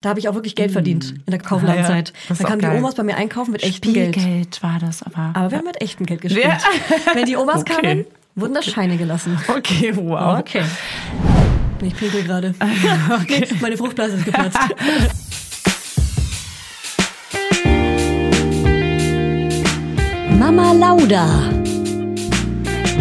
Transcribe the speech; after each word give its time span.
Da 0.00 0.10
habe 0.10 0.20
ich 0.20 0.28
auch 0.28 0.34
wirklich 0.34 0.54
Geld 0.54 0.70
verdient 0.70 1.10
in 1.26 1.30
der 1.32 1.40
Kauflandzeit. 1.40 2.12
Ja, 2.28 2.36
Da 2.36 2.44
kamen 2.44 2.60
die. 2.60 2.66
Omas 2.68 2.94
bei 2.94 3.02
mir 3.02 3.16
einkaufen 3.16 3.50
mit 3.50 3.64
echtem 3.64 3.92
Geld. 3.92 4.14
Spielgeld 4.14 4.62
war 4.62 4.78
das 4.80 5.02
aber. 5.02 5.32
Aber 5.34 5.50
wir 5.50 5.58
haben 5.58 5.64
mit 5.64 5.82
echtem 5.82 6.06
Geld 6.06 6.20
gespielt. 6.20 6.44
Ja. 6.46 6.58
Wenn 7.14 7.24
die 7.26 7.34
Omas 7.36 7.62
Okay. 7.62 7.74
kamen, 7.82 8.04
wurden 8.36 8.54
da 8.54 8.62
Scheine 8.62 8.96
gelassen. 8.96 9.36
okay, 9.48 9.92
wow. 9.96 10.38
Okay. 10.38 10.62
Ich 11.82 11.96
pinkel 11.96 12.22
gerade. 12.22 12.54
Nee, 13.28 13.44
meine 13.60 13.76
Fruchtblase 13.76 14.16
ist 14.18 14.24
geplatzt. 14.24 14.56
Mama 20.38 20.72
Lauda. 20.72 21.26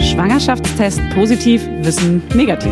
Schwangerschaftstest 0.01 1.01
positiv, 1.13 1.61
Wissen 1.81 2.21
negativ. 2.33 2.71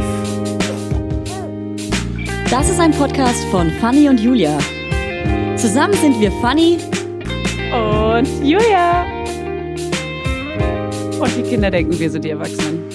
Das 2.58 2.70
ist 2.70 2.80
ein 2.80 2.92
Podcast 2.92 3.44
von 3.52 3.70
Fanny 3.82 4.08
und 4.08 4.18
Julia. 4.18 4.58
Zusammen 5.58 5.94
sind 5.96 6.18
wir 6.21 6.32
Fanny. 6.39 6.78
Und 7.70 8.48
Julia. 8.48 9.04
Und 11.20 11.36
die 11.36 11.43
Kinder 11.43 11.70
denken, 11.70 12.00
wir 12.00 12.10
sind 12.10 12.24
die 12.24 12.29
Erwachsenen. 12.29 12.86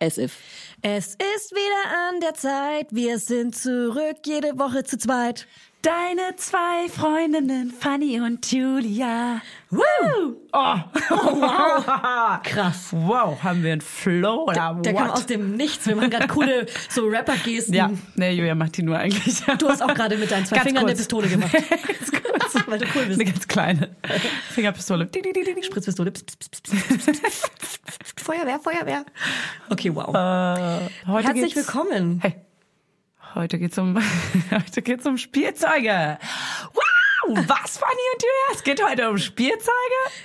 As 0.00 0.18
if. 0.18 0.36
Es 0.82 1.16
ist 1.34 1.50
wieder 1.52 2.10
an 2.10 2.20
der 2.20 2.34
Zeit. 2.34 2.88
Wir 2.90 3.18
sind 3.18 3.56
zurück 3.56 4.18
jede 4.26 4.58
Woche 4.58 4.84
zu 4.84 4.98
zweit. 4.98 5.46
Deine 5.86 6.34
zwei 6.34 6.88
Freundinnen, 6.88 7.70
Fanny 7.70 8.18
und 8.20 8.50
Julia. 8.50 9.40
Woo! 9.70 10.34
Oh, 10.52 10.74
Krass. 12.42 12.88
wow, 12.90 13.40
haben 13.40 13.62
wir 13.62 13.70
einen 13.74 13.80
Flow 13.80 14.46
oder 14.48 14.76
Der 14.82 14.94
kam 14.94 15.06
what? 15.06 15.14
aus 15.14 15.26
dem 15.26 15.52
Nichts. 15.54 15.86
Wir 15.86 15.94
machen 15.94 16.10
gerade 16.10 16.26
coole 16.26 16.66
so 16.88 17.06
Rapper-Gesten. 17.06 17.72
Ja, 17.72 17.88
ne, 18.16 18.32
Julia 18.32 18.56
macht 18.56 18.76
die 18.78 18.82
nur 18.82 18.98
eigentlich. 18.98 19.40
Du 19.58 19.68
hast 19.68 19.80
auch 19.80 19.94
gerade 19.94 20.16
mit 20.16 20.28
deinen 20.28 20.44
zwei 20.46 20.56
Ganz 20.56 20.66
Fingern 20.66 20.82
eine 20.86 20.92
kurz. 20.92 20.98
Pistole 20.98 21.28
gemacht. 21.28 21.52
Ganz 21.52 22.10
kurz. 22.10 22.66
Weil 22.66 22.78
du 22.80 22.86
cool 22.96 23.04
bist. 23.06 23.20
Eine 23.20 23.30
ganz 23.30 23.46
kleine 23.46 23.96
Fingerpistole. 24.50 25.08
Spritzpistole. 25.62 26.12
Feuerwehr, 28.16 28.58
Feuerwehr. 28.58 29.04
Okay, 29.70 29.94
wow. 29.94 30.08
Äh, 30.12 30.88
Herzlich 31.22 31.54
geht's- 31.54 31.56
willkommen. 31.56 32.18
Hey, 32.22 32.34
heute 33.36 33.58
geht's 33.58 33.78
um, 33.78 33.96
heute 34.50 34.82
geht's 34.82 35.06
um 35.06 35.16
Spielzeuge. 35.18 36.18
Wow! 36.74 36.82
Was, 37.28 37.78
Fanny 37.78 38.02
und 38.14 38.22
Julia? 38.22 38.54
Es 38.54 38.62
geht 38.62 38.80
heute 38.84 39.10
um 39.10 39.18
Spielzeuge? 39.18 39.72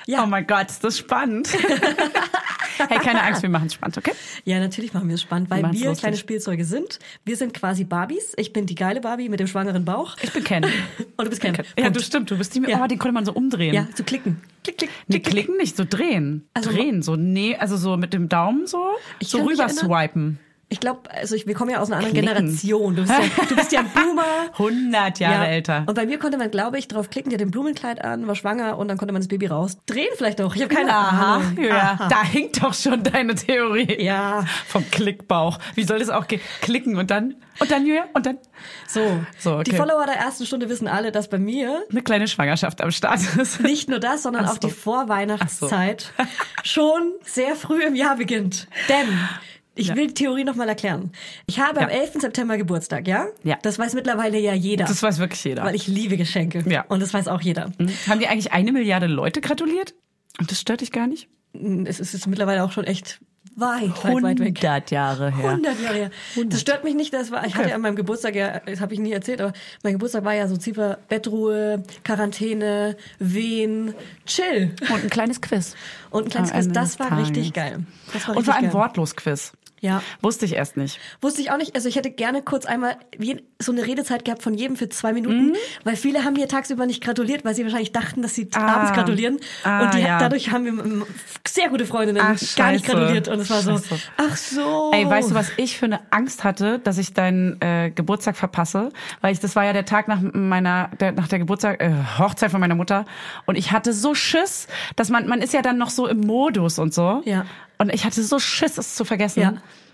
Ja. 0.05 0.23
Oh 0.23 0.27
mein 0.27 0.45
Gott, 0.45 0.69
ist 0.69 0.83
das 0.83 0.99
spannend. 0.99 1.49
hey, 2.77 2.99
keine 2.99 3.23
Angst, 3.23 3.41
wir 3.41 3.49
machen 3.49 3.65
es 3.67 3.73
spannend, 3.73 3.97
okay? 3.97 4.11
Ja, 4.45 4.59
natürlich 4.59 4.93
machen 4.93 5.07
wir 5.07 5.15
es 5.15 5.21
spannend, 5.23 5.49
weil 5.49 5.63
wir 5.63 5.69
lustig. 5.71 5.97
kleine 5.99 6.17
Spielzeuge 6.17 6.63
sind. 6.63 6.99
Wir 7.25 7.37
sind 7.37 7.55
quasi 7.55 7.85
Barbies. 7.85 8.33
Ich 8.37 8.53
bin 8.53 8.67
die 8.67 8.75
geile 8.75 9.01
Barbie 9.01 9.29
mit 9.29 9.39
dem 9.39 9.47
schwangeren 9.47 9.83
Bauch. 9.83 10.15
Ich 10.21 10.31
bin 10.31 10.43
Ken. 10.43 10.63
Und 10.63 10.71
du 11.25 11.29
bist 11.29 11.41
Ken. 11.41 11.55
Ja, 11.55 11.63
Punkt. 11.85 11.95
du 11.97 12.03
stimmt, 12.03 12.29
du 12.29 12.37
bist 12.37 12.53
die, 12.53 12.61
Ja. 12.69 12.83
oh, 12.83 12.87
den 12.87 12.99
konnte 12.99 13.13
man 13.13 13.25
so 13.25 13.33
umdrehen. 13.33 13.73
Ja, 13.73 13.87
zu 13.95 14.03
klicken. 14.03 14.39
Klick, 14.63 14.77
klick, 14.77 14.89
Nee, 15.07 15.19
klick, 15.19 15.23
klick. 15.23 15.33
klicken 15.45 15.57
nicht, 15.57 15.75
so 15.77 15.85
drehen. 15.89 16.47
Also- 16.53 16.69
drehen, 16.71 17.01
so 17.01 17.15
nee, 17.15 17.55
also 17.55 17.77
so 17.77 17.97
mit 17.97 18.13
dem 18.13 18.29
Daumen 18.29 18.67
so, 18.67 18.91
Ich 19.19 19.29
so 19.29 19.41
rüber 19.43 19.69
swipen. 19.69 20.37
Ich 20.71 20.79
glaube, 20.79 21.01
also 21.11 21.35
ich, 21.35 21.45
wir 21.47 21.53
kommen 21.53 21.69
ja 21.69 21.79
aus 21.81 21.91
einer 21.91 21.97
anderen 21.97 22.13
Klicken. 22.13 22.33
Generation. 22.33 22.95
Du 22.95 23.01
bist, 23.01 23.13
ja, 23.13 23.45
du 23.49 23.55
bist 23.57 23.71
ja 23.73 23.81
ein 23.81 23.89
Boomer. 23.89 24.23
100 24.53 25.19
Jahre 25.19 25.43
ja. 25.43 25.49
älter. 25.51 25.83
Und 25.85 25.95
bei 25.95 26.05
mir 26.05 26.17
konnte 26.17 26.37
man, 26.37 26.49
glaube 26.49 26.79
ich, 26.79 26.87
drauf 26.87 27.09
klicken, 27.09 27.29
die 27.29 27.35
hat 27.35 27.41
ein 27.41 27.51
Blumenkleid 27.51 28.01
an, 28.01 28.25
war 28.25 28.35
schwanger 28.35 28.77
und 28.77 28.87
dann 28.87 28.97
konnte 28.97 29.11
man 29.11 29.21
das 29.21 29.27
Baby 29.27 29.47
raus. 29.47 29.77
Drehen 29.85 30.07
vielleicht 30.15 30.39
auch. 30.39 30.55
Ich 30.55 30.61
habe 30.63 30.73
keine 30.73 30.93
Aha, 30.95 31.35
Ahnung. 31.35 31.57
ja, 31.61 31.97
Aha. 31.99 32.07
da 32.07 32.23
hinkt 32.23 32.63
doch 32.63 32.73
schon 32.73 33.03
deine 33.03 33.35
Theorie. 33.35 34.01
Ja. 34.01 34.45
Vom 34.65 34.89
Klickbauch. 34.89 35.59
Wie 35.75 35.83
soll 35.83 35.99
das 35.99 36.09
auch 36.09 36.25
gehen? 36.27 36.39
Klicken 36.61 36.95
und 36.95 37.11
dann, 37.11 37.35
und 37.59 37.69
dann, 37.69 37.85
Julia, 37.85 38.05
und 38.13 38.25
dann 38.25 38.37
So, 38.87 39.01
So, 39.39 39.55
okay. 39.55 39.63
die 39.71 39.75
Follower 39.75 40.05
der 40.05 40.15
ersten 40.15 40.45
Stunde 40.45 40.69
wissen 40.69 40.87
alle, 40.87 41.11
dass 41.11 41.27
bei 41.29 41.37
mir 41.37 41.83
eine 41.91 42.01
kleine 42.01 42.29
Schwangerschaft 42.29 42.79
am 42.81 42.91
Start 42.91 43.19
ist. 43.37 43.59
nicht 43.59 43.89
nur 43.89 43.99
das, 43.99 44.23
sondern 44.23 44.45
Ach 44.45 44.51
auch 44.51 44.61
so. 44.61 44.69
die 44.69 44.73
Vorweihnachtszeit 44.73 46.13
schon 46.63 47.11
sehr 47.23 47.57
früh 47.57 47.83
im 47.83 47.95
Jahr 47.95 48.15
beginnt. 48.15 48.67
Denn 48.87 49.07
ich 49.81 49.87
Ja. 49.87 49.95
will 49.95 50.07
die 50.07 50.13
Theorie 50.13 50.43
nochmal 50.43 50.69
erklären. 50.69 51.11
Ich 51.47 51.59
habe 51.59 51.81
am 51.81 51.89
Ja. 51.89 51.95
11. 51.95 52.21
September 52.21 52.57
Geburtstag, 52.57 53.07
ja? 53.07 53.27
Ja. 53.43 53.57
Das 53.61 53.77
weiß 53.79 53.93
mittlerweile 53.93 54.39
ja 54.39 54.53
jeder. 54.53 54.85
Das 54.85 55.01
weiß 55.03 55.19
wirklich 55.19 55.43
jeder. 55.43 55.63
weil 55.63 55.75
ich 55.75 55.87
liebe 55.87 56.17
Geschenke. 56.17 56.63
Ja. 56.67 56.85
Und 56.87 57.01
das 57.01 57.13
weiß 57.13 57.27
auch 57.27 57.41
jeder. 57.41 57.65
Hm? 57.77 57.89
Haben 58.07 58.19
dir 58.19 58.29
eigentlich 58.29 58.53
eine 58.53 58.71
Milliarde 58.71 59.07
Leute 59.07 59.41
gratuliert? 59.41 59.93
Und 60.39 60.49
das 60.51 60.61
stört 60.61 60.81
dich 60.81 60.91
gar 60.91 61.07
nicht? 61.07 61.27
Es 61.85 61.99
ist 61.99 62.13
jetzt 62.13 62.27
mittlerweile 62.27 62.63
auch 62.63 62.71
schon 62.71 62.85
echt 62.85 63.19
weit, 63.57 63.89
weit, 64.03 64.23
weit 64.23 64.39
weg. 64.39 64.57
100 64.63 64.91
Jahre 64.91 65.35
her. 65.35 65.49
100 65.49 65.81
Jahre 65.81 65.95
her. 65.95 66.11
Das 66.45 66.61
stört 66.61 66.85
mich 66.85 66.95
nicht. 66.95 67.13
Das 67.13 67.29
war, 67.31 67.45
ich 67.45 67.55
hatte 67.55 67.67
ja 67.69 67.75
an 67.75 67.81
meinem 67.81 67.97
Geburtstag 67.97 68.33
ja, 68.35 68.59
das 68.61 68.79
habe 68.79 68.93
ich 68.93 68.99
nie 69.01 69.11
erzählt, 69.11 69.41
aber 69.41 69.51
mein 69.83 69.93
Geburtstag 69.93 70.23
war 70.23 70.33
ja 70.33 70.47
so 70.47 70.55
Zipper, 70.55 70.99
Bettruhe, 71.09 71.83
Quarantäne, 72.05 72.95
Wehen, 73.19 73.93
Chill. 74.25 74.73
Und 74.93 75.03
ein 75.03 75.09
kleines 75.09 75.41
Quiz. 75.41 75.75
Und 76.09 76.23
ein 76.25 76.29
kleines 76.29 76.51
Am 76.51 76.61
Quiz. 76.61 76.71
Das 76.73 76.99
war 76.99 77.09
Tages. 77.09 77.27
richtig 77.29 77.51
geil. 77.53 77.83
Das 78.13 78.27
war 78.29 78.37
Und 78.37 78.45
vor 78.45 78.53
richtig 78.53 78.69
allem. 78.69 78.73
Wortlos-Quiz. 78.73 79.51
Ja. 79.81 80.01
Wusste 80.21 80.45
ich 80.45 80.53
erst 80.53 80.77
nicht. 80.77 80.99
Wusste 81.21 81.41
ich 81.41 81.51
auch 81.51 81.57
nicht. 81.57 81.75
Also 81.75 81.89
ich 81.89 81.95
hätte 81.95 82.11
gerne 82.11 82.41
kurz 82.43 82.65
einmal 82.65 82.97
so 83.59 83.71
eine 83.71 83.85
Redezeit 83.85 84.23
gehabt 84.25 84.43
von 84.43 84.53
jedem 84.53 84.75
für 84.77 84.89
zwei 84.89 85.11
Minuten, 85.11 85.47
Mhm. 85.47 85.55
weil 85.83 85.95
viele 85.95 86.23
haben 86.23 86.33
mir 86.33 86.47
tagsüber 86.47 86.85
nicht 86.85 87.03
gratuliert, 87.03 87.43
weil 87.45 87.55
sie 87.55 87.63
wahrscheinlich 87.63 87.91
dachten, 87.91 88.21
dass 88.21 88.35
sie 88.35 88.47
Ah. 88.53 88.75
abends 88.75 88.93
gratulieren. 88.93 89.39
Ah, 89.63 89.83
und 89.85 89.93
die, 89.95 89.99
ja. 90.01 90.19
dadurch 90.19 90.51
haben 90.51 90.65
wir 90.65 91.05
sehr 91.47 91.69
gute 91.69 91.85
Freundinnen 91.85 92.21
Ach, 92.23 92.37
gar 92.55 92.71
nicht 92.71 92.85
gratuliert. 92.85 93.27
Und 93.27 93.39
es 93.39 93.49
war 93.49 93.61
so, 93.61 93.71
Scheiße. 93.77 93.99
ach 94.17 94.37
so. 94.37 94.91
Ey, 94.93 95.09
weißt 95.09 95.31
du, 95.31 95.35
was 95.35 95.51
ich 95.57 95.77
für 95.77 95.85
eine 95.85 95.99
Angst 96.11 96.43
hatte, 96.43 96.77
dass 96.79 96.97
ich 96.99 97.13
deinen 97.13 97.59
äh, 97.61 97.89
Geburtstag 97.93 98.37
verpasse? 98.37 98.89
Weil 99.21 99.33
ich, 99.33 99.39
das 99.39 99.55
war 99.55 99.65
ja 99.65 99.73
der 99.73 99.85
Tag 99.85 100.07
nach 100.07 100.21
meiner, 100.21 100.89
der, 100.99 101.11
nach 101.11 101.27
der 101.27 101.39
Geburtstag, 101.39 101.81
äh, 101.81 101.91
Hochzeit 102.19 102.51
von 102.51 102.59
meiner 102.61 102.75
Mutter. 102.75 103.05
Und 103.47 103.57
ich 103.57 103.71
hatte 103.71 103.93
so 103.93 104.13
Schiss, 104.13 104.67
dass 104.95 105.09
man, 105.09 105.27
man 105.27 105.41
ist 105.41 105.53
ja 105.53 105.61
dann 105.63 105.77
noch 105.79 105.89
so 105.89 106.07
im 106.07 106.19
Modus 106.21 106.77
und 106.77 106.93
so. 106.93 107.23
Ja. 107.25 107.45
Und 107.81 107.93
ich 107.93 108.05
hatte 108.05 108.21
so 108.23 108.37
Schiss, 108.39 108.77
es 108.77 108.95
zu 108.95 109.05
vergessen. 109.05 109.41
Ja. 109.41 109.53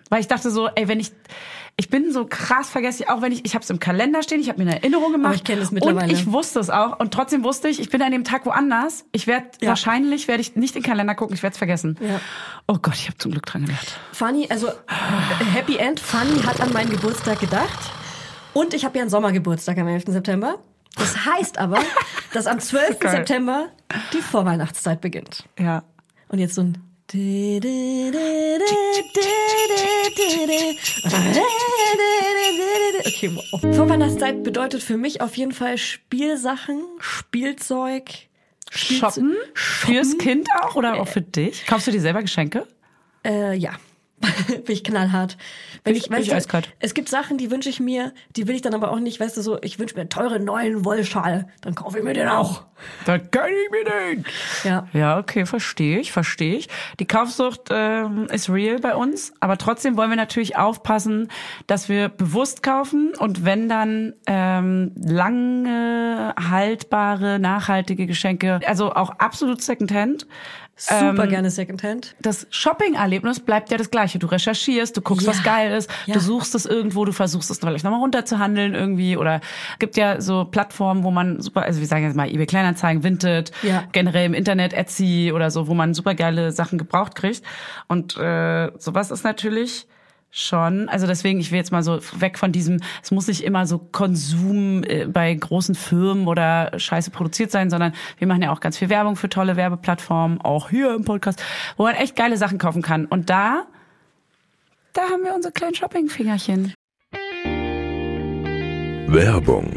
Weil 0.09 0.19
ich 0.21 0.27
dachte 0.27 0.51
so, 0.51 0.67
ey, 0.67 0.87
wenn 0.87 0.99
ich, 0.99 1.11
ich 1.75 1.89
bin 1.89 2.11
so 2.11 2.25
krass 2.25 2.69
vergesslich, 2.69 3.09
auch 3.09 3.21
wenn 3.21 3.31
ich, 3.31 3.45
ich 3.45 3.55
habe 3.55 3.63
es 3.63 3.69
im 3.69 3.79
Kalender 3.79 4.23
stehen, 4.23 4.39
ich 4.39 4.49
habe 4.49 4.61
mir 4.63 4.69
eine 4.69 4.81
Erinnerung 4.81 5.11
gemacht. 5.11 5.27
Aber 5.27 5.35
ich 5.35 5.43
kenn 5.43 5.59
das 5.59 5.71
mittlerweile. 5.71 6.05
Und 6.07 6.11
ich 6.11 6.31
wusste 6.31 6.59
es 6.59 6.69
auch. 6.69 6.99
Und 6.99 7.13
trotzdem 7.13 7.43
wusste 7.43 7.67
ich, 7.69 7.79
ich 7.79 7.89
bin 7.89 8.01
an 8.01 8.11
dem 8.11 8.23
Tag 8.23 8.45
woanders. 8.45 9.05
Ich 9.11 9.27
werde, 9.27 9.47
Ja. 9.61 9.69
wahrscheinlich 9.69 10.27
werde 10.27 10.41
ich 10.41 10.55
nicht 10.55 10.75
in 10.75 10.81
den 10.81 10.87
Kalender 10.89 11.13
gucken, 11.15 11.35
ich 11.35 11.43
werde 11.43 11.53
es 11.53 11.57
vergessen. 11.57 11.97
Ja. 12.01 12.19
Oh 12.67 12.77
Gott, 12.81 12.95
ich 12.95 13.07
habe 13.07 13.17
zum 13.17 13.31
Glück 13.31 13.45
dran 13.45 13.65
gedacht. 13.65 13.99
Funny, 14.11 14.47
also 14.49 14.67
äh, 14.67 14.71
Happy 15.53 15.77
End, 15.77 15.99
Funny 15.99 16.41
hat 16.43 16.61
an 16.61 16.73
meinen 16.73 16.89
Geburtstag 16.89 17.39
gedacht. 17.39 17.79
Und 18.53 18.73
ich 18.73 18.85
habe 18.85 18.97
ja 18.97 19.01
einen 19.03 19.09
Sommergeburtstag 19.11 19.77
am 19.77 19.87
11. 19.87 20.05
September. 20.07 20.59
Das 20.95 21.25
heißt 21.25 21.57
aber, 21.57 21.79
dass 22.33 22.47
am 22.47 22.59
12. 22.59 22.99
geil. 22.99 23.11
September 23.11 23.67
die 24.13 24.21
Vorweihnachtszeit 24.21 24.99
beginnt. 25.01 25.45
Ja. 25.59 25.83
Und 26.29 26.39
jetzt 26.39 26.55
so 26.55 26.61
ein 26.61 26.77
Okay, 33.05 33.31
wow. 33.33 33.75
Vorweihnachtszeit 33.75 34.43
bedeutet 34.43 34.83
für 34.83 34.97
mich 34.97 35.21
auf 35.21 35.35
jeden 35.37 35.51
Fall 35.51 35.77
Spielsachen, 35.77 36.81
Spielzeug. 36.99 38.09
Spielze- 38.69 38.99
Shoppen? 38.99 39.35
Fürs 39.53 40.17
Kind 40.17 40.47
auch 40.61 40.75
oder 40.75 40.95
auch 41.01 41.07
für 41.07 41.21
dich? 41.21 41.65
Kaufst 41.65 41.87
du 41.87 41.91
dir 41.91 42.01
selber 42.01 42.21
Geschenke? 42.21 42.67
Äh, 43.25 43.55
ja. 43.55 43.71
bin 44.47 44.63
ich 44.67 44.83
knallhart. 44.83 45.37
Wenn 45.83 45.95
Ich- 45.95 46.05
ich, 46.05 46.11
weißt 46.11 46.23
ich 46.27 46.33
eiskalt. 46.33 46.73
es 46.79 46.93
gibt 46.93 47.07
Sachen, 47.09 47.37
die 47.37 47.51
wünsche 47.51 47.69
ich 47.69 47.79
mir, 47.79 48.13
die 48.35 48.47
will 48.47 48.55
ich 48.55 48.61
dann 48.61 48.73
aber 48.73 48.91
auch 48.91 48.99
nicht, 48.99 49.19
weißt 49.19 49.37
du, 49.37 49.41
so, 49.41 49.59
ich 49.61 49.77
wünsche 49.79 49.93
mir 49.95 50.01
einen 50.01 50.09
teuren 50.09 50.43
neuen 50.43 50.83
Wollschal, 50.85 51.47
dann 51.61 51.75
kaufe 51.75 51.99
ich 51.99 52.03
mir 52.03 52.13
den 52.13 52.27
auch. 52.27 52.63
Da 53.05 53.17
kann 53.17 53.49
ich 53.49 53.71
mir 53.71 53.83
den. 53.83 54.25
Ja. 54.63 54.87
Ja, 54.93 55.17
okay, 55.19 55.45
verstehe 55.45 55.99
ich, 55.99 56.11
verstehe 56.11 56.55
ich. 56.57 56.67
Die 56.99 57.05
Kaufsucht 57.07 57.69
ähm, 57.71 58.27
ist 58.31 58.49
real 58.49 58.79
bei 58.79 58.95
uns, 58.95 59.33
aber 59.39 59.57
trotzdem 59.57 59.97
wollen 59.97 60.09
wir 60.09 60.15
natürlich 60.17 60.57
aufpassen, 60.57 61.29
dass 61.67 61.89
wir 61.89 62.09
bewusst 62.09 62.63
kaufen 62.63 63.13
und 63.17 63.45
wenn 63.45 63.67
dann 63.69 64.13
ähm, 64.27 64.93
lange 64.95 66.33
haltbare, 66.39 67.39
nachhaltige 67.39 68.05
Geschenke, 68.07 68.59
also 68.65 68.93
auch 68.93 69.09
absolut 69.19 69.61
Secondhand. 69.61 70.27
Super 70.79 71.23
Ähm, 71.23 71.29
gerne 71.29 71.49
Secondhand. 71.49 72.15
das 72.21 72.45
Shopping-Erlebnis 72.51 73.39
bleibt 73.39 73.71
ja 73.71 73.77
das 73.77 73.89
gleiche. 73.89 74.19
Du 74.19 74.27
recherchierst, 74.27 74.95
du 74.95 75.01
guckst, 75.01 75.25
Ja. 75.25 75.33
was 75.33 75.43
geil 75.43 75.71
ist, 75.75 75.89
Ja. 76.05 76.13
du 76.13 76.19
suchst 76.19 76.53
es 76.53 76.67
irgendwo, 76.67 77.03
du 77.03 77.11
versuchst 77.11 77.49
es 77.49 77.57
vielleicht 77.59 77.83
nochmal 77.83 77.99
runterzuhandeln 78.01 78.75
irgendwie 78.75 79.17
oder 79.17 79.41
gibt 79.79 79.97
ja 79.97 80.21
so 80.21 80.45
Plattformen, 80.45 81.03
wo 81.03 81.09
man 81.09 81.41
super, 81.41 81.63
also 81.63 81.79
wir 81.79 81.87
sagen 81.87 82.03
jetzt 82.03 82.15
mal 82.15 82.29
eBay 82.29 82.45
Kleinanzeigen, 82.45 83.03
Vinted, 83.03 83.51
Ja. 83.63 83.85
generell 83.91 84.27
im 84.27 84.33
Internet 84.35 84.73
Etsy 84.73 85.31
oder 85.33 85.49
so, 85.49 85.67
wo 85.67 85.73
man 85.73 85.95
super 85.95 86.13
geile 86.13 86.51
Sachen 86.51 86.77
gebraucht 86.77 87.15
kriegt 87.15 87.41
und 87.87 88.15
äh, 88.17 88.71
sowas 88.77 89.09
ist 89.09 89.23
natürlich 89.23 89.87
schon, 90.29 90.89
also 90.89 91.07
deswegen, 91.07 91.39
ich 91.39 91.51
will 91.51 91.57
jetzt 91.57 91.71
mal 91.71 91.83
so 91.83 91.99
weg 92.19 92.37
von 92.37 92.51
diesem, 92.51 92.79
es 93.01 93.11
muss 93.11 93.27
nicht 93.27 93.43
immer 93.43 93.65
so 93.65 93.79
Konsum 93.79 94.83
äh, 94.83 95.05
bei 95.05 95.33
großen 95.33 95.75
Firmen 95.75 96.27
oder 96.27 96.77
Scheiße 96.77 97.11
produziert 97.11 97.51
sein, 97.51 97.69
sondern 97.69 97.93
wir 98.17 98.27
machen 98.27 98.41
ja 98.41 98.51
auch 98.51 98.59
ganz 98.59 98.77
viel 98.77 98.89
Werbung 98.89 99.15
für 99.15 99.29
tolle 99.29 99.55
Werbeplattformen, 99.55 100.41
auch 100.41 100.69
hier 100.69 100.93
im 100.93 101.05
Podcast, 101.05 101.43
wo 101.77 101.83
man 101.83 101.95
echt 101.95 102.15
geile 102.15 102.37
Sachen 102.37 102.57
kaufen 102.57 102.81
kann. 102.81 103.05
Und 103.05 103.29
da, 103.29 103.65
da 104.93 105.03
haben 105.03 105.23
wir 105.23 105.33
unsere 105.33 105.53
kleinen 105.53 105.75
Shopping-Fingerchen. 105.75 106.73
Werbung. 109.07 109.71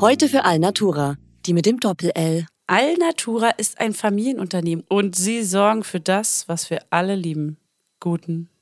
Heute 0.00 0.28
für 0.28 0.44
Alnatura, 0.44 1.16
die 1.44 1.52
mit 1.52 1.66
dem 1.66 1.80
Doppel-L. 1.80 2.46
Alnatura 2.68 3.50
ist 3.50 3.80
ein 3.80 3.94
Familienunternehmen 3.94 4.84
und 4.88 5.16
sie 5.16 5.42
sorgen 5.42 5.82
für 5.82 6.00
das, 6.00 6.48
was 6.48 6.70
wir 6.70 6.80
alle 6.90 7.14
lieben. 7.16 7.56
Guten 7.98 8.48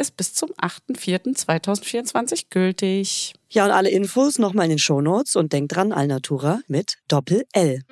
ist 0.00 0.16
bis 0.16 0.34
zum 0.34 0.50
8.4.2024 0.50 2.46
gültig. 2.50 3.34
Ja, 3.50 3.66
und 3.66 3.70
alle 3.70 3.90
Infos 3.90 4.38
nochmal 4.38 4.64
in 4.64 4.70
den 4.70 4.78
Shownotes 4.78 5.36
und 5.36 5.52
denkt 5.52 5.76
dran, 5.76 5.92
Alnatura 5.92 6.60
mit 6.66 6.96
Doppel-L. 7.08 7.82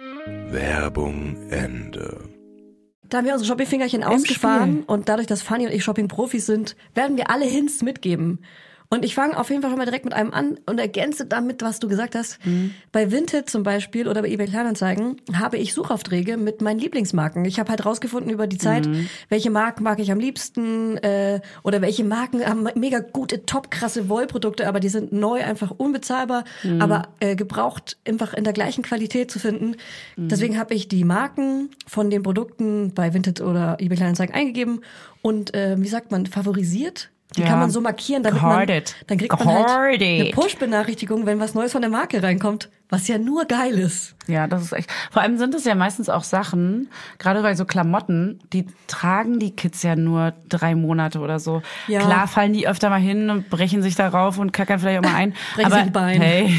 Werbung 0.50 1.36
Ende. 1.50 2.28
Da 3.08 3.18
haben 3.18 3.26
wir 3.26 3.32
unsere 3.32 3.48
Shoppingfingerchen 3.48 4.04
ausgefahren 4.04 4.82
und 4.84 5.08
dadurch, 5.08 5.26
dass 5.26 5.42
Fanny 5.42 5.66
und 5.66 5.72
ich 5.72 5.84
Shopping-Profis 5.84 6.44
sind, 6.44 6.76
werden 6.94 7.16
wir 7.16 7.30
alle 7.30 7.46
Hints 7.46 7.82
mitgeben. 7.82 8.40
Und 8.90 9.04
ich 9.04 9.14
fange 9.14 9.38
auf 9.38 9.50
jeden 9.50 9.60
Fall 9.60 9.70
schon 9.70 9.78
mal 9.78 9.84
direkt 9.84 10.06
mit 10.06 10.14
einem 10.14 10.32
an 10.32 10.58
und 10.64 10.78
ergänze 10.80 11.26
damit, 11.26 11.60
was 11.60 11.78
du 11.78 11.88
gesagt 11.88 12.14
hast. 12.14 12.44
Mhm. 12.46 12.72
Bei 12.90 13.10
Vinted 13.12 13.50
zum 13.50 13.62
Beispiel 13.62 14.08
oder 14.08 14.22
bei 14.22 14.28
eBay 14.28 14.46
Kleinanzeigen 14.46 15.20
habe 15.34 15.58
ich 15.58 15.74
Suchaufträge 15.74 16.38
mit 16.38 16.62
meinen 16.62 16.78
Lieblingsmarken. 16.78 17.44
Ich 17.44 17.60
habe 17.60 17.68
halt 17.68 17.84
rausgefunden 17.84 18.32
über 18.32 18.46
die 18.46 18.56
Zeit, 18.56 18.86
mhm. 18.86 19.10
welche 19.28 19.50
Marken 19.50 19.82
mag 19.82 19.98
ich 19.98 20.10
am 20.10 20.18
liebsten 20.18 20.96
äh, 20.98 21.40
oder 21.62 21.82
welche 21.82 22.02
Marken 22.02 22.42
haben 22.42 22.66
mega 22.76 23.00
gute, 23.00 23.44
top 23.44 23.70
krasse 23.70 24.08
Wollprodukte, 24.08 24.66
aber 24.66 24.80
die 24.80 24.88
sind 24.88 25.12
neu 25.12 25.44
einfach 25.44 25.70
unbezahlbar, 25.70 26.44
mhm. 26.62 26.80
aber 26.80 27.08
äh, 27.20 27.36
gebraucht 27.36 27.98
einfach 28.06 28.32
in 28.32 28.44
der 28.44 28.54
gleichen 28.54 28.82
Qualität 28.82 29.30
zu 29.30 29.38
finden. 29.38 29.76
Mhm. 30.16 30.28
Deswegen 30.28 30.58
habe 30.58 30.72
ich 30.72 30.88
die 30.88 31.04
Marken 31.04 31.68
von 31.86 32.08
den 32.08 32.22
Produkten 32.22 32.94
bei 32.94 33.12
Vinted 33.12 33.42
oder 33.42 33.76
eBay 33.80 33.98
Kleinanzeigen 33.98 34.34
eingegeben 34.34 34.80
und 35.20 35.54
äh, 35.54 35.76
wie 35.78 35.88
sagt 35.88 36.10
man 36.10 36.24
favorisiert 36.24 37.10
die 37.36 37.42
ja. 37.42 37.48
kann 37.48 37.58
man 37.58 37.70
so 37.70 37.82
markieren, 37.82 38.22
damit 38.22 38.40
Guarded. 38.40 38.96
man, 38.98 39.06
dann 39.06 39.18
kriegt 39.18 39.44
man 39.44 39.54
halt 39.54 40.02
eine 40.02 40.30
Push-Benachrichtigung, 40.32 41.26
wenn 41.26 41.38
was 41.38 41.54
Neues 41.54 41.72
von 41.72 41.82
der 41.82 41.90
Marke 41.90 42.22
reinkommt, 42.22 42.70
was 42.88 43.06
ja 43.06 43.18
nur 43.18 43.44
geil 43.44 43.78
ist. 43.78 44.14
Ja, 44.26 44.46
das 44.46 44.62
ist 44.62 44.72
echt. 44.72 44.90
Vor 45.10 45.20
allem 45.20 45.36
sind 45.36 45.54
es 45.54 45.64
ja 45.64 45.74
meistens 45.74 46.08
auch 46.08 46.22
Sachen, 46.22 46.88
gerade 47.18 47.42
bei 47.42 47.54
so 47.54 47.66
Klamotten, 47.66 48.40
die 48.54 48.66
tragen 48.86 49.38
die 49.38 49.54
Kids 49.54 49.82
ja 49.82 49.94
nur 49.94 50.32
drei 50.48 50.74
Monate 50.74 51.20
oder 51.20 51.38
so. 51.38 51.60
Ja. 51.86 52.00
Klar 52.00 52.28
fallen 52.28 52.54
die 52.54 52.66
öfter 52.66 52.88
mal 52.88 53.00
hin 53.00 53.28
und 53.28 53.50
brechen 53.50 53.82
sich 53.82 53.94
darauf 53.94 54.38
und 54.38 54.52
kackern 54.52 54.78
vielleicht 54.78 55.00
auch 55.00 55.10
mal 55.10 55.16
ein. 55.16 55.34
brechen 55.54 55.72
aber, 55.72 55.84
sich 55.84 55.92
Bein. 55.92 56.20
Hey, 56.20 56.48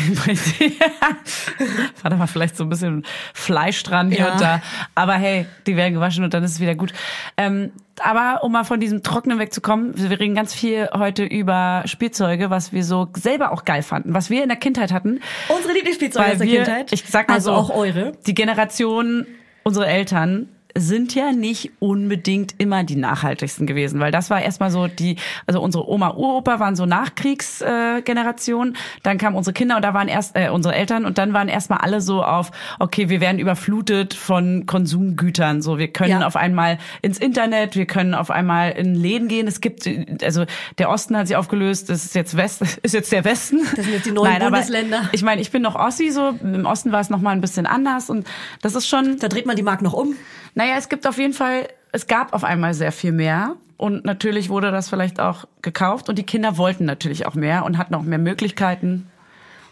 war 2.03 2.11
da 2.11 2.15
mal 2.15 2.27
vielleicht 2.27 2.57
so 2.57 2.63
ein 2.63 2.69
bisschen 2.69 3.05
Fleisch 3.33 3.81
dran 3.81 4.11
hier 4.11 4.19
ja. 4.19 4.33
und 4.33 4.41
da. 4.41 4.61
Aber 4.93 5.13
hey, 5.13 5.47
die 5.65 5.75
werden 5.75 5.95
gewaschen 5.95 6.23
und 6.23 6.33
dann 6.35 6.43
ist 6.43 6.53
es 6.53 6.59
wieder 6.59 6.75
gut. 6.75 6.93
Ähm, 7.37 7.71
aber 8.03 8.43
um 8.43 8.51
mal 8.51 8.63
von 8.63 8.79
diesem 8.79 9.03
Trockenen 9.03 9.39
wegzukommen, 9.39 9.91
wir 9.95 10.19
reden 10.19 10.35
ganz 10.35 10.53
viel 10.53 10.89
heute 10.93 11.23
über 11.23 11.83
Spielzeuge, 11.85 12.49
was 12.49 12.73
wir 12.73 12.83
so 12.83 13.07
selber 13.15 13.51
auch 13.51 13.65
geil 13.65 13.83
fanden, 13.83 14.13
was 14.13 14.29
wir 14.29 14.43
in 14.43 14.49
der 14.49 14.57
Kindheit 14.57 14.91
hatten. 14.91 15.19
Unsere 15.49 15.73
Lieblingsspielzeuge 15.73 16.31
aus 16.31 16.37
der 16.37 16.47
wir, 16.47 16.63
Kindheit. 16.63 16.93
Ich 16.93 17.03
sag 17.05 17.27
mal 17.27 17.35
also 17.35 17.51
so, 17.51 17.57
auch 17.57 17.69
eure. 17.75 18.13
Die 18.25 18.33
Generation 18.33 19.25
unsere 19.63 19.87
Eltern 19.87 20.49
sind 20.77 21.15
ja 21.15 21.31
nicht 21.31 21.71
unbedingt 21.79 22.55
immer 22.57 22.83
die 22.83 22.95
nachhaltigsten 22.95 23.65
gewesen, 23.65 23.99
weil 23.99 24.11
das 24.11 24.29
war 24.29 24.41
erstmal 24.41 24.69
so 24.69 24.87
die, 24.87 25.15
also 25.47 25.61
unsere 25.61 25.89
Oma, 25.89 26.11
Uropa 26.15 26.59
waren 26.59 26.75
so 26.75 26.85
Nachkriegsgeneration, 26.85 28.75
äh, 28.75 28.77
dann 29.03 29.17
kamen 29.17 29.35
unsere 29.35 29.53
Kinder 29.53 29.77
und 29.77 29.83
da 29.83 29.93
waren 29.93 30.07
erst 30.07 30.35
äh, 30.35 30.49
unsere 30.49 30.75
Eltern 30.75 31.05
und 31.05 31.17
dann 31.17 31.33
waren 31.33 31.47
erstmal 31.47 31.79
alle 31.79 32.01
so 32.01 32.23
auf, 32.23 32.51
okay, 32.77 33.09
wir 33.09 33.19
werden 33.19 33.39
überflutet 33.39 34.13
von 34.13 34.65
Konsumgütern, 34.67 35.61
so 35.61 35.77
wir 35.79 35.87
können 35.87 36.21
ja. 36.21 36.27
auf 36.27 36.35
einmal 36.35 36.77
ins 37.01 37.17
Internet, 37.17 37.75
wir 37.75 37.85
können 37.85 38.13
auf 38.13 38.29
einmal 38.29 38.71
in 38.71 38.93
Läden 38.93 39.27
gehen. 39.27 39.47
Es 39.47 39.61
gibt, 39.61 39.89
also 40.23 40.45
der 40.77 40.89
Osten 40.89 41.17
hat 41.17 41.27
sich 41.27 41.35
aufgelöst, 41.35 41.89
das 41.89 42.05
ist 42.05 42.15
jetzt 42.15 42.37
West, 42.37 42.61
ist 42.83 42.93
jetzt 42.93 43.11
der 43.11 43.25
Westen. 43.25 43.59
Das 43.75 43.85
sind 43.85 43.93
jetzt 43.93 44.05
die 44.05 44.11
neuen 44.11 44.33
Nein, 44.33 44.51
Bundesländer. 44.51 45.09
ich 45.11 45.23
meine, 45.23 45.41
ich 45.41 45.51
bin 45.51 45.63
noch 45.63 45.75
Ossi, 45.75 46.11
so 46.11 46.35
im 46.41 46.65
Osten 46.65 46.91
war 46.91 46.99
es 46.99 47.09
noch 47.09 47.21
mal 47.21 47.31
ein 47.31 47.41
bisschen 47.41 47.65
anders 47.65 48.09
und 48.09 48.27
das 48.61 48.75
ist 48.75 48.87
schon. 48.87 49.17
Da 49.19 49.27
dreht 49.27 49.45
man 49.45 49.55
die 49.55 49.63
Mark 49.63 49.81
noch 49.81 49.93
um. 49.93 50.15
Naja, 50.55 50.75
es 50.77 50.89
gibt 50.89 51.07
auf 51.07 51.17
jeden 51.17 51.33
Fall, 51.33 51.67
es 51.91 52.07
gab 52.07 52.33
auf 52.33 52.43
einmal 52.43 52.73
sehr 52.73 52.91
viel 52.91 53.11
mehr. 53.11 53.55
Und 53.77 54.03
natürlich 54.03 54.49
wurde 54.49 54.71
das 54.71 54.89
vielleicht 54.89 55.21
auch 55.21 55.45
gekauft. 55.61 56.09
Und 56.09 56.17
die 56.17 56.25
Kinder 56.25 56.57
wollten 56.57 56.83
natürlich 56.83 57.25
auch 57.25 57.35
mehr 57.35 57.63
und 57.63 57.77
hatten 57.77 57.95
auch 57.95 58.01
mehr 58.01 58.17
Möglichkeiten. 58.17 59.09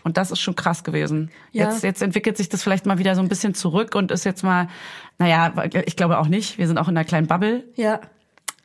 Und 0.08 0.16
das 0.16 0.32
ist 0.32 0.40
schon 0.40 0.56
krass 0.56 0.86
gewesen. 0.86 1.30
Ja. 1.52 1.66
Jetzt, 1.66 1.84
jetzt 1.84 2.02
entwickelt 2.02 2.38
sich 2.38 2.48
das 2.48 2.64
vielleicht 2.64 2.86
mal 2.86 2.98
wieder 2.98 3.16
so 3.16 3.22
ein 3.22 3.28
bisschen 3.28 3.54
zurück 3.54 3.94
und 3.96 4.10
ist 4.12 4.24
jetzt 4.24 4.42
mal, 4.42 4.70
naja, 5.18 5.52
ich 5.86 5.98
glaube 5.98 6.20
auch 6.20 6.30
nicht. 6.30 6.58
Wir 6.58 6.68
sind 6.68 6.78
auch 6.78 6.88
in 6.88 6.96
einer 6.96 7.04
kleinen 7.04 7.28
Bubble. 7.28 7.66
Ja. 7.76 8.00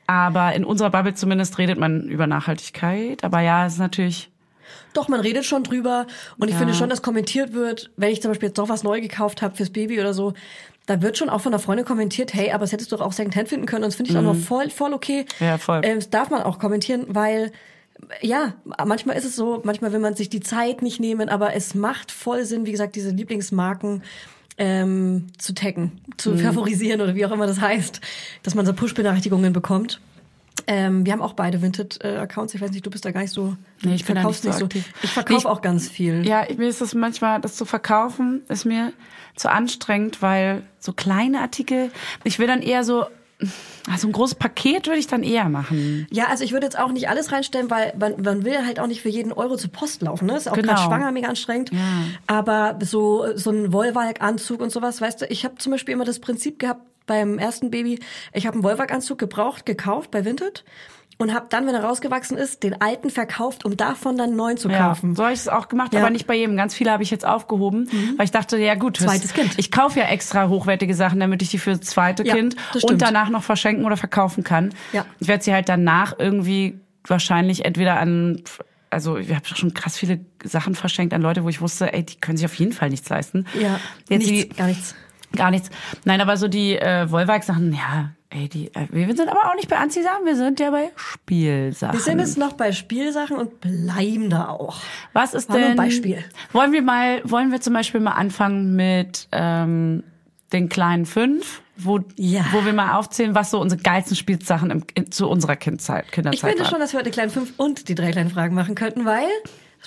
Aber 0.07 0.53
in 0.55 0.65
unserer 0.65 0.91
Bubble 0.91 1.15
zumindest 1.15 1.59
redet 1.59 1.77
man 1.77 2.03
über 2.03 2.29
Nachhaltigkeit. 2.29 3.25
Aber 3.25 3.41
ja, 3.41 3.67
es 3.67 3.73
ist 3.73 3.79
natürlich. 3.81 4.31
Doch, 4.93 5.09
man 5.09 5.19
redet 5.19 5.45
schon 5.45 5.65
drüber. 5.65 6.07
Und 6.39 6.47
ich 6.47 6.55
ja. 6.55 6.59
finde 6.59 6.75
schon, 6.75 6.89
dass 6.89 7.03
kommentiert 7.03 7.53
wird, 7.53 7.91
wenn 7.97 8.13
ich 8.13 8.23
zum 8.23 8.31
Beispiel 8.31 8.51
jetzt 8.51 8.59
doch 8.59 8.69
was 8.69 8.85
neu 8.85 9.01
gekauft 9.01 9.43
habe 9.43 9.57
fürs 9.57 9.71
Baby 9.71 9.99
oder 9.99 10.15
so, 10.15 10.35
da 10.87 11.01
wird 11.01 11.17
schon 11.17 11.29
auch 11.29 11.41
von 11.41 11.53
der 11.53 11.61
Freundin 11.61 11.87
kommentiert, 11.87 12.35
hey, 12.35 12.51
aber 12.53 12.65
es 12.65 12.73
hättest 12.73 12.91
du 12.93 12.97
doch 12.97 13.05
auch 13.05 13.13
Secondhand 13.13 13.49
finden 13.49 13.67
können. 13.67 13.85
Und 13.85 13.91
das 13.91 13.97
finde 13.97 14.11
ich 14.11 14.17
mhm. 14.17 14.27
auch 14.27 14.35
noch 14.35 14.41
voll, 14.41 14.71
voll 14.71 14.93
okay. 14.93 15.27
Ja, 15.41 15.59
voll. 15.59 15.81
Ähm, 15.85 15.97
das 15.97 16.11
darf 16.11 16.31
man 16.31 16.43
auch 16.43 16.59
kommentieren, 16.59 17.07
weil 17.09 17.53
ja, 18.21 18.55
manchmal 18.85 19.17
ist 19.17 19.25
es 19.25 19.37
so, 19.37 19.61
manchmal 19.65 19.93
will 19.93 20.01
man 20.01 20.15
sich 20.15 20.29
die 20.29 20.41
Zeit 20.41 20.83
nicht 20.83 20.99
nehmen, 20.99 21.29
aber 21.29 21.55
es 21.55 21.75
macht 21.75 22.11
voll 22.11 22.45
Sinn, 22.45 22.67
wie 22.67 22.73
gesagt, 22.73 22.97
diese 22.97 23.11
Lieblingsmarken 23.11 24.03
ähm, 24.59 25.29
zu 25.39 25.55
taggen, 25.55 25.93
zu 26.17 26.33
mhm. 26.33 26.39
favorisieren 26.39 27.01
oder 27.01 27.15
wie 27.15 27.25
auch 27.25 27.33
immer 27.33 27.47
das 27.47 27.61
heißt, 27.61 28.01
dass 28.43 28.55
man 28.55 28.67
so 28.67 28.73
Push-Benachrichtigungen 28.73 29.53
bekommt. 29.53 30.01
Ähm, 30.67 31.05
wir 31.05 31.13
haben 31.13 31.23
auch 31.23 31.33
beide 31.33 31.61
Vinted-Accounts. 31.63 32.55
Ich 32.55 32.61
weiß 32.61 32.71
nicht, 32.71 32.87
du 32.87 32.91
bist 32.91 33.05
da 33.05 33.11
gar 33.11 33.23
nicht 33.23 33.33
so. 33.33 33.57
Nee, 33.83 33.95
ich 33.95 34.05
bin 34.05 34.15
da 34.15 34.25
nicht 34.25 34.43
so, 34.43 34.49
nicht 34.49 34.59
so 34.59 34.69
Ich 35.03 35.11
verkaufe 35.11 35.49
auch 35.51 35.61
ganz 35.63 35.89
viel. 35.89 36.27
Ja, 36.27 36.47
mir 36.57 36.69
ist 36.69 36.81
das 36.81 36.95
manchmal, 36.95 37.41
das 37.41 37.57
zu 37.57 37.65
verkaufen, 37.65 38.43
ist 38.49 38.65
mir 38.65 38.93
zu 39.35 39.51
anstrengend, 39.51 40.23
weil 40.23 40.63
so 40.79 40.93
kleine 40.93 41.41
Artikel, 41.41 41.91
ich 42.23 42.39
will 42.39 42.47
dann 42.47 42.63
eher 42.63 42.85
so 42.85 43.07
Also 43.91 44.07
ein 44.07 44.13
großes 44.13 44.37
Paket 44.37 44.87
würde 44.87 45.01
ich 45.01 45.09
dann 45.09 45.25
eher 45.25 45.49
machen. 45.49 46.07
Ja, 46.13 46.27
also 46.29 46.45
ich 46.45 46.53
würde 46.53 46.67
jetzt 46.67 46.79
auch 46.79 46.93
nicht 46.93 47.09
alles 47.09 47.33
reinstellen, 47.33 47.69
weil 47.71 47.93
man, 47.99 48.23
man 48.23 48.45
will 48.45 48.65
halt 48.65 48.79
auch 48.79 48.87
nicht 48.87 49.03
für 49.03 49.09
jeden 49.09 49.33
Euro 49.33 49.57
zur 49.57 49.73
Post 49.73 50.03
laufen. 50.03 50.27
Ne? 50.27 50.37
Ist 50.37 50.49
auch 50.49 50.55
Genau. 50.55 50.69
gerade 50.75 50.83
schwanger 50.83 51.11
mega 51.11 51.29
anstrengend. 51.29 51.73
Aber 52.29 52.79
so 52.83 53.27
so 53.37 53.51
ein 53.51 53.73
Wollwalk-Anzug 53.73 54.61
und 54.61 54.71
sowas, 54.71 55.01
weißt 55.01 55.23
du, 55.23 55.27
ich 55.27 55.45
habe 55.45 55.57
zum 55.57 55.73
Beispiel 55.73 55.95
immer 55.95 56.05
das 56.05 56.21
Prinzip 56.21 56.61
gehabt 56.61 56.83
beim 57.07 57.39
ersten 57.39 57.71
Baby, 57.71 58.01
ich 58.33 58.47
habe 58.47 58.55
einen 58.55 58.65
Wollwalk-Anzug 58.65 59.19
gebraucht, 59.19 59.67
gekauft 59.67 60.11
bei 60.11 60.25
Vinted 60.25 60.65
und 61.19 61.35
habe 61.35 61.47
dann, 61.51 61.67
wenn 61.67 61.75
er 61.75 61.85
rausgewachsen 61.85 62.37
ist, 62.37 62.63
den 62.63 62.81
alten 62.81 63.11
verkauft, 63.11 63.65
um 63.65 63.77
davon 63.77 64.17
dann 64.17 64.35
neuen 64.35 64.57
zu 64.57 64.69
Ja, 64.69 64.89
kaufen. 64.89 65.15
so 65.15 65.23
habe 65.23 65.33
ich 65.35 65.41
es 65.41 65.49
auch 65.49 65.69
gemacht, 65.69 65.93
Ja. 65.93 66.01
Mhm. 66.01 66.05
aber 66.07 66.13
nicht 66.13 66.27
bei 66.27 66.35
jedem. 66.35 66.57
Ganz 66.57 66.75
viele 66.75 66.91
habe 66.91 67.03
ich 67.03 67.11
jetzt 67.11 67.25
aufgehoben, 67.27 67.89
weil 68.17 68.25
ich 68.25 68.31
dachte, 68.31 68.57
ja 68.59 68.75
gut, 68.75 68.97
Zweites 68.97 69.33
Kind. 69.35 69.53
ich 69.57 69.71
kaufe 69.71 70.01
ja 70.01 70.07
extra 70.07 70.49
hochwertige 70.49 70.95
Sachen, 70.95 71.21
damit 71.21 71.43
ich 71.43 71.51
die 71.51 71.59
für 71.59 71.71
das 71.77 71.81
zweite 71.83 72.25
Ja, 72.27 72.35
Kind 72.35 72.57
und 72.83 73.01
danach 73.03 73.29
noch 73.29 73.43
verschenken 73.45 73.85
oder 73.85 73.97
verkaufen 73.97 74.43
kann. 74.43 74.75
Ja. 74.93 75.05
Ich 75.21 75.29
werde 75.29 75.45
sie 75.45 75.53
halt 75.53 75.69
danach 75.69 76.15
irgendwie 76.19 76.81
wahrscheinlich 77.07 77.65
entweder 77.65 77.99
an 77.99 78.43
also 78.91 79.17
ich 79.17 79.31
habe 79.35 79.47
schon 79.47 79.73
krass 79.73 79.97
viele 79.97 80.21
Sachen 80.45 80.75
verschenkt 80.75 81.15
an 81.15 81.23
Leute, 81.23 81.45
wo 81.45 81.49
ich 81.49 81.63
wusste, 81.63 81.95
ey, 81.95 82.05
die 82.05 82.17
können 82.17 82.37
sich 82.37 82.45
auf 82.45 82.55
jeden 82.57 82.73
Fall 82.73 82.91
nichts 82.91 83.09
leisten. 83.09 83.47
Ja, 83.59 83.81
Jetzt 84.11 84.27
nichts, 84.27 84.49
die, 84.49 84.55
gar 84.55 84.67
nichts. 84.67 84.95
Gar 85.37 85.51
nichts. 85.51 85.71
Nein, 86.05 86.21
aber 86.21 86.37
so 86.37 86.49
die 86.49 86.77
äh, 86.77 87.11
Wollwerk-Sachen, 87.11 87.73
ja, 87.73 88.11
ey, 88.31 88.49
die, 88.49 88.69
äh, 88.75 88.87
wir 88.91 89.07
sind 89.17 89.29
aber 89.29 89.51
auch 89.51 89.55
nicht 89.55 89.69
bei 89.69 89.77
Anziehsachen, 89.77 90.25
wir 90.25 90.37
sind 90.37 90.61
ja 90.61 90.71
bei 90.71 90.91
Spielsachen. 90.97 91.95
Wir 91.95 92.01
sind 92.01 92.19
jetzt 92.19 92.39
noch 92.39 92.53
bei 92.55 92.73
Spielsachen 92.73 93.37
und 93.37 93.61
bleiben 93.61 94.31
da 94.31 94.49
auch. 94.49 94.77
Was 95.13 95.35
ist 95.35 95.49
wir 95.49 95.57
denn? 95.59 95.71
ein 95.73 95.77
Beispiel. 95.77 96.25
Wollen 96.53 96.73
wir 96.73 96.83
mal, 96.83 97.21
wollen 97.25 97.51
wir 97.53 97.61
zum 97.61 97.75
Beispiel 97.75 98.01
mal 98.01 98.13
anfangen 98.13 98.75
mit 98.77 99.29
ähm, 99.33 100.03
den 100.53 100.69
kleinen 100.69 101.07
fünf, 101.07 101.63
wo, 101.77 102.01
Ja. 102.17 102.45
wo 102.53 102.65
wir 102.65 102.73
mal 102.75 102.95
aufzählen, 102.99 103.35
was 103.35 103.51
so 103.51 103.61
unsere 103.61 103.81
geilsten 103.81 104.17
Spielsachen 104.17 104.71
im, 104.71 104.85
in, 104.95 105.11
zu 105.11 105.29
unserer 105.29 105.57
Kindzeit, 105.57 106.13
Kinderzeit 106.13 106.35
Ich 106.51 106.57
finde 106.57 106.69
schon, 106.71 106.79
dass 106.79 106.93
wir 106.93 106.99
heute 106.99 107.11
die 107.11 107.15
kleinen 107.15 107.31
fünf 107.31 107.55
und 107.57 107.89
die 107.89 107.95
drei 107.95 108.11
kleinen 108.13 108.31
Fragen 108.31 108.55
machen 108.55 108.75
könnten, 108.75 109.05
weil 109.07 109.25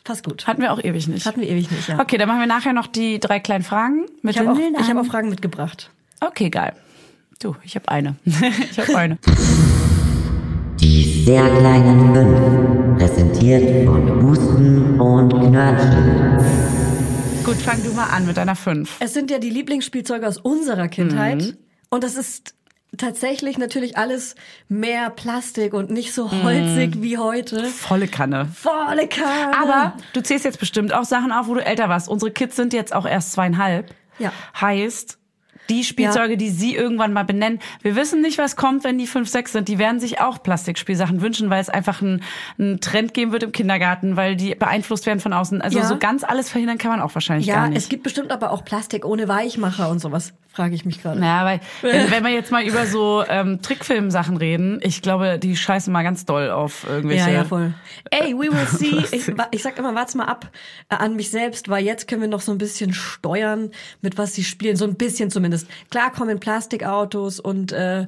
passt 0.03 0.23
gut. 0.25 0.45
Hatten 0.47 0.61
wir 0.61 0.73
auch 0.73 0.83
ewig 0.83 1.07
nicht. 1.07 1.25
Hatten 1.25 1.41
wir 1.41 1.47
ewig 1.47 1.71
nicht, 1.71 1.87
ja. 1.87 1.99
Okay, 1.99 2.17
dann 2.17 2.27
machen 2.27 2.39
wir 2.39 2.47
nachher 2.47 2.73
noch 2.73 2.87
die 2.87 3.19
drei 3.19 3.39
kleinen 3.39 3.63
Fragen 3.63 4.05
mit 4.21 4.35
Ich 4.35 4.39
habe 4.39 4.51
auch, 4.51 4.57
ich 4.57 4.89
hab 4.89 4.97
auch 4.97 5.05
Fragen 5.05 5.29
mitgebracht. 5.29 5.89
Okay, 6.19 6.49
geil. 6.49 6.73
Du, 7.39 7.55
ich 7.63 7.75
habe 7.75 7.89
eine. 7.89 8.15
ich 8.25 8.79
habe 8.79 8.95
eine. 8.97 9.17
Die 10.79 11.23
sehr 11.23 11.47
kleinen 11.57 12.13
fünf, 12.13 12.97
präsentiert 12.99 13.85
von 13.85 14.23
Husten 14.23 14.99
und 14.99 15.29
Knörnchen. 15.29 16.45
Gut, 17.43 17.57
fang 17.57 17.81
du 17.83 17.91
mal 17.93 18.07
an 18.07 18.25
mit 18.25 18.37
deiner 18.37 18.55
fünf. 18.55 18.95
Es 18.99 19.13
sind 19.13 19.29
ja 19.29 19.39
die 19.39 19.49
Lieblingsspielzeuge 19.49 20.27
aus 20.27 20.37
unserer 20.37 20.87
Kindheit. 20.87 21.41
Mhm. 21.41 21.57
Und 21.89 22.03
das 22.03 22.15
ist 22.15 22.55
tatsächlich 22.97 23.57
natürlich 23.57 23.97
alles 23.97 24.35
mehr 24.67 25.09
Plastik 25.09 25.73
und 25.73 25.89
nicht 25.89 26.13
so 26.13 26.31
holzig 26.31 27.01
wie 27.01 27.17
heute. 27.17 27.65
Volle 27.65 28.07
Kanne. 28.07 28.47
Volle 28.53 29.07
Kanne. 29.07 29.57
Aber 29.57 29.93
du 30.13 30.21
zählst 30.21 30.45
jetzt 30.45 30.59
bestimmt 30.59 30.93
auch 30.93 31.05
Sachen 31.05 31.31
auf, 31.31 31.47
wo 31.47 31.53
du 31.55 31.65
älter 31.65 31.89
warst. 31.89 32.07
Unsere 32.09 32.31
Kids 32.31 32.55
sind 32.55 32.73
jetzt 32.73 32.93
auch 32.93 33.05
erst 33.05 33.33
zweieinhalb. 33.33 33.93
Ja. 34.19 34.31
Heißt, 34.59 35.17
die 35.69 35.83
Spielzeuge, 35.83 36.37
die 36.37 36.49
sie 36.49 36.75
irgendwann 36.75 37.11
mal 37.11 37.25
benennen, 37.25 37.59
wir 37.81 37.95
wissen 37.95 38.21
nicht, 38.21 38.37
was 38.37 38.55
kommt, 38.55 38.83
wenn 38.83 38.97
die 38.97 39.07
fünf, 39.07 39.29
sechs 39.29 39.51
sind. 39.51 39.67
Die 39.67 39.79
werden 39.79 39.99
sich 39.99 40.21
auch 40.21 40.43
Plastikspielsachen 40.43 41.21
wünschen, 41.21 41.49
weil 41.49 41.59
es 41.59 41.69
einfach 41.69 42.01
einen, 42.01 42.21
einen 42.59 42.81
Trend 42.81 43.13
geben 43.13 43.31
wird 43.31 43.43
im 43.43 43.51
Kindergarten, 43.51 44.15
weil 44.15 44.35
die 44.35 44.53
beeinflusst 44.53 45.05
werden 45.07 45.19
von 45.19 45.33
außen. 45.33 45.61
Also 45.61 45.79
Ja. 45.79 45.85
so 45.85 45.97
ganz 45.97 46.23
alles 46.23 46.49
verhindern 46.49 46.77
kann 46.77 46.91
man 46.91 47.01
auch 47.01 47.15
wahrscheinlich 47.15 47.47
ja, 47.47 47.55
gar 47.55 47.69
nicht. 47.69 47.77
es 47.77 47.89
gibt 47.89 48.03
bestimmt 48.03 48.31
aber 48.31 48.51
auch 48.51 48.63
Plastik 48.63 49.05
ohne 49.05 49.27
Weichmacher 49.27 49.89
und 49.89 49.99
sowas, 49.99 50.33
frage 50.55 50.73
ich 50.75 50.85
mich 50.85 51.01
gerade. 51.01 51.19
Ja, 51.21 51.45
weil 51.45 51.59
wenn, 51.81 52.09
wenn 52.11 52.23
wir 52.23 52.31
jetzt 52.31 52.51
mal 52.51 52.65
über 52.65 52.85
so 52.85 53.23
ähm, 53.27 53.61
Trickfilm-Sachen 53.61 54.37
reden, 54.37 54.79
ich 54.81 55.01
glaube, 55.01 55.37
die 55.37 55.55
scheißen 55.55 55.91
mal 55.91 56.03
ganz 56.03 56.25
doll 56.25 56.49
auf 56.49 56.87
irgendwelche. 56.87 57.29
Ja, 57.29 57.35
ja, 57.37 57.43
voll. 57.43 57.73
Ey, 58.09 58.33
we 58.33 58.51
will 58.51 58.67
see. 58.67 59.03
Ich, 59.11 59.31
ich 59.51 59.63
sag 59.63 59.77
immer, 59.77 59.93
wart's 59.95 60.15
mal 60.15 60.25
ab 60.25 60.49
äh, 60.89 60.95
an 60.95 61.15
mich 61.15 61.29
selbst, 61.29 61.69
weil 61.69 61.83
jetzt 61.83 62.07
können 62.07 62.21
wir 62.21 62.29
noch 62.29 62.41
so 62.41 62.51
ein 62.51 62.57
bisschen 62.57 62.93
steuern, 62.93 63.71
mit 64.01 64.17
was 64.17 64.33
sie 64.33 64.43
spielen. 64.43 64.75
So 64.75 64.85
ein 64.85 64.95
bisschen 64.95 65.29
zumindest. 65.29 65.67
Klar 65.91 66.11
kommen 66.11 66.39
Plastikautos 66.39 67.39
und 67.39 67.71
äh, 67.71 68.07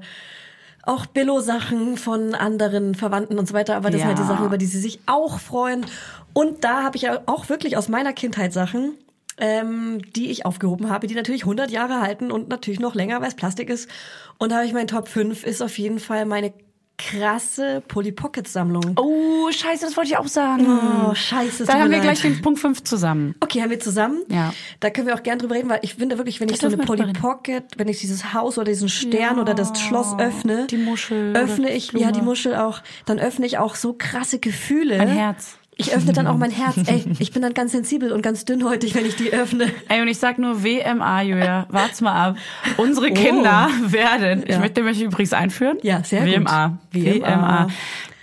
auch 0.84 1.06
Billo-Sachen 1.06 1.98
von 1.98 2.34
anderen 2.34 2.96
Verwandten 2.96 3.38
und 3.38 3.48
so 3.48 3.54
weiter, 3.54 3.76
aber 3.76 3.90
das 3.90 4.00
sind 4.00 4.08
halt 4.08 4.18
die 4.18 4.22
Ja. 4.22 4.28
Sachen, 4.28 4.46
über 4.46 4.58
die 4.58 4.66
sie 4.66 4.80
sich 4.80 5.00
auch 5.06 5.40
freuen. 5.40 5.86
Und 6.32 6.64
da 6.64 6.84
habe 6.84 6.96
ich 6.96 7.02
ja 7.04 7.20
auch 7.26 7.50
wirklich 7.50 7.76
aus 7.76 7.90
meiner 7.90 8.14
Kindheit 8.14 8.54
Sachen, 8.54 8.94
ähm, 9.38 10.02
die 10.16 10.30
ich 10.32 10.46
aufgehoben 10.46 10.90
habe, 10.90 11.08
die 11.08 11.16
natürlich 11.16 11.44
100 11.44 11.70
Jahre 11.72 12.02
halten 12.02 12.32
und 12.32 12.50
natürlich 12.50 12.80
noch 12.80 12.96
länger, 12.96 13.22
weil 13.22 13.28
es 13.30 13.36
Plastik 13.36 13.70
ist. 13.70 13.90
Und 14.38 14.52
da 14.52 14.58
habe 14.58 14.66
ich 14.66 14.74
mein 14.74 14.88
Top 14.88 15.08
5 15.08 15.44
ist 15.44 15.62
auf 15.62 15.78
jeden 15.78 16.00
Fall 16.00 16.26
meine 16.26 16.54
krasse 17.00 17.84
Polly 17.88 18.12
Pocket 18.12 18.48
Sammlung. 18.48 18.94
Oh, 18.98 19.52
scheiße, 19.52 19.86
das 19.86 19.96
wollte 19.96 20.10
ich 20.10 20.18
auch 20.18 20.28
sagen. 20.28 20.66
Oh, 21.08 21.14
scheiße. 21.14 21.64
es 21.64 21.68
Da 21.68 21.74
tut 21.74 21.82
haben 21.84 21.92
wir 21.92 22.00
gleich 22.00 22.24
leid. 22.24 22.34
den 22.38 22.42
Punkt 22.42 22.60
5 22.60 22.84
zusammen. 22.84 23.36
Okay, 23.40 23.62
haben 23.62 23.70
wir 23.70 23.80
zusammen. 23.80 24.24
Ja. 24.30 24.52
Da 24.80 24.90
können 24.90 25.06
wir 25.06 25.14
auch 25.14 25.22
gern 25.22 25.38
drüber 25.38 25.54
reden, 25.54 25.70
weil 25.70 25.80
ich 25.84 25.94
finde 25.94 26.18
wirklich, 26.18 26.40
wenn 26.42 26.50
ich 26.50 26.58
Da 26.58 26.72
so 26.72 26.76
eine 26.76 26.84
Polly. 26.86 27.14
Pocket, 27.14 27.64
wenn 27.78 27.88
ich 27.88 28.00
dieses 28.00 28.34
Haus 28.34 28.58
oder 28.58 28.72
diesen 28.72 28.90
Stern 28.90 29.36
Ja. 29.36 29.42
oder 29.42 29.54
das 29.54 29.80
Schloss 29.80 30.18
öffne, 30.18 30.66
Die 30.68 30.78
Muschel 30.78 31.36
öffne 31.36 31.72
ich, 31.72 31.92
ja, 31.94 32.12
die 32.12 32.24
Muschel 32.24 32.56
auch, 32.56 32.82
dann 33.06 33.20
öffne 33.20 33.46
ich 33.46 33.60
auch 33.60 33.76
so 33.76 33.94
krasse 33.94 34.40
Gefühle. 34.40 34.98
Mein 34.98 35.08
Herz. 35.10 35.58
Ich 35.80 35.94
öffne 35.96 36.12
dann 36.12 36.26
auch 36.28 36.38
mein 36.38 36.50
Herz. 36.52 36.76
Ey, 36.88 37.06
ich 37.20 37.32
bin 37.32 37.42
dann 37.44 37.54
ganz 37.54 37.72
sensibel 37.72 38.12
und 38.12 38.22
ganz 38.24 38.46
dünnhäutig, 38.46 38.96
wenn 38.96 39.06
ich 39.06 39.16
die 39.16 39.32
öffne. 39.32 39.72
Ey, 39.90 40.02
und 40.02 40.08
ich 40.08 40.18
sag 40.18 40.40
nur 40.40 40.64
WMA, 40.64 41.22
Julia. 41.22 41.68
Wart's 41.70 42.02
mal 42.02 42.14
ab. 42.30 42.38
Unsere 42.78 43.12
Kinder 43.12 43.70
werden, 43.86 44.44
ich 44.46 44.54
Ja. 44.56 44.60
möchte, 44.60 44.82
möchte 44.82 45.04
ich 45.04 45.08
übrigens 45.08 45.34
einführen. 45.34 45.78
Ja, 45.84 46.04
sehr 46.04 46.22
gut. 46.26 46.34
WMA. 46.34 46.78
WMA. 46.92 47.28
WMA. 47.28 47.68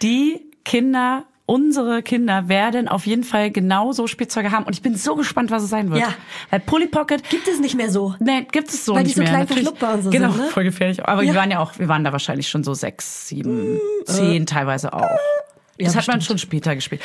Die 0.03 0.41
Kinder, 0.65 1.25
unsere 1.47 2.03
Kinder 2.03 2.49
werden 2.49 2.89
auf 2.89 3.07
jeden 3.07 3.23
Fall 3.23 3.53
genauso 3.53 4.09
Spielzeuge 4.09 4.51
haben. 4.51 4.65
Und 4.65 4.73
ich 4.75 4.83
bin 4.83 4.97
so 4.97 5.15
gespannt, 5.15 5.53
was 5.53 5.63
es 5.63 5.71
sein 5.71 5.91
wird. 5.91 6.01
Ja. 6.01 6.09
Weil 6.51 6.59
Polly 6.61 6.87
Pocket, 6.89 7.23
Gibt 7.31 7.47
es 7.47 7.61
nicht 7.61 7.77
mehr 7.77 7.91
so. 7.91 8.15
Nee, 8.19 8.47
gibt 8.51 8.71
es 8.71 8.85
so 8.85 8.95
Weil 8.95 9.03
die 9.05 9.09
nicht 9.09 9.15
so 9.17 9.21
mehr. 9.23 9.29
klein 9.31 9.41
Natürlich- 9.43 9.63
verschluckbar 9.63 9.95
und 9.95 10.03
so 10.03 10.11
genau, 10.11 10.33
sind, 10.33 10.41
ne? 10.43 10.49
voll 10.49 10.65
gefährlich. 10.65 11.05
Aber 11.07 11.21
wir 11.23 11.29
Ja. 11.29 11.35
waren 11.37 11.51
ja 11.53 11.61
auch, 11.61 11.79
wir 11.79 11.87
waren 11.87 12.03
da 12.03 12.11
wahrscheinlich 12.11 12.49
schon 12.49 12.65
so 12.65 12.75
sechs, 12.75 13.29
sieben, 13.29 13.79
zehn 14.07 14.45
teilweise 14.47 14.93
auch. 14.93 15.03
Ja, 15.79 15.87
Das 15.87 15.97
hat 15.97 16.07
man 16.09 16.19
bestimmt. 16.19 16.41
schon 16.41 16.47
später 16.49 16.75
gespielt. 16.75 17.01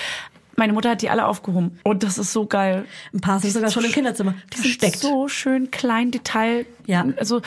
Meine 0.59 0.73
Mutter 0.73 0.89
hat 0.89 1.01
die 1.01 1.09
alle 1.09 1.25
aufgehoben. 1.25 1.79
Und 1.83 2.03
das 2.03 2.17
ist 2.17 2.33
so 2.33 2.45
geil. 2.45 2.85
Ein 3.13 3.21
paar 3.21 3.39
sind 3.39 3.51
sogar 3.51 3.71
schon 3.71 3.85
im 3.85 3.93
Kinderzimmer. 3.93 4.35
Die 4.53 4.57
sind. 4.57 4.97
So 4.97 5.29
schön 5.29 5.71
klein 5.71 6.11
Detail. 6.11 6.65
Ja. 6.89 7.05
Also 7.17 7.41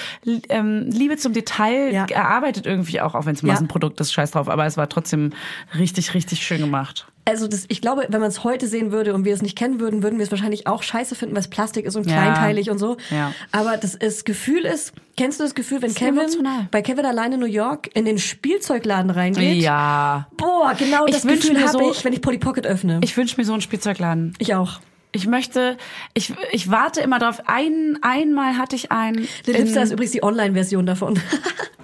ähm, 0.48 0.88
Liebe 0.90 1.16
zum 1.16 1.32
Detail 1.32 1.92
Ja. 1.92 2.06
erarbeitet 2.06 2.66
irgendwie 2.66 3.00
auch, 3.00 3.14
auch 3.14 3.26
wenn 3.26 3.34
es 3.34 3.42
ein 3.42 3.46
Ja. 3.46 3.52
Massenprodukt 3.54 4.00
ist, 4.00 4.12
scheiß 4.12 4.30
drauf. 4.32 4.48
Aber 4.48 4.64
es 4.66 4.76
war 4.76 4.88
trotzdem 4.88 5.30
richtig, 5.78 6.14
richtig 6.14 6.42
schön 6.44 6.60
gemacht. 6.60 7.06
Also 7.24 7.46
das, 7.46 7.66
ich 7.68 7.80
glaube, 7.80 8.04
wenn 8.08 8.20
man 8.20 8.30
es 8.30 8.42
heute 8.42 8.66
sehen 8.66 8.90
würde 8.90 9.14
und 9.14 9.24
wir 9.24 9.32
es 9.32 9.42
nicht 9.42 9.56
kennen 9.56 9.78
würden, 9.78 10.02
würden 10.02 10.18
wir 10.18 10.24
es 10.24 10.30
wahrscheinlich 10.32 10.66
auch 10.66 10.82
scheiße 10.82 11.14
finden, 11.14 11.34
weil 11.36 11.40
es 11.42 11.48
Plastik 11.48 11.84
ist 11.86 11.94
und 11.94 12.04
Ja. 12.08 12.14
kleinteilig 12.20 12.68
und 12.70 12.78
so. 12.78 12.96
Ja. 13.10 13.32
Aber 13.52 13.76
das, 13.76 13.96
das 13.98 14.24
Gefühl 14.24 14.64
ist, 14.64 14.92
kennst 15.16 15.38
du 15.38 15.44
das 15.44 15.54
Gefühl, 15.54 15.82
wenn 15.82 15.90
ist 15.90 15.98
Kevin 15.98 16.18
emotional. 16.18 16.66
bei 16.72 16.82
Kevin 16.82 17.04
alleine 17.06 17.34
in 17.36 17.40
New 17.40 17.46
York 17.46 17.90
in 17.94 18.04
den 18.04 18.18
Spielzeugladen 18.18 19.10
reingeht? 19.10 19.62
Ja. 19.62 20.26
Boah, 20.36 20.74
genau 20.76 21.06
Ich 21.06 21.12
das 21.14 21.22
Gefühl 21.26 21.60
habe 21.60 21.70
so- 21.84 21.90
ich, 21.92 22.04
wenn 22.04 22.12
ich 22.12 22.20
Polly 22.22 22.38
Pocket 22.38 22.66
öffne. 22.66 23.00
Ich 23.04 23.16
wünsche 23.16 23.36
mir 23.40 23.44
so 23.44 23.52
einen 23.52 23.62
Spielzeugladen. 23.62 24.34
ich 24.38 24.54
auch. 24.56 24.80
Ich 25.12 25.26
möchte, 25.26 25.76
ich, 26.14 26.32
ich 26.52 26.70
warte 26.70 27.00
immer 27.02 27.18
drauf. 27.18 27.42
Ein, 27.46 27.98
einmal 28.02 28.56
hatte 28.56 28.76
ich 28.76 28.90
einen. 28.90 29.28
Lipster 29.46 29.82
ist 29.82 29.92
übrigens 29.92 30.12
die 30.12 30.22
Online-Version 30.22 30.86
davon. 30.86 31.20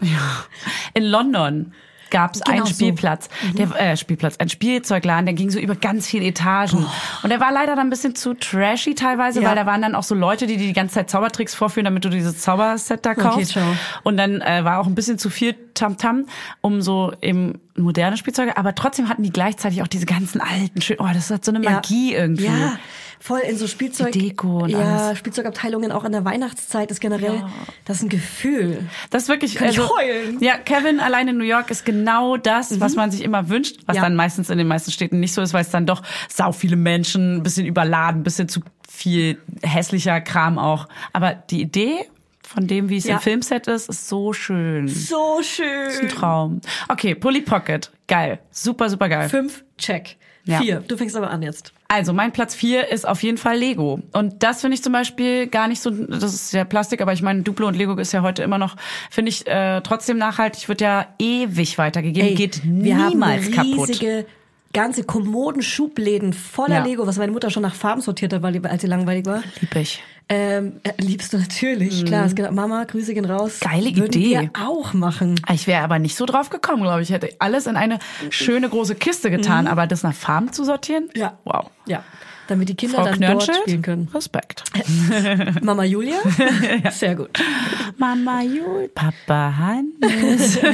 In 0.95 1.05
London 1.05 1.73
gab 2.11 2.35
es 2.35 2.41
Genau 2.41 2.57
einen 2.57 2.67
so. 2.67 2.73
Spielplatz, 2.73 3.29
der 3.53 3.71
äh, 3.79 3.95
Spielplatz, 3.99 4.37
ein 4.39 4.49
Spielzeugladen, 4.49 5.27
der 5.27 5.35
ging 5.35 5.51
so 5.51 5.59
über 5.59 5.75
ganz 5.77 6.07
viele 6.07 6.25
Etagen 6.25 6.87
und 7.23 7.29
der 7.29 7.39
war 7.39 7.53
leider 7.53 7.77
dann 7.77 7.89
ein 7.89 7.91
bisschen 7.91 8.15
zu 8.15 8.33
trashy 8.33 8.95
teilweise, 8.95 9.43
Ja. 9.43 9.51
weil 9.51 9.57
da 9.57 9.67
waren 9.67 9.83
dann 9.83 9.95
auch 9.95 10.03
so 10.05 10.15
Leute, 10.15 10.47
die 10.47 10.57
dir 10.57 10.67
die 10.69 10.73
ganze 10.73 10.95
Zeit 10.95 11.11
Zaubertricks 11.11 11.55
vorführen, 11.55 11.85
damit 11.85 12.07
du 12.07 12.09
dieses 12.09 12.39
Zauberset 12.39 13.05
da 13.05 13.15
kaufst. 13.15 13.51
ciao. 13.51 13.63
Und 14.05 14.17
dann 14.17 14.41
äh, 14.41 14.65
war 14.65 14.79
auch 14.79 14.87
ein 14.87 14.95
bisschen 14.95 15.19
zu 15.19 15.29
viel 15.29 15.55
Tamtam 15.75 16.25
um 16.63 16.81
so 16.81 17.13
eben 17.21 17.61
moderne 17.77 18.17
Spielzeuge, 18.17 18.57
aber 18.57 18.75
trotzdem 18.75 19.11
hatten 19.11 19.23
die 19.23 19.31
gleichzeitig 19.31 19.83
auch 19.83 19.87
diese 19.87 20.07
ganzen 20.07 20.41
alten, 20.41 20.81
schön, 20.81 20.97
oh, 21.01 21.09
das 21.13 21.29
hat 21.31 21.45
so 21.45 21.53
eine 21.53 21.63
Ja. 21.63 21.73
Magie 21.73 22.15
irgendwie. 22.15 22.47
Ja, 22.47 22.79
voll 23.21 23.41
in 23.41 23.57
so 23.57 23.67
Spielzeug. 23.67 24.13
Die 24.13 24.29
Deko 24.31 24.61
und 24.65 24.71
ja, 24.71 24.79
alles. 25.09 25.19
Spielzeugabteilungen 25.19 25.93
auch 25.93 26.05
in 26.05 26.13
der 26.13 26.25
Weihnachtszeit 26.25 26.91
ist 26.91 27.01
generell, 27.01 27.43
das 27.85 27.99
ist 27.99 28.03
ein 28.05 28.09
Gefühl. 28.09 28.89
Das 29.11 29.25
ist 29.25 29.29
wirklich, 29.29 29.55
Kann 29.57 29.69
ich 29.71 29.79
also, 29.81 29.95
heulen. 29.97 30.39
ja, 30.41 30.57
Kevin 30.57 31.01
allein 31.01 31.29
in 31.29 31.37
New 31.39 31.45
York 31.45 31.71
ist 31.71 31.85
genau 31.85 32.37
das, 32.37 32.81
was 32.81 32.95
man 32.97 33.11
sich 33.11 33.23
immer 33.23 33.49
wünscht, 33.49 33.81
was 33.87 33.97
Ja. 33.97 34.03
dann 34.03 34.15
meistens 34.17 34.51
in 34.51 34.59
den 34.59 34.67
meisten 34.69 34.91
Städten 34.91 35.21
nicht 35.21 35.35
so 35.35 35.43
ist, 35.43 35.53
weil 35.55 35.63
es 35.63 35.71
dann 35.71 35.87
doch 35.87 36.03
sau 36.29 36.53
viele 36.53 36.77
Menschen, 36.77 37.37
ein 37.37 37.43
bisschen 37.43 37.67
überladen, 37.67 38.21
ein 38.21 38.25
bisschen 38.25 38.49
zu 38.49 38.61
viel 38.89 39.39
hässlicher 39.63 40.21
Kram 40.21 40.59
auch. 40.59 40.89
Aber 41.13 41.35
die 41.35 41.61
Idee 41.61 42.07
von 42.43 42.67
dem, 42.67 42.89
wie 42.89 42.97
es 42.97 43.05
Ja. 43.05 43.17
im 43.17 43.21
Filmset 43.21 43.67
ist, 43.67 43.89
ist 43.91 44.09
so 44.09 44.33
schön. 44.33 44.89
So 44.89 45.41
schön. 45.43 45.91
Ein 46.01 46.09
Traum. 46.09 46.61
Okay, 46.89 47.15
Polly 47.15 47.43
Pocket. 47.43 47.91
Geil. 48.07 48.39
Super, 48.51 48.89
super 48.89 49.09
geil. 49.11 49.29
Fünf, 49.29 49.65
check. 49.77 50.17
Ja. 50.49 50.61
Vier. 50.61 50.83
Du 50.89 50.97
fängst 50.97 51.15
aber 51.15 51.31
an 51.31 51.43
jetzt. 51.43 51.73
Also 51.89 52.13
mein 52.13 52.33
Platz 52.33 52.55
vier 52.55 52.89
ist 52.89 53.07
auf 53.07 53.23
jeden 53.23 53.37
Fall 53.39 53.59
Lego. 53.59 54.01
Und 54.13 54.43
das 54.43 54.63
finde 54.63 54.75
ich 54.77 54.83
zum 54.83 54.93
Beispiel 54.95 55.47
gar 55.47 55.69
nicht 55.69 55.81
so, 55.81 55.91
das 55.91 56.33
ist 56.35 56.53
ja 56.53 56.65
Plastik, 56.65 57.01
aber 57.03 57.13
ich 57.13 57.23
meine, 57.23 57.43
Duplo 57.43 57.67
und 57.69 57.77
Lego 57.77 57.95
ist 57.97 58.13
ja 58.13 58.23
heute 58.23 58.43
immer 58.43 58.57
noch, 58.59 58.77
finde 59.11 59.29
ich, 59.29 59.47
äh, 59.47 59.81
trotzdem 59.83 60.17
nachhaltig, 60.19 60.69
wird 60.69 60.81
ja 60.81 61.07
ewig 61.19 61.77
weitergegeben, 61.79 62.29
Ey, 62.31 62.35
geht 62.35 62.63
wir 62.65 62.97
niemals 62.97 63.45
haben 63.47 63.53
kaputt. 63.53 63.89
riesige 63.91 64.27
ganze 64.73 65.05
Kommoden, 65.05 65.63
Schubläden 65.63 66.33
voller 66.33 66.77
Ja. 66.77 66.85
Lego, 66.85 67.07
was 67.07 67.17
meine 67.19 67.33
Mutter 67.33 67.51
schon 67.51 67.63
nach 67.63 67.75
Farben 67.75 68.01
sortiert 68.01 68.33
hat, 68.33 68.43
weil 68.43 68.53
die, 68.55 68.65
als 68.65 68.83
sie 68.83 68.89
langweilig 68.89 69.27
war. 69.27 69.43
Lieb 69.61 69.77
ich. 69.77 70.03
Ähm, 70.31 70.81
äh, 70.83 70.93
liebst 70.99 71.33
du 71.33 71.39
natürlich, 71.39 72.05
klar. 72.05 72.27
Es 72.27 72.35
geht, 72.35 72.51
Mama, 72.51 72.85
Grüße 72.85 73.15
gehen 73.15 73.25
raus. 73.25 73.61
Mhm. 73.63 73.69
Geile 73.69 73.97
Würden 73.97 74.21
Idee. 74.21 74.41
wir 74.41 74.51
auch 74.63 74.93
machen. 74.93 75.41
Ich 75.53 75.67
wäre 75.67 75.83
aber 75.83 75.99
nicht 75.99 76.17
so 76.17 76.27
drauf 76.27 76.51
gekommen, 76.51 76.83
glaube 76.83 77.01
ich. 77.01 77.09
Ich 77.09 77.15
hätte 77.15 77.31
alles 77.39 77.67
in 77.67 77.77
eine 77.77 77.99
schöne 78.29 78.69
große 78.69 78.95
Kiste 78.95 79.31
getan, 79.31 79.67
aber 79.67 79.87
das 79.87 80.03
nach 80.03 80.15
Farben 80.15 80.53
zu 80.53 80.65
sortieren? 80.65 81.05
Mhm. 81.15 81.21
Ja. 81.21 81.39
Wow. 81.45 81.71
Ja, 81.87 82.05
damit 82.49 82.69
die 82.69 82.75
Kinder 82.75 82.97
Frau 82.99 83.05
dann 83.05 83.15
Knörnschild, 83.19 83.49
dort 83.49 83.63
spielen 83.63 83.83
können. 83.83 84.09
Respekt. 84.13 84.65
Mama 85.63 85.85
Julia, 85.85 86.17
sehr 86.91 87.15
gut. 87.15 87.31
Mama 87.97 88.43
Jul, 88.43 88.89
Papa 88.95 89.55
Hannes. 89.57 90.59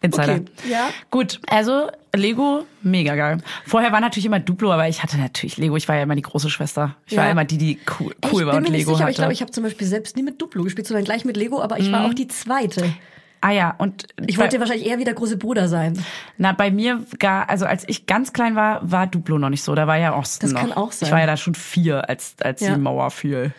Insider. 0.00 0.34
Okay, 0.34 0.44
ja. 0.70 0.90
Gut, 1.10 1.40
also 1.48 1.88
Lego, 2.14 2.64
mega 2.82 3.16
geil. 3.16 3.38
Vorher 3.66 3.90
war 3.92 4.00
natürlich 4.00 4.26
immer 4.26 4.38
Duplo, 4.38 4.72
aber 4.72 4.88
ich 4.88 5.02
hatte 5.02 5.18
natürlich 5.18 5.56
Lego. 5.56 5.76
Ich 5.76 5.88
war 5.88 5.96
ja 5.96 6.02
immer 6.04 6.14
die 6.14 6.22
große 6.22 6.50
Schwester. 6.50 6.94
Ich 7.06 7.16
war 7.16 7.24
Ja. 7.26 7.32
immer 7.32 7.44
die, 7.44 7.58
die 7.58 7.78
cool, 7.98 8.14
cool 8.32 8.42
ich 8.42 8.46
war 8.46 8.54
bin 8.54 8.56
und 8.58 8.62
mir 8.64 8.70
nicht 8.70 8.78
Lego 8.86 8.92
sicher, 8.92 8.94
aber 8.94 9.02
hatte. 9.02 9.10
ich 9.10 9.16
glaube, 9.16 9.32
ich 9.32 9.40
habe 9.40 9.50
zum 9.50 9.64
Beispiel 9.64 9.86
selbst 9.86 10.16
nie 10.16 10.22
mit 10.22 10.40
Duplo 10.40 10.62
gespielt, 10.62 10.86
sondern 10.86 11.04
gleich 11.04 11.24
mit 11.24 11.36
Lego, 11.36 11.60
aber 11.60 11.78
ich 11.80 11.88
Mhm. 11.88 11.92
war 11.92 12.06
auch 12.06 12.14
die 12.14 12.28
Zweite. 12.28 12.92
Ah 13.40 13.50
ja, 13.50 13.74
und 13.78 14.06
Ich 14.26 14.36
bei- 14.36 14.42
wollte 14.44 14.60
wahrscheinlich 14.60 14.86
eher 14.86 14.98
wie 14.98 15.04
der 15.04 15.14
große 15.14 15.36
Bruder 15.36 15.68
sein. 15.68 16.02
Na, 16.36 16.52
bei 16.52 16.70
mir 16.70 17.02
gar, 17.18 17.48
also 17.48 17.66
als 17.66 17.84
ich 17.88 18.06
ganz 18.06 18.32
klein 18.32 18.54
war, 18.56 18.80
war 18.90 19.06
Duplo 19.06 19.38
noch 19.38 19.50
nicht 19.50 19.62
so. 19.62 19.74
Da 19.74 19.86
war 19.86 19.96
ja 19.96 20.16
Osten 20.16 20.46
Das 20.46 20.52
noch. 20.52 20.60
kann 20.60 20.72
auch 20.72 20.92
sein. 20.92 21.06
Ich 21.06 21.12
war 21.12 21.20
ja 21.20 21.26
da 21.26 21.36
schon 21.36 21.54
vier, 21.54 22.08
als, 22.08 22.34
als 22.42 22.60
Ja. 22.60 22.74
die 22.74 22.80
Mauer 22.80 23.10
fiel. 23.10 23.52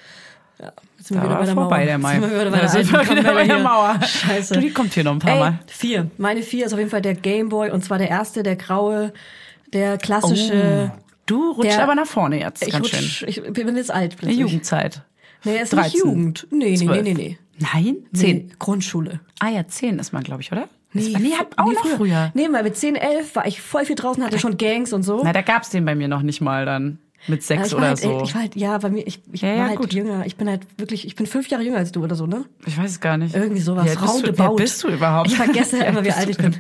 Jetzt 0.98 1.08
sind 1.08 1.18
wir 1.18 1.24
wieder 1.24 1.30
war 1.36 1.40
bei 1.40 1.46
der 1.46 1.54
vorbei 1.56 1.78
Mauer. 1.78 1.86
der 1.86 1.98
Mai. 1.98 2.14
Jetzt 2.16 2.22
sind 2.22 2.32
wir 2.32 2.40
wieder 2.42 2.52
bei 2.52 2.60
der, 2.60 2.70
sind 2.70 2.92
wir 2.92 3.10
wieder 3.18 3.34
bei 3.34 3.48
der. 3.48 3.60
Mauer. 3.60 4.00
Scheiße. 4.06 4.54
Du, 4.56 4.60
die 4.60 4.72
kommt 4.72 4.94
hier 4.94 5.06
noch 5.06 5.14
ein 5.14 5.20
paar 5.20 5.34
Ey, 5.34 5.40
Mal. 5.40 5.60
vier. 5.68 6.12
Meine 6.18 6.42
vier 6.44 6.66
ist 6.66 6.74
auf 6.74 6.80
jeden 6.80 6.92
Fall 6.92 7.02
der 7.02 7.16
Gameboy 7.16 7.72
und 7.72 7.84
zwar 7.86 7.98
der 7.98 8.10
erste, 8.10 8.44
der 8.44 8.58
graue, 8.58 9.14
der 9.72 9.98
klassische. 9.98 10.92
Du 11.26 11.52
rutschst 11.52 11.78
Der- 11.78 11.84
aber 11.84 11.96
nach 11.96 12.08
vorne 12.08 12.40
jetzt, 12.40 12.66
ich, 12.66 12.74
ganz 12.74 12.86
rutsch, 12.88 12.96
schön. 13.20 13.30
ich 13.30 13.42
bin 13.54 13.76
jetzt 13.78 13.92
alt 13.92 14.18
plötzlich. 14.18 14.40
Jugendzeit. 14.40 15.04
Nee, 15.46 15.56
er 15.56 15.62
ist 15.64 15.72
13, 15.72 15.92
nicht 15.92 16.04
Jugend. 16.04 16.48
Nee, 16.52 16.58
nee, 16.58 16.70
nee, 16.72 16.86
12. 16.86 17.04
nee, 17.04 17.14
nee. 17.14 17.38
Nein? 17.60 17.98
Zehn. 18.14 18.38
Nee, 18.38 18.54
Grundschule. 18.60 19.20
Ah 19.40 19.50
ja, 19.50 19.68
zehn 19.68 20.00
ist 20.00 20.14
man, 20.14 20.24
glaube 20.24 20.42
ich, 20.42 20.52
oder? 20.52 20.68
Nee, 20.94 21.16
nee 21.20 21.34
hat 21.34 21.58
auch 21.58 21.72
noch 21.72 21.86
früher. 21.86 22.32
Nee, 22.34 22.48
weil 22.52 22.64
mit 22.64 22.76
10, 22.76 22.96
11 22.96 23.36
war 23.36 23.46
ich 23.46 23.62
voll 23.62 23.86
viel 23.86 23.96
draußen, 23.96 24.24
hatte 24.24 24.40
schon 24.40 24.58
Gangs 24.58 24.92
und 24.92 25.04
so. 25.04 25.22
Na, 25.24 25.34
da 25.34 25.42
gab's 25.42 25.70
den 25.70 25.86
bei 25.86 25.94
mir 25.94 26.08
noch 26.08 26.24
nicht 26.24 26.42
mal 26.42 26.66
dann. 26.66 26.98
Mit 27.28 27.42
Ja, 27.42 27.48
sechs 27.48 27.74
war 27.74 27.80
oder 27.80 27.88
halt, 27.90 27.98
so. 28.00 28.22
Ich 28.24 28.34
war 28.34 28.42
halt, 28.42 28.56
ja, 28.56 28.78
bei 28.78 28.90
mir, 28.90 29.06
ich, 29.06 29.22
ich 29.32 29.42
Ja, 29.42 29.50
ja, 29.50 29.60
war 29.60 29.68
halt 29.70 29.80
gut. 29.80 29.94
jünger. 29.94 30.26
Ich 30.26 30.38
bin 30.38 30.50
halt 30.50 30.62
wirklich, 30.78 31.06
ich 31.06 31.16
bin 31.16 31.28
fünf 31.28 31.48
Jahre 31.50 31.64
jünger 31.64 31.78
als 31.78 31.92
du 31.92 32.02
oder 32.04 32.16
so, 32.16 32.26
ne? 32.26 32.46
Ich 32.66 32.78
weiß 32.78 32.90
es 32.90 33.00
gar 33.02 33.18
nicht. 33.18 33.36
Irgendwie 33.36 33.62
sowas. 33.62 33.86
Wie 33.86 33.90
alt 33.90 34.00
bist 34.00 34.28
du, 34.28 34.38
wer 34.38 34.50
bist 34.56 34.84
du 34.84 34.88
überhaupt? 34.88 35.28
Ich 35.28 35.36
vergesse 35.36 35.78
Wie 35.80 35.82
alt 35.82 35.90
immer, 35.90 36.06
wie 36.06 36.12
alt 36.12 36.30
ich 36.30 36.38
bin. 36.38 36.56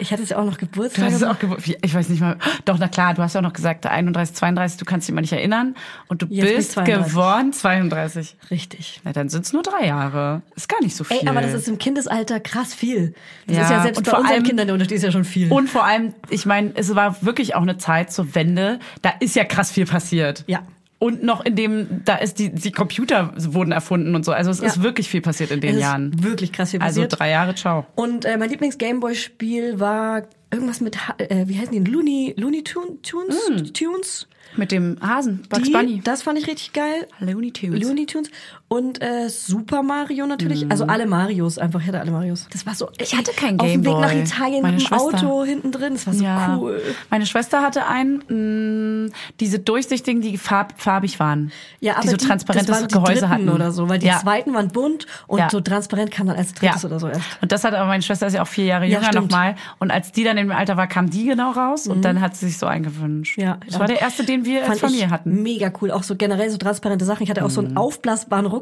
Ich 0.00 0.12
hatte 0.12 0.22
es 0.22 0.30
ja 0.30 0.38
auch 0.38 0.44
noch 0.44 0.56
Du 0.56 0.66
Geburtstag. 0.66 1.04
hast 1.04 1.14
es 1.14 1.22
auch 1.22 1.38
gewusst. 1.38 1.70
Ich 1.82 1.94
weiß 1.94 2.08
nicht 2.08 2.20
mal. 2.20 2.36
Doch, 2.64 2.78
na 2.78 2.88
klar, 2.88 3.14
du 3.14 3.22
hast 3.22 3.34
ja 3.34 3.40
auch 3.40 3.44
noch 3.44 3.52
gesagt, 3.52 3.86
31, 3.86 4.34
32, 4.34 4.78
du 4.78 4.84
kannst 4.84 5.06
dich 5.06 5.14
mal 5.14 5.20
nicht 5.20 5.32
erinnern. 5.32 5.74
Und 6.08 6.22
du 6.22 6.26
Jetzt 6.30 6.56
bist 6.56 6.72
32. 6.72 7.04
geworden 7.12 7.52
32. 7.52 8.36
Richtig. 8.50 9.00
Na, 9.04 9.12
dann 9.12 9.28
sind's 9.28 9.52
nur 9.52 9.62
drei 9.62 9.86
Jahre. 9.86 10.42
Ist 10.56 10.68
gar 10.68 10.80
nicht 10.82 10.96
so 10.96 11.04
viel. 11.04 11.18
Ey, 11.18 11.28
aber 11.28 11.40
das 11.42 11.52
ist 11.54 11.68
im 11.68 11.78
Kindesalter 11.78 12.40
krass 12.40 12.74
viel. 12.74 13.14
Das 13.46 13.56
Ja, 13.56 13.62
ist 13.64 13.70
ja 13.70 13.82
selbst 13.82 13.98
und 13.98 14.04
bei 14.04 14.10
vor 14.10 14.20
unseren 14.20 14.34
allem- 14.36 14.44
Kindern 14.44 14.66
der 14.66 14.74
Unterschied 14.74 14.96
ist 14.96 15.02
ja 15.04 15.12
schon 15.12 15.24
viel. 15.24 15.52
Und 15.52 15.68
vor 15.68 15.84
allem, 15.84 16.14
ich 16.30 16.46
meine, 16.46 16.72
es 16.74 16.94
war 16.94 17.22
wirklich 17.22 17.54
auch 17.54 17.62
eine 17.62 17.76
Zeit 17.78 18.12
zur 18.12 18.34
Wende. 18.34 18.78
Da 19.02 19.10
ist 19.20 19.36
ja 19.36 19.44
krass 19.44 19.70
viel 19.70 19.86
passiert. 19.86 20.44
Ja. 20.46 20.60
Und 21.00 21.22
noch 21.24 21.42
in 21.44 21.56
dem, 21.56 22.02
da 22.04 22.16
ist 22.16 22.38
die, 22.38 22.50
die 22.52 22.70
Computer 22.72 23.32
wurden 23.36 23.72
erfunden 23.72 24.14
und 24.14 24.24
so. 24.24 24.32
Also 24.32 24.50
es 24.50 24.60
Ja. 24.60 24.66
ist 24.66 24.82
wirklich 24.82 25.08
viel 25.08 25.22
passiert 25.22 25.50
in 25.50 25.60
den 25.60 25.70
es 25.70 25.76
ist 25.76 25.82
Jahren. 25.82 26.22
wirklich 26.22 26.52
krass 26.52 26.70
viel 26.72 26.80
Also 26.82 27.00
passiert. 27.00 27.18
drei 27.18 27.30
Jahre, 27.30 27.54
ciao. 27.54 27.86
Und 27.94 28.26
äh, 28.26 28.36
mein 28.36 28.50
Lieblings-Gameboy-Spiel 28.50 29.80
war 29.80 30.24
irgendwas 30.52 30.80
mit, 30.82 30.96
äh, 31.18 31.44
wie 31.48 31.58
heißen 31.58 31.72
die? 31.72 31.90
Looney, 31.90 32.34
Looney 32.36 32.62
Tun- 32.64 33.00
Tunes? 33.02 33.72
Tunes? 33.72 34.26
Mit 34.56 34.72
dem 34.72 34.98
Hasen, 35.00 35.42
Bugs 35.48 35.62
Die, 35.62 35.72
Bunny. 35.72 36.00
Das 36.04 36.22
fand 36.22 36.36
ich 36.38 36.46
richtig 36.48 36.72
geil. 36.72 37.06
Looney 37.20 37.52
Tunes. 37.52 37.80
Looney 37.82 38.04
Tunes 38.06 38.30
und 38.72 39.02
äh, 39.02 39.28
Super 39.28 39.82
Mario 39.82 40.26
natürlich. 40.26 40.70
Also 40.70 40.84
alle 40.86 41.04
Marios 41.06 41.58
einfach. 41.58 41.80
Ich 41.80 41.88
hatte 41.88 41.98
alle 41.98 42.12
Marios. 42.12 42.46
Das 42.52 42.64
war 42.66 42.74
so. 42.76 42.88
Ich 43.00 43.16
hatte 43.16 43.32
keinen 43.32 43.58
Auf 43.58 43.66
dem 43.66 43.84
Weg 43.84 43.92
Gameboy. 43.92 44.00
nach 44.00 44.12
Italien 44.14 44.62
Meine 44.62 44.76
mit 44.76 44.88
dem. 44.88 44.96
Auto 44.96 45.42
hinten 45.44 45.72
drin. 45.72 45.94
Das 45.94 46.06
war 46.06 46.14
so 46.14 46.22
ja. 46.22 46.56
cool. 46.56 46.80
Meine 47.10 47.26
Schwester 47.26 47.62
hatte 47.62 47.88
einen, 47.88 49.06
mh, 49.08 49.12
diese 49.40 49.58
durchsichtigen, 49.58 50.22
die 50.22 50.38
farb, 50.38 50.74
farbig 50.76 51.18
waren. 51.18 51.50
Ja, 51.80 51.94
aber 51.94 52.02
die 52.02 52.08
so 52.10 52.16
die, 52.16 52.26
transparentes 52.26 52.68
das 52.68 52.80
waren 52.80 52.88
die 52.88 52.94
Gehäuse 52.94 53.28
hatten. 53.28 53.48
oder 53.48 53.72
so, 53.72 53.88
weil 53.88 53.98
die 53.98 54.06
ja. 54.06 54.20
zweiten 54.20 54.54
waren 54.54 54.68
bunt 54.68 55.06
und 55.26 55.40
Ja. 55.40 55.50
so 55.50 55.60
transparent 55.60 56.12
kam 56.12 56.28
dann 56.28 56.36
als 56.36 56.54
drittes 56.54 56.84
oder 56.84 57.00
so 57.00 57.08
erst. 57.08 57.22
Und 57.42 57.50
das 57.50 57.64
hat 57.64 57.74
aber 57.74 57.88
meine 57.88 58.04
Schwester 58.04 58.28
ist 58.28 58.34
ja 58.34 58.42
auch 58.42 58.46
vier 58.46 58.66
Jahre 58.66 58.86
Ja, 58.86 59.00
jünger 59.00 59.20
nochmal. 59.20 59.56
Und 59.80 59.90
als 59.90 60.12
die 60.12 60.22
dann 60.22 60.38
im 60.38 60.52
Alter 60.52 60.76
war, 60.76 60.86
kam 60.86 61.10
die 61.10 61.24
genau 61.24 61.50
raus 61.50 61.88
und 61.88 62.04
dann 62.04 62.20
hat 62.20 62.36
sie 62.36 62.46
sich 62.46 62.58
so 62.58 62.66
eingewünscht. 62.66 63.36
Ja, 63.36 63.58
das 63.66 63.80
war 63.80 63.88
der 63.88 64.00
erste, 64.00 64.22
den 64.22 64.44
wir 64.44 64.70
als 64.70 64.78
Familie 64.78 65.10
hatten. 65.10 65.34
Mhm. 65.38 65.42
Mega 65.42 65.72
cool. 65.82 65.90
Auch 65.90 66.04
so 66.04 66.14
generell 66.14 66.50
so 66.50 66.56
transparente 66.56 67.04
Sachen. 67.04 67.24
Ich 67.24 67.30
hatte 67.30 67.44
auch 67.44 67.50
so 67.50 67.62
einen 67.62 67.76
aufblasbaren 67.76 68.46
Rucksack. 68.46 68.59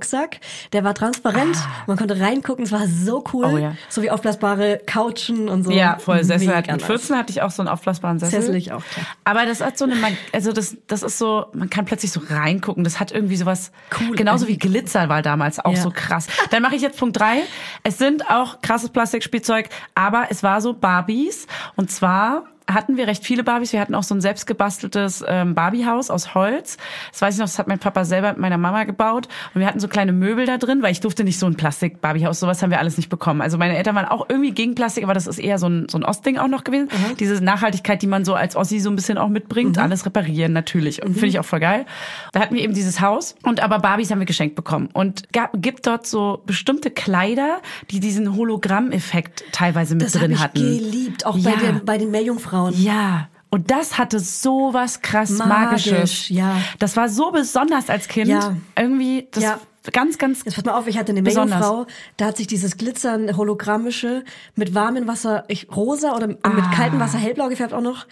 Der 0.72 0.84
war 0.84 0.94
transparent. 0.94 1.56
Man 1.86 1.96
konnte 1.96 2.18
reingucken. 2.20 2.64
Es 2.64 2.72
war 2.72 2.86
so 2.86 3.24
cool. 3.32 3.44
Ah. 3.44 3.50
Oh 3.52 3.58
ja. 3.58 3.74
So 3.88 4.02
wie 4.02 4.10
aufblasbare 4.10 4.80
Couchen 4.86 5.48
und 5.48 5.64
so. 5.64 5.70
Ja, 5.70 5.98
voll 5.98 6.22
Sessel. 6.24 6.54
Mit 6.54 6.66
nice. 6.66 6.84
14 6.84 7.16
hatte 7.16 7.30
ich 7.30 7.42
auch 7.42 7.50
so 7.50 7.62
einen 7.62 7.68
aufblasbaren 7.68 8.18
Sessel. 8.18 8.40
Sessel 8.40 8.54
ich 8.56 8.72
auch, 8.72 8.82
klar. 8.84 9.06
Aber 9.24 9.46
das 9.46 9.60
hat 9.60 9.78
so 9.78 9.84
eine, 9.84 9.94
man- 9.96 10.16
also 10.32 10.52
das, 10.52 10.76
das 10.86 11.02
ist 11.02 11.18
so, 11.18 11.46
man 11.52 11.70
kann 11.70 11.84
plötzlich 11.84 12.12
so 12.12 12.20
reingucken. 12.28 12.84
Das 12.84 13.00
hat 13.00 13.12
irgendwie 13.12 13.36
sowas, 13.36 13.72
Cool. 14.00 14.16
genauso 14.16 14.48
wie 14.48 14.58
Glitzer 14.58 15.08
war 15.08 15.22
damals 15.22 15.58
auch 15.58 15.72
Ja. 15.74 15.80
so 15.82 15.90
krass. 15.90 16.26
Dann 16.50 16.62
mache 16.62 16.74
ich 16.76 16.82
jetzt 16.82 16.98
Punkt 16.98 17.18
drei. 17.18 17.42
Es 17.82 17.98
sind 17.98 18.30
auch 18.30 18.60
krasses 18.62 18.90
Plastikspielzeug, 18.90 19.68
aber 19.94 20.26
es 20.30 20.42
war 20.42 20.60
so 20.60 20.74
Barbies. 20.74 21.46
Und 21.76 21.90
zwar 21.90 22.44
hatten 22.68 22.96
wir 22.96 23.06
recht 23.06 23.24
viele 23.24 23.42
Barbies. 23.44 23.72
Wir 23.72 23.80
hatten 23.80 23.94
auch 23.94 24.02
so 24.02 24.14
ein 24.14 24.20
selbstgebasteltes 24.20 25.24
ähm, 25.26 25.54
Barbiehaus 25.54 26.10
aus 26.10 26.34
Holz. 26.34 26.76
Das 27.12 27.22
weiß 27.22 27.34
ich 27.34 27.40
noch, 27.40 27.46
das 27.46 27.58
hat 27.58 27.66
mein 27.66 27.78
Papa 27.78 28.04
selber 28.04 28.28
mit 28.30 28.38
meiner 28.38 28.58
Mama 28.58 28.84
gebaut. 28.84 29.26
Und 29.54 29.60
wir 29.60 29.66
hatten 29.66 29.80
so 29.80 29.88
kleine 29.88 30.12
Möbel 30.12 30.44
da 30.46 30.58
drin, 30.58 30.82
weil 30.82 30.92
ich 30.92 31.00
durfte 31.00 31.24
nicht 31.24 31.38
so 31.38 31.46
ein 31.46 31.56
Plastik-Barbiehaus. 31.56 32.40
Sowas 32.40 32.62
haben 32.62 32.70
wir 32.70 32.78
alles 32.78 32.96
nicht 32.98 33.08
bekommen. 33.08 33.40
Also 33.40 33.56
meine 33.58 33.76
Eltern 33.76 33.94
waren 33.96 34.04
auch 34.06 34.26
irgendwie 34.28 34.52
gegen 34.52 34.74
Plastik, 34.74 35.04
aber 35.04 35.14
das 35.14 35.26
ist 35.26 35.38
eher 35.38 35.58
so 35.58 35.66
ein, 35.68 35.86
so 35.88 35.98
ein 35.98 36.04
Ostding 36.04 36.36
auch 36.38 36.48
noch 36.48 36.64
gewesen. 36.64 36.88
Diese 37.18 37.42
Nachhaltigkeit, 37.42 38.02
die 38.02 38.06
man 38.06 38.24
so 38.24 38.34
als 38.34 38.54
Ossi 38.54 38.80
so 38.80 38.90
ein 38.90 38.96
bisschen 38.96 39.16
auch 39.18 39.28
mitbringt. 39.28 39.78
Alles 39.78 40.04
reparieren 40.04 40.52
natürlich. 40.52 41.02
Und 41.02 41.14
finde 41.14 41.28
ich 41.28 41.38
auch 41.40 41.44
voll 41.44 41.60
geil. 41.60 41.86
Da 42.32 42.40
hatten 42.40 42.54
wir 42.54 42.62
eben 42.62 42.74
dieses 42.74 43.00
Haus. 43.00 43.34
Und 43.42 43.60
aber 43.60 43.78
Barbies 43.78 44.10
haben 44.10 44.18
wir 44.18 44.26
geschenkt 44.26 44.54
bekommen. 44.56 44.90
Und 44.92 45.32
gab, 45.32 45.52
gibt 45.54 45.86
dort 45.86 46.06
so 46.06 46.42
bestimmte 46.44 46.90
Kleider, 46.90 47.60
die 47.90 48.00
diesen 48.00 48.36
Hologramm-Effekt 48.36 49.44
teilweise 49.52 49.94
mit 49.94 50.06
Das 50.06 50.14
habe 50.14 50.26
drin 50.26 50.32
ich 50.32 50.40
hatten. 50.42 50.58
geliebt. 50.58 51.24
Auch 51.26 51.38
bei, 51.38 51.50
Ja. 51.50 51.56
den, 51.56 51.84
bei 51.84 51.96
den 51.98 52.10
Meerjungfrauen. 52.10 52.57
Ja. 52.70 53.28
Und 53.50 53.70
das 53.70 53.96
hatte 53.96 54.20
so 54.20 54.74
was 54.74 55.00
krass 55.00 55.30
Magisch, 55.30 55.90
Magisches. 55.90 56.28
ja. 56.28 56.56
Das 56.78 56.96
war 56.96 57.08
so 57.08 57.30
besonders 57.30 57.88
als 57.88 58.08
Kind. 58.08 58.28
Ja. 58.28 58.56
Irgendwie, 58.76 59.26
das 59.30 59.42
Ja. 59.42 59.60
Ganz, 59.92 60.18
ganz. 60.18 60.44
Jetzt 60.44 60.54
pass 60.54 60.64
mal 60.64 60.78
auf, 60.78 60.86
ich 60.86 60.98
hatte 60.98 61.12
eine. 61.12 61.22
Meerjungfrau, 61.22 61.86
da 62.16 62.26
hat 62.26 62.36
sich 62.36 62.46
dieses 62.46 62.76
Glitzern 62.76 63.36
hologrammische 63.36 64.24
mit 64.54 64.74
warmem 64.74 65.06
Wasser 65.06 65.44
ich, 65.48 65.68
rosa 65.74 66.14
oder 66.14 66.26
und 66.26 66.54
mit 66.54 66.72
kaltem 66.72 67.00
Wasser 67.00 67.18
hellblau 67.18 67.48
gefärbt 67.48 67.74
auch 67.74 67.80
noch. 67.80 68.06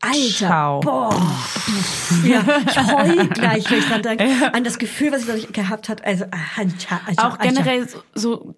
Alter, 0.00 0.48
Schau. 0.48 0.80
boah. 0.80 1.10
Ja, 2.24 2.42
ich 2.66 2.76
heul 2.76 3.28
gleich, 3.28 3.70
wenn 3.70 3.78
ich 3.78 3.86
dran 3.86 4.02
denke, 4.02 4.24
an 4.52 4.64
das 4.64 4.78
Gefühl, 4.78 5.12
was 5.12 5.22
ich 5.22 5.26
dadurch 5.26 5.52
gehabt 5.52 5.88
hat. 5.88 6.04
Also, 6.04 6.24
ah, 6.30 6.38
Alter, 6.56 7.00
Alter, 7.06 7.26
Auch 7.26 7.38
generell 7.38 7.88
so, 7.88 7.98
so, 8.14 8.54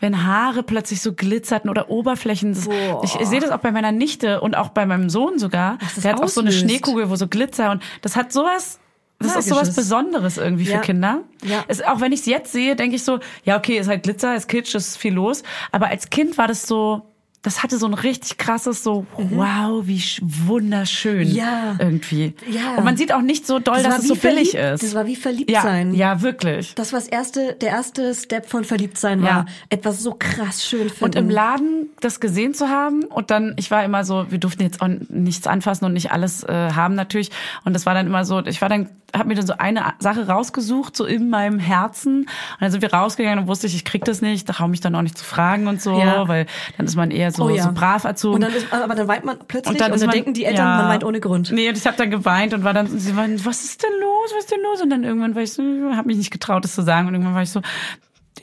wenn 0.00 0.24
Haare 0.24 0.62
plötzlich 0.62 1.00
so 1.00 1.12
glitzerten 1.12 1.70
oder 1.70 1.90
Oberflächen. 1.90 2.54
Boah. 2.54 3.02
ich, 3.04 3.14
ich 3.14 3.26
sehe 3.26 3.40
das 3.40 3.50
auch 3.50 3.58
bei 3.58 3.72
meiner 3.72 3.92
Nichte 3.92 4.40
und 4.40 4.56
auch 4.56 4.70
bei 4.70 4.86
meinem 4.86 5.10
Sohn 5.10 5.38
sogar. 5.38 5.78
Der 6.02 6.12
hat 6.12 6.22
auch 6.22 6.28
so 6.28 6.40
eine 6.40 6.50
auslöst. 6.50 6.70
Schneekugel, 6.70 7.10
wo 7.10 7.16
so 7.16 7.28
Glitzer 7.28 7.70
und 7.70 7.82
das 8.02 8.16
hat 8.16 8.32
sowas. 8.32 8.80
Das 9.24 9.36
ist 9.36 9.48
sowas 9.48 9.62
Magisches. 9.68 9.76
Besonderes 9.76 10.38
irgendwie 10.38 10.64
Ja. 10.64 10.76
für 10.78 10.82
Kinder. 10.82 11.20
Ja. 11.44 11.64
Es, 11.68 11.82
auch 11.82 12.00
wenn 12.00 12.12
ich 12.12 12.20
es 12.20 12.26
jetzt 12.26 12.52
sehe, 12.52 12.76
denke 12.76 12.96
ich 12.96 13.04
so, 13.04 13.18
ja, 13.44 13.56
okay, 13.56 13.78
ist 13.78 13.88
halt 13.88 14.02
Glitzer, 14.02 14.34
ist 14.36 14.48
Kitsch, 14.48 14.74
ist 14.74 14.96
viel 14.96 15.14
los. 15.14 15.42
Aber 15.72 15.88
als 15.88 16.10
Kind 16.10 16.36
war 16.38 16.48
das 16.48 16.66
so, 16.66 17.02
das 17.44 17.62
hatte 17.62 17.78
so 17.78 17.86
ein 17.86 17.94
richtig 17.94 18.36
krasses, 18.38 18.82
so, 18.82 19.06
wow, 19.16 19.86
wie 19.86 19.98
sch- 19.98 20.20
wunderschön. 20.22 21.28
Mhm. 21.28 21.34
Ja. 21.36 21.76
Irgendwie. 21.78 22.34
Ja. 22.50 22.76
Und 22.76 22.84
man 22.84 22.96
sieht 22.96 23.12
auch 23.12 23.20
nicht 23.20 23.46
so 23.46 23.58
doll, 23.58 23.74
Das 23.74 23.84
dass 23.84 23.92
war 23.92 23.98
es 24.00 24.08
so 24.08 24.14
billig 24.16 24.50
verliebt. 24.52 24.74
ist. 24.74 24.82
Das 24.82 24.94
war 24.94 25.06
wie 25.06 25.14
verliebt 25.16 25.50
ja, 25.50 25.62
sein. 25.62 25.94
Ja, 25.94 26.22
wirklich. 26.22 26.74
Das 26.74 26.92
war 26.92 26.98
das 27.00 27.08
erste, 27.08 27.52
der 27.60 27.68
erste 27.70 28.14
Step 28.14 28.48
von 28.48 28.64
Verliebtsein 28.64 29.22
war, 29.22 29.28
Ja. 29.28 29.46
etwas 29.68 30.00
so 30.02 30.16
krass 30.18 30.64
schön 30.66 30.88
finden. 30.88 31.04
Und 31.04 31.14
im 31.16 31.30
Laden 31.30 31.88
das 32.00 32.18
gesehen 32.20 32.54
zu 32.54 32.68
haben 32.68 33.04
und 33.04 33.30
dann, 33.30 33.54
ich 33.56 33.70
war 33.70 33.84
immer 33.84 34.04
so, 34.04 34.26
wir 34.30 34.38
durften 34.38 34.62
jetzt 34.62 34.80
auch 34.80 34.88
nichts 35.08 35.46
anfassen 35.46 35.84
und 35.84 35.92
nicht 35.92 36.10
alles 36.12 36.44
äh, 36.44 36.52
haben 36.74 36.94
natürlich. 36.94 37.30
Und 37.64 37.74
das 37.74 37.86
war 37.86 37.94
dann 37.94 38.06
immer 38.06 38.24
so, 38.24 38.44
ich 38.44 38.60
war 38.62 38.68
dann, 38.68 38.88
habe 39.14 39.28
mir 39.28 39.34
dann 39.36 39.46
so 39.46 39.54
eine 39.58 39.92
Sache 40.00 40.26
rausgesucht, 40.26 40.96
so 40.96 41.04
in 41.04 41.30
meinem 41.30 41.58
Herzen. 41.60 42.20
Und 42.22 42.28
dann 42.60 42.70
sind 42.72 42.82
wir 42.82 42.92
rausgegangen 42.92 43.40
und 43.40 43.46
wusste 43.48 43.66
ich, 43.68 43.74
ich 43.76 43.84
krieg 43.84 44.04
das 44.04 44.22
nicht, 44.22 44.48
da 44.48 44.54
traue 44.54 44.68
mich 44.68 44.80
dann 44.80 44.94
auch 44.96 45.02
nicht 45.02 45.16
zu 45.18 45.24
fragen 45.24 45.66
und 45.68 45.80
so, 45.80 45.98
Ja. 46.00 46.26
weil 46.26 46.46
dann 46.76 46.86
ist 46.86 46.96
man 46.96 47.10
eher 47.10 47.30
so, 47.36 47.44
Oh 47.44 47.48
ja. 47.48 47.62
so 47.64 47.72
brav 47.72 48.04
erzogen. 48.04 48.36
Und 48.36 48.40
dann 48.42 48.52
ist, 48.54 48.72
aber 48.72 48.94
dann 48.94 49.08
weint 49.08 49.24
man 49.24 49.38
plötzlich 49.46 49.72
Und 49.72 49.80
dann, 49.80 49.92
ist 49.92 50.00
man, 50.02 50.10
denken 50.10 50.34
die 50.34 50.44
Eltern, 50.44 50.66
ja. 50.66 50.76
man 50.78 50.88
weint 50.88 51.04
ohne 51.04 51.20
Grund. 51.20 51.50
Nee, 51.52 51.68
und 51.68 51.76
ich 51.76 51.86
habe 51.86 51.96
dann 51.96 52.10
geweint 52.10 52.54
und 52.54 52.64
war 52.64 52.72
dann, 52.72 52.86
sie 52.86 53.16
waren, 53.16 53.44
was 53.44 53.64
ist 53.64 53.82
denn 53.82 53.92
los, 54.00 54.32
was 54.32 54.44
ist 54.44 54.52
denn 54.52 54.62
los? 54.62 54.80
Und 54.82 54.90
dann 54.90 55.04
irgendwann 55.04 55.34
war 55.34 55.42
ich 55.42 55.52
so, 55.52 55.62
habe 55.62 56.06
mich 56.06 56.16
nicht 56.16 56.30
getraut, 56.30 56.64
das 56.64 56.74
zu 56.74 56.82
sagen. 56.82 57.08
Und 57.08 57.14
irgendwann 57.14 57.34
war 57.34 57.42
ich 57.42 57.50
so, 57.50 57.60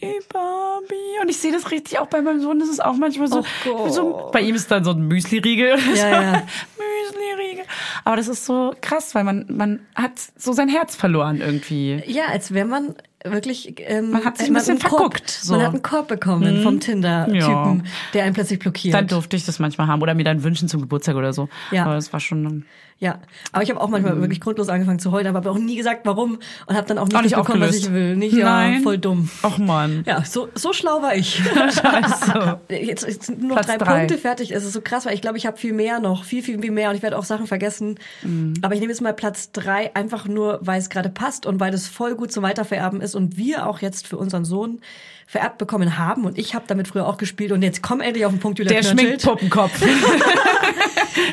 die 0.02 0.20
Barbie. 0.32 1.22
Und 1.22 1.30
ich 1.30 1.38
sehe 1.38 1.52
das 1.52 1.70
richtig 1.72 2.00
auch 2.00 2.08
bei 2.08 2.22
meinem 2.22 2.42
Sohn, 2.42 2.60
das 2.60 2.70
ist 2.70 2.84
auch 2.84 2.96
manchmal 2.96 3.28
so, 3.28 3.44
Oh 3.70 3.90
so 3.90 4.30
bei 4.32 4.42
ihm 4.42 4.56
ist 4.56 4.72
dann 4.72 4.84
so 4.84 4.92
ein 4.92 5.08
Müsli-Riegel. 5.08 5.78
Ja, 5.78 5.78
so. 5.96 6.02
ja. 6.08 6.32
Müsli-Riegel. 6.78 7.66
Aber 8.04 8.16
das 8.16 8.28
ist 8.28 8.46
so 8.46 8.74
krass, 8.82 9.14
weil 9.16 9.24
man, 9.24 9.46
man 9.50 9.80
hat 9.96 10.14
so 10.38 10.54
sein 10.54 10.70
Herz 10.70 10.96
verloren 10.96 11.42
irgendwie. 11.42 12.02
Ja, 12.08 12.26
als 12.32 12.54
wäre 12.54 12.66
man 12.68 12.96
wirklich. 13.26 13.76
Ähm, 13.80 14.12
Man 14.12 14.26
hat 14.26 14.38
sich 14.38 14.48
ein 14.48 14.54
bisschen 14.54 14.78
verguckt, 14.80 15.30
so. 15.30 15.54
Man 15.54 15.62
hat 15.64 15.74
einen 15.74 15.82
Korb 15.82 16.08
bekommen 16.08 16.62
vom 16.64 16.80
Tinder-Typen, 16.80 17.36
Ja. 17.40 17.76
der 18.14 18.24
einen 18.24 18.34
plötzlich 18.34 18.60
blockiert. 18.60 18.94
Dann 18.94 19.08
durfte 19.08 19.36
ich 19.36 19.46
das 19.46 19.60
manchmal 19.60 19.88
haben 19.88 20.02
oder 20.02 20.14
mir 20.14 20.24
dann 20.24 20.44
wünschen 20.44 20.68
zum 20.68 20.82
Geburtstag 20.82 21.16
oder 21.16 21.34
so. 21.34 21.50
Ja. 21.72 21.86
Aber 21.86 21.96
das 21.96 22.12
war 22.14 22.20
schon 22.20 22.66
Ja, 23.00 23.20
aber 23.52 23.64
ich 23.64 23.70
habe 23.72 23.82
auch 23.82 23.90
manchmal 23.90 24.14
Mhm. 24.14 24.22
wirklich 24.22 24.40
grundlos 24.42 24.70
angefangen 24.70 25.00
zu 25.00 25.12
heulen, 25.12 25.26
aber 25.26 25.38
habe 25.38 25.50
auch 25.50 25.58
nie 25.58 25.76
gesagt, 25.76 26.02
warum 26.06 26.38
und 26.68 26.76
habe 26.76 26.86
dann 26.88 27.00
auch 27.00 27.08
nicht, 27.08 27.16
auch 27.16 27.22
nicht 27.24 27.36
bekommen, 27.36 27.62
was 27.62 27.76
ich 27.76 27.92
will. 27.92 28.16
Nicht 28.16 28.36
ja, 28.38 28.46
Nein. 28.46 28.84
voll 28.84 29.00
dumm. 29.00 29.28
Ach 29.42 29.58
man. 29.58 30.04
Ja, 30.06 30.24
so, 30.24 30.50
so 30.54 30.72
schlau 30.72 31.02
war 31.02 31.16
ich. 31.16 31.42
Scheiße. 31.92 32.60
Jetzt, 32.70 33.08
jetzt 33.08 33.24
sind 33.24 33.42
nur 33.42 33.56
noch 33.56 33.66
drei, 33.66 33.78
drei. 33.78 33.98
Punkte 34.00 34.18
fertig. 34.20 34.52
Es 34.52 34.64
ist 34.64 34.74
so 34.74 34.82
krass, 34.82 35.06
weil 35.08 35.16
ich 35.16 35.22
glaube, 35.22 35.38
ich 35.38 35.48
habe 35.48 35.58
viel 35.58 35.74
mehr 35.74 36.00
noch, 36.00 36.24
viel, 36.24 36.44
viel, 36.44 36.62
viel 36.62 36.70
mehr 36.72 36.90
und 36.92 36.96
ich 36.96 37.02
werde 37.02 37.18
auch 37.18 37.24
Sachen 37.26 37.48
vergessen. 37.48 37.96
Mhm. 38.22 38.54
Aber 38.62 38.76
ich 38.76 38.80
nehme 38.82 38.92
jetzt 38.92 39.02
mal 39.02 39.14
Platz 39.14 39.52
drei, 39.52 39.96
einfach 39.96 40.28
nur, 40.28 40.60
weil 40.62 40.80
es 40.80 40.90
gerade 40.92 41.10
passt 41.10 41.48
und 41.48 41.60
weil 41.60 41.72
das 41.72 41.88
voll 41.88 42.14
gut 42.16 42.32
zum 42.32 42.44
Weitervererben 42.44 43.02
ist 43.02 43.11
und 43.16 43.38
wir 43.38 43.68
auch 43.68 43.80
jetzt 43.80 44.08
für 44.08 44.18
unseren 44.18 44.46
Sohn 44.46 44.82
vererbt 45.28 45.58
bekommen 45.60 45.98
haben 45.98 46.26
und 46.26 46.38
ich 46.38 46.56
habe 46.56 46.66
damit 46.68 46.90
früher 46.90 47.08
auch 47.08 47.18
gespielt 47.18 47.52
und 47.54 47.62
jetzt 47.62 47.82
komm 47.82 48.02
endlich 48.02 48.26
auf 48.26 48.34
den 48.34 48.40
Punkt, 48.42 48.60
Julia 48.60 48.74
Der 48.74 48.82
Knirschelt. 48.82 49.22
Schminkpuppenkopf. 49.22 49.82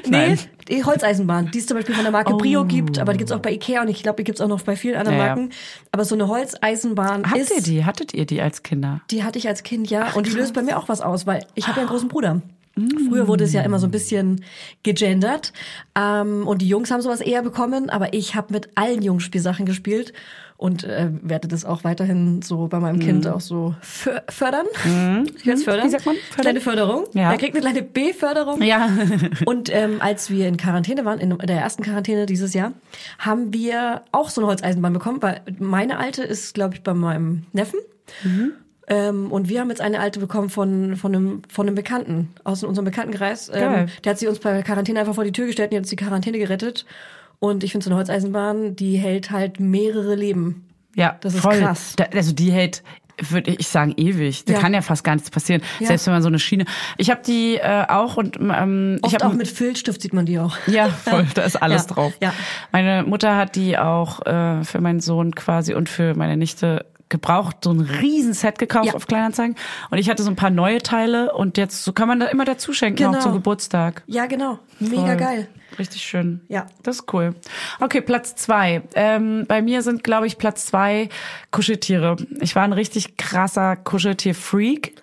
Nee, 0.05 0.11
Nein. 0.11 0.39
die 0.69 0.85
Holzeisenbahn, 0.85 1.51
die 1.53 1.59
es 1.59 1.67
zum 1.67 1.77
Beispiel 1.77 1.95
von 1.95 2.05
der 2.05 2.13
Marke 2.13 2.35
Brio 2.35 2.63
Oh. 2.63 2.65
gibt, 2.65 2.99
aber 2.99 3.13
die 3.13 3.19
gibt's 3.19 3.33
auch 3.33 3.39
bei 3.41 3.53
Ikea 3.53 3.83
und 3.83 3.89
ich 3.89 4.03
glaube, 4.03 4.17
die 4.17 4.25
gibt's 4.25 4.41
auch 4.41 4.49
noch 4.49 4.61
bei 4.63 4.75
vielen 4.77 4.97
anderen 4.97 5.19
Ja, 5.19 5.27
ja. 5.27 5.37
Marken. 5.37 5.51
Aber 5.93 6.05
so 6.05 6.15
eine 6.15 6.29
Holzeisenbahn 6.29 7.31
Habt 7.31 7.39
ist, 7.41 7.53
ihr 7.55 7.63
die? 7.63 7.85
Hattet 7.85 8.13
ihr 8.15 8.27
die 8.27 8.41
als 8.41 8.63
Kinder? 8.63 9.01
die 9.11 9.23
hatte 9.25 9.39
ich 9.39 9.47
als 9.49 9.63
Kind 9.63 9.89
ja 9.91 10.13
und 10.15 10.27
die 10.27 10.31
löst 10.33 10.55
bei 10.55 10.63
mir 10.63 10.79
auch 10.79 10.89
was 10.89 11.01
aus, 11.01 11.27
weil 11.27 11.47
ich 11.55 11.67
habe 11.69 11.77
ja 11.77 11.83
einen 11.83 11.91
großen 11.91 12.09
Bruder. 12.09 12.43
Früher 13.09 13.27
wurde 13.27 13.43
es 13.45 13.53
ja 13.53 13.63
immer 13.63 13.79
so 13.81 13.89
ein 13.89 13.91
bisschen 13.91 14.45
gegendert 14.85 15.53
ähm, 15.97 16.47
und 16.47 16.63
die 16.63 16.69
Jungs 16.69 16.91
haben 16.93 17.01
sowas 17.03 17.21
eher 17.21 17.43
bekommen, 17.43 17.91
aber 17.91 18.15
ich 18.15 18.35
habe 18.37 18.53
mit 18.53 18.71
allen 18.77 19.03
Jungspielsachen 19.03 19.67
gespielt 19.67 20.13
und 20.59 20.83
äh, 20.85 21.09
werde 21.23 21.49
das 21.49 21.65
auch 21.65 21.85
weiterhin 21.85 22.43
so 22.43 22.67
bei 22.67 22.81
meinem 22.81 22.99
Kind 22.99 23.27
auch 23.29 23.41
so 23.41 23.75
fö- 23.83 24.21
fördern. 24.31 24.67
Ich 25.37 25.47
werde 25.47 25.59
es 25.61 25.65
fördern. 25.65 25.87
Wie 25.87 25.91
sagt 25.91 26.05
man? 26.05 26.17
Fördern? 26.17 26.41
Kleine 26.43 26.61
Förderung. 26.61 27.05
Ja. 27.15 27.31
Er 27.33 27.39
kriegt 27.39 27.55
eine 27.55 27.61
kleine 27.63 27.83
B-Förderung. 27.83 28.61
Ja. 28.63 28.89
Und 29.47 29.73
ähm, 29.73 29.99
als 30.01 30.31
wir 30.31 30.49
in 30.49 30.57
Quarantäne 30.57 31.05
waren, 31.05 31.21
in 31.21 31.39
der 31.39 31.61
ersten 31.61 31.85
Quarantäne 31.85 32.27
dieses 32.27 32.55
Jahr, 32.55 32.73
haben 33.21 33.55
wir 33.55 34.03
auch 34.11 34.29
so 34.31 34.41
eine 34.41 34.49
Holzeisenbahn 34.49 34.93
bekommen, 34.93 35.23
weil 35.23 35.41
meine 35.61 35.99
alte 35.99 36.25
ist, 36.25 36.55
glaube 36.55 36.75
ich, 36.75 36.83
bei 36.83 36.93
meinem 36.93 37.45
Neffen. 37.53 37.79
Ähm, 38.89 39.31
und 39.31 39.49
wir 39.49 39.61
haben 39.61 39.69
jetzt 39.69 39.81
eine 39.83 40.01
alte 40.01 40.19
bekommen 40.19 40.49
von, 40.51 40.97
von, 40.97 41.15
einem, 41.15 41.43
von 41.49 41.67
einem 41.67 41.75
Bekannten 41.75 42.31
aus 42.43 42.65
unserem 42.65 42.85
Bekanntenkreis. 42.87 43.51
Ähm, 43.53 43.87
der 44.03 44.11
hat 44.11 44.19
sie 44.19 44.27
uns 44.27 44.39
bei 44.39 44.63
Quarantäne 44.63 44.99
einfach 45.01 45.15
vor 45.15 45.25
die 45.25 45.33
Tür 45.33 45.47
gestellt 45.47 45.69
und 45.69 45.73
die 45.73 45.77
hat 45.77 45.83
uns 45.83 45.91
die 45.91 45.97
Quarantäne 45.97 46.39
gerettet. 46.39 46.87
Und 47.41 47.63
ich 47.65 47.73
finde, 47.73 47.85
so 47.85 47.91
eine 47.91 47.99
Holzeisenbahn, 47.99 48.75
die 48.77 48.97
hält 48.97 49.31
halt 49.31 49.61
mehrere 49.61 50.15
Leben. 50.15 50.69
Ja, 50.97 51.17
Das 51.21 51.35
ist 51.35 51.41
voll. 51.41 51.59
krass. 51.61 51.95
Da, 51.97 52.05
also 52.13 52.33
die 52.33 52.51
hält, 52.51 52.83
würde 53.21 53.53
ich 53.53 53.69
sagen, 53.69 53.95
ewig. 53.97 54.45
Da 54.45 54.55
Ja. 54.55 54.59
kann 54.61 54.75
ja 54.75 54.81
fast 54.83 55.05
gar 55.05 55.15
nichts 55.15 55.31
passieren. 55.31 55.63
Ja. 55.79 55.89
Selbst 55.89 56.07
wenn 56.07 56.15
man 56.15 56.23
so 56.23 56.29
eine 56.29 56.39
Schiene. 56.41 56.65
Ich 56.97 57.11
habe 57.11 57.21
die 57.25 57.57
äh, 57.57 57.85
auch 57.89 58.17
und 58.17 58.37
ähm, 58.41 58.97
ich 58.99 59.05
Oft 59.05 59.15
habe 59.23 59.27
auch 59.27 59.37
mit 59.37 59.47
Filzstift 59.49 60.03
sieht 60.03 60.13
man 60.13 60.27
die 60.27 60.39
auch. 60.41 60.57
Ja, 60.67 60.89
voll, 61.05 61.27
da 61.35 61.43
ist 61.43 61.57
alles 61.57 61.87
Ja, 61.89 61.95
drauf. 61.95 62.13
ja. 62.21 62.33
Meine 62.73 63.05
Mutter 63.05 63.37
hat 63.37 63.55
die 63.55 63.79
auch 63.79 64.25
äh, 64.27 64.65
für 64.65 64.81
meinen 64.81 65.01
Sohn 65.01 65.35
quasi 65.35 65.75
und 65.75 65.89
für 65.89 66.15
meine 66.15 66.37
Nichte 66.37 66.87
gebraucht, 67.09 67.57
so 67.65 67.71
ein 67.73 67.81
Riesenset 67.81 68.59
gekauft 68.59 68.87
Ja. 68.87 68.95
auf 68.95 69.07
Kleinanzeigen. 69.07 69.57
Und 69.91 69.99
ich 69.99 70.09
hatte 70.11 70.23
so 70.23 70.31
ein 70.31 70.37
paar 70.37 70.51
neue 70.51 70.79
Teile 70.79 71.33
und 71.35 71.57
jetzt 71.59 71.85
so 71.85 71.93
kann 71.93 72.09
man 72.09 72.21
da 72.21 72.27
immer 72.27 72.45
dazu 72.45 72.73
schenken, 72.73 73.05
auch 73.07 73.11
Genau. 73.13 73.23
zum 73.23 73.33
Geburtstag. 73.33 74.03
Ja, 74.07 74.27
genau. 74.27 74.59
Mega 74.79 75.07
Voll. 75.07 75.17
geil. 75.17 75.49
Richtig 75.79 76.03
schön. 76.03 76.41
Ja. 76.49 76.67
Das 76.83 76.97
ist 77.01 77.13
cool. 77.13 77.35
Okay, 77.79 78.01
Platz 78.01 78.35
zwei. 78.37 78.83
Ähm, 78.95 79.45
bei 79.47 79.63
mir 79.63 79.83
sind, 79.83 80.03
glaube 80.03 80.27
ich, 80.27 80.39
Platz 80.39 80.67
zwei 80.67 81.09
Kuscheltiere. 81.51 82.17
Ich 82.41 82.57
war 82.57 82.65
ein 82.65 82.73
richtig 82.73 83.17
krasser 83.17 83.77
Kuscheltier-Freak. 83.77 84.95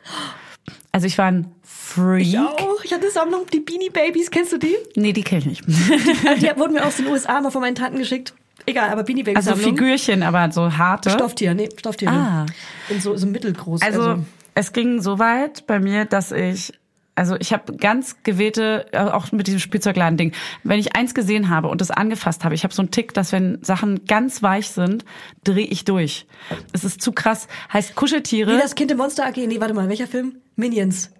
Also 0.91 1.07
ich 1.07 1.17
war 1.17 1.25
ein 1.27 1.51
Freak. 1.63 2.27
Ich 2.27 2.39
auch. 2.39 2.83
Ich 2.83 2.93
hatte 2.93 3.09
Sammlung, 3.11 3.45
die 3.53 3.59
Beanie 3.59 3.89
Babies. 3.89 4.31
Kennst 4.31 4.51
du 4.53 4.57
die? 4.57 4.75
Nee, 4.95 5.13
die 5.13 5.23
kenne 5.23 5.41
ich 5.41 5.45
nicht. 5.45 5.63
Die 5.67 6.59
wurden 6.59 6.73
mir 6.73 6.85
aus 6.85 6.97
den 6.97 7.07
USA 7.07 7.39
mal 7.41 7.51
von 7.51 7.61
meinen 7.61 7.75
Tanten 7.75 7.97
geschickt. 7.99 8.33
Egal, 8.65 8.89
aber 8.89 9.03
Beanie 9.03 9.23
Babies 9.23 9.37
Also 9.37 9.51
Sammlung. 9.51 9.77
Figürchen, 9.77 10.23
aber 10.23 10.51
so 10.51 10.77
harte. 10.77 11.09
Stofftier, 11.09 11.53
nee, 11.53 11.69
Stofftiere. 11.77 12.11
Ah. 12.11 12.45
In 12.89 12.99
so, 12.99 13.15
so 13.15 13.27
mittelgroß. 13.27 13.81
Also, 13.81 14.23
es 14.55 14.73
ging 14.73 15.01
so 15.01 15.19
weit 15.19 15.67
bei 15.67 15.79
mir, 15.79 16.05
dass 16.05 16.31
ich 16.31 16.73
also 17.15 17.37
ich 17.39 17.53
habe 17.53 17.77
ganz 17.77 18.23
gewählte, 18.23 18.87
äh, 18.91 18.99
auch 18.99 19.31
mit 19.31 19.47
diesem 19.47 19.59
Spielzeugladen-Ding, 19.59 20.33
wenn 20.63 20.79
ich 20.79 20.95
eins 20.95 21.13
gesehen 21.13 21.49
habe 21.49 21.69
und 21.69 21.79
das 21.79 21.89
angefasst 21.89 22.43
habe, 22.43 22.53
ich 22.53 22.63
habe 22.63 22.73
so 22.73 22.81
einen 22.81 22.91
Tick, 22.91 23.13
dass 23.13 23.31
wenn 23.31 23.63
Sachen 23.63 24.05
ganz 24.05 24.43
weich 24.43 24.69
sind, 24.69 25.05
drehe 25.45 25.65
ich 25.65 25.85
durch. 25.85 26.27
Es 26.73 26.83
ist 26.83 27.01
zu 27.01 27.13
krass. 27.13 27.47
Heißt 27.71 27.95
Kuscheltiere. 27.95 28.53
Wie 28.53 28.61
das 28.61 28.75
Kind 28.75 28.91
im 28.91 28.97
Monster 28.97 29.25
AG. 29.25 29.37
Nee, 29.37 29.61
warte 29.61 29.73
mal, 29.73 29.87
welcher 29.87 30.07
Film? 30.07 30.35
Minions. 30.57 31.11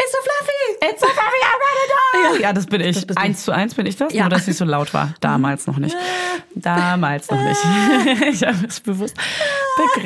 It's 0.00 0.12
so 0.12 0.18
fluffy! 0.22 0.92
It's 0.92 1.00
so 1.00 1.08
fluffy, 1.08 1.40
I 1.42 1.54
wanna 1.60 2.36
die. 2.36 2.42
Ja, 2.42 2.52
das 2.52 2.66
bin 2.66 2.80
ich. 2.80 3.06
Das. 3.06 3.16
Eins 3.16 3.44
zu 3.44 3.52
eins 3.52 3.74
bin 3.74 3.84
ich 3.86 3.96
das, 3.96 4.12
Ja. 4.12 4.22
nur 4.24 4.30
dass 4.30 4.46
ich 4.46 4.56
so 4.56 4.64
laut 4.64 4.94
war. 4.94 5.14
Damals 5.20 5.66
noch 5.66 5.78
nicht. 5.78 5.96
Damals 6.54 7.28
noch 7.30 7.40
nicht. 7.42 7.60
ich 8.30 8.42
habe 8.44 8.66
es 8.66 8.80
bewusst 8.80 9.16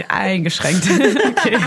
eingeschränkt. 0.08 0.84
okay. 0.90 1.58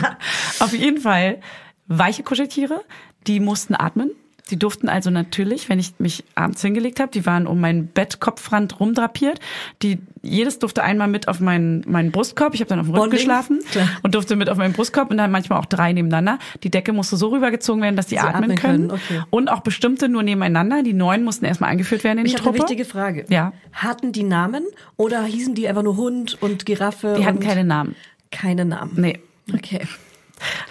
Auf 0.59 0.73
jeden 0.73 0.99
Fall 1.01 1.39
weiche 1.87 2.23
Kuscheltiere, 2.23 2.83
die 3.27 3.39
mussten 3.39 3.75
atmen. 3.75 4.11
Die 4.51 4.59
durften 4.59 4.89
also 4.89 5.09
natürlich, 5.09 5.69
wenn 5.69 5.79
ich 5.79 5.95
mich 5.97 6.23
abends 6.35 6.61
hingelegt 6.61 6.99
habe, 6.99 7.11
die 7.11 7.25
waren 7.25 7.47
um 7.47 7.59
meinen 7.59 7.87
Bettkopfrand 7.87 8.79
rumdrapiert. 8.79 9.39
Die 9.81 9.97
jedes 10.21 10.59
durfte 10.59 10.83
einmal 10.83 11.07
mit 11.07 11.27
auf 11.27 11.39
meinen 11.39 11.83
meinen 11.87 12.11
Brustkorb. 12.11 12.53
Ich 12.53 12.61
habe 12.61 12.69
dann 12.69 12.79
auf 12.79 12.85
dem 12.85 12.91
Rücken 12.93 13.01
Bonding, 13.09 13.17
geschlafen 13.19 13.59
klar. 13.71 13.87
und 14.03 14.13
durfte 14.13 14.35
mit 14.35 14.49
auf 14.49 14.57
meinen 14.57 14.73
Brustkorb 14.73 15.09
und 15.09 15.17
dann 15.17 15.31
manchmal 15.31 15.59
auch 15.59 15.65
drei 15.65 15.93
nebeneinander. 15.93 16.37
Die 16.63 16.69
Decke 16.69 16.93
musste 16.93 17.17
so 17.17 17.29
rübergezogen 17.29 17.81
werden, 17.81 17.95
dass 17.95 18.05
die 18.05 18.15
Sie 18.15 18.19
atmen, 18.19 18.43
atmen 18.43 18.57
können. 18.57 18.87
können, 18.89 18.91
okay. 18.91 19.21
Und 19.31 19.49
auch 19.49 19.61
bestimmte 19.61 20.09
nur 20.09 20.21
nebeneinander. 20.21 20.83
Die 20.83 20.93
neun 20.93 21.23
mussten 21.23 21.45
erstmal 21.45 21.71
eingeführt 21.71 22.03
werden 22.03 22.19
in 22.19 22.25
Ich 22.27 22.33
die 22.33 22.37
habe 22.37 22.49
eine 22.49 22.57
Truppe. 22.59 22.69
wichtige 22.69 22.85
Frage. 22.89 23.25
Ja. 23.29 23.51
Hatten 23.73 24.11
die 24.11 24.23
Namen 24.23 24.63
oder 24.95 25.23
hießen 25.23 25.55
die 25.55 25.67
einfach 25.67 25.83
nur 25.83 25.97
Hund 25.97 26.37
und 26.41 26.65
Giraffe? 26.67 27.15
Die 27.17 27.25
hatten 27.25 27.39
keine 27.39 27.63
Namen. 27.63 27.95
keine 28.31 28.65
Namen. 28.65 28.91
Nee. 28.95 29.19
Okay. 29.53 29.81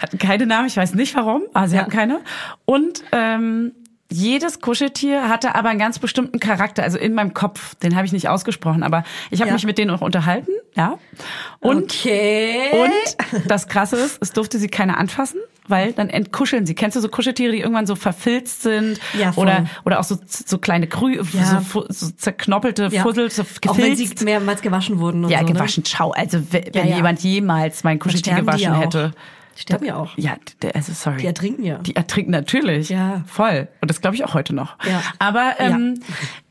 Hatten 0.01 0.19
keine 0.19 0.47
Namen, 0.47 0.67
ich 0.69 0.77
weiß 0.77 0.95
nicht 0.95 1.15
warum, 1.15 1.43
aber 1.53 1.69
sie 1.69 1.77
Ja. 1.77 1.83
hatten 1.83 1.91
keine. 1.93 2.21
Und 2.65 3.03
ähm, 3.13 3.73
jedes 4.11 4.61
Kuscheltier 4.61 5.29
hatte 5.29 5.55
aber 5.55 5.71
einen 5.71 5.79
ganz 5.79 5.99
bestimmten 5.99 6.39
Charakter, 6.39 6.83
also 6.85 6.99
in 6.99 7.15
meinem 7.15 7.35
Kopf. 7.35 7.75
Den 7.77 7.97
habe 7.97 8.07
ich 8.07 8.13
nicht 8.13 8.29
ausgesprochen, 8.29 8.83
aber 8.83 9.03
ich 9.31 9.41
habe 9.41 9.49
Ja. 9.49 9.55
mich 9.55 9.65
mit 9.67 9.77
denen 9.79 9.91
auch 9.91 10.03
unterhalten, 10.03 10.51
ja. 10.77 10.99
Und 11.59 11.85
okay. 11.95 12.57
Und 12.73 13.51
das 13.51 13.67
Krasse 13.67 13.97
ist, 13.97 14.19
es 14.21 14.33
durfte 14.33 14.59
sie 14.59 14.69
keiner 14.69 14.99
anfassen, 14.99 15.41
weil 15.67 15.95
dann 15.95 16.11
entkuscheln 16.11 16.65
sie. 16.67 16.75
Kennst 16.75 16.97
du 16.97 17.01
so 17.01 17.09
Kuscheltiere, 17.09 17.51
die 17.53 17.59
irgendwann 17.61 17.87
so 17.87 17.97
verfilzt 17.97 18.63
sind? 18.63 19.01
Ja, 19.19 19.33
voll. 19.33 19.45
oder, 19.47 19.67
oder 19.85 19.99
auch 19.99 20.05
so, 20.05 20.17
so 20.27 20.59
kleine 20.59 20.87
Krü, 20.87 21.17
Ja. 21.33 21.61
so, 21.73 21.85
so 21.89 22.11
zerknoppelte 22.11 22.91
Ja. 22.93 23.03
Fussel, 23.03 23.31
so 23.31 23.43
Auch 23.67 23.79
wenn 23.79 23.97
sie 23.97 24.03
gefilzt. 24.05 24.25
mehrmals 24.25 24.61
gewaschen 24.63 25.01
wurden 25.01 25.25
und 25.25 25.31
ja, 25.31 25.41
so, 25.41 25.47
gewaschen, 25.47 25.85
ciao. 25.85 26.13
Also 26.13 26.39
w- 26.53 26.63
wenn 26.73 26.89
ja. 26.89 26.97
jemand 26.97 27.21
jemals 27.21 27.83
mein 27.83 27.95
Ne? 27.95 27.99
Kuscheltier 28.01 28.35
gewaschen 28.35 28.61
ja 28.75 28.79
hätte. 28.79 29.13
Die 29.57 29.61
sterben 29.63 29.85
ja 29.87 29.97
auch. 29.97 30.17
Ja, 30.17 30.37
also 30.75 30.93
sorry. 30.93 31.19
Die 31.19 31.27
ertrinken 31.27 31.65
ja. 31.65 31.79
Die 31.79 31.95
ertrinken 31.97 32.31
natürlich. 32.33 32.89
Ja. 32.89 33.23
Voll. 33.27 33.69
Und 33.81 33.89
das 33.91 34.01
glaube 34.01 34.17
ich 34.17 34.25
auch 34.25 34.35
heute 34.35 34.55
noch. 34.55 34.77
Ja. 34.85 35.03
Aber 35.19 35.55
ähm, 35.59 36.01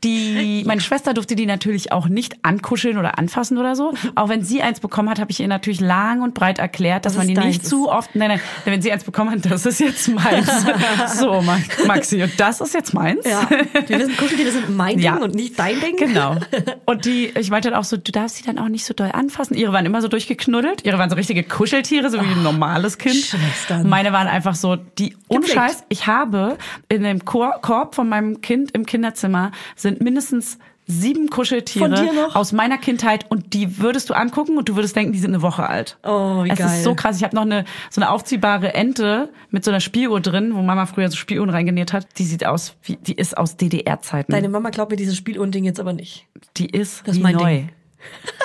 die, 0.02 0.62
meine 0.66 0.80
Schwester 0.80 1.14
durfte 1.14 1.34
die 1.36 1.46
natürlich 1.46 1.92
auch 1.92 2.08
nicht 2.08 2.36
ankuscheln 2.42 2.98
oder 2.98 3.18
anfassen 3.18 3.58
oder 3.58 3.74
so. 3.76 3.94
Auch 4.14 4.28
wenn 4.28 4.42
sie 4.44 4.62
eins 4.62 4.80
bekommen 4.80 5.08
hat, 5.10 5.18
habe 5.18 5.30
ich 5.30 5.40
ihr 5.40 5.48
natürlich 5.48 5.80
lang 5.80 6.22
und 6.22 6.34
breit 6.34 6.58
erklärt, 6.58 7.04
dass 7.06 7.14
Das 7.14 7.18
man 7.26 7.34
die 7.34 7.38
nicht 7.40 7.66
zu 7.66 7.90
oft, 7.90 8.14
nein, 8.14 8.28
nein, 8.28 8.40
wenn 8.64 8.82
sie 8.82 8.92
eins 8.92 9.04
bekommen 9.04 9.30
hat, 9.30 9.50
das 9.50 9.64
ist 9.66 9.80
jetzt 9.80 10.08
meins. 10.08 10.48
so, 11.18 11.40
Ma- 11.42 11.58
Maxi, 11.86 12.22
und 12.22 12.32
das 12.38 12.60
ist 12.60 12.74
jetzt 12.74 12.92
meins. 12.94 13.24
Ja. 13.26 13.48
Wir 13.86 13.98
wissen, 13.98 14.16
Kuscheltiere 14.16 14.50
sind 14.50 14.74
mein 14.76 14.98
Ja. 14.98 15.14
Ding 15.14 15.22
und 15.24 15.34
nicht 15.34 15.58
dein 15.58 15.80
Ding. 15.80 15.96
Genau. 15.96 16.36
Und 16.86 17.04
die, 17.06 17.26
ich 17.38 17.50
meinte 17.50 17.70
dann 17.70 17.78
auch 17.78 17.84
so, 17.84 17.96
du 17.96 18.12
darfst 18.12 18.36
sie 18.36 18.44
dann 18.44 18.58
auch 18.58 18.68
nicht 18.68 18.84
so 18.84 18.92
doll 18.94 19.10
anfassen. 19.12 19.54
Ihre 19.56 19.72
waren 19.72 19.86
immer 19.86 20.02
so 20.02 20.08
durchgeknuddelt. 20.08 20.84
Ihre 20.84 20.98
waren 20.98 21.08
so 21.08 21.16
richtige 21.16 21.42
Kuscheltiere, 21.42 22.10
so 22.10 22.20
wie 22.20 22.26
ein 22.26 22.42
normales 22.42 22.93
Kind. 22.98 23.16
Schwestern. 23.16 23.88
Meine 23.88 24.12
waren 24.12 24.28
einfach 24.28 24.54
so, 24.54 24.76
die 24.76 25.16
unscheiß. 25.28 25.84
Ich 25.88 26.06
habe 26.06 26.56
in 26.88 27.02
dem 27.02 27.24
Kor 27.24 27.58
Korb 27.62 27.94
von 27.94 28.08
meinem 28.08 28.40
Kind 28.40 28.70
im 28.72 28.86
Kinderzimmer 28.86 29.52
sind 29.76 30.00
mindestens 30.00 30.58
sieben 30.86 31.30
Kuscheltiere 31.30 32.34
aus 32.34 32.52
meiner 32.52 32.76
Kindheit 32.76 33.30
und 33.30 33.54
die 33.54 33.78
würdest 33.78 34.10
du 34.10 34.14
angucken 34.14 34.58
und 34.58 34.68
du 34.68 34.76
würdest 34.76 34.94
denken, 34.94 35.12
die 35.12 35.18
sind 35.18 35.30
eine 35.30 35.40
Woche 35.40 35.66
alt. 35.66 35.96
Oh, 36.02 36.44
wie 36.44 36.50
es 36.50 36.58
geil. 36.58 36.68
ist 36.68 36.84
so 36.84 36.94
krass. 36.94 37.16
Ich 37.16 37.24
habe 37.24 37.34
noch 37.34 37.42
eine 37.42 37.64
so 37.88 38.00
eine 38.02 38.10
aufziehbare 38.10 38.74
Ente 38.74 39.30
mit 39.50 39.64
so 39.64 39.70
einer 39.70 39.80
Spieluhr 39.80 40.20
drin, 40.20 40.54
wo 40.54 40.60
Mama 40.62 40.84
früher 40.86 41.08
so 41.08 41.16
Spieluhren 41.16 41.48
reingenäht 41.50 41.92
hat. 41.94 42.06
Die 42.18 42.24
sieht 42.24 42.44
aus 42.44 42.76
wie 42.82 42.96
die 42.96 43.14
ist 43.14 43.36
aus 43.38 43.56
DDR-Zeiten. 43.56 44.30
Deine 44.32 44.48
Mama 44.50 44.70
glaubt 44.70 44.90
mir 44.90 44.96
dieses 44.98 45.16
Spiel 45.16 45.38
und 45.38 45.54
Ding 45.54 45.64
jetzt 45.64 45.80
aber 45.80 45.94
nicht. 45.94 46.26
Die 46.58 46.66
ist, 46.66 47.00
Das 47.06 47.14
ist 47.14 47.18
wie 47.18 47.22
mein 47.22 47.34
neu. 47.36 47.44
Ding. 47.44 47.68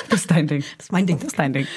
Das 0.10 0.22
ist 0.22 0.32
dein 0.32 0.48
Ding. 0.48 0.64
Das 0.78 0.86
ist 0.86 0.92
mein 0.94 1.06
Ding. 1.06 1.18
Das 1.18 1.26
ist 1.28 1.38
dein 1.40 1.52
Ding. 1.52 1.68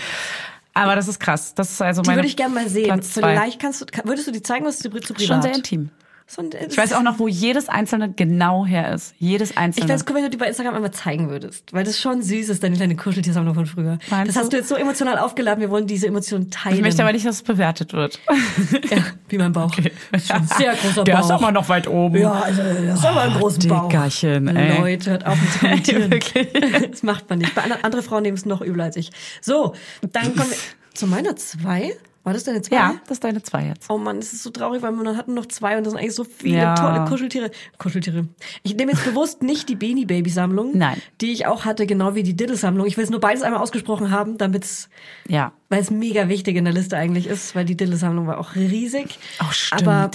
Aber 0.75 0.97
das 0.97 1.09
ist 1.09 1.21
krass. 1.21 1.55
Das 1.55 1.71
ist 1.71 1.83
also 1.83 2.03
Die 2.03 2.09
meine 2.09 2.19
würde 2.19 2.29
ich 2.29 2.37
gerne 2.37 2.55
mal 2.55 2.69
sehen. 2.69 3.03
Vielleicht 3.03 3.61
kannst 3.61 3.81
du, 3.83 3.87
würdest 4.05 4.27
du 4.27 4.33
die 4.33 4.43
zeigen, 4.43 4.65
was 4.65 4.79
zu, 4.79 4.89
zu 4.89 5.15
privat? 5.15 5.29
Schon 5.29 5.43
sehr 5.43 5.55
intim. 5.55 5.91
So 6.35 6.41
ein- 6.41 6.49
Ich 6.71 6.79
weiß 6.79 6.95
auch 6.95 7.03
noch, 7.03 7.19
wo 7.19 7.29
jedes 7.29 7.69
einzelne 7.69 8.11
genau 8.11 8.65
her 8.65 8.95
ist. 8.95 9.15
Jedes 9.19 9.51
Ich 9.51 9.59
einzelne. 9.59 9.87
fände 9.87 10.03
es 10.03 10.09
cool, 10.09 10.17
wenn 10.17 10.23
du 10.25 10.31
die 10.31 10.39
bei 10.39 10.47
Instagram 10.47 10.75
einmal 10.77 10.91
zeigen 10.91 11.29
würdest. 11.29 11.71
Weil 11.75 11.85
das 11.85 12.01
schon 12.01 12.23
süß 12.23 12.49
ist, 12.49 12.63
deine 12.63 12.75
kleine 12.77 12.97
Kuscheltiersammlung 12.97 13.55
von 13.55 13.67
früher. 13.67 13.99
Meinst 14.11 14.29
das 14.29 14.35
du? 14.35 14.41
hast 14.41 14.53
du 14.55 14.57
jetzt 14.57 14.69
so 14.71 14.77
emotional 14.77 15.19
aufgeladen. 15.19 15.61
Wir 15.61 15.69
wollen 15.69 15.87
diese 15.87 16.07
Emotionen 16.07 16.51
teilen. 16.51 16.77
ich 16.77 16.81
möchte 16.83 17.03
aber 17.03 17.13
nicht, 17.13 17.27
dass 17.27 17.37
es 17.37 17.43
bewertet 17.43 17.93
wird. 17.93 18.19
Ja, 18.91 18.99
wie 19.29 19.37
mein 19.39 19.53
Bauch. 19.53 19.77
Ist 20.13 20.29
schon 20.29 20.37
ein 20.37 20.47
sehr 20.59 20.75
großer 20.75 21.05
Der 21.05 21.15
Bauch. 21.17 21.25
ist 21.25 21.31
aber 21.31 21.53
noch 21.53 21.69
weit 21.69 21.87
oben. 21.87 22.17
Ja, 22.19 22.33
also 22.33 22.63
das 22.63 22.99
ist 22.99 23.05
aber 23.05 23.21
ein 23.23 23.35
großen 23.35 23.69
Bauch. 23.69 23.89
Dickerchen, 23.91 24.57
ey. 24.57 24.79
Leute, 24.79 25.11
hört 25.11 25.27
auf 25.27 25.39
mit 25.41 25.53
zu 25.53 25.59
kommentieren. 25.61 26.11
Wirklich. 26.11 26.49
das 26.91 27.03
macht 27.03 27.29
man 27.29 27.41
nicht. 27.41 27.55
Bei 27.55 27.63
anderen, 27.63 27.85
andere 27.85 28.03
Frauen 28.03 28.23
nehmen 28.23 28.37
es 28.39 28.47
noch 28.47 28.61
übler 28.63 28.85
als 28.85 28.97
ich. 28.97 29.11
So, 29.43 29.75
dann 30.13 30.35
kommen 30.35 30.51
wir 30.51 30.57
zu 30.95 31.07
meiner 31.07 31.37
zwei. 31.37 31.93
War 32.25 32.33
das 32.33 32.45
deine 32.45 32.63
zwei? 32.63 32.77
Ja, 32.77 32.95
das 33.09 33.17
ist 33.17 33.25
deine 33.25 33.43
zwei 33.43 33.67
jetzt. 33.67 33.91
Oh 33.91 33.99
Mann, 33.99 34.19
es 34.19 34.33
ist 34.33 34.45
so 34.45 34.51
traurig, 34.51 34.81
weil 34.83 34.93
man 34.93 35.17
hatten 35.17 35.35
noch 35.35 35.47
zwei 35.47 35.77
und 35.77 35.85
das 35.85 35.93
sind 35.93 36.01
eigentlich 36.01 36.15
so 36.15 36.23
viele 36.25 36.59
Ja. 36.59 36.75
tolle 36.77 37.05
Kuscheltiere. 37.07 37.51
Kuscheltiere. 37.79 38.29
Ich 38.63 38.77
nehme 38.77 38.93
jetzt 38.93 39.05
bewusst 39.05 39.43
nicht 39.43 39.69
die 39.69 39.75
Beanie 39.75 40.05
Baby 40.07 40.31
Sammlung, 40.31 40.71
Nein. 40.79 41.03
die 41.21 41.33
ich 41.33 41.47
auch 41.47 41.65
hatte, 41.65 41.85
genau 41.87 42.15
wie 42.15 42.23
die 42.23 42.35
Diddle 42.35 42.57
Sammlung. 42.57 42.87
Ich 42.87 42.97
will 42.97 43.03
es 43.05 43.11
nur 43.11 43.19
beides 43.21 43.43
einmal 43.43 43.61
ausgesprochen 43.61 44.11
haben, 44.13 44.39
damit's, 44.39 44.89
Ja. 45.27 45.53
weil 45.69 45.81
es 45.81 45.91
mega 45.91 46.29
wichtig 46.29 46.57
in 46.57 46.65
der 46.65 46.75
Liste 46.75 46.97
eigentlich 46.97 47.27
ist, 47.27 47.57
weil 47.57 47.65
die 47.65 47.77
Diddle 47.77 47.97
Sammlung 47.97 48.29
war 48.29 48.39
auch 48.39 48.55
riesig. 48.55 49.19
Oh, 49.41 49.51
stimmt. 49.51 49.83
Aber 49.89 50.11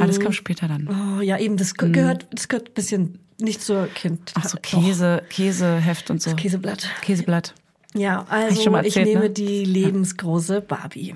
Alles 0.00 0.18
kommt 0.20 0.34
später 0.34 0.66
dann. 0.66 0.88
oh, 1.18 1.20
ja, 1.20 1.36
eben 1.38 1.58
das 1.58 1.74
ge- 1.74 1.90
gehört, 1.90 2.26
das 2.32 2.48
gehört 2.48 2.70
ein 2.70 2.74
bisschen 2.74 3.18
nicht 3.38 3.60
zur 3.60 3.86
Kind. 3.88 4.32
Ach 4.34 4.48
so, 4.48 4.56
Käse, 4.62 5.22
Käseheft 5.28 6.10
und 6.10 6.22
so. 6.22 6.30
Doch, 6.30 6.36
Käseblatt. 6.38 6.88
Käseblatt. 7.02 7.52
Ja, 7.94 8.26
ich 8.28 8.32
also 8.32 8.60
ich 8.60 8.96
erzählt, 8.96 9.06
nehme 9.06 9.20
ne? 9.20 9.30
die 9.30 9.64
lebensgroße 9.64 10.60
Barbie. 10.60 11.14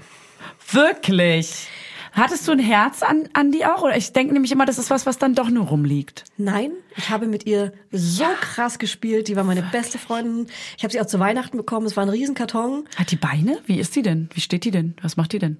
Wirklich? 0.70 1.68
Hattest 2.12 2.48
du 2.48 2.52
ein 2.52 2.58
Herz 2.58 3.02
an, 3.02 3.28
an 3.32 3.52
die 3.52 3.64
auch? 3.64 3.82
Oder 3.82 3.96
ich 3.96 4.12
denke 4.12 4.32
nämlich 4.32 4.50
immer, 4.52 4.64
das 4.64 4.78
ist 4.78 4.90
was, 4.90 5.06
was 5.06 5.18
dann 5.18 5.34
doch 5.34 5.50
nur 5.50 5.66
rumliegt. 5.66 6.24
Nein, 6.36 6.72
ich 6.96 7.10
habe 7.10 7.26
mit 7.26 7.46
ihr 7.46 7.72
so 7.92 8.24
krass 8.40 8.78
gespielt. 8.78 9.28
Die 9.28 9.36
war 9.36 9.44
meine 9.44 9.62
beste 9.62 9.98
Freundin. 9.98 10.46
Ich 10.76 10.84
habe 10.84 10.92
sie 10.92 11.00
auch 11.00 11.06
zu 11.06 11.20
Weihnachten 11.20 11.56
bekommen. 11.56 11.86
Es 11.86 11.96
war 11.96 12.04
ein 12.04 12.08
Riesenkarton. 12.08 12.88
Hat 12.96 13.10
die 13.10 13.16
Beine? 13.16 13.58
Wie 13.66 13.78
ist 13.78 13.94
die 13.94 14.02
denn? 14.02 14.28
Wie 14.32 14.40
steht 14.40 14.64
die 14.64 14.70
denn? 14.70 14.94
Was 15.02 15.16
macht 15.16 15.32
die 15.32 15.38
denn? 15.38 15.58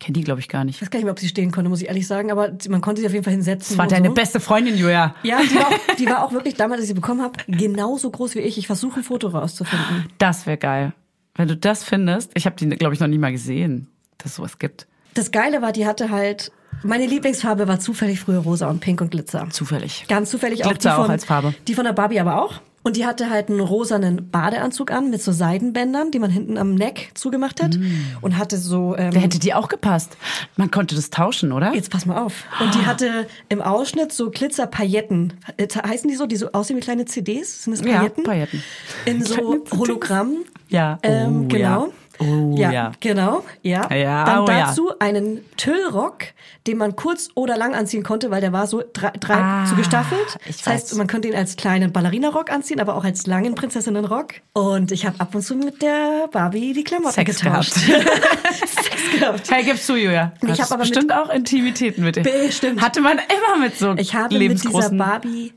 Ich 0.00 0.06
kenne 0.06 0.14
die, 0.14 0.24
glaube 0.24 0.40
ich, 0.40 0.48
gar 0.48 0.64
nicht. 0.64 0.76
Ich 0.76 0.82
weiß 0.82 0.88
gar 0.88 0.98
nicht 0.98 1.04
mehr, 1.04 1.12
ob 1.12 1.18
sie 1.18 1.28
stehen 1.28 1.50
konnte, 1.50 1.68
muss 1.68 1.82
ich 1.82 1.88
ehrlich 1.88 2.06
sagen. 2.06 2.30
Aber 2.30 2.50
man 2.70 2.80
konnte 2.80 3.02
sie 3.02 3.06
auf 3.06 3.12
jeden 3.12 3.22
Fall 3.22 3.34
hinsetzen. 3.34 3.76
Das 3.76 3.78
war 3.78 3.86
deine 3.86 4.08
so. 4.08 4.14
beste 4.14 4.40
Freundin, 4.40 4.78
Julia. 4.78 5.14
Ja, 5.22 5.40
die 5.42 5.54
war, 5.54 5.66
auch, 5.66 5.96
die 5.98 6.06
war 6.06 6.24
auch 6.24 6.32
wirklich 6.32 6.54
damals, 6.54 6.78
als 6.78 6.84
ich 6.84 6.88
sie 6.88 6.94
bekommen 6.94 7.20
habe, 7.20 7.38
genauso 7.46 8.10
groß 8.10 8.34
wie 8.34 8.38
ich. 8.38 8.56
Ich 8.56 8.66
versuche 8.66 9.00
ein 9.00 9.02
Foto 9.02 9.28
rauszufinden. 9.28 10.06
Das 10.16 10.46
wäre 10.46 10.56
geil. 10.56 10.94
Wenn 11.34 11.48
du 11.48 11.56
das 11.56 11.84
findest, 11.84 12.30
ich 12.32 12.46
habe 12.46 12.56
die, 12.56 12.66
glaube 12.70 12.94
ich, 12.94 13.00
noch 13.00 13.08
nie 13.08 13.18
mal 13.18 13.30
gesehen, 13.30 13.88
dass 14.16 14.30
es 14.30 14.36
sowas 14.36 14.58
gibt. 14.58 14.86
Das 15.12 15.32
Geile 15.32 15.60
war, 15.60 15.72
die 15.72 15.86
hatte 15.86 16.08
halt, 16.08 16.50
meine 16.82 17.04
Lieblingsfarbe 17.04 17.68
war 17.68 17.78
zufällig 17.78 18.20
früher 18.20 18.38
rosa 18.38 18.70
und 18.70 18.80
pink 18.80 19.02
und 19.02 19.10
Glitzer. 19.10 19.48
Zufällig. 19.50 20.06
Ganz 20.08 20.30
zufällig 20.30 20.64
auch. 20.64 20.70
Glitzer 20.70 20.90
die 20.92 20.96
von, 20.96 21.04
auch 21.04 21.10
als 21.10 21.26
Farbe. 21.26 21.54
Die 21.68 21.74
von 21.74 21.84
der 21.84 21.92
Barbie 21.92 22.20
aber 22.20 22.42
auch. 22.42 22.62
Und 22.82 22.96
die 22.96 23.04
hatte 23.04 23.28
halt 23.28 23.50
einen 23.50 23.60
rosanen 23.60 24.30
Badeanzug 24.30 24.90
an 24.90 25.10
mit 25.10 25.20
so 25.22 25.32
Seidenbändern, 25.32 26.10
die 26.10 26.18
man 26.18 26.30
hinten 26.30 26.56
am 26.56 26.74
Neck 26.74 27.10
zugemacht 27.14 27.62
hat. 27.62 27.78
Und 28.22 28.38
hatte 28.38 28.56
so... 28.56 28.96
Ähm, 28.96 29.10
Der 29.10 29.20
hätte 29.20 29.38
die 29.38 29.52
auch 29.52 29.68
gepasst. 29.68 30.16
Man 30.56 30.70
konnte 30.70 30.94
das 30.94 31.10
tauschen, 31.10 31.52
oder? 31.52 31.74
Jetzt 31.74 31.90
pass 31.90 32.06
mal 32.06 32.16
auf. 32.22 32.44
Und 32.58 32.74
die 32.74 32.86
hatte 32.86 33.26
im 33.50 33.60
Ausschnitt 33.60 34.12
so 34.12 34.30
Glitzerpailletten. 34.30 35.34
Äh, 35.58 35.66
Heißen 35.68 36.08
die 36.08 36.16
so, 36.16 36.24
die 36.26 36.36
so 36.36 36.52
aussehen 36.52 36.76
wie 36.78 36.80
kleine 36.80 37.04
CDs? 37.04 37.64
Sind 37.64 37.76
das 37.78 37.84
Ja, 37.86 37.98
Pailletten? 37.98 38.24
Pailletten. 38.24 38.62
In 39.04 39.24
so. 39.24 39.62
Hologramm. 39.76 40.36
Ja. 40.68 40.98
Ähm, 41.02 41.42
Oh, 41.44 41.48
genau. 41.48 41.86
ja. 41.86 41.92
Oh, 42.20 42.54
ja, 42.56 42.70
ja. 42.70 42.92
genau, 43.00 43.44
ja. 43.62 43.92
Ja, 43.94 44.24
Dann 44.24 44.40
oh, 44.40 44.46
ja. 44.48 44.66
dazu 44.66 44.90
einen 44.98 45.40
Tüllrock, 45.56 46.24
den 46.66 46.76
man 46.76 46.94
kurz 46.96 47.30
oder 47.34 47.56
lang 47.56 47.74
anziehen 47.74 48.02
konnte, 48.02 48.30
weil 48.30 48.40
der 48.40 48.52
war 48.52 48.66
so 48.66 48.82
drei, 48.92 49.10
drei 49.18 49.34
Ah, 49.36 49.66
so 49.66 49.74
gestaffelt. 49.74 50.38
das 50.46 50.66
heißt, 50.66 50.94
man 50.96 51.06
könnte 51.06 51.28
ihn 51.28 51.34
als 51.34 51.56
kleinen 51.56 51.92
Ballerinarock 51.92 52.50
anziehen, 52.50 52.80
aber 52.80 52.94
auch 52.96 53.04
als 53.04 53.26
langen 53.26 53.54
Prinzessinnenrock. 53.54 54.34
Und 54.52 54.92
ich 54.92 55.06
habe 55.06 55.18
ab 55.18 55.34
und 55.34 55.42
zu 55.42 55.54
mit 55.56 55.80
der 55.82 56.28
Barbie 56.30 56.72
die 56.74 56.84
Klamotten 56.84 57.14
Sex 57.14 57.40
getauscht. 57.40 57.72
Sex 57.74 59.18
gehabt. 59.18 59.50
Hey, 59.50 59.64
gibst 59.64 59.88
du, 59.88 59.94
Julia. 59.94 60.32
Ich 60.42 60.48
Hattest 60.48 60.62
hab 60.62 60.72
aber 60.72 60.80
bestimmt 60.80 61.12
auch 61.12 61.30
Intimitäten 61.30 62.04
mit 62.04 62.16
dir. 62.16 62.22
Bestimmt. 62.22 62.80
Hatte 62.82 63.00
man 63.00 63.18
immer 63.18 63.62
mit 63.62 63.76
so 63.78 63.94
Ich 63.96 64.14
habe 64.14 64.38
mit 64.38 64.62
dieser. 64.62 64.90
Barbie 64.90 65.52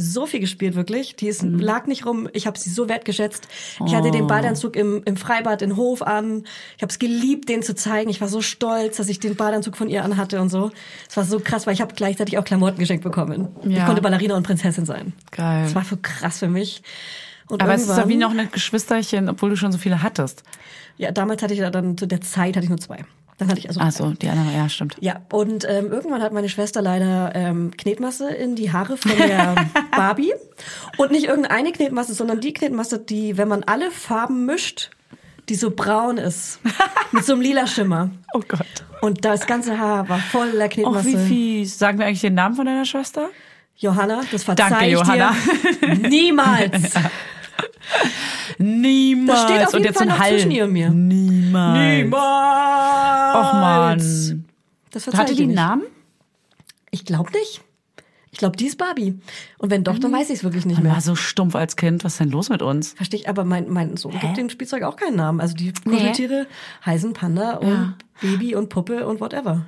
so 0.00 0.26
viel 0.26 0.40
gespielt, 0.40 0.74
wirklich. 0.74 1.16
Die 1.16 1.26
ist, 1.28 1.42
Mhm. 1.42 1.58
lag 1.58 1.86
nicht 1.86 2.06
rum. 2.06 2.28
Ich 2.32 2.46
habe 2.46 2.58
sie 2.58 2.70
so 2.70 2.88
wertgeschätzt. 2.88 3.48
Ich 3.86 3.94
hatte 3.94 4.10
den 4.10 4.26
Badeanzug 4.26 4.76
im, 4.76 5.02
im 5.04 5.16
Freibad 5.16 5.60
in 5.62 5.76
Hof 5.76 6.02
an. 6.02 6.44
Ich 6.76 6.82
habe 6.82 6.90
es 6.90 6.98
geliebt, 6.98 7.48
den 7.48 7.62
zu 7.62 7.74
zeigen. 7.74 8.08
Ich 8.10 8.20
war 8.20 8.28
so 8.28 8.40
stolz, 8.40 8.96
dass 8.98 9.08
ich 9.08 9.18
den 9.20 9.34
Badeanzug 9.36 9.76
von 9.76 9.88
ihr 9.88 10.04
anhatte 10.04 10.40
und 10.40 10.48
so. 10.50 10.70
Es 11.08 11.16
war 11.16 11.24
so 11.24 11.40
krass, 11.40 11.66
weil 11.66 11.74
ich 11.74 11.80
habe 11.80 11.94
gleichzeitig 11.94 12.38
auch 12.38 12.44
Klamotten 12.44 12.78
geschenkt 12.78 13.02
bekommen. 13.04 13.48
Ich 13.64 13.76
Ja. 13.76 13.86
konnte 13.86 14.00
Ballerina 14.02 14.36
und 14.36 14.44
Prinzessin 14.46 14.86
sein. 14.86 15.12
Geil. 15.32 15.64
Das 15.64 15.74
war 15.74 15.84
so 15.84 15.96
krass 16.00 16.38
für 16.38 16.48
mich. 16.48 16.82
Und 17.48 17.62
Aber 17.62 17.74
es 17.74 17.82
ist 17.82 17.88
irgendwann- 17.88 18.08
wie 18.10 18.16
noch 18.16 18.30
eine 18.30 18.46
Geschwisterchen, 18.46 19.28
obwohl 19.28 19.50
du 19.50 19.56
schon 19.56 19.72
so 19.72 19.78
viele 19.78 20.02
hattest. 20.02 20.42
Ja, 20.98 21.10
damals 21.12 21.42
hatte 21.42 21.54
ich 21.54 21.60
ja 21.60 21.70
dann 21.70 21.96
zu 21.96 22.06
der 22.06 22.20
Zeit 22.20 22.56
hatte 22.56 22.64
ich 22.64 22.68
nur 22.70 22.78
zwei. 22.78 23.04
Dann 23.38 23.48
hatte 23.48 23.60
ich 23.60 23.68
also 23.68 23.80
Ach 23.80 23.92
so, 23.92 24.10
die 24.10 24.28
anderen, 24.28 24.52
ja, 24.52 24.68
stimmt. 24.68 24.96
Ja, 25.00 25.20
und 25.32 25.64
ähm, 25.68 25.92
irgendwann 25.92 26.22
hat 26.22 26.32
meine 26.32 26.48
Schwester 26.48 26.82
leider 26.82 27.32
ähm, 27.34 27.70
Knetmasse 27.76 28.30
in 28.34 28.56
die 28.56 28.72
Haare 28.72 28.96
von 28.96 29.12
der 29.16 29.54
Barbie. 29.96 30.32
Und 30.96 31.12
nicht 31.12 31.26
irgendeine 31.26 31.70
Knetmasse, 31.72 32.14
sondern 32.14 32.40
die 32.40 32.52
Knetmasse, 32.52 32.98
die, 32.98 33.36
wenn 33.36 33.46
man 33.48 33.62
alle 33.62 33.92
Farben 33.92 34.44
mischt, 34.44 34.90
die 35.48 35.54
so 35.54 35.70
braun 35.70 36.18
ist. 36.18 36.58
mit 37.12 37.24
so 37.24 37.34
einem 37.34 37.42
lila 37.42 37.66
Schimmer. 37.68 38.10
Oh 38.34 38.42
Gott. 38.46 38.66
Und 39.00 39.24
das 39.24 39.46
ganze 39.46 39.78
Haar 39.78 40.08
war 40.08 40.18
voller 40.18 40.68
Knetmasse. 40.68 41.06
wie 41.06 41.16
fies. 41.16 41.78
Sagen 41.78 41.98
wir 42.00 42.06
eigentlich 42.06 42.20
den 42.20 42.34
Namen 42.34 42.56
von 42.56 42.66
deiner 42.66 42.84
Schwester? 42.84 43.28
Johanna, 43.76 44.22
das 44.32 44.42
verzeih 44.42 44.68
Danke, 44.70 44.86
ich 44.86 44.92
Johanna. 44.94 45.34
dir 45.80 45.94
niemals. 46.08 46.92
Niemals. 48.58 49.40
Das 49.40 49.50
steht 49.50 49.66
auf 49.66 49.74
Und 49.74 49.80
jeden 49.80 49.84
jetzt 49.86 49.98
Fall 49.98 50.06
noch 50.06 50.18
Hall. 50.18 50.30
zwischen 50.30 50.50
ihr 50.50 50.64
und 50.64 50.72
mir. 50.72 50.90
Niemals. 50.90 51.78
Niemals. 51.78 53.36
Och 53.36 53.52
man. 53.54 54.44
Das 54.90 55.04
verzeih 55.04 55.18
Hatte 55.18 55.32
ich 55.32 55.38
die 55.38 55.44
dir 55.44 55.48
einen. 55.48 55.54
Namen? 55.54 55.82
Ich 56.90 57.04
glaube 57.04 57.30
nicht. 57.32 57.62
Ich 58.30 58.38
glaube, 58.38 58.56
die 58.56 58.66
ist 58.66 58.76
Barbie. 58.78 59.18
Und 59.58 59.70
wenn 59.70 59.84
doch, 59.84 59.98
dann 59.98 60.12
weiß 60.12 60.28
ich 60.30 60.36
es 60.36 60.44
wirklich 60.44 60.64
nicht 60.66 60.76
Man 60.76 60.84
mehr. 60.84 60.92
war 60.92 61.00
so 61.00 61.16
stumpf 61.16 61.54
als 61.56 61.76
Kind. 61.76 62.04
Was 62.04 62.12
ist 62.14 62.20
denn 62.20 62.30
los 62.30 62.50
mit 62.50 62.62
uns? 62.62 62.92
Verstehe 62.92 63.20
ich, 63.20 63.28
aber 63.28 63.44
mein, 63.44 63.68
mein 63.70 63.96
Sohn 63.96 64.18
gibt 64.18 64.36
dem 64.36 64.50
Spielzeug 64.50 64.82
auch 64.82 64.96
keinen 64.96 65.16
Namen. 65.16 65.40
Also 65.40 65.54
die 65.56 65.72
Kuscheltiere 65.72 66.46
heißen 66.84 67.14
Panda 67.14 67.54
und 67.56 67.94
Baby 68.20 68.54
und 68.54 68.68
Puppe 68.68 69.06
und 69.06 69.20
whatever. 69.20 69.66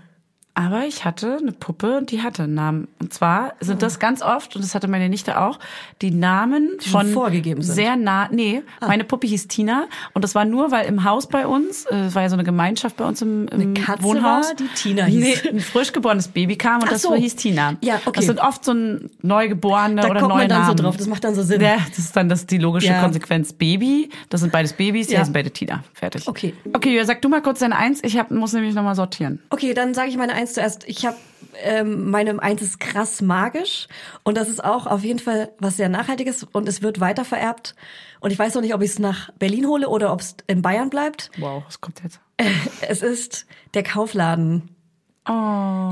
Aber 0.62 0.84
ich 0.84 1.06
hatte 1.06 1.38
eine 1.40 1.52
Puppe 1.52 1.96
und 1.96 2.10
die 2.10 2.20
hatte 2.22 2.42
einen 2.42 2.52
Namen. 2.52 2.88
Und 3.00 3.14
zwar 3.14 3.54
sind 3.60 3.80
das 3.80 3.98
ganz 3.98 4.20
oft, 4.20 4.54
und 4.56 4.62
das 4.62 4.74
hatte 4.74 4.88
meine 4.88 5.08
Nichte 5.08 5.40
auch, 5.40 5.58
die 6.02 6.10
Namen 6.10 6.68
schon 6.82 6.90
von 6.92 7.12
vorgegeben 7.14 7.62
sind. 7.62 7.74
sehr 7.76 7.96
nah. 7.96 8.28
Nee, 8.30 8.62
Ah. 8.80 8.88
meine 8.88 9.04
Puppe 9.04 9.26
hieß 9.26 9.48
Tina 9.48 9.86
und 10.12 10.22
das 10.22 10.34
war 10.34 10.44
nur, 10.44 10.70
weil 10.70 10.84
im 10.86 11.04
Haus 11.04 11.28
bei 11.28 11.46
uns, 11.46 11.86
äh, 11.86 11.96
es 12.06 12.14
war 12.14 12.22
ja 12.22 12.28
so 12.28 12.34
eine 12.36 12.44
Gemeinschaft 12.44 12.98
bei 12.98 13.06
uns 13.06 13.22
im, 13.22 13.48
im 13.48 13.60
Eine 13.60 13.72
Katze 13.72 14.02
Wohnhaus, 14.02 14.48
war, 14.48 14.54
die 14.54 14.68
Tina 14.74 15.04
hieß. 15.04 15.44
Nee, 15.44 15.48
ein 15.50 15.60
frisch 15.60 15.92
geborenes 15.94 16.28
Baby 16.28 16.56
kam 16.56 16.76
und 16.82 16.88
Ach 16.88 16.90
das 16.92 17.02
so. 17.02 17.14
hieß 17.14 17.36
Tina. 17.36 17.76
Ja, 17.80 17.94
okay. 18.04 18.12
Das 18.16 18.26
sind 18.26 18.38
oft 18.40 18.62
so 18.62 18.72
ein 18.72 19.08
Neugeborene 19.22 20.02
Da 20.02 20.10
oder 20.10 20.20
kommt 20.20 20.30
neue 20.34 20.40
man 20.40 20.48
dann 20.50 20.62
so 20.62 20.66
Namen. 20.72 20.76
drauf, 20.76 20.96
das 20.98 21.06
macht 21.06 21.24
dann 21.24 21.34
so 21.34 21.42
Sinn. 21.42 21.62
Ja, 21.62 21.76
das 21.88 21.98
ist 21.98 22.14
dann 22.14 22.28
das, 22.28 22.44
die 22.46 22.58
logische 22.58 22.88
Ja. 22.88 23.00
Konsequenz. 23.00 23.54
Baby, 23.54 24.10
das 24.28 24.40
sind 24.42 24.52
beides 24.52 24.74
Babys, 24.74 25.06
die 25.06 25.14
Ja. 25.14 25.20
heißen 25.20 25.32
beide 25.32 25.50
Tina. 25.50 25.82
Fertig. 25.94 26.28
Okay. 26.28 26.52
Okay, 26.74 26.94
ja, 26.96 27.04
sag 27.06 27.22
du 27.22 27.30
mal 27.30 27.40
kurz 27.40 27.60
deine 27.60 27.76
Eins. 27.76 28.00
Ich 28.04 28.18
hab, 28.18 28.30
muss 28.30 28.52
nämlich 28.52 28.74
nochmal 28.74 28.94
sortieren. 28.94 29.40
Okay, 29.48 29.72
dann 29.72 29.94
sage 29.94 30.10
ich 30.10 30.16
meine 30.18 30.34
Eins 30.34 30.49
zuerst. 30.54 30.84
Ich 30.88 31.06
habe 31.06 31.16
ähm, 31.62 32.10
meine 32.10 32.40
Eins 32.42 32.62
ist 32.62 32.80
krass 32.80 33.20
magisch 33.20 33.88
und 34.22 34.36
das 34.36 34.48
ist 34.48 34.62
auch 34.62 34.86
auf 34.86 35.02
jeden 35.02 35.18
Fall 35.18 35.50
was 35.58 35.76
sehr 35.76 35.88
nachhaltiges 35.88 36.44
und 36.44 36.68
es 36.68 36.82
wird 36.82 37.00
weiter 37.00 37.24
vererbt. 37.24 37.74
Und 38.20 38.30
ich 38.32 38.38
weiß 38.38 38.54
noch 38.54 38.62
nicht, 38.62 38.74
ob 38.74 38.82
ich 38.82 38.90
es 38.90 38.98
nach 38.98 39.30
Berlin 39.38 39.66
hole 39.66 39.88
oder 39.88 40.12
ob 40.12 40.20
es 40.20 40.36
in 40.46 40.62
Bayern 40.62 40.90
bleibt. 40.90 41.30
Wow, 41.38 41.62
was 41.66 41.80
kommt 41.80 42.02
jetzt? 42.02 42.20
Es 42.80 43.02
ist 43.02 43.46
der 43.74 43.82
Kaufladen 43.82 44.74
Oh. 45.28 45.32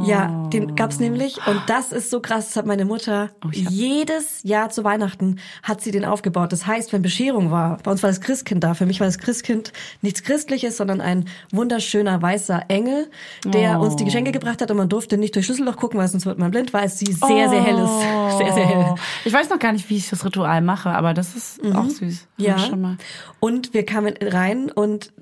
Ja, 0.07 0.49
den 0.53 0.75
gab's 0.75 1.01
nämlich 1.01 1.37
und 1.47 1.61
das 1.67 1.93
ist 1.93 2.11
so 2.11 2.21
krass, 2.21 2.47
das 2.47 2.57
hat 2.57 2.65
meine 2.67 2.87
Mutter 2.87 3.31
Oh, 3.45 3.49
jedes 3.53 4.43
Jahr 4.43 4.71
zu 4.71 4.85
Weihnachten 4.85 5.37
hat 5.63 5.83
sie 5.83 5.91
den 5.91 6.07
aufgebaut. 6.07 6.51
Das 6.51 6.67
heißt, 6.67 6.93
wenn 6.95 7.03
Bescherung 7.03 7.51
war, 7.51 7.77
bei 7.83 7.91
uns 7.91 8.03
war 8.03 8.09
das 8.09 8.23
Christkind 8.23 8.65
da. 8.65 8.73
Für 8.73 8.87
mich 8.87 9.01
war 9.01 9.07
das 9.07 9.19
Christkind 9.19 9.73
nichts 10.01 10.23
Christliches, 10.23 10.79
sondern 10.79 11.03
ein 11.03 11.27
wunderschöner 11.53 12.23
weißer 12.23 12.65
Engel, 12.69 13.11
der 13.45 13.79
Oh. 13.79 13.85
uns 13.85 13.97
die 13.97 14.05
Geschenke 14.07 14.33
gebracht 14.33 14.63
hat 14.63 14.71
und 14.71 14.79
man 14.79 14.89
durfte 14.89 15.19
nicht 15.19 15.35
durch 15.35 15.45
Schlüsselloch 15.45 15.77
gucken, 15.77 16.01
weil 16.01 16.09
sonst 16.09 16.25
wird 16.25 16.39
man 16.39 16.51
blind, 16.51 16.73
weil 16.73 16.89
sie 16.89 17.13
sehr, 17.13 17.51
sehr 17.51 17.63
hell 17.63 17.79
ist. 17.79 18.39
Sehr, 18.39 18.53
sehr 18.55 18.67
hell. 18.67 18.87
Oh. 18.93 18.95
Ich 19.27 19.33
weiß 19.33 19.51
noch 19.51 19.59
gar 19.59 19.73
nicht, 19.73 19.91
wie 19.91 19.97
ich 19.99 20.09
das 20.09 20.25
Ritual 20.25 20.63
mache, 20.63 20.89
aber 20.91 21.13
das 21.13 21.37
ist 21.37 21.61
auch 21.75 21.85
süß. 21.91 22.27
Ja. 22.39 22.57
ich 22.57 22.67
Schon 22.67 22.81
mal. 22.81 22.97
Und 23.41 23.75
wir 23.75 23.85
kamen 23.85 24.15
rein 24.23 24.71
und 24.73 25.13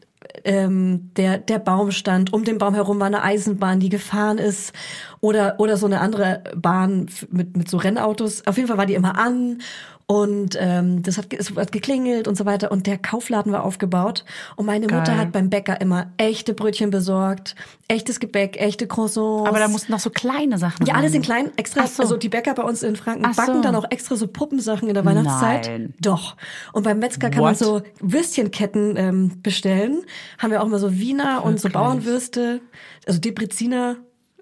ähm, 0.44 1.10
der, 1.16 1.38
der 1.38 1.58
Baum 1.58 1.90
stand, 1.90 2.32
um 2.32 2.44
den 2.44 2.58
Baum 2.58 2.74
herum 2.74 3.00
war 3.00 3.06
eine 3.06 3.22
Eisenbahn, 3.22 3.80
die 3.80 3.88
gefahren 3.88 4.38
ist. 4.38 4.72
Oder, 5.20 5.56
oder 5.58 5.76
so 5.76 5.86
eine 5.86 6.00
andere 6.00 6.42
Bahn 6.54 7.08
mit, 7.30 7.56
mit 7.56 7.70
so 7.70 7.78
Rennautos. 7.78 8.46
Auf 8.46 8.56
jeden 8.56 8.68
Fall 8.68 8.78
war 8.78 8.86
die 8.86 8.94
immer 8.94 9.18
an 9.18 9.58
und 10.08 10.56
ähm, 10.60 11.02
das 11.02 11.18
hat, 11.18 11.32
es 11.32 11.54
hat 11.56 11.72
geklingelt 11.72 12.28
und 12.28 12.36
so 12.36 12.44
weiter 12.44 12.70
und 12.70 12.86
der 12.86 12.96
Kaufladen 12.96 13.50
war 13.50 13.64
aufgebaut 13.64 14.24
und 14.54 14.64
meine 14.64 14.86
Mutter 14.86 15.02
Geil. 15.02 15.16
hat 15.18 15.32
beim 15.32 15.50
Bäcker 15.50 15.80
immer 15.80 16.12
echte 16.16 16.54
Brötchen 16.54 16.90
besorgt, 16.90 17.56
echtes 17.88 18.20
Gebäck, 18.20 18.60
echte 18.60 18.86
Croissants. 18.86 19.48
Aber 19.48 19.58
da 19.58 19.66
mussten 19.66 19.90
noch 19.90 19.98
so 19.98 20.10
kleine 20.10 20.58
Sachen 20.58 20.86
ja, 20.86 20.94
alles 20.94 21.12
in 21.12 21.22
klein, 21.22 21.50
extra. 21.56 21.88
So. 21.88 22.04
Also 22.04 22.16
die 22.16 22.28
Bäcker 22.28 22.54
bei 22.54 22.62
uns 22.62 22.84
in 22.84 22.94
Franken 22.94 23.24
Ach 23.26 23.34
so. 23.34 23.42
backen 23.42 23.62
dann 23.62 23.74
auch 23.74 23.86
extra 23.90 24.14
so 24.14 24.28
Puppensachen 24.28 24.86
in 24.86 24.94
der 24.94 25.04
Weihnachtszeit. 25.04 25.66
Nein. 25.66 25.94
Doch. 26.00 26.36
Und 26.72 26.84
beim 26.84 27.00
Metzger 27.00 27.28
kann 27.30 27.42
man 27.42 27.58
What? 27.58 27.58
so 27.58 27.82
Würstchenketten 28.00 28.96
ähm, 28.96 29.42
bestellen. 29.42 30.04
Haben 30.38 30.52
wir 30.52 30.62
auch 30.62 30.68
mal 30.68 30.78
so 30.78 30.92
Wiener 30.92 31.44
und 31.44 31.58
so 31.58 31.64
Wirklich? 31.64 31.72
Bauernwürste, 31.72 32.60
also 33.06 33.18
Depreziner. 33.18 33.96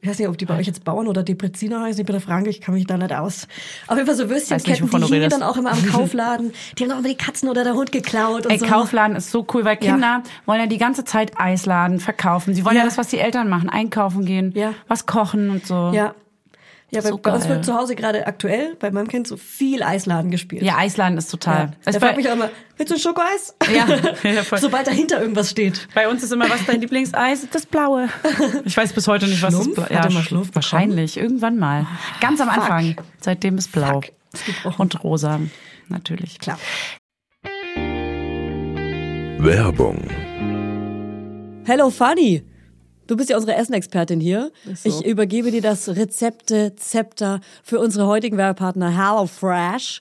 Ich 0.04 0.10
weiß 0.10 0.18
nicht, 0.18 0.28
ob 0.28 0.36
die 0.36 0.44
bei 0.44 0.58
euch 0.58 0.66
jetzt 0.66 0.84
Bauern 0.84 1.08
oder 1.08 1.22
Depreziner 1.22 1.80
heißen. 1.80 1.98
Ich 2.02 2.04
bin 2.06 2.12
der 2.12 2.20
Franke, 2.20 2.50
ich 2.50 2.60
kann 2.60 2.74
mich 2.74 2.86
da 2.86 2.98
nicht 2.98 3.14
aus. 3.14 3.48
Auf 3.86 3.96
jeden 3.96 4.06
Fall 4.06 4.14
so 4.14 4.28
Würstchenketten, 4.28 4.84
wovon 4.84 5.00
die 5.00 5.14
hingen 5.14 5.30
dann 5.30 5.42
auch 5.42 5.56
immer 5.56 5.72
am 5.72 5.86
Kaufladen. 5.90 6.52
Die 6.76 6.84
haben 6.84 6.92
auch 6.92 6.98
immer 6.98 7.08
die 7.08 7.14
Katzen 7.16 7.48
oder 7.48 7.64
der 7.64 7.72
Hund 7.72 7.90
geklaut 7.90 8.44
und 8.44 8.52
Ey, 8.52 8.58
so. 8.58 8.66
Kaufladen 8.66 9.16
ist 9.16 9.30
so 9.30 9.46
cool, 9.54 9.64
weil 9.64 9.78
Ja. 9.80 9.92
Kinder 9.94 10.22
wollen 10.44 10.60
ja 10.60 10.66
die 10.66 10.76
ganze 10.76 11.04
Zeit 11.06 11.32
Eisladen 11.40 12.00
verkaufen. 12.00 12.52
Sie 12.52 12.66
wollen 12.66 12.76
ja. 12.76 12.82
Ja. 12.82 12.86
das, 12.86 12.98
was 12.98 13.08
die 13.08 13.18
Eltern 13.18 13.48
machen, 13.48 13.70
einkaufen 13.70 14.26
gehen, 14.26 14.52
Ja. 14.54 14.74
was 14.88 15.06
kochen 15.06 15.48
und 15.48 15.66
so. 15.66 15.90
Ja. 15.94 16.14
Ja, 16.90 17.00
bei, 17.00 17.08
So 17.08 17.18
bei 17.18 17.32
uns 17.32 17.48
wird 17.48 17.64
zu 17.64 17.74
Hause 17.74 17.96
gerade 17.96 18.26
aktuell 18.26 18.76
bei 18.78 18.90
meinem 18.92 19.08
Kind 19.08 19.26
so 19.26 19.36
viel 19.36 19.82
Eisladen 19.82 20.30
gespielt. 20.30 20.62
Ja, 20.62 20.76
Eisladen 20.76 21.18
ist 21.18 21.28
total. 21.30 21.72
Ja. 21.86 21.92
Bei, 21.92 21.98
fragt 21.98 22.16
mich 22.16 22.28
auch 22.28 22.34
immer, 22.34 22.50
willst 22.76 22.90
du 22.92 22.96
ein 22.96 23.00
Schokoeis? 23.00 23.54
Ja, 23.74 23.86
ja, 24.30 24.44
voll. 24.44 24.58
Sobald 24.58 24.86
dahinter 24.86 25.20
irgendwas 25.20 25.50
steht. 25.50 25.88
bei 25.94 26.08
uns 26.08 26.22
ist 26.22 26.32
immer, 26.32 26.48
was 26.48 26.60
ist 26.60 26.68
dein 26.68 26.80
Lieblingseis? 26.80 27.48
Das 27.50 27.66
blaue. 27.66 28.08
Ich 28.64 28.76
weiß 28.76 28.92
bis 28.92 29.08
heute 29.08 29.26
nicht, 29.26 29.42
was 29.42 29.52
Schlumpf? 29.54 29.74
das 29.76 29.86
blaue 29.86 29.98
Hat 29.98 30.04
er 30.06 30.12
mal 30.12 30.20
Schlumpf- 30.20 30.26
Schlumpf 30.28 30.46
bekommen? 30.48 30.54
Wahrscheinlich, 30.54 31.16
irgendwann 31.16 31.58
mal. 31.58 31.86
Ganz 32.20 32.40
am 32.40 32.48
Fuck. 32.48 32.58
Anfang. 32.62 32.96
Seitdem 33.20 33.58
ist 33.58 33.72
blau. 33.72 34.00
Fuck. 34.02 34.12
Es 34.32 34.44
gibt 34.44 34.64
auch- 34.66 34.78
Und 34.78 35.02
rosa. 35.02 35.40
Natürlich. 35.88 36.38
Klar. 36.38 36.58
Werbung. 39.38 39.98
Hello 41.66 41.90
Fanny. 41.90 42.42
Du 43.06 43.16
bist 43.16 43.30
ja 43.30 43.36
unsere 43.36 43.56
Essenexpertin 43.56 44.20
hier. 44.20 44.50
so. 44.74 44.88
Ich 44.88 45.04
übergebe 45.04 45.50
dir 45.50 45.62
das 45.62 45.88
Rezepte-Zepter 45.88 47.40
für 47.62 47.78
unsere 47.78 48.06
heutigen 48.06 48.36
Werbepartner 48.36 48.96
HelloFresh. 48.96 50.00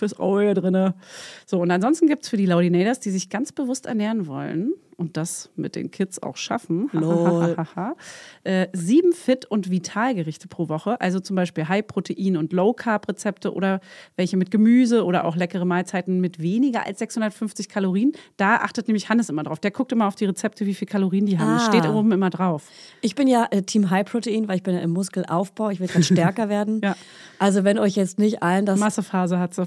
Fürs 0.00 0.18
Auge 0.18 0.54
drinne. 0.54 0.94
So, 1.46 1.60
und 1.60 1.70
ansonsten 1.70 2.06
gibt 2.08 2.24
es 2.24 2.28
für 2.30 2.36
die 2.38 2.46
Laudinators, 2.46 3.00
die 3.00 3.10
sich 3.10 3.28
ganz 3.30 3.52
bewusst 3.52 3.84
ernähren 3.86 4.26
wollen 4.26 4.72
und 4.96 5.16
das 5.16 5.48
mit 5.56 5.76
den 5.76 5.90
Kids 5.90 6.22
auch 6.22 6.36
schaffen, 6.36 6.90
äh, 8.44 8.66
sieben 8.72 9.12
Fit- 9.12 9.46
und 9.46 9.70
Vitalgerichte 9.70 10.48
pro 10.48 10.68
Woche. 10.68 11.00
Also 11.00 11.20
zum 11.20 11.36
Beispiel 11.36 11.68
High-Protein- 11.68 12.36
und 12.36 12.52
Low-Carb-Rezepte 12.52 13.52
oder 13.54 13.80
welche 14.16 14.36
mit 14.36 14.50
Gemüse 14.50 15.04
oder 15.04 15.24
auch 15.24 15.36
leckere 15.36 15.64
Mahlzeiten 15.64 16.20
mit 16.20 16.40
weniger 16.40 16.86
als 16.86 16.98
650 16.98 17.68
Kalorien. 17.68 18.12
Da 18.36 18.56
achtet 18.56 18.88
nämlich 18.88 19.08
Hannes 19.08 19.28
immer 19.28 19.42
drauf. 19.42 19.58
Der 19.60 19.70
guckt 19.70 19.92
immer 19.92 20.06
auf 20.06 20.16
die 20.16 20.24
Rezepte, 20.26 20.66
wie 20.66 20.74
viel 20.74 20.88
Kalorien 20.88 21.26
die 21.26 21.38
haben. 21.38 21.54
Das 21.54 21.68
Ah. 21.68 21.72
steht 21.72 21.86
oben 21.90 22.12
immer 22.12 22.30
drauf. 22.30 22.68
Ich 23.00 23.14
bin 23.14 23.28
ja 23.28 23.46
äh, 23.50 23.62
Team 23.62 23.90
High 23.90 24.04
Protein, 24.10 24.48
weil 24.48 24.56
ich 24.56 24.62
bin 24.62 24.74
ja 24.74 24.80
im 24.80 24.90
Muskelaufbau. 24.90 25.70
Ich 25.70 25.80
will 25.80 25.88
gerade 25.88 26.04
stärker 26.04 26.48
werden. 26.48 26.80
Ja. 26.82 26.96
Also 27.38 27.64
wenn 27.64 27.78
euch 27.78 27.96
jetzt 27.96 28.18
nicht 28.18 28.42
allen 28.42 28.66
das... 28.66 28.78
Massephase 28.78 29.38
hat 29.38 29.54
sie. 29.54 29.66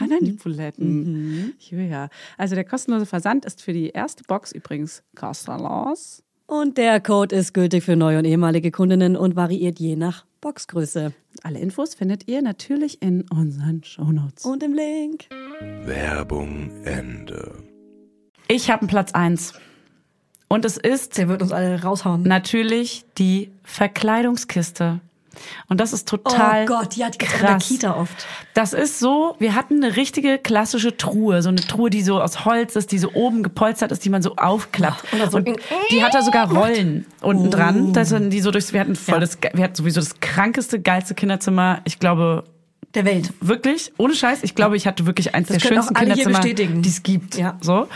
Ran 0.00 0.12
an 0.12 0.24
die 0.24 0.32
Buletten. 0.32 1.54
Ja. 1.70 2.08
Also 2.36 2.54
der 2.54 2.64
kostenlose 2.64 3.06
Versand 3.06 3.44
ist 3.44 3.62
für 3.62 3.72
die 3.72 3.90
erste 3.90 4.22
Box 4.24 4.52
übrigens 4.52 5.02
kostenlos. 5.16 6.22
Und 6.46 6.78
der 6.78 7.00
Code 7.00 7.36
ist 7.36 7.52
gültig 7.52 7.84
für 7.84 7.94
neue 7.96 8.18
und 8.18 8.24
ehemalige 8.24 8.70
Kundinnen 8.70 9.16
und 9.16 9.36
variiert 9.36 9.78
je 9.78 9.96
nach 9.96 10.24
Boxgröße. 10.40 11.12
Alle 11.42 11.58
Infos 11.58 11.94
findet 11.94 12.26
ihr 12.28 12.40
natürlich 12.42 13.02
in 13.02 13.22
unseren 13.30 13.84
Shownotes. 13.84 14.44
Und 14.44 14.62
im 14.62 14.72
Link. 14.72 15.26
Werbung 15.84 16.70
Ende. 16.84 17.52
Ich 18.48 18.70
habe 18.70 18.82
einen 18.82 18.88
Platz 18.88 19.12
eins 19.12 19.52
Und 20.48 20.64
es 20.64 20.78
ist 20.78 21.18
Der 21.18 21.28
wird 21.28 21.42
uns 21.42 21.52
alle 21.52 21.82
raushauen. 21.82 22.22
natürlich 22.22 23.04
die 23.18 23.50
Verkleidungskiste. 23.64 25.00
Und 25.68 25.78
das 25.80 25.92
ist 25.92 26.08
total 26.08 26.64
oh 26.64 26.66
Gott, 26.66 26.94
ja, 26.94 27.10
die 27.10 27.18
gibt's 27.18 27.34
auch 27.34 27.40
in 27.40 27.46
der 27.46 27.54
krass. 27.56 27.68
Kita 27.68 27.96
oft. 27.96 28.26
Das 28.54 28.72
ist 28.72 28.98
so, 28.98 29.36
wir 29.38 29.54
hatten 29.54 29.82
eine 29.82 29.96
richtige 29.96 30.38
klassische 30.38 30.96
Truhe, 30.96 31.42
so 31.42 31.48
eine 31.48 31.60
Truhe, 31.60 31.90
die 31.90 32.02
so 32.02 32.20
aus 32.20 32.44
Holz 32.44 32.74
ist, 32.76 32.90
die 32.92 32.98
so 32.98 33.12
oben 33.12 33.42
gepolstert 33.42 33.92
ist, 33.92 34.04
die 34.04 34.10
man 34.10 34.22
so 34.22 34.34
aufklappt. 34.36 35.04
Dann 35.12 35.30
so- 35.30 35.38
Und 35.38 35.48
die 35.90 36.02
hat 36.02 36.14
da 36.14 36.22
sogar 36.22 36.50
Rollen 36.52 37.06
unten 37.20 37.46
Oh. 37.48 37.50
dran, 37.50 37.92
dass 37.92 38.10
man 38.10 38.30
die 38.30 38.40
so 38.40 38.50
durchs, 38.50 38.72
wir 38.72 38.80
hatten 38.80 38.96
voll 38.96 39.20
das, 39.20 39.38
wir 39.52 39.62
hatten 39.64 39.74
sowieso 39.74 40.00
das 40.00 40.18
krankeste, 40.20 40.80
geilste 40.80 41.14
Kinderzimmer, 41.14 41.80
ich 41.84 41.98
glaube, 41.98 42.44
Der 42.94 43.04
Welt. 43.04 43.34
Wirklich, 43.42 43.92
ohne 43.98 44.14
Scheiß. 44.14 44.42
Ich 44.42 44.54
glaube, 44.54 44.74
ich 44.76 44.86
hatte 44.86 45.04
wirklich 45.04 45.34
eins 45.34 45.48
Das 45.48 45.58
der 45.58 45.68
schönsten 45.68 45.92
Kinderzimmer, 45.92 46.40
die 46.40 46.88
es 46.88 47.02
gibt. 47.02 47.36
Ja. 47.36 47.52
Mhm. 47.52 47.56
So. 47.60 47.88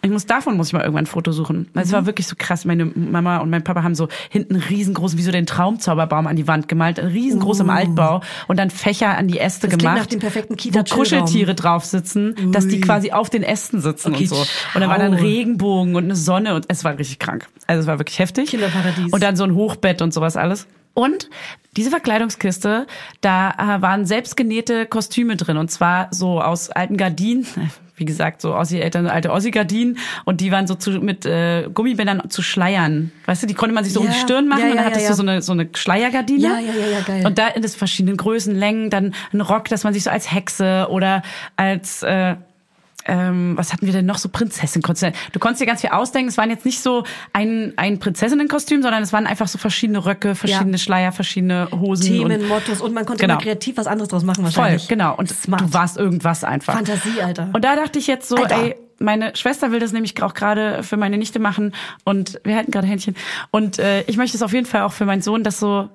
Ich 0.00 0.10
muss 0.10 0.24
davon 0.24 0.56
muss 0.56 0.68
ich 0.68 0.72
mal 0.72 0.80
irgendwann 0.80 1.04
ein 1.04 1.06
Foto 1.06 1.32
suchen. 1.32 1.68
Weil 1.74 1.84
Es 1.84 1.92
war 1.92 2.06
wirklich 2.06 2.26
so 2.26 2.34
krass. 2.36 2.64
Meine 2.64 2.86
Mama 2.86 3.38
und 3.38 3.50
mein 3.50 3.62
Papa 3.62 3.82
haben 3.82 3.94
so 3.94 4.08
hinten 4.30 4.56
riesengroßen, 4.56 5.18
wie 5.18 5.22
so 5.22 5.32
den 5.32 5.44
Traumzauberbaum 5.44 6.26
an 6.26 6.36
die 6.36 6.48
Wand 6.48 6.66
gemalt, 6.66 6.98
riesengroß 6.98 7.60
im 7.60 7.68
Altbau 7.70 8.22
und 8.46 8.58
dann 8.58 8.70
Fächer 8.70 9.18
an 9.18 9.28
die 9.28 9.38
Äste 9.38 9.66
Uh. 9.66 9.70
Das 9.70 9.78
gemacht. 9.78 9.98
nach 9.98 10.06
dem 10.06 10.20
perfekten 10.20 10.54
wo 10.54 10.56
Kita-Chillraum. 10.56 10.98
Kuscheltiere 10.98 11.54
drauf 11.54 11.84
sitzen, 11.84 12.34
dass 12.52 12.66
die 12.66 12.76
Ui. 12.76 12.80
quasi 12.80 13.12
auf 13.12 13.28
den 13.28 13.42
Ästen 13.42 13.82
sitzen 13.82 14.14
Okay, 14.14 14.22
und 14.22 14.28
so. 14.30 14.36
Und 14.36 14.80
dann 14.80 14.88
war 14.88 14.98
dann. 14.98 15.12
Regenbogen 15.12 15.94
und 15.94 16.04
eine 16.04 16.16
Sonne 16.16 16.54
und 16.54 16.64
es 16.68 16.84
war 16.84 16.96
richtig 16.96 17.18
krank. 17.18 17.46
Also 17.66 17.82
es 17.82 17.86
war 17.86 17.98
wirklich 17.98 18.18
heftig. 18.18 18.48
Kinderparadies. 18.50 19.12
Und 19.12 19.22
dann 19.22 19.36
so 19.36 19.44
ein 19.44 19.54
Hochbett 19.54 20.00
und 20.00 20.14
sowas 20.14 20.36
alles. 20.38 20.66
Und 20.94 21.28
diese 21.76 21.90
Verkleidungskiste, 21.90 22.86
da 23.20 23.50
äh, 23.50 23.82
waren 23.82 24.04
selbstgenähte 24.04 24.86
Kostüme 24.86 25.36
drin. 25.36 25.56
Und 25.56 25.70
zwar 25.70 26.08
so 26.10 26.40
aus 26.42 26.70
alten 26.70 26.96
Gardinen, 26.96 27.46
wie 27.96 28.04
gesagt, 28.04 28.40
so 28.40 28.54
aus 28.54 28.68
die 28.68 28.80
Eltern, 28.80 29.06
alte 29.06 29.30
Ossi-Gardinen. 29.32 29.98
Und 30.24 30.40
die 30.40 30.50
waren 30.50 30.66
so 30.66 30.74
zu, 30.74 30.90
mit 30.92 31.26
äh, 31.26 31.68
Gummibändern 31.72 32.30
zu 32.30 32.42
Schleiern. 32.42 33.12
Weißt 33.26 33.42
du, 33.42 33.46
die 33.46 33.54
konnte 33.54 33.74
man 33.74 33.84
sich 33.84 33.92
so 33.92 34.00
um 34.00 34.06
Ja. 34.06 34.12
die 34.12 34.18
Stirn 34.18 34.48
machen 34.48 34.60
Ja, 34.60 34.66
und 34.66 34.76
dann 34.76 34.84
ja, 34.84 34.90
hattest 34.90 35.08
du 35.10 35.14
so 35.14 35.22
eine, 35.22 35.42
so 35.42 35.52
eine 35.52 35.68
Schleiergardine. 35.74 36.42
Ja, 36.42 36.58
ja, 36.58 36.72
ja, 36.72 36.86
ja, 36.86 37.00
geil. 37.00 37.26
Und 37.26 37.38
da 37.38 37.48
in 37.48 37.62
das 37.62 37.74
verschiedenen 37.76 38.16
Größen, 38.16 38.54
Längen, 38.54 38.90
dann 38.90 39.14
ein 39.32 39.40
Rock, 39.40 39.68
dass 39.68 39.84
man 39.84 39.94
sich 39.94 40.04
so 40.04 40.10
als 40.10 40.32
Hexe 40.32 40.88
oder 40.90 41.22
als 41.56 42.02
äh, 42.02 42.36
ähm, 43.08 43.56
was 43.56 43.72
hatten 43.72 43.86
wir 43.86 43.92
denn 43.92 44.06
noch 44.06 44.18
so 44.18 44.28
Prinzessin 44.28 44.82
Du 45.32 45.38
konntest 45.40 45.60
dir 45.60 45.66
ganz 45.66 45.80
viel 45.80 45.90
ausdenken. 45.90 46.28
Es 46.28 46.36
waren 46.38 46.50
jetzt 46.50 46.64
nicht 46.64 46.80
so 46.80 47.04
ein 47.32 47.72
ein 47.76 47.98
Prinzessinnenkostüm, 47.98 48.82
sondern 48.82 49.02
es 49.02 49.12
waren 49.12 49.26
einfach 49.26 49.48
so 49.48 49.58
verschiedene 49.58 50.04
Röcke, 50.04 50.34
verschiedene 50.34 50.72
Ja. 50.72 50.78
Schleier, 50.78 51.12
verschiedene 51.12 51.68
Hosen 51.72 52.06
Themen, 52.06 52.42
und 52.42 52.48
Mottos 52.48 52.80
und 52.80 52.94
man 52.94 53.04
konnte 53.06 53.22
Genau. 53.22 53.34
immer 53.34 53.42
kreativ 53.42 53.76
was 53.76 53.86
anderes 53.86 54.08
draus 54.08 54.22
machen 54.22 54.44
voll, 54.46 54.56
wahrscheinlich. 54.56 54.88
genau. 54.88 55.16
Und 55.16 55.30
Smart. 55.30 55.62
du 55.62 55.72
warst 55.72 55.96
irgendwas 55.96 56.44
einfach. 56.44 56.74
Fantasie, 56.74 57.20
Alter. 57.22 57.50
Und 57.52 57.64
da 57.64 57.74
dachte 57.76 57.98
ich 57.98 58.06
jetzt 58.06 58.28
so, 58.28 58.36
Alter. 58.36 58.56
ey, 58.62 58.76
meine 59.00 59.34
Schwester 59.36 59.70
will 59.72 59.78
das 59.80 59.92
nämlich 59.92 60.20
auch 60.22 60.34
gerade 60.34 60.82
für 60.82 60.96
meine 60.96 61.18
Nichte 61.18 61.38
machen 61.38 61.72
und 62.04 62.40
wir 62.44 62.56
halten 62.56 62.70
gerade 62.72 62.86
Händchen. 62.86 63.14
Und 63.50 63.78
äh, 63.78 64.02
ich 64.02 64.16
möchte 64.16 64.36
es 64.36 64.42
auf 64.42 64.52
jeden 64.52 64.66
Fall 64.66 64.82
auch 64.82 64.92
für 64.92 65.04
meinen 65.04 65.22
Sohn, 65.22 65.44
dass 65.44 65.60
so 65.60 65.88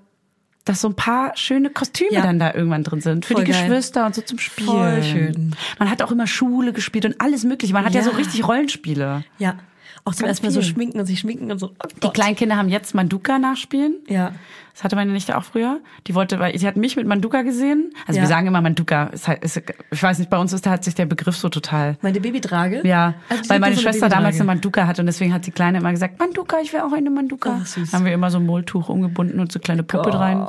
dass 0.66 0.82
so 0.82 0.88
ein 0.90 0.96
paar 0.96 1.36
schöne 1.36 1.70
Kostüme 1.70 2.12
Ja. 2.14 2.22
dann 2.22 2.40
da 2.40 2.54
irgendwann 2.54 2.84
drin 2.84 3.02
sind. 3.02 3.26
Für 3.26 3.34
Voll 3.34 3.44
die 3.44 3.52
geil. 3.52 3.68
Geschwister 3.68 4.06
und 4.06 4.16
so 4.16 4.22
zum 4.22 4.40
Spielen. 4.40 4.68
Voll 4.70 5.04
schön. 5.04 5.56
Man 5.80 5.90
hat 5.90 6.02
auch 6.02 6.12
immer 6.12 6.28
Schule 6.28 6.72
gespielt 6.74 7.06
und 7.06 7.20
alles 7.20 7.44
mögliche. 7.44 7.74
Man 7.74 7.84
hat 7.86 7.94
ja, 7.94 8.02
Ja. 8.02 8.06
so 8.06 8.12
richtig 8.12 8.48
Rollenspiele. 8.48 9.24
ja. 9.40 9.56
Auch 10.06 10.14
zum 10.16 10.28
ersten 10.28 10.46
Mal 10.46 10.52
so 10.52 10.62
schminken 10.62 11.00
und 11.00 11.06
sich 11.06 11.20
schminken 11.20 11.50
und 11.50 11.60
so. 11.60 11.68
Oh 11.82 11.88
Die 11.96 12.00
Gott. 12.02 12.14
Kleinkinder 12.14 12.58
haben 12.58 12.68
jetzt 12.68 12.94
Manduka 12.94 13.40
nachspielen. 13.40 13.96
Ja. 14.10 14.34
Das 14.74 14.84
hatte 14.84 14.96
meine 14.96 15.12
Nichte 15.12 15.38
auch 15.38 15.44
früher. 15.44 15.80
Die 16.08 16.16
wollte, 16.16 16.40
weil 16.40 16.58
sie 16.58 16.66
hat 16.66 16.78
mich 16.78 16.96
mit 16.96 17.06
Manduka 17.06 17.44
gesehen. 17.44 17.94
Also 18.08 18.18
Ja. 18.18 18.24
wir 18.24 18.28
sagen 18.28 18.48
immer 18.48 18.60
Manduka. 18.62 19.04
Ist 19.14 19.28
halt, 19.28 19.44
ist, 19.44 19.62
ich 19.92 20.02
weiß 20.04 20.18
nicht, 20.18 20.32
bei 20.32 20.38
uns 20.40 20.52
ist 20.52 20.66
da 20.66 20.72
hat 20.72 20.84
sich 20.84 20.96
der 20.96 21.06
Begriff 21.06 21.38
so 21.38 21.48
total 21.50 21.96
Meine 22.02 22.20
Babytrage. 22.20 22.82
Ja, 22.84 23.14
Also 23.30 23.50
weil 23.50 23.60
meine 23.60 23.76
so 23.76 23.82
eine 23.82 23.92
Schwester 23.92 24.10
damals 24.10 24.36
eine. 24.38 24.46
Manduka 24.46 24.88
hatte 24.88 25.04
und 25.04 25.06
deswegen 25.06 25.32
hat 25.32 25.46
die 25.46 25.52
Kleine 25.52 25.78
immer 25.78 25.92
gesagt, 25.92 26.18
Manduka, 26.18 26.58
ich 26.62 26.74
will 26.74 26.80
auch 26.80 26.92
eine 26.92 27.12
Manduka. 27.12 27.60
Ach, 27.62 27.66
süß. 27.68 27.94
Haben 27.94 28.06
wir 28.06 28.14
immer 28.14 28.32
so 28.32 28.40
ein 28.40 28.46
Molltuch 28.48 28.90
umgebunden 28.90 29.40
und 29.40 29.52
so 29.52 29.60
kleine 29.60 29.84
Puppe 29.84 30.18
rein. 30.20 30.48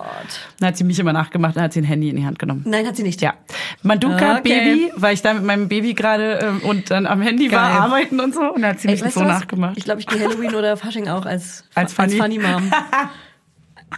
Dann 0.59 0.69
hat 0.69 0.77
sie 0.79 0.85
mich 0.85 0.99
immer 0.99 1.13
nachgemacht, 1.13 1.57
dann 1.57 1.65
hat 1.65 1.75
sie 1.75 1.83
ein 1.83 1.85
Handy 1.85 2.09
in 2.09 2.17
die 2.17 2.25
Hand 2.25 2.39
genommen. 2.39 2.63
Nein, 2.67 2.87
hat 2.87 2.97
sie 2.97 3.03
nicht. 3.03 3.21
Ja, 3.21 3.35
Manduka 3.83 4.39
Okay. 4.39 4.41
Baby, 4.43 4.93
weil 4.97 5.13
ich 5.13 5.21
da 5.21 5.35
mit 5.35 5.45
meinem 5.45 5.69
Baby 5.69 5.93
gerade 5.93 6.39
ähm, 6.43 6.61
und 6.67 6.91
dann 6.91 7.07
am 7.07 7.21
Handy 7.21 7.53
war, 7.53 7.69
Geil. 7.71 7.79
arbeiten 7.83 8.21
und 8.21 8.33
so 8.35 8.41
und 8.55 8.63
dann 8.63 8.71
hat 8.71 8.81
sie 8.81 8.89
Ey, 8.89 9.03
mich 9.03 9.13
so 9.13 9.23
nachgemacht. 9.23 9.77
Ich 9.77 9.85
glaube, 9.85 10.01
ich 10.01 10.07
gehe 10.07 10.19
Halloween 10.21 10.55
oder 10.55 10.79
Fasching 10.79 11.09
auch 11.09 11.27
als, 11.27 11.65
Als 11.75 11.93
Funny. 11.93 12.17
Funny 12.17 12.39
Mom. 12.39 12.71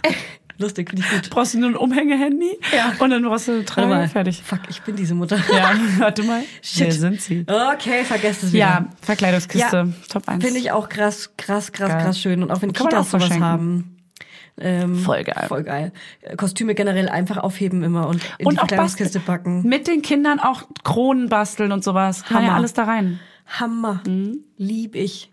Lustig, 0.59 0.89
finde 0.89 1.03
ich 1.05 1.11
gut. 1.11 1.29
brauchst 1.29 1.53
du 1.53 1.59
nur 1.59 1.69
ein 1.69 1.75
Umhängehandy 1.75 2.57
Ja. 2.75 2.91
und 2.97 3.11
dann 3.11 3.21
brauchst 3.23 3.47
du 3.47 3.51
eine 3.51 3.65
Trage, 3.65 3.87
mal. 3.89 4.07
fertig. 4.07 4.41
Fuck, 4.43 4.61
ich 4.69 4.81
bin 4.81 4.95
diese 4.95 5.13
Mutter. 5.13 5.37
Ja, 5.55 5.71
warte 5.99 6.23
mal. 6.23 6.41
Shit. 6.63 6.85
Wer 6.87 6.91
sind 6.93 7.21
sie? 7.21 7.45
Okay, 7.47 8.03
vergesst 8.03 8.41
es 8.41 8.53
wieder. 8.53 8.65
Ja, 8.65 8.85
Verkleidungskiste, 9.01 9.77
Ja, 9.77 9.87
Top 10.09 10.27
1. 10.27 10.43
Finde 10.43 10.59
ich 10.59 10.71
auch 10.71 10.89
krass, 10.89 11.29
krass, 11.37 11.71
krass, 11.71 11.89
Geil. 11.91 12.01
krass 12.03 12.19
schön. 12.19 12.41
Und 12.41 12.49
auch 12.49 12.63
wenn 12.63 12.73
Kann 12.73 12.87
Kitas 12.87 13.13
auch 13.13 13.19
sowas 13.21 13.39
haben. 13.39 13.93
Ähm, 14.59 14.95
Voll 14.97 15.23
geil. 15.23 15.45
Voll 15.47 15.61
geil. 15.61 15.91
Kostüme 16.35 16.73
generell 16.73 17.09
einfach 17.09 17.37
aufheben 17.37 17.83
immer 17.83 18.07
und 18.07 18.15
in 18.15 18.21
die 18.39 18.45
und 18.45 18.55
auch 18.57 18.61
Verkleidungskiste 18.61 19.19
basteln. 19.19 19.61
packen. 19.61 19.69
Mit 19.69 19.87
den 19.87 20.01
Kindern 20.01 20.39
auch 20.39 20.63
Kronen 20.83 21.29
basteln 21.29 21.71
und 21.71 21.83
sowas. 21.83 22.23
Kann 22.23 22.41
ja 22.41 22.47
Hammer. 22.49 22.57
alles 22.57 22.73
da 22.73 22.85
rein. 22.85 23.19
Hammer. 23.47 24.01
Mhm. 24.05 24.39
Lieb 24.59 24.95
ich. 24.95 25.29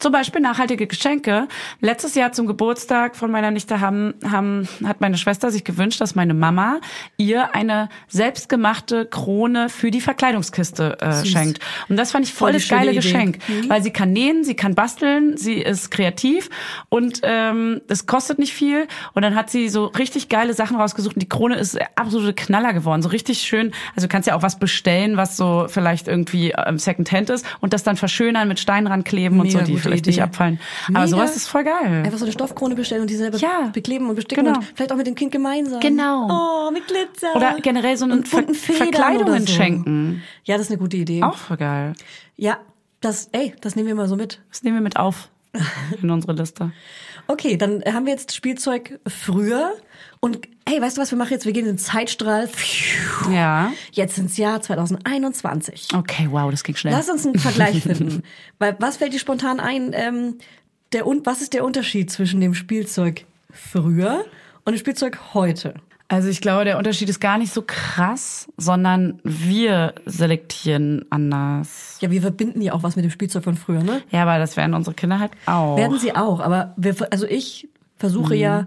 Zum 0.00 0.10
Beispiel 0.12 0.40
nachhaltige 0.40 0.88
Geschenke. 0.88 1.46
Letztes 1.80 2.16
Jahr 2.16 2.32
zum 2.32 2.48
Geburtstag 2.48 3.14
von 3.14 3.30
meiner 3.30 3.52
Nichte 3.52 3.80
haben, 3.80 4.14
haben, 4.28 4.68
hat 4.84 5.00
meine 5.00 5.16
Schwester 5.16 5.52
sich 5.52 5.62
gewünscht, 5.62 6.00
dass 6.00 6.16
meine 6.16 6.34
Mama 6.34 6.80
ihr 7.16 7.54
eine 7.54 7.88
selbstgemachte 8.08 9.06
Krone 9.06 9.68
für 9.68 9.92
die 9.92 10.00
Verkleidungskiste 10.00 10.98
äh, 11.00 11.24
schenkt. 11.24 11.60
Und 11.88 11.96
das 11.96 12.10
fand 12.10 12.24
ich 12.26 12.34
voll, 12.34 12.50
Voll 12.50 12.58
das 12.58 12.68
geile 12.68 12.90
Idee. 12.90 12.96
Geschenk, 12.96 13.38
Mhm. 13.48 13.68
weil 13.68 13.82
sie 13.84 13.92
kann 13.92 14.12
nähen, 14.12 14.42
sie 14.42 14.54
kann 14.56 14.74
basteln, 14.74 15.36
sie 15.36 15.54
ist 15.62 15.92
kreativ 15.92 16.50
und 16.88 17.20
ähm, 17.22 17.80
es 17.86 18.06
kostet 18.06 18.40
nicht 18.40 18.52
viel. 18.52 18.88
Und 19.14 19.22
dann 19.22 19.36
hat 19.36 19.48
sie 19.50 19.68
so 19.68 19.86
richtig 19.86 20.28
geile 20.28 20.54
Sachen 20.54 20.76
rausgesucht 20.76 21.14
und 21.14 21.22
die 21.22 21.28
Krone 21.28 21.56
ist 21.56 21.78
absolute 21.94 22.34
Knaller 22.34 22.72
geworden, 22.72 23.00
so 23.02 23.08
richtig 23.10 23.38
schön. 23.42 23.72
Also 23.94 24.08
du 24.08 24.12
kannst 24.12 24.26
ja 24.26 24.34
auch 24.34 24.42
was 24.42 24.58
bestellen, 24.58 25.16
was 25.16 25.36
so 25.36 25.66
vielleicht 25.68 26.08
irgendwie 26.08 26.52
ähm, 26.66 26.78
Secondhand 26.78 27.30
ist 27.30 27.45
und 27.60 27.72
das 27.72 27.82
dann 27.82 27.96
verschönern 27.96 28.48
mit 28.48 28.58
Steinen 28.60 28.86
rankleben 28.86 29.40
und 29.40 29.46
Mega 29.48 29.60
so, 29.60 29.64
die 29.64 29.78
vielleicht 29.78 30.06
Idee. 30.06 30.10
nicht 30.10 30.22
abfallen. 30.22 30.60
Aber 30.88 31.00
Mega. 31.00 31.06
sowas 31.08 31.36
ist 31.36 31.48
voll 31.48 31.64
geil. 31.64 32.02
Einfach 32.04 32.18
so 32.18 32.24
eine 32.24 32.32
Stoffkrone 32.32 32.74
bestellen 32.74 33.02
und 33.02 33.10
die 33.10 33.16
selber 33.16 33.38
Ja, 33.38 33.70
bekleben 33.72 34.08
und 34.08 34.16
besticken 34.16 34.44
genau. 34.44 34.58
und 34.58 34.64
vielleicht 34.74 34.92
auch 34.92 34.96
mit 34.96 35.06
dem 35.06 35.14
Kind 35.14 35.32
gemeinsam. 35.32 35.80
Genau. 35.80 36.28
Oh, 36.30 36.70
mit 36.70 36.86
Glitzer. 36.86 37.34
Oder 37.34 37.56
generell 37.60 37.96
so 37.96 38.04
einen 38.04 38.18
und 38.20 38.28
Ver 38.28 38.44
Verkleidungen 38.54 39.46
so. 39.46 39.52
schenken. 39.52 40.22
Ja, 40.44 40.56
das 40.56 40.66
ist 40.66 40.72
eine 40.72 40.78
gute 40.78 40.96
Idee. 40.96 41.22
Auch 41.22 41.36
voll 41.36 41.56
geil. 41.56 41.92
Ja, 42.36 42.58
das, 43.00 43.28
ey, 43.32 43.54
das 43.60 43.76
nehmen 43.76 43.88
wir 43.88 43.94
mal 43.94 44.08
so 44.08 44.16
mit. 44.16 44.40
Das 44.50 44.62
nehmen 44.62 44.76
wir 44.76 44.82
mit 44.82 44.96
auf 44.96 45.28
in 46.02 46.10
unsere 46.10 46.32
Liste. 46.32 46.72
Okay, 47.28 47.56
dann 47.56 47.82
haben 47.84 48.06
wir 48.06 48.12
jetzt 48.12 48.36
Spielzeug 48.36 49.00
früher 49.04 49.72
und 50.20 50.38
hey, 50.68 50.80
weißt 50.80 50.96
du 50.96 51.00
was 51.02 51.10
wir 51.10 51.18
machen 51.18 51.30
jetzt? 51.32 51.46
Wir 51.46 51.52
gehen 51.52 51.66
in 51.66 51.72
den 51.72 51.78
Zeitstrahl. 51.78 52.48
Pfiuh. 52.48 53.32
Ja. 53.32 53.72
Jetzt 53.92 54.18
ins 54.18 54.36
Jahr 54.36 54.60
2021. 54.60 55.88
Okay, 55.94 56.28
wow, 56.30 56.50
das 56.50 56.64
ging 56.64 56.74
schnell. 56.76 56.92
Lass 56.92 57.08
uns 57.08 57.24
einen 57.26 57.38
Vergleich 57.38 57.82
finden. 57.82 58.22
Weil 58.58 58.76
was 58.78 58.96
fällt 58.96 59.12
dir 59.12 59.18
spontan 59.18 59.60
ein? 59.60 59.92
Ähm, 59.94 60.36
der, 60.92 61.06
und 61.06 61.26
was 61.26 61.40
ist 61.42 61.52
der 61.52 61.64
Unterschied 61.64 62.10
zwischen 62.10 62.40
dem 62.40 62.54
Spielzeug 62.54 63.24
früher 63.50 64.24
und 64.64 64.72
dem 64.74 64.78
Spielzeug 64.78 65.18
heute? 65.34 65.74
Also 66.08 66.28
ich 66.28 66.40
glaube, 66.40 66.64
der 66.64 66.78
Unterschied 66.78 67.08
ist 67.08 67.18
gar 67.20 67.36
nicht 67.36 67.52
so 67.52 67.64
krass, 67.66 68.46
sondern 68.56 69.18
wir 69.24 69.92
selektieren 70.06 71.04
anders. 71.10 71.98
Ja, 72.00 72.12
wir 72.12 72.20
verbinden 72.22 72.62
ja 72.62 72.74
auch 72.74 72.84
was 72.84 72.94
mit 72.94 73.04
dem 73.04 73.10
Spielzeug 73.10 73.42
von 73.42 73.56
früher, 73.56 73.82
ne? 73.82 74.02
Ja, 74.10 74.22
aber 74.22 74.38
das 74.38 74.56
werden 74.56 74.74
unsere 74.74 74.94
Kinder 74.94 75.18
halt 75.18 75.32
auch. 75.46 75.76
Werden 75.76 75.98
sie 75.98 76.14
auch, 76.14 76.38
aber 76.38 76.74
wir, 76.76 76.94
also 77.10 77.26
ich 77.26 77.68
versuche 77.96 78.34
Mhm. 78.34 78.40
ja, 78.40 78.66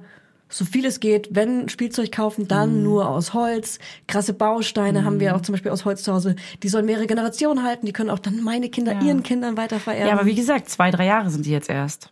so 0.50 0.66
viel 0.66 0.86
es 0.86 1.00
geht, 1.00 1.30
wenn 1.32 1.70
Spielzeug 1.70 2.12
kaufen, 2.12 2.48
dann 2.48 2.78
Mhm. 2.78 2.84
nur 2.84 3.08
aus 3.08 3.34
Holz. 3.36 3.78
Krasse 4.08 4.34
Bausteine 4.34 5.06
haben 5.06 5.20
wir 5.20 5.36
auch 5.36 5.42
zum 5.42 5.54
Beispiel 5.54 5.72
aus 5.72 5.86
Holz 5.86 6.02
zu 6.04 6.12
Hause. 6.12 6.36
Die 6.64 6.70
sollen 6.70 6.86
mehrere 6.88 7.06
Generationen 7.08 7.64
halten. 7.64 7.86
Die 7.86 7.94
können 7.94 8.10
auch 8.10 8.20
dann 8.20 8.42
meine 8.44 8.70
Kinder 8.70 8.94
Ja. 8.94 9.02
ihren 9.02 9.22
Kindern 9.24 9.58
weiter 9.58 9.80
vererben. 9.80 10.08
ja, 10.08 10.14
aber 10.14 10.26
wie 10.26 10.36
gesagt, 10.36 10.68
zwei, 10.70 10.90
drei 10.92 11.06
Jahre 11.06 11.30
sind 11.30 11.46
die 11.46 11.52
jetzt 11.52 11.70
erst. 11.70 12.10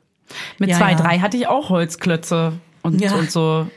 Mit 0.60 0.70
Ja, 0.70 0.78
zwei, 0.78 0.92
ja. 0.92 0.98
drei 0.98 1.20
hatte 1.20 1.36
ich 1.38 1.48
auch 1.48 1.70
Holzklötze 1.70 2.54
und, 2.84 3.02
und 3.02 3.32
so 3.32 3.68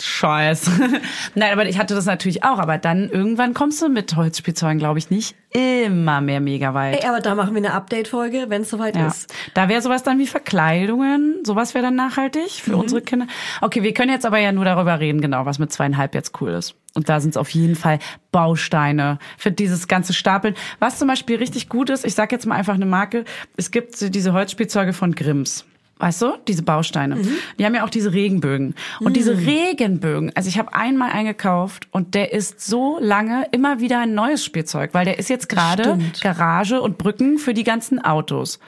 Scheiß. 0.00 0.70
Nein, 1.34 1.52
aber 1.52 1.66
ich 1.68 1.78
hatte 1.78 1.94
das 1.94 2.04
natürlich 2.06 2.42
auch. 2.44 2.58
Aber 2.58 2.78
dann 2.78 3.08
irgendwann 3.08 3.54
kommst 3.54 3.80
du 3.80 3.88
mit 3.88 4.16
Holzspielzeugen, 4.16 4.78
glaube 4.78 4.98
ich, 4.98 5.10
nicht 5.10 5.36
immer 5.50 6.20
mehr 6.20 6.40
mega 6.40 6.74
weit. 6.74 7.02
Ey, 7.02 7.08
aber 7.08 7.20
da 7.20 7.34
machen 7.36 7.54
wir 7.54 7.58
eine 7.58 7.72
Update-Folge, 7.74 8.46
wenn 8.48 8.62
es 8.62 8.70
soweit 8.70 8.96
Ja. 8.96 9.06
ist. 9.06 9.32
Da 9.54 9.68
wäre 9.68 9.80
sowas 9.82 10.02
dann 10.02 10.18
wie 10.18 10.26
Verkleidungen, 10.26 11.44
sowas 11.44 11.74
wäre 11.74 11.84
dann 11.84 11.94
nachhaltig 11.94 12.50
für 12.50 12.72
Mhm. 12.72 12.78
unsere 12.80 13.02
Kinder. 13.02 13.26
Okay, 13.60 13.82
wir 13.84 13.94
können 13.94 14.10
jetzt 14.10 14.26
aber 14.26 14.38
ja 14.38 14.50
nur 14.50 14.64
darüber 14.64 14.98
reden, 14.98 15.20
genau, 15.20 15.46
was 15.46 15.58
mit 15.60 15.72
zweieinhalb 15.72 16.14
jetzt 16.14 16.40
cool 16.40 16.50
ist. 16.50 16.74
Und 16.94 17.08
da 17.08 17.20
sind 17.20 17.30
es 17.30 17.36
auf 17.36 17.50
jeden 17.50 17.76
Fall 17.76 17.98
Bausteine 18.32 19.18
für 19.38 19.50
dieses 19.52 19.88
ganze 19.88 20.12
Stapeln. 20.12 20.54
Was 20.80 20.98
zum 20.98 21.08
Beispiel 21.08 21.36
richtig 21.36 21.68
gut 21.68 21.90
ist, 21.90 22.04
ich 22.04 22.14
sag 22.14 22.32
jetzt 22.32 22.46
mal 22.46 22.56
einfach 22.56 22.74
eine 22.74 22.86
Marke, 22.86 23.24
es 23.56 23.70
gibt 23.70 24.14
diese 24.14 24.32
Holzspielzeuge 24.32 24.92
von 24.92 25.14
Grimms. 25.14 25.64
Weißt 26.04 26.20
du, 26.20 26.34
diese 26.48 26.62
Bausteine. 26.62 27.16
Mhm. 27.16 27.28
Die 27.58 27.64
haben 27.64 27.74
ja 27.74 27.82
auch 27.82 27.88
diese 27.88 28.12
Regenbögen. 28.12 28.74
Und 29.00 29.16
diese 29.16 29.38
Regenbögen, 29.38 30.32
also 30.34 30.50
ich 30.50 30.58
habe 30.58 30.74
einmal 30.74 31.10
eingekauft 31.12 31.88
und 31.92 32.14
der 32.14 32.34
ist 32.34 32.60
so 32.60 32.98
lange 33.00 33.46
immer 33.52 33.80
wieder 33.80 34.00
ein 34.00 34.12
neues 34.12 34.44
Spielzeug, 34.44 34.90
weil 34.92 35.06
der 35.06 35.18
ist 35.18 35.30
jetzt 35.30 35.48
gerade. 35.48 35.96
Garage 36.20 36.82
und 36.82 36.98
Brücken 36.98 37.38
für 37.38 37.54
die 37.54 37.64
ganzen 37.64 38.04
Autos. 38.04 38.58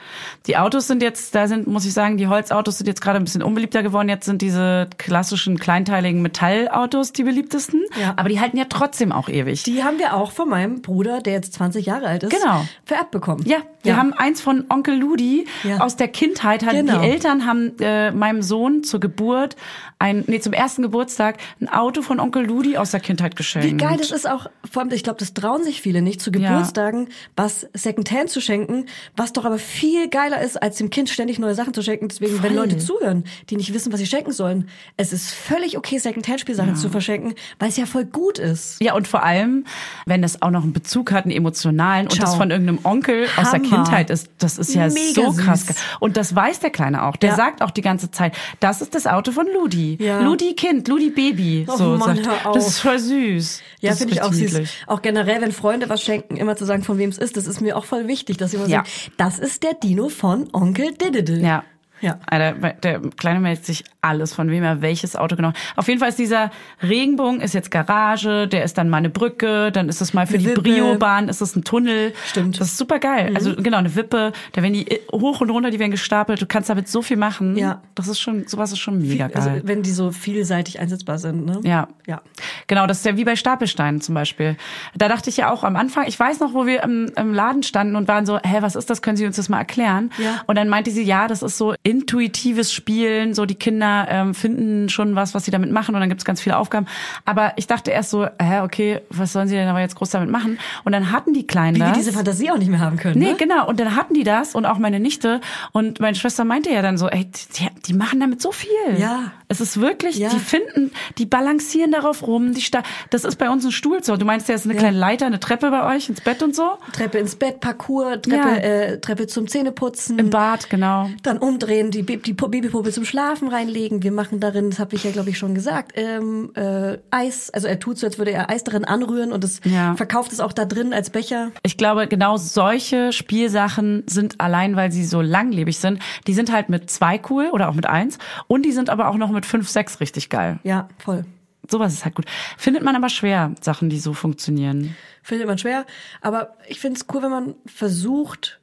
Die 0.47 0.57
Autos 0.57 0.87
sind 0.87 1.03
jetzt, 1.03 1.35
da 1.35 1.47
sind, 1.47 1.67
muss 1.67 1.85
ich 1.85 1.93
sagen, 1.93 2.17
die 2.17 2.27
Holzautos 2.27 2.79
sind 2.79 2.87
jetzt 2.87 3.03
gerade 3.03 3.19
ein 3.19 3.25
bisschen 3.25 3.43
unbeliebter 3.43 3.83
geworden. 3.83 4.09
Jetzt 4.09 4.25
sind 4.25 4.41
diese 4.41 4.89
klassischen 4.97 5.59
kleinteiligen 5.59 6.23
Metallautos 6.23 7.13
die 7.13 7.25
beliebtesten. 7.25 7.83
Ja. 8.01 8.15
Aber 8.17 8.31
die 8.31 8.41
halten 8.41 8.57
ja 8.57 8.65
trotzdem 8.67 9.13
auch 9.13 9.29
ewig. 9.29 9.63
Die 9.65 9.85
haben 9.85 9.99
wir 9.99 10.15
auch 10.15 10.31
von 10.33 10.49
meinem 10.49 10.81
Bruder, 10.81 11.21
der 11.21 11.35
jetzt 11.35 11.53
20 11.53 11.85
Jahre 11.85 12.07
alt 12.07 12.23
ist, 12.23 12.31
Genau. 12.33 12.65
vererbt 12.87 13.11
bekommen. 13.11 13.45
ja, 13.47 13.59
wir 13.83 13.99
haben 13.99 14.15
eins 14.15 14.41
von 14.41 14.65
Onkel 14.71 14.97
Ludi 14.99 15.47
Ja. 15.65 15.81
aus 15.81 15.97
der 15.97 16.09
Kindheit, 16.09 16.65
hat 16.65 16.73
Genau. 16.73 16.99
die 17.01 17.07
Eltern 17.09 17.26
Eltern 17.27 17.45
haben 17.45 17.77
äh, 17.81 18.13
meinem 18.13 18.41
Sohn 18.41 18.85
zur 18.85 19.01
Geburt 19.01 19.57
ein, 19.99 20.25
nee, 20.27 20.41
zum 20.41 20.53
ersten 20.53 20.83
Geburtstag 20.83 21.39
ein 21.61 21.69
Auto 21.71 22.03
von 22.03 22.21
Onkel 22.21 22.45
Ludi 22.45 22.77
aus 22.77 22.91
der 22.91 23.01
Kindheit 23.01 23.35
geschenkt. 23.35 23.67
Wie 23.69 23.77
geil 23.77 23.97
das 23.99 24.11
ist 24.11 24.29
auch, 24.29 24.47
vor 24.71 24.83
allem, 24.83 24.93
ich 24.93 25.03
glaube, 25.03 25.19
das 25.19 25.33
trauen 25.33 25.65
sich 25.65 25.81
viele 25.81 26.03
nicht, 26.03 26.21
zu 26.21 26.31
Ja. 26.31 26.51
Geburtstagen 26.51 27.09
was 27.37 27.67
Secondhand 27.75 28.29
zu 28.31 28.41
schenken, 28.41 28.87
was 29.17 29.33
doch 29.33 29.45
aber 29.47 29.59
viel 29.59 30.09
geiler 30.09 30.41
ist, 30.43 30.63
als 30.63 30.77
dem 30.77 30.91
Kind 30.91 31.09
ständig 31.09 31.39
neue 31.39 31.55
Sachen 31.55 31.73
zu 31.73 31.83
schenken. 31.83 32.09
Deswegen, 32.09 32.43
wenn 32.43 32.55
Leute 32.55 32.77
zuhören, 32.79 33.25
die 33.49 33.57
nicht 33.57 33.73
wissen, 33.73 33.93
was 33.93 34.01
sie 34.01 34.07
schenken 34.07 34.33
sollen, 34.33 34.69
es 34.99 35.13
ist 35.13 35.31
völlig 35.33 35.79
okay, 35.79 35.99
Secondhand-Spielsachen 35.99 36.77
zu 36.77 36.91
verschenken, 36.91 37.35
weil 37.59 37.69
es 37.71 37.77
ja 37.77 37.87
voll 37.87 38.05
gut 38.05 38.39
ist. 38.39 38.81
Ja, 38.83 38.95
und 38.95 39.09
vor 39.09 39.23
allem, 39.23 39.65
wenn 40.05 40.21
das 40.23 40.43
auch 40.43 40.51
noch 40.51 40.63
einen 40.63 40.73
Bezug 40.75 41.11
hat, 41.13 41.25
einen 41.25 41.33
emotionalen, 41.35 42.07
und 42.07 42.13
Ciao. 42.15 42.27
das 42.27 42.35
von 42.37 42.51
irgendeinem 42.51 42.81
Onkel 42.85 43.25
aus 43.37 43.51
der 43.51 43.61
Hammer. 43.61 43.69
Kindheit 43.69 44.11
ist, 44.11 44.29
das 44.39 44.59
ist 44.59 44.75
ja 44.75 44.89
Mega 44.89 45.31
so 45.31 45.33
krass. 45.43 45.67
süß. 45.67 45.77
Und 46.01 46.17
das 46.19 46.35
weiß 46.35 46.61
der 46.61 46.71
Kleine 46.71 47.05
auch. 47.05 47.17
Der 47.17 47.31
Ja. 47.31 47.37
sagt 47.37 47.63
auch 47.63 47.71
die 47.71 47.83
ganze 47.83 48.11
Zeit, 48.11 48.37
das 48.61 48.83
ist 48.83 48.95
das 48.95 49.07
Auto 49.07 49.33
von 49.33 49.47
Ludi. 49.55 49.86
Ja. 50.01 50.21
Ludi 50.23 50.55
Kind, 50.55 50.89
Ludi 50.89 51.11
Baby. 51.11 51.65
Och 51.69 51.79
so 51.79 51.85
Mann, 51.97 52.17
sagt. 52.23 52.45
Das 52.55 52.67
ist 52.67 52.79
voll 52.81 52.99
süß. 52.99 53.63
Ja, 53.81 53.95
finde 53.95 54.15
ich 54.15 54.23
auch 54.23 54.33
süß. 54.33 54.41
niedlich. 54.53 54.71
Auch 54.87 55.01
generell, 55.03 55.41
wenn 55.41 55.53
Freunde 55.53 55.89
was 55.89 56.03
schenken, 56.03 56.37
immer 56.37 56.57
zu 56.57 56.65
sagen, 56.65 56.83
von 56.83 56.99
wem 56.99 57.11
es 57.11 57.19
ist, 57.19 57.37
das 57.37 57.47
ist 57.47 57.61
mir 57.61 57.77
auch 57.77 57.85
voll 57.85 58.09
wichtig, 58.09 58.37
dass 58.39 58.51
sie 58.51 58.57
immer 58.57 58.67
Ja. 58.69 58.79
sagen, 58.85 58.89
das 59.17 59.39
ist 59.39 59.63
der 59.63 59.75
Dino 59.75 60.09
von 60.09 60.49
Onkel 60.53 60.93
Diddle. 60.95 61.41
Ja. 61.41 61.63
Ja. 62.01 62.19
Alter, 62.27 62.73
der 62.75 63.01
Kleine 63.17 63.41
meldet 63.41 63.65
sich 63.65 63.85
alles, 64.03 64.35
von 64.35 64.51
wem 64.51 64.63
er 64.63 64.83
welches 64.83 65.17
Auto 65.17 65.37
genau. 65.37 65.53
Auf 65.77 65.89
jeden 65.89 65.99
Fall 66.01 66.11
ist 66.11 66.19
dieser 66.19 66.51
Regenbogen 66.83 67.41
ist 67.41 67.55
jetzt 67.55 67.71
Garage, 67.71 68.47
der 68.49 68.65
ist 68.65 68.77
dann 68.79 68.89
mal 68.89 68.99
eine 68.99 69.11
Brücke, 69.11 69.73
dann 69.73 69.89
ist 69.89 70.01
es 70.01 70.13
mal 70.15 70.27
für 70.27 70.35
Eine 70.39 70.55
die. 70.55 70.61
Brio-Bahn, 70.61 71.29
ist 71.29 71.41
es 71.41 71.57
ein 71.57 71.65
Tunnel. 71.65 72.13
Stimmt. 72.27 72.61
Das 72.61 72.69
ist 72.69 72.79
super 72.79 72.99
geil. 72.99 73.33
Also 73.35 73.55
genau, 73.57 73.79
eine 73.79 73.95
Wippe, 73.95 74.33
da 74.53 74.63
werden 74.63 74.75
die 74.75 74.87
hoch 75.13 75.41
und 75.41 75.51
runter, 75.51 75.71
die 75.71 75.79
werden 75.79 75.91
gestapelt. 75.91 76.41
Du 76.41 76.47
kannst 76.47 76.69
damit 76.71 76.89
so 76.89 77.03
viel 77.03 77.17
machen. 77.17 77.57
Ja. 77.57 77.83
Das 77.95 78.09
ist 78.09 78.21
schon, 78.21 78.47
sowas 78.47 78.73
ist 78.73 78.79
schon 78.79 78.99
mega 79.01 79.27
Also, 79.33 79.49
geil. 79.51 79.63
wenn 79.65 79.83
die 79.83 79.91
so 79.91 80.11
vielseitig 80.13 80.79
einsetzbar 80.81 81.19
sind, 81.19 81.47
ne? 81.47 81.61
Ja. 81.65 81.89
Ja. 82.07 82.21
Genau, 82.67 82.87
das 82.87 82.99
ist 82.99 83.07
ja 83.07 83.17
wie 83.17 83.25
bei 83.25 83.37
Stapelsteinen 83.37 84.01
zum 84.01 84.15
Beispiel. 84.15 84.57
Da 84.95 85.09
dachte 85.09 85.31
ich 85.31 85.37
ja 85.39 85.51
auch 85.51 85.65
am 85.65 85.77
Anfang, 85.77 86.07
ich 86.07 86.19
weiß 86.19 86.41
noch, 86.41 86.55
wo 86.55 86.67
wir 86.67 86.83
im, 86.83 87.11
im 87.17 87.33
Laden 87.35 87.63
standen 87.63 87.97
und 87.97 88.07
waren 88.09 88.27
so, 88.27 88.39
hä, 88.39 88.59
was 88.61 88.77
ist 88.77 88.91
das? 88.91 89.03
Können 89.03 89.17
Sie 89.17 89.27
uns 89.27 89.37
das 89.37 89.49
mal 89.49 89.59
erklären? 89.59 90.11
Ja. 90.19 90.43
Und 90.47 90.57
dann 90.57 90.69
meinte 90.69 90.91
sie, 90.91 91.03
ja, 91.03 91.27
das 91.29 91.43
ist 91.43 91.59
so 91.59 91.75
intuitives 91.87 92.73
Spielen, 92.73 93.33
so 93.33 93.47
die 93.47 93.55
Kinder 93.55 94.07
ähm, 94.11 94.35
finden 94.35 94.89
schon 94.89 95.15
was, 95.15 95.35
was 95.35 95.45
sie 95.45 95.53
damit 95.53 95.71
machen 95.71 95.95
und 95.95 96.01
dann 96.01 96.09
gibt's 96.09 96.25
ganz 96.25 96.41
viele 96.41 96.57
Aufgaben. 96.59 96.87
Aber 97.25 97.53
ich 97.57 97.69
dachte 97.69 97.93
erst 97.93 98.11
so, 98.11 98.27
hä, 98.41 98.61
okay, 98.63 99.01
was 99.09 99.33
sollen 99.33 99.47
sie 99.47 99.55
denn 99.55 99.69
aber 99.69 99.81
jetzt 99.81 99.95
groß 99.95 100.11
damit 100.11 100.29
machen? 100.31 100.59
Und 100.85 100.91
dann 100.93 101.13
hatten 101.13 101.33
die 101.33 101.47
Kleinen 101.47 101.77
Wie 101.77 101.81
wir 101.81 101.87
das. 101.89 101.99
diese 101.99 102.13
Fantasie 102.13 102.51
auch 102.51 102.59
nicht 102.59 102.71
mehr 102.71 102.81
haben 102.81 102.97
können. 102.97 103.19
Nee, 103.21 103.31
ne? 103.31 103.37
genau. 103.39 103.69
Und 103.69 103.79
dann 103.79 103.95
hatten 103.95 104.15
die 104.15 104.25
das 104.25 104.55
und 104.57 104.67
auch 104.67 104.79
meine 104.79 104.99
Nichte. 104.99 105.41
Und 105.73 106.01
meine 106.01 106.17
Schwester 106.17 106.45
meinte 106.45 106.71
ja 106.71 106.83
dann 106.83 106.99
so, 106.99 107.09
ey, 107.09 107.25
die, 107.57 107.69
die 107.87 107.95
machen 107.95 108.19
damit 108.19 108.43
so 108.43 108.51
viel. 108.51 108.69
Ja. 108.99 109.31
Es 109.49 109.61
ist 109.61 109.81
wirklich, 109.81 110.17
Ja. 110.17 110.29
die 110.31 110.41
finden, 110.41 110.91
die 111.19 111.27
balancieren 111.27 111.93
darauf 111.93 112.27
rum. 112.27 112.53
Die 112.53 112.63
sta 112.63 112.83
das 113.11 113.25
ist 113.25 113.37
bei 113.37 113.49
uns 113.49 113.65
ein 113.65 113.71
Stuhl 113.71 114.03
so. 114.03 114.17
Du 114.17 114.25
meinst, 114.27 114.49
ja, 114.49 114.57
ist 114.57 114.65
eine 114.65 114.75
Ja. 114.75 114.81
kleine 114.81 114.99
Leiter, 114.99 115.27
eine 115.27 115.39
Treppe 115.39 115.71
bei 115.71 115.95
euch 115.95 116.09
ins 116.09 116.21
Bett 116.21 116.43
und 116.43 116.55
so? 116.57 116.79
Treppe 116.93 117.19
ins 117.19 117.37
Bett, 117.37 117.61
Parcours, 117.61 118.23
Treppe, 118.23 118.37
Ja. 118.49 118.57
äh, 118.57 119.01
Treppe 119.01 119.27
zum 119.29 119.47
Zähneputzen. 119.47 120.19
Im 120.19 120.31
Bad, 120.31 120.69
genau. 120.69 121.09
Dann 121.23 121.39
umdrehen, 121.39 121.76
die, 121.85 122.03
Ba- 122.03 122.17
die 122.17 122.35
Pu- 122.35 122.49
Babypuppe 122.49 122.91
zum 122.93 123.05
Schlafen 123.05 123.49
reinlegen. 123.49 124.03
Wir 124.03 124.13
machen 124.13 124.41
darin, 124.41 124.71
das 124.71 124.79
habe 124.79 124.95
ich 124.97 125.05
ja 125.05 125.11
glaube 125.11 125.31
ich 125.31 125.39
schon 125.39 125.55
gesagt, 125.55 125.93
ähm, 125.95 126.51
äh, 126.55 126.99
Eis. 127.11 127.51
Also 127.51 127.67
er 127.69 127.79
tut 127.79 127.99
so, 127.99 128.07
als 128.07 128.19
würde 128.19 128.33
er 128.33 128.51
Eis 128.51 128.65
darin 128.65 128.85
anrühren 128.85 129.33
und 129.33 129.45
es 129.45 129.61
Ja. 129.65 129.95
verkauft 129.97 130.33
es 130.33 130.41
auch 130.41 130.53
da 130.53 130.65
drin 130.65 130.93
als 130.93 131.11
Becher. 131.11 131.51
Ich 131.63 131.77
glaube, 131.77 132.07
genau 132.09 132.37
solche 132.37 133.13
Spielsachen 133.13 134.05
sind 134.07 134.41
allein, 134.41 134.77
weil 134.77 134.91
sie 134.93 135.05
so 135.05 135.21
langlebig 135.21 135.79
sind, 135.79 136.01
die 136.27 136.35
sind 136.35 136.53
halt 136.53 136.69
mit 136.69 136.91
zwei 136.91 137.21
cool 137.31 137.49
oder 137.53 137.69
auch 137.69 137.75
mit 137.75 137.87
eins 137.87 138.19
und 138.49 138.63
die 138.65 138.73
sind 138.73 138.91
aber 138.91 139.09
auch 139.09 139.17
noch 139.17 139.31
mit 139.31 139.47
fünf, 139.47 139.69
sechs 139.69 140.01
richtig 140.01 140.29
geil. 140.31 140.59
Ja, 140.65 140.89
voll. 140.99 141.25
Sowas 141.69 141.93
ist 141.93 142.05
halt 142.05 142.15
gut. 142.15 142.27
Findet 142.57 142.85
man 142.85 142.95
aber 142.95 143.09
schwer, 143.09 143.53
Sachen, 143.61 143.89
die 143.91 143.99
so 143.99 144.13
funktionieren. 144.15 144.95
Findet 145.23 145.49
man 145.49 145.59
schwer. 145.59 145.85
Aber 146.21 146.55
ich 146.69 146.79
finde 146.79 147.01
es 147.01 147.07
cool, 147.13 147.23
wenn 147.23 147.31
man 147.31 147.55
versucht, 147.67 148.61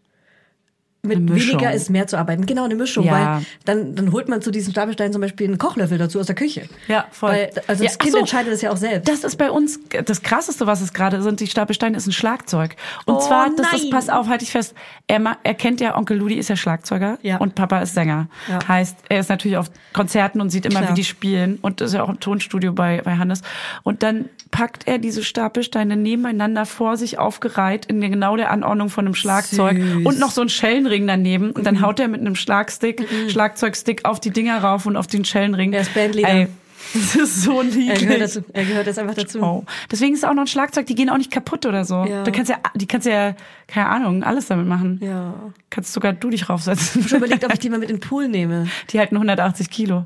mit 1.06 1.20
weniger 1.36 1.74
ist 1.74 1.90
mehr 1.90 2.08
zu 2.08 2.18
arbeiten. 2.18 2.46
Genau, 2.46 2.64
eine 2.64 2.76
Mischung. 2.76 3.04
Ja. 3.06 3.12
Weil 3.40 3.46
dann, 3.66 3.94
dann 3.94 4.14
holt 4.14 4.30
man 4.30 4.42
zu 4.42 4.52
diesen 4.52 4.72
Stapelsteinen 4.72 5.12
zum 5.12 5.22
Beispiel 5.22 5.48
einen 5.48 5.58
Kochlöffel 5.58 5.98
dazu 5.98 6.18
aus 6.18 6.28
der 6.28 6.36
Küche. 6.36 6.70
Ja, 6.88 7.08
voll. 7.12 7.32
Weil, 7.32 7.50
also 7.68 7.84
Ja, 7.84 7.90
das 7.90 7.98
Kind 8.00 8.14
so. 8.14 8.20
entscheidet 8.20 8.54
das 8.54 8.62
ja 8.62 8.72
auch 8.72 8.78
selbst. 8.78 9.10
Das 9.12 9.26
ist 9.26 9.36
bei 9.36 9.52
uns 9.52 9.82
das 10.06 10.22
krasseste, 10.22 10.66
was 10.66 10.80
es 10.80 10.94
gerade 10.94 11.22
sind. 11.22 11.42
Die 11.42 11.48
Stapelsteine 11.48 11.98
ist 11.98 12.08
ein 12.08 12.14
Schlagzeug. 12.14 12.78
Und 13.06 13.16
Oh, 13.16 13.20
zwar, 13.20 13.50
das 13.54 13.74
ist, 13.74 13.82
nein. 13.84 13.90
pass 13.92 14.08
auf, 14.08 14.30
halte 14.30 14.46
ich 14.46 14.52
fest. 14.52 14.76
Er, 15.08 15.20
er 15.44 15.54
kennt 15.56 15.82
ja, 15.82 15.98
Onkel 15.98 16.18
Ludi 16.18 16.36
ist 16.36 16.48
ja 16.50 16.56
Schlagzeuger 16.56 17.18
Ja. 17.22 17.36
und 17.36 17.54
Papa 17.56 17.80
ist 17.82 17.96
Sänger. 17.96 18.28
Ja. 18.50 18.66
Heißt, 18.66 18.96
er 19.10 19.20
ist 19.20 19.28
natürlich 19.30 19.58
auf 19.58 19.72
Konzerten 19.92 20.40
und 20.40 20.52
sieht 20.52 20.66
immer, 20.66 20.80
Klar. 20.80 20.92
wie 20.92 20.96
die 20.96 21.04
spielen 21.04 21.60
und 21.62 21.82
ist 21.82 21.94
ja 21.94 22.04
auch 22.04 22.10
im 22.10 22.22
Tonstudio 22.22 22.72
bei, 22.72 23.02
bei 23.04 23.18
Hannes. 23.18 23.42
Und 23.84 24.04
dann 24.04 24.30
packt 24.52 24.88
er 24.88 25.00
diese 25.00 25.22
Stapelsteine 25.22 25.98
nebeneinander 25.98 26.66
vor 26.66 26.96
sich 26.96 27.20
aufgereiht 27.20 27.88
in 27.88 28.00
genau 28.00 28.38
der 28.38 28.52
Anordnung 28.52 28.88
von 28.90 29.06
einem 29.06 29.16
Schlagzeug 29.16 29.78
Süß. 29.82 30.06
und 30.06 30.20
noch 30.20 30.32
so 30.32 30.40
ein 30.42 30.48
Schellenring 30.48 30.93
daneben. 31.08 31.52
Und 31.52 31.66
dann 31.66 31.82
haut 31.82 32.00
er 32.00 32.08
mit 32.08 32.22
einem 32.22 32.36
Schlagstick, 32.36 33.08
Schlagzeugstick 33.30 34.06
auf 34.06 34.20
die 34.20 34.32
Dinger 34.32 34.64
rauf 34.64 34.86
und 34.86 34.96
auf 34.96 35.08
den 35.08 35.26
Schellenring. 35.26 35.74
Er 35.74 35.82
ist 35.82 35.94
Bandleader. 35.94 36.34
Ey, 36.34 36.48
das 36.94 37.16
ist 37.16 37.42
so 37.44 37.64
niedlich. 37.64 37.90
er 37.90 37.98
gehört 37.98 38.22
dazu. 38.22 38.44
Er 38.54 38.66
gehört 38.66 38.88
jetzt 38.88 39.00
einfach 39.00 39.16
dazu. 39.16 39.42
Oh. 39.42 39.64
Deswegen 39.92 40.14
ist 40.14 40.26
auch 40.26 40.34
noch 40.34 40.44
ein 40.44 40.48
Schlagzeug, 40.48 40.86
die 40.86 40.96
gehen 40.96 41.10
auch 41.10 41.18
nicht 41.18 41.32
kaputt 41.32 41.66
oder 41.66 41.86
so. 41.86 42.06
Ja. 42.06 42.24
Du 42.24 42.32
kannst 42.32 42.50
ja, 42.50 42.58
die 42.76 42.86
kannst 42.86 43.08
ja, 43.08 43.36
keine 43.68 43.88
Ahnung, 43.88 44.24
alles 44.24 44.48
damit 44.48 44.68
machen. 44.68 45.00
Ja. 45.02 45.52
Kannst 45.70 45.94
sogar 45.94 46.14
du 46.14 46.30
dich 46.30 46.50
raufsetzen. 46.50 46.88
Ich 46.88 46.96
habe 46.96 47.10
schon 47.10 47.18
überlegt, 47.18 47.46
ob 47.46 47.54
ich 47.54 47.60
die 47.60 47.70
mal 47.72 47.80
mit 47.80 47.90
in 47.90 47.98
den 47.98 48.02
Pool 48.02 48.28
nehme. 48.28 48.68
Die 48.90 49.00
halten 49.00 49.16
180 49.16 49.70
Kilo. 49.70 50.06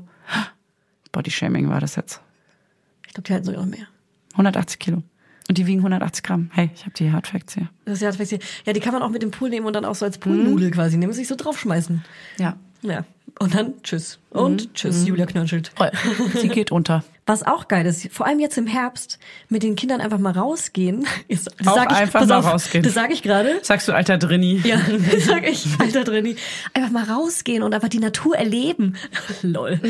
Bodyshaming 1.12 1.68
war 1.68 1.80
das 1.80 1.96
jetzt. 1.96 2.20
Ich 3.06 3.14
glaube, 3.14 3.26
die 3.26 3.32
halten 3.32 3.46
sogar 3.46 3.62
noch 3.62 3.70
mehr. 3.70 3.86
180 4.32 4.78
Kilo. 4.78 5.02
Und 5.48 5.56
die 5.58 5.66
wiegen 5.66 5.80
180 5.80 6.22
Gramm. 6.22 6.50
Hey, 6.52 6.70
ich 6.74 6.82
habe 6.82 6.92
die 6.94 7.10
Hard 7.10 7.26
Facts 7.26 7.54
hier. 7.54 7.68
Das 7.86 7.94
ist 7.94 8.02
ja, 8.02 8.10
tatsächlich- 8.10 8.40
ja, 8.66 8.72
die 8.74 8.80
kann 8.80 8.92
man 8.92 9.02
auch 9.02 9.08
mit 9.10 9.22
im 9.22 9.30
Pool 9.30 9.48
nehmen 9.48 9.66
und 9.66 9.72
dann 9.74 9.84
auch 9.86 9.94
so 9.94 10.04
als 10.04 10.16
Mhm. 10.18 10.22
Poolnudel 10.22 10.70
quasi 10.70 10.96
nehmen, 10.98 11.12
sich 11.14 11.26
so 11.28 11.36
draufschmeißen. 11.36 12.04
Ja. 12.38 12.56
Ja. 12.82 13.04
Und 13.40 13.54
dann 13.54 13.74
tschüss. 13.82 14.18
Und 14.30 14.66
Mhm. 14.68 14.74
tschüss, 14.74 15.06
Julia 15.06 15.26
Knirschelt. 15.26 15.72
Sie 16.34 16.48
geht 16.48 16.70
unter. 16.70 17.02
Was 17.26 17.42
auch 17.44 17.66
geil 17.68 17.86
ist, 17.86 18.08
vor 18.12 18.26
allem 18.26 18.40
jetzt 18.40 18.56
im 18.58 18.66
Herbst, 18.66 19.18
mit 19.48 19.62
den 19.62 19.74
Kindern 19.76 20.00
einfach 20.00 20.18
mal 20.18 20.32
rausgehen. 20.32 21.04
Das 21.28 21.46
Auch 21.66 21.74
sag 21.76 21.92
ich, 21.92 21.98
einfach 21.98 22.26
mal 22.26 22.38
auf, 22.38 22.44
rausgehen. 22.52 22.84
Das 22.84 22.94
sage 22.94 23.12
ich 23.12 23.22
gerade. 23.22 23.58
Sagst 23.62 23.88
du, 23.88 23.92
alter 23.92 24.18
Drinni? 24.18 24.60
Ja, 24.64 24.76
das 25.12 25.24
sag 25.24 25.46
ich, 25.48 25.66
alter 25.78 26.04
Drini. 26.04 26.36
Einfach 26.74 26.90
mal 26.90 27.04
rausgehen 27.04 27.62
und 27.62 27.74
einfach 27.74 27.88
die 27.88 28.00
Natur 28.00 28.36
erleben. 28.36 28.94
Lol. 29.42 29.80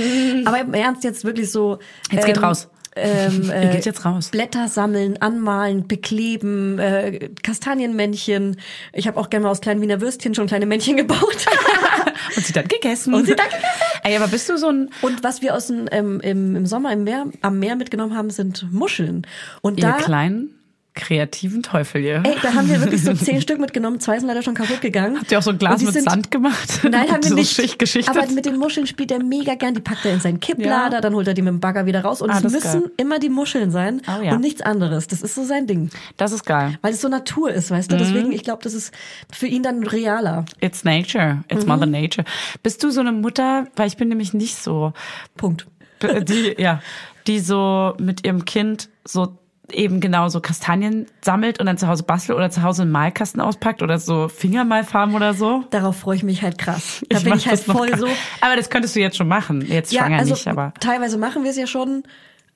Aber 0.45 0.61
im 0.61 0.73
Ernst 0.75 1.05
jetzt 1.05 1.25
wirklich 1.25 1.51
so. 1.51 1.79
Jetzt 2.11 2.27
geht 2.27 2.43
raus. 2.43 2.69
Ähm, 2.97 3.45
Ihr 3.63 3.69
geht 3.69 3.87
jetzt 3.87 4.05
raus. 4.05 4.31
Blätter 4.31 4.69
sammeln, 4.69 5.21
anmalen, 5.21 5.87
bekleben, 5.87 6.79
äh, 6.79 7.31
Kastanienmännchen. 7.43 8.57
Ich 8.93 9.07
habe 9.07 9.19
auch 9.19 9.31
gerne 9.31 9.45
mal 9.45 9.51
aus 9.51 9.61
kleinen 9.61 9.81
Wiener 9.81 10.01
Würstchen 10.01 10.35
schon 10.35 10.47
kleine 10.47 10.67
Männchen 10.67 10.97
gebaut. 10.97 11.19
Und 12.37 12.45
sie 12.45 12.53
dann 12.53 12.69
gegessen. 12.69 13.15
Und 13.15 13.27
sie 13.27 13.35
dann 13.35 13.47
gegessen. 13.47 13.65
Ey, 14.03 14.17
aber 14.17 14.29
bist 14.29 14.49
du 14.49 14.59
so 14.59 14.69
ein, 14.69 14.91
Und 15.03 15.23
was 15.23 15.43
wir 15.43 15.55
aus 15.55 15.69
dem, 15.69 15.89
ähm, 15.91 16.21
im, 16.21 16.57
im 16.57 16.67
Sommer 16.67 16.93
im 16.93 17.05
Meer, 17.05 17.27
am 17.43 17.59
Meer 17.59 17.77
mitgenommen 17.77 18.17
haben, 18.17 18.31
sind 18.31 18.67
Muscheln. 18.73 19.27
Und 19.63 19.79
ihr 19.79 19.87
da, 19.87 19.93
kleinen, 19.93 20.58
kreativen 20.99 21.63
Teufel, 21.63 22.03
ihr? 22.03 22.23
ey, 22.25 22.35
da 22.43 22.53
haben 22.53 22.69
wir 22.69 22.81
wirklich 22.81 23.03
so 23.03 23.15
zehn 23.15 23.41
Stück 23.41 23.59
mitgenommen. 23.59 24.01
Zwei 24.01 24.19
sind 24.19 24.29
leider 24.29 24.43
schon 24.43 24.55
kaputt 24.55 24.81
gegangen. 24.83 25.19
Habt 25.19 25.33
ihr 25.33 25.39
auch 25.39 25.43
so 25.43 25.51
ein 25.51 25.59
Glas 25.59 25.83
mit 25.83 25.95
sind- 25.95 26.05
Sand 26.11 26.31
gemacht? 26.31 26.81
Nein, 26.91 27.11
haben 27.11 27.23
wir 27.23 27.29
so 27.31 27.35
nicht. 27.35 27.53
Schicht 27.55 27.79
geschichtet? 27.79 28.15
Aber 28.17 28.27
mit 28.33 28.45
den 28.45 28.57
Muscheln 28.59 28.87
spielt 28.87 29.11
er 29.11 29.23
mega 29.23 29.55
gern. 29.55 29.73
Die 29.75 29.81
packt 29.81 30.05
er 30.05 30.13
in 30.13 30.21
seinen 30.21 30.41
Kipplader, 30.41 30.97
Ja. 30.97 31.01
dann 31.01 31.15
holt 31.15 31.27
er 31.29 31.35
die 31.35 31.41
mit 31.43 31.53
dem 31.53 31.61
Bagger 31.61 31.87
wieder 31.87 32.03
raus. 32.03 32.21
Und 32.21 32.31
Ah, 32.31 32.39
es 32.45 32.53
müssen 32.53 32.83
geil. 32.83 32.91
immer 32.99 33.19
die 33.19 33.31
Muscheln 33.31 33.71
sein 33.71 34.03
Oh, 34.07 34.23
ja. 34.23 34.33
und 34.35 34.41
nichts 34.43 34.61
anderes. 34.61 35.07
Das 35.07 35.23
ist 35.23 35.35
so 35.35 35.45
sein 35.45 35.67
Ding. 35.67 35.91
das 36.19 36.33
ist 36.33 36.45
geil. 36.45 36.79
Weil 36.83 36.93
es 36.93 37.01
so 37.01 37.09
Natur 37.09 37.51
ist, 37.53 37.71
weißt 37.71 37.91
du? 37.91 37.95
Mhm. 37.95 37.99
Deswegen, 38.01 38.33
ich 38.33 38.43
glaube, 38.45 38.63
das 38.63 38.75
ist 38.75 38.93
für 39.33 39.47
ihn 39.47 39.63
dann 39.63 39.83
realer. 39.85 40.45
It's 40.61 40.85
nature. 40.85 41.45
It's 41.49 41.63
Mhm. 41.65 41.69
Mother 41.73 41.87
Nature. 41.87 42.27
Bist 42.63 42.83
du 42.83 42.91
so 42.91 43.01
eine 43.01 43.13
Mutter, 43.13 43.67
weil 43.77 43.87
ich 43.89 43.97
bin 43.97 44.09
nämlich 44.09 44.35
nicht 44.35 44.57
so, 44.57 44.93
Punkt. 45.37 45.67
die, 46.03 46.55
ja, 46.59 46.81
die 47.27 47.41
so 47.41 47.95
mit 47.99 48.25
ihrem 48.27 48.45
Kind 48.45 48.89
so 49.05 49.37
eben 49.73 50.01
genau 50.01 50.29
so 50.29 50.41
Kastanien 50.41 51.07
sammelt 51.23 51.61
und 51.61 51.67
dann 51.67 51.77
zu 51.79 51.89
Hause 51.89 52.03
bastelt 52.03 52.37
oder 52.39 52.51
zu 52.51 52.63
Hause 52.63 52.83
einen 52.83 52.91
Malkasten 52.91 53.41
auspackt 53.41 53.83
oder 53.83 53.99
so 53.99 54.29
Fingermalfarben 54.29 55.15
oder 55.15 55.35
so? 55.35 55.65
Darauf 55.71 55.97
freue 55.99 56.17
ich 56.17 56.23
mich 56.23 56.43
halt 56.43 56.59
krass. 56.59 57.05
Da 57.11 57.19
bin 57.21 57.31
mach 57.31 57.37
ich 57.37 57.49
halt 57.49 57.59
das 57.67 57.77
voll 57.77 57.97
so. 57.99 58.07
Aber 58.41 58.57
das 58.57 58.71
könntest 58.71 58.97
du 58.97 59.01
jetzt 59.01 59.17
schon 59.17 59.29
machen. 59.29 59.61
Jetzt 59.67 59.95
schwanger 59.95 60.19
also 60.19 60.35
nicht, 60.35 60.47
aber. 60.49 60.73
teilweise 60.81 61.19
machen 61.19 61.43
wir 61.45 61.51
es 61.51 61.57
ja 61.57 61.67
schon. 61.67 62.03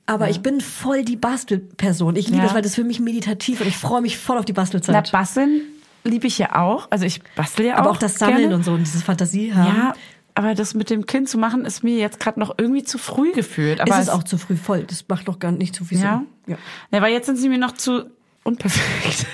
Aber 0.06 0.28
ich 0.30 0.40
bin 0.40 0.60
voll 0.60 1.04
die 1.04 1.16
Bastelperson. 1.16 2.16
Ich 2.16 2.26
liebe 2.28 2.38
Ja. 2.38 2.46
es, 2.48 2.54
weil 2.54 2.62
das 2.62 2.74
für 2.74 2.84
mich 2.84 2.98
meditativ 3.00 3.60
und 3.60 3.68
ich 3.68 3.76
freue 3.76 4.00
mich 4.02 4.18
voll 4.18 4.36
auf 4.38 4.44
die 4.44 4.52
Na, 4.52 4.62
Bastelzeit. 4.62 5.12
basteln 5.12 5.62
liebe 6.04 6.26
ich 6.26 6.38
ja 6.38 6.56
auch. 6.60 6.88
Also 6.90 7.04
ich 7.04 7.22
bastel 7.36 7.66
ja 7.66 7.76
aber 7.76 7.90
auch. 7.90 7.94
auch 7.94 7.98
das 7.98 8.16
Sammeln 8.18 8.38
gerne. 8.40 8.54
und 8.56 8.64
so 8.64 8.72
und 8.72 8.80
dieses 8.80 9.02
Fantasie 9.04 9.54
haben. 9.54 9.76
Ja, 9.76 9.92
aber 10.34 10.54
das 10.54 10.74
mit 10.74 10.90
dem 10.90 11.06
Kind 11.06 11.28
zu 11.28 11.38
machen, 11.38 11.64
ist 11.64 11.84
mir 11.84 11.96
jetzt 11.98 12.18
gerade 12.18 12.40
noch 12.40 12.52
irgendwie 12.58 12.82
zu 12.82 12.98
früh 12.98 13.32
gefühlt. 13.32 13.80
Aber 13.80 13.94
ist 13.94 14.02
es 14.02 14.08
auch 14.08 14.24
zu 14.24 14.38
früh 14.38 14.56
voll. 14.56 14.82
Das 14.84 15.04
macht 15.08 15.28
doch 15.28 15.38
gar 15.38 15.52
nicht 15.52 15.74
zu 15.76 15.84
viel 15.84 16.00
Ja? 16.00 16.18
Sinn. 16.18 16.26
Ja. 16.46 16.56
Ja, 16.90 17.02
weil 17.02 17.12
jetzt 17.12 17.26
sind 17.26 17.36
sie 17.36 17.48
mir 17.48 17.58
noch 17.58 17.72
zu 17.72 18.06
unperfekt. 18.44 19.26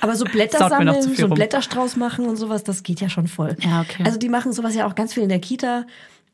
Aber 0.00 0.14
so 0.16 0.24
Blätter 0.24 0.68
sammeln, 0.68 1.02
so 1.02 1.24
einen. 1.26 1.34
Blätterstrauß 1.34 1.96
machen 1.96 2.26
und 2.26 2.36
sowas, 2.36 2.64
das 2.64 2.82
geht 2.82 3.00
ja 3.00 3.08
schon 3.08 3.28
voll. 3.28 3.56
Ja, 3.60 3.80
okay. 3.80 4.02
Also 4.04 4.18
die 4.18 4.28
machen 4.28 4.52
sowas 4.52 4.74
ja 4.74 4.86
auch 4.86 4.94
ganz 4.94 5.14
viel 5.14 5.22
in 5.22 5.28
der 5.28 5.38
Kita. 5.40 5.84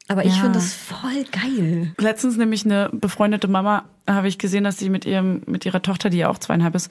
Aber 0.09 0.25
ich 0.25 0.35
Ja. 0.35 0.43
finde 0.43 0.59
das 0.59 0.75
voll 0.75 1.25
geil. 1.31 1.93
Letztens 1.99 2.37
nämlich 2.37 2.65
eine 2.65 2.91
befreundete 2.93 3.47
Mama, 3.47 3.85
habe 4.09 4.27
ich 4.29 4.39
gesehen, 4.39 4.65
dass 4.65 4.79
sie 4.79 4.89
mit 4.91 5.05
ihrem 5.05 5.43
mit 5.47 5.65
ihrer 5.65 5.81
Tochter, 5.81 6.11
die 6.11 6.19
ja 6.19 6.29
auch 6.29 6.39
zweieinhalb 6.39 6.75
ist, 6.75 6.91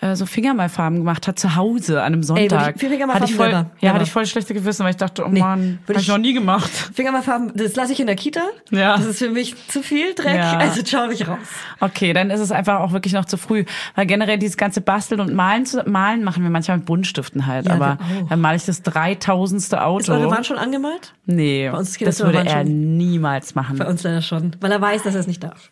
äh, 0.00 0.14
so 0.14 0.26
Fingermalfarben 0.26 0.98
gemacht 0.98 1.26
hat 1.26 1.38
zu 1.38 1.56
Hause 1.56 2.00
an 2.02 2.12
einem 2.12 2.22
Sonntag. 2.22 2.50
würde 2.50 2.72
ich- 2.76 2.80
Fingermalfarben 2.80 3.14
hatte 3.22 3.30
ich 3.32 3.36
voll, 3.36 3.50
selber. 3.50 3.70
ja, 3.80 3.92
hatte 3.94 4.04
ich 4.04 4.10
voll 4.12 4.26
schlechte 4.26 4.52
Gewissen, 4.54 4.84
weil 4.84 4.90
ich 4.90 4.96
dachte, 4.96 5.24
oh 5.24 5.28
Nee, 5.28 5.40
Mann, 5.40 5.78
habe 5.88 5.98
ich 6.00 6.08
noch 6.08 6.18
nie 6.18 6.34
gemacht. 6.34 6.70
Fingermalfarben, 6.94 7.52
das 7.54 7.76
lasse 7.76 7.92
ich 7.92 8.00
in 8.00 8.06
der 8.06 8.16
Kita. 8.16 8.42
Ja. 8.70 8.96
Das 8.96 9.06
ist 9.06 9.18
für 9.18 9.30
mich 9.30 9.54
zu 9.68 9.82
viel 9.82 10.14
Dreck. 10.14 10.36
Ja. 10.36 10.58
Also 10.58 10.82
schau 10.86 11.08
ich 11.10 11.26
raus. 11.26 11.38
Okay, 11.80 12.12
dann 12.12 12.30
ist 12.30 12.40
es 12.40 12.52
einfach 12.52 12.80
auch 12.80 12.92
wirklich 12.92 13.14
noch 13.14 13.24
zu 13.24 13.36
früh. 13.38 13.64
Weil 13.94 14.06
generell 14.06 14.38
dieses 14.38 14.56
ganze 14.56 14.80
Basteln 14.82 15.20
und 15.20 15.32
Malen, 15.34 15.64
zu, 15.66 15.82
Malen 15.88 16.22
machen 16.24 16.42
wir 16.42 16.50
manchmal 16.50 16.76
mit 16.78 16.86
Buntstiften 16.86 17.46
halt. 17.46 17.66
Ja, 17.66 17.74
aber 17.74 17.98
auch. 18.22 18.28
dann 18.28 18.40
male 18.40 18.56
ich 18.56 18.64
das 18.66 18.82
dreitausendste 18.82 19.82
Auto. 19.82 20.00
Ist 20.00 20.08
eure 20.10 20.30
Wand 20.30 20.46
schon 20.46 20.58
angemalt? 20.58 21.14
nee, 21.26 21.68
Bei 21.70 21.78
uns 21.78 21.96
geht 21.96 22.06
das 22.08 22.18
das 22.18 22.26
würde 22.26 22.46
er 22.46 22.64
niemals 22.64 23.54
machen. 23.54 23.78
Bei 23.78 23.86
uns 23.86 24.02
leider 24.02 24.20
schon. 24.22 24.56
Weil 24.60 24.72
er 24.72 24.80
weiß, 24.80 25.02
dass 25.04 25.14
er 25.14 25.20
es 25.20 25.26
nicht 25.26 25.42
darf. 25.42 25.70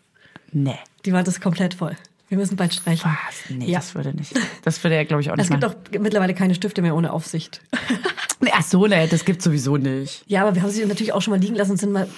Nee. 0.53 0.79
Die 1.05 1.13
Wand 1.13 1.29
ist 1.29 1.41
komplett 1.41 1.75
voll. 1.75 1.97
Wir 2.29 2.37
müssen 2.37 2.57
bald 2.57 2.75
streichen. 2.75 3.11
Was? 3.11 3.51
Nee, 3.51 3.67
Ja. 3.71 3.79
das 3.79 3.95
würde 3.95 4.15
nicht. 4.15 4.35
Das 4.63 4.83
würde 4.85 4.97
er, 4.97 5.05
glaube 5.07 5.23
ich, 5.23 5.31
auch 5.31 5.37
nicht 5.37 5.45
Es 5.45 5.51
gibt 5.51 5.65
auch 5.65 5.75
mittlerweile 5.99 6.35
keine 6.35 6.55
Stifte 6.55 6.83
mehr 6.83 6.95
ohne 6.95 7.13
Aufsicht. 7.13 7.63
Nee, 8.41 8.51
Ach 8.55 8.63
so, 8.63 8.87
nee, 8.87 9.09
das 9.09 9.25
gibt's 9.25 9.43
sowieso 9.43 9.79
nicht. 9.79 10.23
Ja, 10.29 10.43
aber 10.43 10.55
wir 10.55 10.63
haben 10.63 10.71
sie 10.71 10.87
natürlich 10.87 11.13
auch 11.13 11.21
schon 11.21 11.33
mal 11.33 11.41
liegen 11.41 11.57
lassen 11.57 11.73
und 11.73 11.77
sind 11.79 11.91
mal, 11.91 12.09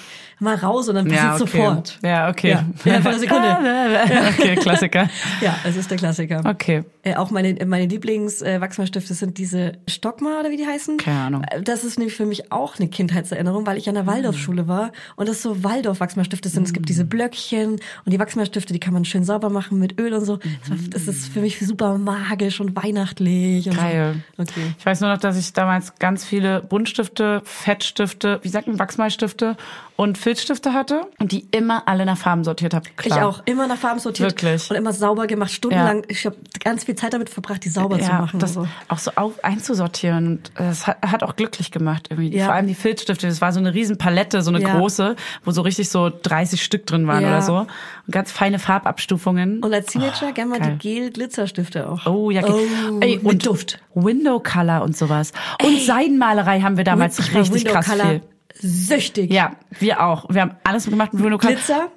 mal 0.41 0.57
raus 0.57 0.88
und 0.88 0.95
dann 0.97 1.05
passiert 1.07 1.22
Ja, 1.24 1.34
okay. 1.34 1.38
sofort. 1.38 1.99
Ja, 2.03 2.28
okay. 2.30 2.51
Ja, 2.51 2.64
innerhalb 2.84 3.07
einer 3.07 3.18
Sekunde. 3.18 3.49
okay, 4.38 4.57
Klassiker. 4.57 5.09
Ja, 5.41 5.57
es 5.64 5.76
ist 5.76 5.91
der 5.91 5.99
Klassiker. 5.99 6.43
Okay. 6.45 6.82
Äh, 7.03 7.14
auch 7.16 7.30
meine, 7.30 7.55
meine 7.66 7.86
Lieblings-Wachsmalstifte 7.86 9.14
sind 9.14 9.38
diese 9.38 9.72
Stockmar 9.88 10.41
oder 10.41 10.51
wie 10.51 10.57
die 10.57 10.66
heißen. 10.66 10.97
Keine 10.99 11.20
Ahnung. 11.20 11.45
Äh, 11.45 11.62
Das 11.62 11.84
ist 11.84 11.99
nämlich 11.99 12.14
für 12.16 12.26
mich 12.26 12.53
auch 12.53 12.78
eine 12.78 12.88
Kindheitserinnerung, 12.88 13.66
weil 13.66 13.76
ich 13.78 13.88
an 13.88 13.95
der 13.95 14.07
Waldorfschule 14.07 14.68
war 14.68 14.93
und 15.16 15.28
das 15.28 15.43
so 15.43 15.62
Waldorf-Wachsmalstifte 15.64 16.49
sind. 16.49 16.66
Es 16.66 16.72
gibt 16.72 16.88
diese 16.88 17.05
Blöckchen 17.05 17.72
und 17.72 17.80
die 18.12 18.18
Wachsmalstifte, 18.18 18.72
die 18.72 18.80
kann 18.80 18.93
man 18.95 19.05
schön 19.05 19.24
sauber 19.24 19.51
machen 19.51 19.78
mit 19.78 20.01
Öl 20.01 20.12
und 20.14 20.24
so. 20.24 20.36
Das 20.36 20.70
war- 20.70 20.76
Das 20.91 21.07
ist 21.09 21.28
für 21.32 21.41
mich 21.41 21.59
super 21.64 21.99
magisch 21.99 22.61
und 22.61 22.76
weihnachtlich. 22.76 23.68
Und 23.68 23.76
Geil. 23.76 24.16
So. 24.36 24.43
Okay. 24.43 24.74
Ich 24.78 24.84
weiß 24.86 25.01
nur 25.01 25.11
noch, 25.11 25.18
dass 25.18 25.38
ich 25.38 25.53
damals 25.53 25.95
ganz 25.99 26.24
viele 26.24 26.61
Buntstifte, 26.62 27.43
Fettstifte, 27.45 28.41
wie 28.43 28.49
sagt 28.49 28.66
man, 28.66 28.78
Wachsmalstifte 28.78 29.57
und 30.01 30.17
Filzstifte 30.17 30.73
hatte 30.73 31.03
und 31.19 31.31
die 31.31 31.47
immer 31.51 31.87
alle 31.87 32.07
nach 32.07 32.17
Farben 32.17 32.43
sortiert 32.43 32.73
habe. 32.73 32.89
Ich 33.05 33.13
auch. 33.13 33.43
Immer 33.45 33.67
nach 33.67 33.77
Farben 33.77 34.01
sortiert. 34.01 34.31
Wirklich. 34.31 34.71
Und 34.71 34.77
immer 34.77 34.95
sauber 34.95 35.27
gemacht. 35.27 35.51
Stundenlang. 35.51 36.05
Ich 36.09 36.25
habe 36.25 36.37
ganz 36.65 36.85
viel 36.85 36.95
Zeit 36.95 37.13
damit 37.13 37.29
verbracht, 37.29 37.63
die 37.67 37.69
sauber 37.69 37.99
zu 37.99 38.07
Ja, 38.09 38.21
machen. 38.23 38.41
das 38.41 38.55
so. 38.55 38.67
auch 38.89 38.97
so 38.99 39.11
auf, 39.17 39.45
einzusortieren. 39.45 40.27
Und 40.27 40.53
das 40.55 40.87
hat, 40.87 41.03
hat 41.03 41.23
auch 41.23 41.37
glücklich 41.37 41.71
gemacht. 41.71 42.07
Irgendwie. 42.09 42.35
Ja. 42.35 42.47
Vor 42.47 42.55
allem 42.55 42.67
die 42.67 42.75
Filzstifte. 42.75 43.27
Das 43.27 43.43
war 43.43 43.53
so 43.53 43.61
eine 43.61 43.75
riesen 43.75 43.99
Palette, 43.99 44.41
so 44.41 44.51
eine 44.51 44.63
Ja. 44.63 44.79
große, 44.79 45.17
wo 45.45 45.51
so 45.51 45.61
richtig 45.61 45.91
so 45.91 46.09
30 46.11 46.63
Stück 46.65 46.87
drin 46.87 47.07
waren 47.07 47.23
Ja. 47.23 47.29
oder 47.29 47.43
so. 47.43 47.57
Und 47.59 47.69
ganz 48.11 48.33
feine 48.33 48.59
Farbabstufungen. 48.59 49.63
Und 49.63 49.75
als 49.75 49.89
Teenager 49.89 50.33
gerne 50.33 50.49
mal 50.53 50.61
geil. 50.61 50.79
die 50.81 50.95
Gel-Glitzerstifte 50.95 51.87
auch. 51.87 52.07
Oh, 52.07 52.31
ja. 52.31 52.43
Oh, 52.47 52.59
Ey, 53.01 53.19
und 53.19 53.45
Duft. 53.45 53.79
Window 53.95 54.41
Color 54.41 54.81
und 54.81 54.97
sowas. 54.97 55.33
Und 55.63 55.79
Seidenmalerei 55.79 56.63
haben 56.63 56.79
wir 56.79 56.85
damals 56.85 57.19
war 57.19 57.41
richtig 57.43 57.65
Window 57.65 57.73
krass 57.75 57.87
Color 57.87 58.07
viel. 58.07 58.21
Süchtig. 58.61 59.33
Ja, 59.33 59.57
wir 59.79 60.03
auch. 60.05 60.27
Wir 60.29 60.43
haben 60.43 60.55
alles 60.65 60.87
gemacht 60.87 61.13
mit 61.15 61.23
Color. 61.23 61.39
Glitzer. 61.39 61.89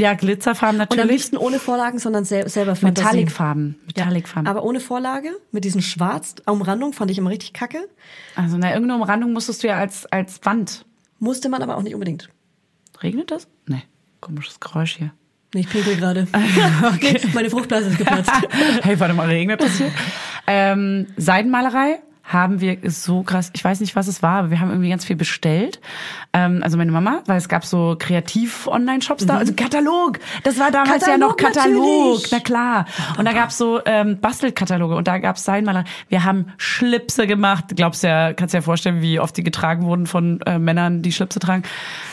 Ja, 0.00 0.14
Glitzerfarben 0.14 0.76
Und 0.80 0.82
am 0.82 0.96
natürlich. 0.96 1.10
liebsten 1.16 1.36
ohne 1.36 1.58
Vorlagen, 1.58 1.98
sondern 1.98 2.24
sel 2.24 2.48
selber 2.48 2.76
Fantasie. 2.76 3.04
Metallicfarben. 3.06 3.76
Ja, 3.96 4.04
Metallicfarben. 4.04 4.46
aber 4.48 4.62
ohne 4.62 4.78
Vorlage, 4.78 5.30
mit 5.50 5.64
diesen 5.64 5.82
Schwarz-Umrandung, 5.82 6.92
fand 6.92 7.10
ich 7.10 7.18
immer 7.18 7.30
richtig 7.30 7.52
kacke. 7.52 7.88
also, 8.36 8.56
na, 8.58 8.68
irgendeine 8.72 8.94
Umrandung 9.02 9.32
musstest 9.32 9.64
du 9.64 9.66
ja 9.66 9.76
als, 9.76 10.06
als 10.06 10.38
Wand. 10.44 10.84
Musste 11.18 11.48
man 11.48 11.62
aber 11.62 11.76
auch 11.76 11.82
nicht 11.82 11.94
unbedingt. 11.94 12.28
Regnet 13.02 13.32
das? 13.32 13.48
Nee. 13.66 13.82
Komisches 14.20 14.60
Geräusch 14.60 14.96
hier. 14.96 15.10
Nee, 15.52 15.60
ich 15.62 15.68
pinkel 15.70 15.96
gerade. 15.96 16.28
Okay. 16.94 17.20
Meine 17.34 17.50
Fruchtblase 17.50 17.88
ist 17.90 17.98
geplatzt. 17.98 18.30
hey, 18.82 19.00
warte 19.00 19.14
mal, 19.14 19.26
regnet 19.26 19.60
das 19.60 19.78
hier? 19.78 19.90
ähm, 20.46 21.06
Seidenmalerei 21.16 22.00
haben 22.28 22.60
wir 22.60 22.76
so 22.84 23.22
krass, 23.22 23.50
ich 23.54 23.64
weiß 23.64 23.80
nicht, 23.80 23.96
was 23.96 24.06
es 24.06 24.22
war, 24.22 24.38
aber 24.40 24.50
wir 24.50 24.60
haben 24.60 24.68
irgendwie 24.70 24.90
ganz 24.90 25.04
viel 25.04 25.16
bestellt. 25.16 25.80
Ähm, 26.34 26.60
also 26.62 26.76
meine 26.76 26.92
Mama, 26.92 27.22
weil 27.26 27.38
es 27.38 27.48
gab 27.48 27.64
so 27.64 27.96
Kreativ-Online-Shops 27.98 29.24
da, 29.26 29.38
also 29.38 29.54
Katalog. 29.54 30.18
Das 30.44 30.58
war 30.58 30.70
damals 30.70 31.06
ja 31.06 31.16
noch 31.16 31.28
Mhm. 31.32 31.36
Katalog, 31.36 31.54
Katalog, 31.54 32.12
natürlich. 32.14 32.32
na 32.32 32.40
klar. 32.40 32.84
Und 33.16 33.24
da 33.24 33.32
gab's 33.32 33.56
so 33.56 33.80
ähm, 33.84 34.18
Bastelkataloge 34.20 34.94
und 34.94 35.08
da 35.08 35.18
gab's 35.18 35.44
Seidenmalerei. 35.44 35.84
Wir 36.08 36.24
haben 36.24 36.46
Schlipse 36.58 37.26
gemacht. 37.26 37.64
Glaubst 37.76 38.02
ja, 38.04 38.32
kannst 38.34 38.52
dir 38.52 38.58
ja 38.58 38.62
vorstellen, 38.62 39.00
wie 39.00 39.20
oft 39.20 39.36
die 39.36 39.42
getragen 39.42 39.84
wurden 39.86 40.06
von 40.06 40.40
äh, 40.42 40.58
Männern, 40.58 41.00
die 41.02 41.12
Schlipse 41.12 41.38
tragen. 41.40 41.62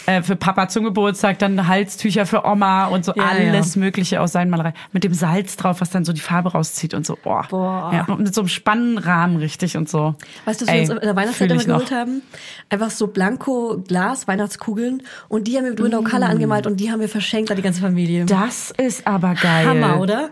Äh, 0.05 0.21
für 0.21 0.35
Papa 0.35 0.69
zum 0.69 0.83
Geburtstag, 0.85 1.39
dann 1.39 1.67
Halstücher 1.67 2.25
für 2.25 2.45
Oma 2.45 2.85
und 2.85 3.03
so 3.03 3.13
Ja, 3.15 3.23
alles 3.23 3.75
Mögliche 3.75 4.21
aus 4.21 4.31
Seidenmalerei. 4.31 4.73
Mit 4.93 5.03
dem 5.03 5.13
Salz 5.13 5.57
drauf, 5.57 5.81
was 5.81 5.89
dann 5.89 6.05
so 6.05 6.13
die 6.13 6.21
Farbe 6.21 6.53
rauszieht 6.53 6.93
und 6.93 7.05
so. 7.05 7.17
Boah. 7.21 7.45
Boah. 7.49 7.91
Ja, 8.07 8.15
mit 8.15 8.33
so 8.33 8.41
einem 8.41 8.47
Spannenrahmen 8.47 9.37
richtig 9.37 9.75
und 9.77 9.89
so. 9.89 10.04
Weißt 10.45 10.61
du, 10.61 10.65
was 10.67 10.73
Ey, 10.73 10.81
wir 10.87 10.91
uns 10.91 11.01
in 11.01 11.07
der 11.07 11.15
Weihnachtszeit 11.15 11.51
immer 11.51 11.61
ich 11.61 11.67
noch. 11.67 11.77
geholt 11.79 11.91
haben? 11.91 12.21
Einfach 12.69 12.91
so 12.91 13.07
Blanko-Glas-Weihnachtskugeln. 13.07 15.03
Und 15.29 15.47
die 15.47 15.57
haben 15.57 15.63
wir 15.65 15.71
mit 15.71 15.81
Window 15.83 16.01
Color 16.03 16.29
angemalt 16.29 16.67
und 16.67 16.79
die 16.79 16.91
haben 16.91 16.99
wir 16.99 17.09
verschenkt 17.09 17.49
an 17.51 17.57
die 17.57 17.63
ganze 17.63 17.81
Familie. 17.81 18.25
Das 18.25 18.71
ist 18.77 19.05
aber 19.07 19.33
geil. 19.35 19.65
Hammer, 19.67 19.99
oder? 19.99 20.29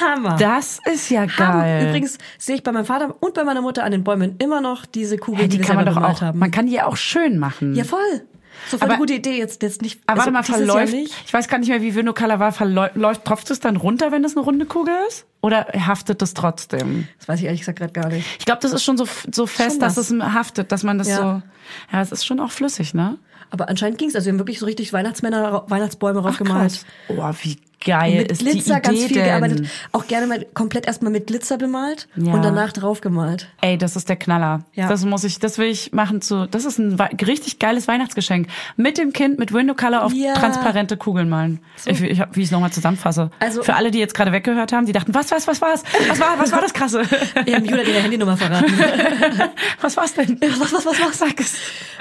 Hammer. 0.00 0.36
Das 0.38 0.78
ist 0.90 1.10
ja 1.10 1.26
geil. 1.26 1.88
Übrigens 1.88 2.16
sehe 2.38 2.56
ich 2.56 2.62
bei 2.62 2.72
meinem 2.72 2.86
Vater 2.86 3.14
und 3.20 3.34
bei 3.34 3.44
meiner 3.44 3.60
Mutter 3.60 3.84
an 3.84 3.92
den 3.92 4.02
Bäumen 4.02 4.36
immer 4.38 4.60
noch 4.62 4.86
diese 4.86 5.18
Kugeln, 5.18 5.40
Hey, 5.40 5.48
die, 5.48 5.58
die 5.58 5.62
wir 5.62 5.66
kann 5.66 5.76
man 5.76 5.86
doch 5.86 5.96
auch, 5.98 6.20
haben. 6.22 6.38
man 6.38 6.50
kann 6.50 6.66
die 6.66 6.72
ja 6.72 6.86
auch 6.86 6.96
schön 6.96 7.38
machen. 7.38 7.74
ja, 7.74 7.84
voll. 7.84 8.22
So 8.70 8.76
Aber- 8.78 8.86
eine 8.90 8.96
gute 8.98 9.14
Idee, 9.14 9.38
jetzt, 9.38 9.62
jetzt 9.62 9.82
nicht. 9.82 10.00
Aber 10.06 10.18
warte 10.18 10.30
mal, 10.30 10.38
also 10.40 10.52
verläuft, 10.54 10.92
ich 10.94 11.32
weiß 11.32 11.48
gar 11.48 11.58
nicht 11.58 11.68
mehr, 11.68 11.82
wie 11.82 11.94
Vinocolor 11.94 12.38
war, 12.38 12.52
verläuft, 12.52 13.24
tropft 13.24 13.50
es 13.50 13.60
dann 13.60 13.76
runter, 13.76 14.12
wenn 14.12 14.22
das 14.22 14.36
eine 14.36 14.44
runde 14.44 14.66
Kugel 14.66 14.94
ist? 15.08 15.26
Oder 15.42 15.66
haftet 15.86 16.22
das 16.22 16.32
trotzdem? 16.34 17.06
Das 17.18 17.28
weiß 17.28 17.38
ich 17.40 17.44
ehrlich 17.46 17.60
gesagt 17.60 17.78
gerade 17.78 17.92
gar 17.92 18.08
nicht. 18.08 18.26
Ich 18.38 18.46
glaube, 18.46 18.60
das 18.62 18.72
ist 18.72 18.82
schon 18.82 18.96
so, 18.96 19.06
so 19.32 19.46
fest, 19.46 19.72
Schon 19.72 19.80
dass 19.80 19.96
es 19.96 20.10
haftet, 20.12 20.72
dass 20.72 20.82
man 20.82 20.98
das 20.98 21.08
Ja. 21.08 21.16
so, 21.16 21.22
ja, 21.92 22.00
es 22.02 22.12
ist 22.12 22.24
schon 22.24 22.40
auch 22.40 22.50
flüssig, 22.50 22.94
ne? 22.94 23.18
Aber 23.50 23.68
anscheinend 23.68 23.98
ging's. 23.98 24.14
Also 24.16 24.26
wir 24.26 24.32
haben 24.32 24.38
wirklich 24.38 24.58
so 24.58 24.66
richtig 24.66 24.92
Weihnachtsmänner, 24.92 25.64
Weihnachtsbäume 25.68 26.20
Ach, 26.20 26.24
raufgemalt. 26.24 26.84
Oh, 27.08 27.22
wie 27.42 27.58
geil 27.84 28.16
mit 28.18 28.32
ist 28.32 28.40
Glitzer 28.40 28.80
die 28.80 28.80
Idee 28.80 28.88
ganz 28.88 28.98
viel 29.04 29.14
denn? 29.16 29.24
gearbeitet. 29.24 29.66
Auch 29.92 30.06
gerne 30.06 30.26
mal 30.26 30.46
komplett 30.54 30.86
erstmal 30.86 31.12
mit 31.12 31.26
Glitzer 31.26 31.58
bemalt 31.58 32.08
Ja. 32.16 32.32
und 32.32 32.42
danach 32.44 32.72
drauf 32.72 33.00
gemalt. 33.00 33.48
Ey, 33.60 33.78
das 33.78 33.96
ist 33.96 34.08
der 34.08 34.16
Knaller. 34.16 34.64
Ja. 34.74 34.88
Das 34.88 35.04
muss 35.04 35.24
ich, 35.24 35.38
das 35.38 35.58
will 35.58 35.68
ich 35.68 35.92
machen 35.92 36.20
zu, 36.22 36.46
das 36.48 36.64
ist 36.64 36.78
ein 36.78 36.94
richtig 37.26 37.58
geiles 37.58 37.86
Weihnachtsgeschenk. 37.88 38.48
Mit 38.76 38.98
dem 38.98 39.12
Kind 39.12 39.38
mit 39.38 39.52
Window 39.52 39.74
Color 39.74 40.04
auf 40.04 40.12
Ja. 40.12 40.34
transparente 40.34 40.96
Kugeln 40.96 41.28
malen. 41.28 41.60
Ich, 41.86 42.00
ich, 42.02 42.20
hab- 42.20 42.34
wie 42.36 42.40
ich 42.40 42.46
es 42.46 42.50
nochmal 42.52 42.72
zusammenfasse. 42.72 43.30
Also- 43.40 43.62
Für 43.62 43.74
alle, 43.74 43.90
die 43.90 43.98
jetzt 43.98 44.14
gerade 44.14 44.32
weggehört 44.32 44.72
haben, 44.72 44.86
die 44.86 44.92
dachten, 44.92 45.14
was, 45.14 45.30
was, 45.30 45.46
was 45.46 45.60
war's? 45.60 45.82
Was 46.08 46.20
war, 46.20 46.38
was 46.38 46.52
war 46.52 46.60
das 46.60 46.72
krasse? 46.72 47.02
Wir 47.44 47.56
haben 47.56 47.64
Julia 47.64 47.82
ihre 47.82 48.00
Handynummer 48.02 48.36
verraten. 48.36 48.72
was 49.80 49.96
war's 49.96 50.14
denn? 50.14 50.38
was, 50.40 50.72
was, 50.72 50.86
was, 50.86 51.00
was? 51.00 51.18
Sag 51.18 51.40
es. 51.40 51.54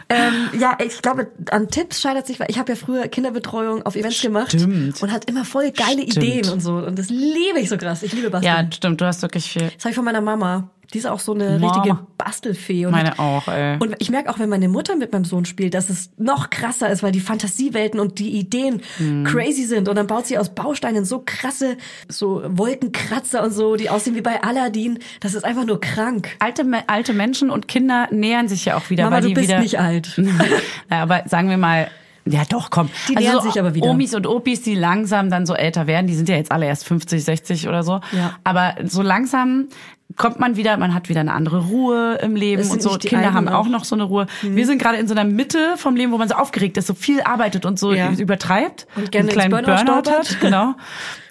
ähm, 0.10 0.50
ja, 0.60 0.78
ich 0.84 1.02
glaube, 1.02 1.28
an 1.52 1.70
Tipps 1.70 2.02
scheitert 2.02 2.28
sich, 2.28 2.40
weil 2.40 2.48
ich 2.50 2.58
habe 2.60 2.72
ja 2.72 2.76
früher 2.76 3.08
Kinderbetreuung 3.08 3.86
auf 3.86 3.96
Events 3.96 4.22
gemacht 4.22 4.50
Stimmt. 4.52 5.02
und 5.02 5.12
hat 5.12 5.26
immer 5.30 5.46
voll 5.46 5.72
geile 5.74 6.02
Stimmt. 6.10 6.18
Ideen 6.26 6.50
und 6.50 6.60
so. 6.62 6.76
Und 6.76 6.98
das 6.98 7.10
liebe 7.10 7.60
ich 7.60 7.70
so 7.70 7.78
krass. 7.78 8.04
Ich 8.04 8.14
liebe 8.14 8.30
Basteln. 8.30 8.54
Ja, 8.54 8.72
stimmt, 8.72 9.02
du 9.02 9.06
hast 9.06 9.22
wirklich 9.22 9.50
viel. 9.50 9.70
Das 9.76 9.84
habe 9.86 9.90
ich 9.90 9.96
von 9.96 10.06
meiner 10.06 10.22
Mama. 10.22 10.70
Die 10.94 11.00
ist 11.00 11.08
auch 11.08 11.20
so 11.20 11.34
eine 11.34 11.58
Mama. 11.58 11.74
richtige 11.74 11.98
Bastelfee. 12.20 12.86
Und 12.86 12.92
Meine 12.92 13.18
auch, 13.18 13.48
ey. 13.48 13.78
Und 13.80 13.96
ich 13.98 14.12
merke 14.12 14.30
auch, 14.30 14.38
wenn 14.38 14.50
meine 14.50 14.68
Mutter 14.70 14.96
mit 14.96 15.12
meinem 15.12 15.26
Sohn 15.26 15.46
spielt, 15.46 15.74
dass 15.74 15.90
es 15.90 16.12
noch 16.18 16.52
krasser 16.52 16.88
ist, 16.92 17.02
weil 17.02 17.12
die 17.12 17.20
Fantasiewelten 17.20 18.00
und 18.00 18.20
die 18.20 18.30
Ideen 18.38 18.82
Hm. 18.98 19.24
crazy 19.24 19.64
sind. 19.64 19.90
Und 19.90 19.96
dann 19.96 20.06
baut 20.06 20.28
sie 20.28 20.38
aus 20.38 20.54
Bausteinen 20.54 21.04
so 21.04 21.24
krasse, 21.26 21.78
so 22.10 22.44
Wolkenkratzer 22.46 23.44
und 23.44 23.52
so, 23.52 23.76
die 23.76 23.90
aussehen 23.90 24.16
wie 24.16 24.22
bei 24.22 24.44
Aladdin. 24.44 25.00
Das 25.22 25.34
ist 25.34 25.44
einfach 25.46 25.66
nur 25.66 25.80
krank. 25.82 26.30
Alte, 26.38 26.64
alte 26.86 27.14
Menschen 27.14 27.50
und 27.50 27.68
Kinder 27.68 28.08
nähern 28.12 28.48
sich 28.48 28.66
ja 28.66 28.78
auch 28.78 28.92
wieder, 28.92 29.06
Mama, 29.06 29.16
weil 29.16 29.22
du 29.24 29.28
die 29.30 29.34
bist 29.34 29.48
wieder. 29.48 29.60
nicht 29.62 29.80
alt. 29.80 30.16
ja, 30.92 31.02
aber 31.02 31.24
sagen 31.26 31.50
wir 31.50 31.58
mal, 31.58 31.88
ja 32.26 32.44
doch, 32.50 32.70
komm. 32.70 32.90
Die 33.10 33.18
also 33.18 33.42
so 33.42 33.50
sich 33.50 33.60
aber 33.60 33.76
wieder. 33.76 33.88
Omis 33.90 34.14
und 34.14 34.28
Opis, 34.28 34.62
die 34.62 34.76
langsam 34.76 35.30
dann 35.30 35.46
so 35.46 35.54
älter 35.56 35.88
werden, 35.88 36.08
die 36.08 36.16
sind 36.16 36.30
ja 36.30 36.36
jetzt 36.36 36.52
alle 36.52 36.66
erst 36.66 36.86
50, 36.88 37.24
60 37.24 37.68
oder 37.68 37.84
so. 37.84 38.00
Ja. 38.12 38.36
Aber 38.44 38.76
so 38.86 39.02
langsam 39.02 39.68
kommt 40.16 40.40
man 40.40 40.56
wieder, 40.56 40.78
man 40.78 40.94
hat 40.94 41.10
wieder 41.10 41.22
eine 41.22 41.34
andere 41.34 41.66
Ruhe 41.66 42.16
im 42.22 42.36
Leben 42.36 42.70
und 42.70 42.82
so. 42.82 42.92
Kinder 42.98 43.34
haben 43.34 43.48
auch 43.48 43.66
auch. 43.66 43.68
noch 43.70 43.84
so 43.84 43.96
eine 43.96 44.04
Ruhe. 44.04 44.28
Wir 44.42 44.66
sind 44.66 44.80
gerade 44.82 44.98
in 44.98 45.08
so 45.08 45.16
einer 45.16 45.24
Mitte 45.24 45.74
vom 45.78 45.96
Leben, 45.96 46.12
wo 46.12 46.18
man 46.18 46.28
so 46.30 46.36
aufgeregt 46.36 46.78
ist, 46.78 46.88
so 46.88 46.94
viel 46.94 47.22
arbeitet 47.22 47.66
und 47.66 47.80
so 47.80 47.94
Ja. 47.94 48.12
übertreibt. 48.12 48.88
Und 48.96 49.12
gerne 49.12 49.30
einen 49.32 49.50
kleinen 49.50 49.52
Burnout 49.66 49.84
Burnout 49.86 50.12
hat. 50.12 50.40
Genau. 50.40 50.76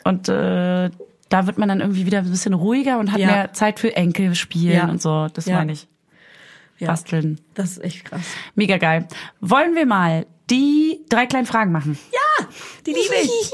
Und 0.05 0.28
äh, 0.28 0.90
da 1.28 1.47
wird 1.47 1.59
man 1.59 1.68
dann 1.68 1.80
irgendwie 1.80 2.07
wieder 2.07 2.18
ein 2.18 2.30
bisschen 2.30 2.55
ruhiger 2.55 2.99
und 2.99 3.12
hat 3.12 3.18
Ja. 3.20 3.26
mehr 3.28 3.53
Zeit 3.53 3.78
für 3.78 3.95
Enkel 3.97 4.34
spielen 4.34 4.74
Ja. 4.76 4.88
und 4.88 5.01
so. 5.01 5.28
Das 5.32 5.47
meine 5.47 5.72
ich. 5.72 5.86
Ja. 6.78 6.88
Basteln. 6.88 7.40
Das 7.55 7.72
ist 7.72 7.84
echt 7.84 8.05
krass. 8.07 8.22
Mega 8.57 8.76
geil. 8.78 9.07
Wollen 9.40 9.76
wir 9.76 9.86
mal 9.86 10.26
die 10.53 11.00
drei 11.09 11.26
kleinen 11.26 11.46
Fragen 11.46 11.72
machen? 11.72 11.98
Ja, 12.12 12.46
die 12.86 12.92
liebe 12.92 13.14
ich. 13.22 13.30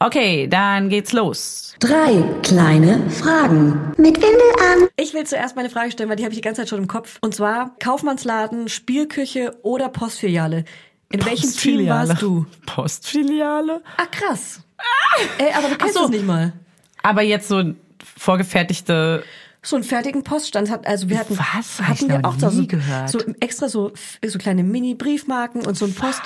Okay, 0.00 0.48
dann 0.48 0.88
geht's 0.90 1.12
los. 1.12 1.74
Drei 1.78 2.22
kleine 2.42 3.08
Fragen. 3.10 3.92
Mit 3.96 4.16
Windel 4.16 4.52
an. 4.72 4.88
Ich 4.96 5.14
will 5.14 5.24
zuerst 5.24 5.56
meine 5.56 5.70
Frage 5.70 5.92
stellen, 5.92 6.10
weil 6.10 6.16
die 6.16 6.24
habe 6.24 6.32
ich 6.32 6.38
die 6.38 6.42
ganze 6.44 6.62
Zeit 6.62 6.68
schon 6.68 6.80
im 6.80 6.88
Kopf. 6.88 7.18
Und 7.22 7.34
zwar 7.34 7.74
Kaufmannsladen, 7.78 8.68
Spielküche 8.68 9.56
oder 9.62 9.88
Postfiliale. 9.88 10.64
In 11.10 11.24
welchem 11.24 11.50
Team 11.50 11.88
warst 11.88 12.20
du? 12.20 12.44
Postfiliale. 12.66 13.82
Ah, 13.96 14.06
krass. 14.10 14.60
Ey, 15.38 15.52
aber 15.56 15.68
du 15.68 15.76
kennst 15.76 15.96
Ach 15.96 16.00
so. 16.00 16.04
es 16.06 16.10
nicht 16.10 16.26
mal. 16.26 16.52
Aber 17.02 17.22
jetzt 17.22 17.48
so 17.48 17.62
vorgefertigte. 18.16 19.22
So 19.64 19.76
einen 19.76 19.84
fertigen 19.84 20.22
Poststand 20.22 20.70
hat, 20.70 20.86
also 20.86 21.08
wir 21.08 21.18
hatten, 21.18 21.36
Was? 21.38 21.80
Hatten 21.82 22.08
wir 22.08 22.24
auch 22.24 22.36
da 22.36 22.50
so, 22.50 22.62
so 23.06 23.18
extra 23.40 23.68
so, 23.68 23.92
so 24.24 24.38
kleine 24.38 24.62
Mini-Briefmarken 24.62 25.64
und 25.66 25.76
so 25.76 25.86
ein 25.86 25.94
Post. 25.94 26.22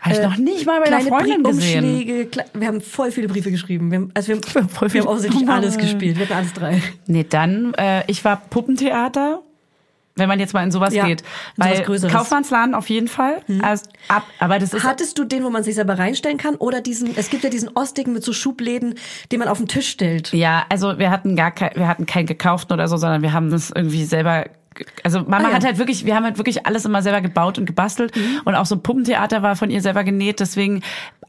Hab 0.00 0.12
ich 0.12 0.18
äh, 0.18 0.22
noch 0.22 0.36
nicht 0.36 0.66
mal 0.66 0.80
bei 0.80 0.86
einer 0.86 1.00
Freundin 1.00 1.42
gesehen. 1.42 2.30
Wir 2.54 2.68
haben 2.68 2.80
voll 2.80 3.10
viele 3.10 3.26
Briefe 3.28 3.50
geschrieben. 3.50 3.90
Wir 3.90 3.98
haben, 3.98 4.10
also 4.14 4.28
wir 4.28 4.36
haben, 4.36 4.70
wir 4.92 5.00
haben 5.00 5.08
offensichtlich 5.08 5.48
Oh 5.48 5.50
alles 5.50 5.78
gespielt. 5.78 6.16
Wir 6.16 6.26
hatten 6.26 6.38
alles 6.38 6.52
drei. 6.52 6.80
Nee, 7.06 7.26
dann, 7.28 7.74
äh, 7.74 8.04
ich 8.06 8.24
war 8.24 8.36
Puppentheater. 8.36 9.42
Wenn 10.16 10.28
man 10.28 10.40
jetzt 10.40 10.54
mal 10.54 10.62
in 10.64 10.70
sowas 10.70 10.94
Ja, 10.94 11.06
geht. 11.06 11.20
sowas 11.56 11.78
Weil. 11.78 11.86
Hm. 11.86 12.10
Kaufmannsladen 12.10 12.74
auf 12.74 12.88
jeden 12.88 13.08
Fall. 13.08 13.42
Also, 13.62 13.84
ab, 14.08 14.24
aber 14.38 14.58
das 14.58 14.72
ist 14.72 14.82
Hattest 14.84 15.18
du 15.18 15.24
den, 15.24 15.44
wo 15.44 15.50
man 15.50 15.62
sich 15.62 15.74
selber 15.74 15.98
reinstellen 15.98 16.38
kann? 16.38 16.54
Oder 16.56 16.80
diesen, 16.80 17.16
es 17.16 17.28
gibt 17.30 17.44
ja 17.44 17.50
diesen 17.50 17.68
Ostigen 17.74 18.12
mit 18.14 18.24
so 18.24 18.32
Schubläden, 18.32 18.94
den 19.30 19.38
man 19.38 19.48
auf 19.48 19.58
den 19.58 19.68
Tisch 19.68 19.88
stellt. 19.88 20.32
Ja, 20.32 20.64
also 20.70 20.98
wir 20.98 21.10
hatten 21.10 21.36
gar 21.36 21.50
kein, 21.50 21.70
wir 21.74 21.86
hatten 21.86 22.06
keinen 22.06 22.26
gekauften 22.26 22.72
oder 22.72 22.88
so, 22.88 22.96
sondern 22.96 23.22
wir 23.22 23.32
haben 23.32 23.50
das 23.50 23.70
irgendwie 23.70 24.04
selber. 24.04 24.46
Also 25.04 25.20
Mama 25.20 25.38
Ah, 25.38 25.48
ja. 25.48 25.54
hat 25.54 25.64
halt 25.64 25.78
wirklich, 25.78 26.04
wir 26.04 26.14
haben 26.14 26.24
halt 26.24 26.36
wirklich 26.38 26.66
alles 26.66 26.84
immer 26.84 27.02
selber 27.02 27.20
gebaut 27.22 27.58
und 27.58 27.64
gebastelt 27.66 28.14
Mhm. 28.14 28.40
und 28.44 28.54
auch 28.54 28.66
so 28.66 28.74
ein 28.74 28.82
Puppentheater 28.82 29.42
war 29.42 29.56
von 29.56 29.70
ihr 29.70 29.80
selber 29.80 30.04
genäht. 30.04 30.40
Deswegen 30.40 30.82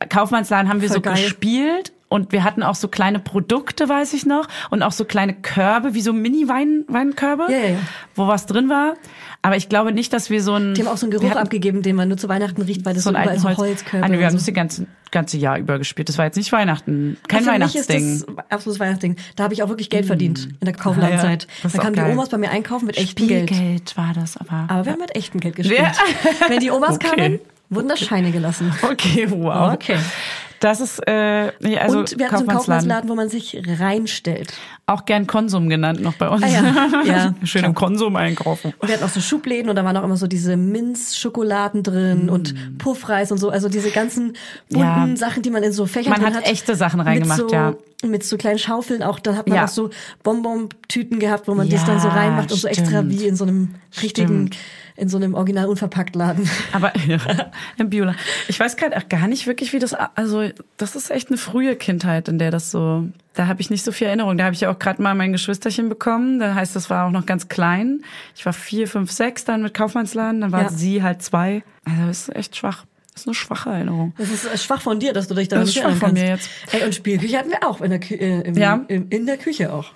Kaufmannsladen 0.09 0.69
haben 0.69 0.81
wir 0.81 0.89
Voll 0.89 0.95
so 0.97 1.01
geil. 1.01 1.13
gespielt 1.15 1.91
und 2.09 2.31
wir 2.31 2.43
hatten 2.43 2.63
auch 2.63 2.75
so 2.75 2.87
kleine 2.87 3.19
Produkte, 3.19 3.89
weiß 3.89 4.13
ich 4.13 4.25
noch, 4.25 4.47
und 4.69 4.81
auch 4.83 4.91
so 4.93 5.03
kleine 5.05 5.33
Körbe, 5.33 5.93
wie 5.93 6.01
so 6.01 6.13
Mini-Weinkörbe, 6.13 7.47
Ja, 7.51 7.57
ja, 7.57 7.65
ja. 7.71 7.79
wo 8.15 8.27
was 8.27 8.45
drin 8.45 8.69
war. 8.69 8.93
Aber 9.41 9.55
ich 9.55 9.69
glaube 9.69 9.91
nicht, 9.91 10.11
dass 10.13 10.29
wir 10.29 10.41
so 10.41 10.55
ein. 10.55 10.73
Die 10.73 10.81
haben 10.81 10.87
auch 10.91 10.97
so 10.97 11.05
einen 11.05 11.11
Geruch 11.11 11.35
abgegeben, 11.35 11.81
den 11.83 11.95
man 11.95 12.07
nur 12.07 12.17
zu 12.17 12.27
Weihnachten 12.27 12.61
riecht, 12.63 12.85
weil 12.85 12.93
das 12.95 13.03
so 13.03 13.11
so, 13.11 13.15
überall 13.17 13.37
so 13.39 13.47
Holz. 13.49 13.57
Holzkörper 13.57 14.05
Ah, 14.05 14.09
nee, 14.09 14.19
wir 14.19 14.25
haben 14.25 14.33
das 14.35 14.45
die 14.45 14.51
ganze, 14.53 14.87
ganze 15.11 15.37
Jahr 15.37 15.57
über 15.59 15.77
gespielt. 15.77 16.09
Das 16.09 16.17
war 16.17 16.25
jetzt 16.25 16.35
nicht 16.37 16.51
Weihnachten. 16.51 17.17
Kein 17.27 17.39
mich 17.39 17.47
ist 17.47 17.53
Weihnachtsding. 17.53 18.23
das 18.25 18.37
absolutes 18.49 18.79
Weihnachtsding. 18.79 19.15
Da 19.35 19.43
habe 19.43 19.53
ich 19.53 19.61
auch 19.63 19.69
wirklich 19.69 19.89
Geld 19.89 20.05
verdient 20.05 20.49
in 20.59 20.65
der 20.65 20.73
Kauflandzeit. 20.73 21.47
Ja. 21.63 21.69
Da 21.69 21.77
kamen 21.79 21.93
die. 21.95 22.01
Omas 22.01 22.29
bei 22.29 22.37
mir 22.37 22.49
einkaufen 22.49 22.87
mit 22.87 22.97
echtem 22.97 23.27
Geld. 23.27 23.49
Spielgeld 23.49 23.95
war 23.95 24.13
das, 24.13 24.37
aber. 24.37 24.65
Aber 24.69 24.85
wir 24.85 24.93
haben 24.93 24.99
mit 25.01 25.15
echtem 25.15 25.39
Geld 25.39 25.55
gespielt. 25.55 25.81
Wenn 26.47 26.59
die 26.59 26.71
Omas 26.71 26.95
Okay. 26.95 27.07
kamen, 27.15 27.39
wurden 27.69 27.89
das 27.89 27.99
Scheine 27.99 28.31
gelassen. 28.31 28.73
Okay, 28.81 29.27
wow. 29.29 29.73
Okay. 29.73 29.97
Das 30.59 30.81
ist, 30.81 30.99
äh, 31.07 31.51
also 31.79 31.99
und 31.99 32.17
wir 32.17 32.25
hatten 32.27 32.37
so 32.37 32.41
einen 32.41 32.57
Kaufmannsladen, 32.57 33.09
wo 33.09 33.15
man 33.15 33.29
sich 33.29 33.61
reinstellt. 33.79 34.53
Auch 34.87 35.05
gern 35.05 35.27
Konsum 35.27 35.69
genannt 35.69 36.01
noch 36.01 36.13
bei 36.13 36.29
uns. 36.29 36.43
Ah 36.43 36.47
ja, 36.47 37.03
ja. 37.05 37.33
Schön 37.43 37.63
im 37.65 37.73
Konsum 37.75 38.15
einkaufen. 38.15 38.73
Und 38.79 38.87
wir 38.87 38.95
hatten 38.95 39.03
auch 39.05 39.09
so 39.09 39.19
Schubläden 39.19 39.69
und 39.69 39.75
da 39.75 39.83
waren 39.83 39.95
auch 39.97 40.03
immer 40.03 40.17
so 40.17 40.27
diese 40.27 40.55
Minzschokoladen 40.57 41.83
drin 41.83 42.29
und 42.29 42.77
Puffreis 42.77 43.31
und 43.31 43.37
so. 43.37 43.49
Also 43.49 43.69
diese 43.69 43.91
ganzen 43.91 44.33
bunten 44.69 44.77
Mm. 44.77 45.09
Ja. 45.09 45.15
Sachen, 45.17 45.43
die 45.43 45.49
man 45.49 45.63
in 45.63 45.71
so 45.73 45.85
Fächern 45.85 46.11
Man 46.13 46.21
drin 46.21 46.35
hat 46.35 46.45
echte 46.45 46.75
Sachen 46.75 46.99
reingemacht, 47.01 47.37
so, 47.39 47.49
ja. 47.49 47.73
Mit 48.05 48.23
so 48.23 48.37
kleinen 48.37 48.59
Schaufeln 48.59 49.03
auch. 49.03 49.19
Dann 49.19 49.35
hat 49.37 49.47
man 49.47 49.57
Ja. 49.57 49.65
auch 49.65 49.69
so 49.69 49.89
Bonbon-Tüten 50.23 51.19
gehabt, 51.19 51.47
wo 51.47 51.55
man 51.55 51.69
das 51.69 51.83
dann 51.85 51.99
so 51.99 52.07
reinmacht 52.07 52.51
und 52.51 52.57
so 52.59 52.67
extra 52.67 52.87
stimmt. 52.99 53.11
wie 53.11 53.25
in 53.27 53.35
so 53.35 53.43
einem 53.45 53.75
richtigen, 54.01 54.47
Stimmt. 54.47 54.57
In 54.97 55.07
so 55.09 55.17
einem 55.17 55.35
original 55.35 55.67
unverpackt 55.67 56.15
Laden. 56.15 56.49
Aber 56.73 56.91
ja, 57.07 57.17
im 57.77 57.89
Biola. 57.89 58.15
Ich 58.47 58.59
weiß 58.59 58.75
gerade 58.77 58.97
auch 58.97 59.07
gar 59.09 59.27
nicht 59.27 59.47
wirklich, 59.47 59.71
wie 59.71 59.79
das. 59.79 59.93
Also 59.93 60.49
das 60.77 60.95
ist 60.95 61.11
echt 61.11 61.29
eine 61.29 61.37
frühe 61.37 61.75
Kindheit, 61.75 62.27
in 62.27 62.39
der 62.39 62.51
das 62.51 62.71
so. 62.71 63.05
Da 63.35 63.45
habe 63.47 63.61
ich 63.61 63.69
nicht 63.69 63.85
so 63.85 63.91
viel 63.91 64.07
Erinnerung. 64.07 64.37
Da 64.37 64.45
habe 64.45 64.55
ich 64.55 64.61
ja 64.61 64.71
auch 64.71 64.79
gerade 64.79 65.01
mal 65.01 65.13
mein 65.13 65.31
Geschwisterchen 65.31 65.87
bekommen. 65.89 66.39
Da 66.39 66.55
heißt, 66.55 66.75
das 66.75 66.89
war 66.89 67.05
auch 67.05 67.11
noch 67.11 67.25
ganz 67.27 67.47
klein. 67.47 68.01
Ich 68.35 68.45
war 68.45 68.53
vier, 68.53 68.87
fünf, 68.87 69.11
sechs 69.11 69.45
dann 69.45 69.61
mit 69.61 69.73
Kaufmannsladen. 69.75 70.41
Dann 70.41 70.51
war 70.51 70.63
Ja. 70.63 70.69
sie 70.69 71.03
halt 71.03 71.21
zwei. 71.21 71.63
Also 71.85 72.07
das 72.07 72.21
ist 72.27 72.35
echt 72.35 72.55
schwach. 72.57 72.85
Das 73.13 73.21
ist 73.21 73.27
eine 73.27 73.35
schwache 73.35 73.69
Erinnerung. 73.69 74.13
Das 74.17 74.29
ist 74.29 74.45
äh, 74.45 74.57
schwach 74.57 74.81
von 74.81 74.99
dir, 74.99 75.13
dass 75.13 75.27
du 75.27 75.33
dich 75.35 75.47
daran 75.47 75.63
Das 75.65 75.69
ist 75.69 75.75
nicht 75.75 75.83
schwach 75.83 75.91
erinnern 75.91 76.09
von 76.09 76.13
mir 76.23 76.29
jetzt. 76.29 76.49
Ey, 76.71 76.83
und 76.83 76.93
Spielküche 76.95 77.37
hatten 77.37 77.49
wir 77.49 77.67
auch 77.67 77.81
in 77.81 77.89
der, 77.91 77.99
Kü 77.99 78.15
äh, 78.15 78.41
im, 78.41 78.55
Ja. 78.57 78.83
im, 78.87 79.07
in 79.09 79.25
der 79.27 79.37
Küche 79.37 79.71
auch. 79.73 79.91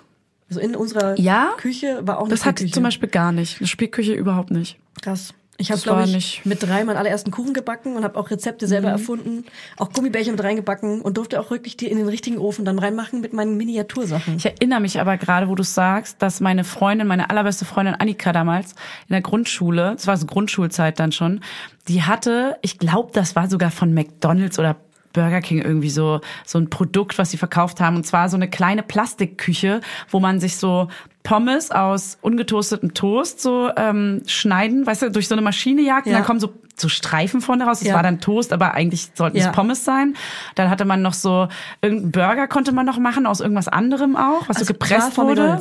Also 0.52 0.60
in 0.60 0.76
unserer 0.76 1.18
Ja? 1.18 1.52
Küche 1.56 2.00
war 2.06 2.18
auch 2.18 2.24
eine 2.24 2.30
Das 2.30 2.44
hatte 2.44 2.62
ich 2.64 2.74
zum 2.74 2.82
Beispiel 2.82 3.08
gar 3.08 3.32
nicht. 3.32 3.58
Eine 3.60 3.66
Spielküche 3.68 4.12
überhaupt 4.12 4.50
nicht. 4.50 4.76
Krass. 5.00 5.32
Ich 5.56 5.70
habe, 5.70 5.80
glaube 5.80 6.04
ich, 6.04 6.12
nicht- 6.12 6.44
mit 6.46 6.62
drei 6.62 6.82
meinen 6.84 6.96
allerersten 6.98 7.30
Kuchen 7.30 7.54
gebacken 7.54 7.94
und 7.96 8.04
habe 8.04 8.18
auch 8.18 8.30
Rezepte 8.30 8.66
selber 8.66 8.88
Mhm. 8.88 8.92
erfunden, 8.94 9.44
auch 9.78 9.92
Gummibärchen 9.92 10.32
mit 10.34 10.42
reingebacken 10.44 11.00
und 11.00 11.16
durfte 11.16 11.40
auch 11.40 11.50
wirklich 11.50 11.76
die 11.78 11.86
in 11.86 11.96
den 11.98 12.08
richtigen 12.08 12.36
Ofen 12.38 12.64
dann 12.66 12.78
reinmachen 12.78 13.20
mit 13.22 13.32
meinen 13.32 13.56
Miniatursachen. 13.56 14.36
Ich 14.36 14.44
erinnere 14.46 14.80
mich 14.80 15.00
aber 15.00 15.16
gerade, 15.16 15.48
wo 15.48 15.54
du 15.54 15.62
sagst, 15.62 16.20
dass 16.20 16.40
meine 16.40 16.64
Freundin, 16.64 17.06
meine 17.06 17.30
allerbeste 17.30 17.64
Freundin 17.64 17.94
Annika 17.94 18.32
damals 18.32 18.72
in 19.08 19.12
der 19.12 19.20
Grundschule, 19.22 19.92
das 19.92 20.06
war 20.06 20.16
so 20.18 20.26
Grundschulzeit 20.26 20.98
dann 20.98 21.12
schon, 21.12 21.40
die 21.88 22.02
hatte, 22.02 22.56
ich 22.60 22.78
glaube, 22.78 23.10
das 23.14 23.36
war 23.36 23.48
sogar 23.48 23.70
von 23.70 23.94
McDonald's 23.94 24.58
oder 24.58 24.76
Burger 25.12 25.40
King 25.40 25.62
irgendwie 25.62 25.90
so 25.90 26.20
so 26.44 26.58
ein 26.58 26.70
Produkt, 26.70 27.18
was 27.18 27.30
sie 27.30 27.36
verkauft 27.36 27.80
haben 27.80 27.96
und 27.96 28.04
zwar 28.06 28.28
so 28.28 28.36
eine 28.36 28.48
kleine 28.48 28.82
Plastikküche, 28.82 29.80
wo 30.10 30.20
man 30.20 30.40
sich 30.40 30.56
so 30.56 30.88
Pommes 31.22 31.70
aus 31.70 32.18
ungetoastetem 32.20 32.94
Toast 32.94 33.40
so 33.40 33.70
ähm, 33.76 34.22
schneiden, 34.26 34.86
weißt 34.86 35.02
du, 35.02 35.10
durch 35.10 35.28
so 35.28 35.34
eine 35.36 35.42
Maschine 35.42 35.82
jagt 35.82 36.06
und 36.06 36.12
Ja. 36.12 36.18
dann 36.18 36.26
kommen 36.26 36.40
so 36.40 36.52
so 36.74 36.88
Streifen 36.88 37.42
vorne 37.42 37.64
raus. 37.64 37.80
Das 37.80 37.88
Ja. 37.88 37.94
war 37.94 38.02
dann 38.02 38.18
Toast, 38.18 38.50
aber 38.52 38.72
eigentlich 38.72 39.10
sollten 39.14 39.36
es 39.36 39.44
Ja. 39.44 39.52
Pommes 39.52 39.84
sein. 39.84 40.14
Dann 40.54 40.70
hatte 40.70 40.86
man 40.86 41.02
noch 41.02 41.12
so 41.12 41.46
irgendeinen 41.82 42.10
Burger 42.12 42.48
konnte 42.48 42.72
man 42.72 42.86
noch 42.86 42.98
machen 42.98 43.26
aus 43.26 43.40
irgendwas 43.40 43.68
anderem 43.68 44.16
auch, 44.16 44.48
was 44.48 44.56
Also 44.56 44.64
so 44.64 44.72
gepresst 44.72 45.16
wurde. 45.18 45.60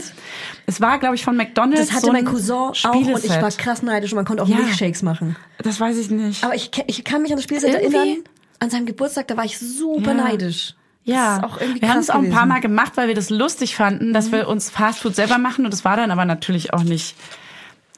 Es 0.68 0.80
war, 0.80 1.00
glaube 1.00 1.16
ich, 1.16 1.26
von 1.26 1.36
McDonald's. 1.36 1.88
Das 1.88 1.92
hatte 1.92 2.06
so 2.08 2.12
mein 2.14 2.26
ein 2.26 2.32
Cousin 2.34 2.56
auch 2.56 2.86
und 2.96 3.24
ich 3.26 3.30
war 3.30 3.52
krass 3.52 3.84
neidisch 3.84 4.14
und 4.14 4.16
man 4.16 4.26
konnte 4.26 4.42
auch. 4.42 4.48
Milkshakes 4.48 5.04
machen. 5.04 5.36
Das 5.62 5.80
weiß 5.82 5.98
ich 5.98 6.10
nicht. 6.10 6.44
Aber 6.46 6.56
ich, 6.56 6.72
ich 6.88 7.04
kann 7.04 7.22
mich 7.22 7.32
an 7.32 7.38
das 7.38 7.44
Spielset 7.44 7.70
Irgendwie- 7.82 7.98
erinnern. 7.98 8.24
An 8.62 8.70
seinem 8.70 8.86
Geburtstag, 8.86 9.28
da 9.28 9.36
war 9.36 9.44
ich 9.44 9.58
super 9.60 10.12
Ja. 10.12 10.24
neidisch. 10.24 10.76
ja, 11.04 11.42
wir 11.80 11.90
haben 11.90 12.00
es 12.00 12.12
auch 12.12 12.20
ein 12.22 12.30
paar. 12.30 12.44
Mhm. 12.46 12.50
Mal 12.50 12.62
gemacht, 12.62 12.94
weil 12.96 13.08
wir 13.08 13.16
das 13.16 13.32
lustig 13.32 13.76
fanden, 13.76 14.14
dass 14.14 14.32
wir 14.32 14.48
uns 14.48 14.70
Fastfood 14.70 15.16
selber 15.16 15.40
machen 15.40 15.66
und 15.66 15.74
es 15.74 15.84
war 15.84 15.98
dann 15.98 16.12
aber 16.12 16.26
natürlich 16.26 16.72
auch 16.74 16.84
nicht. 16.84 17.16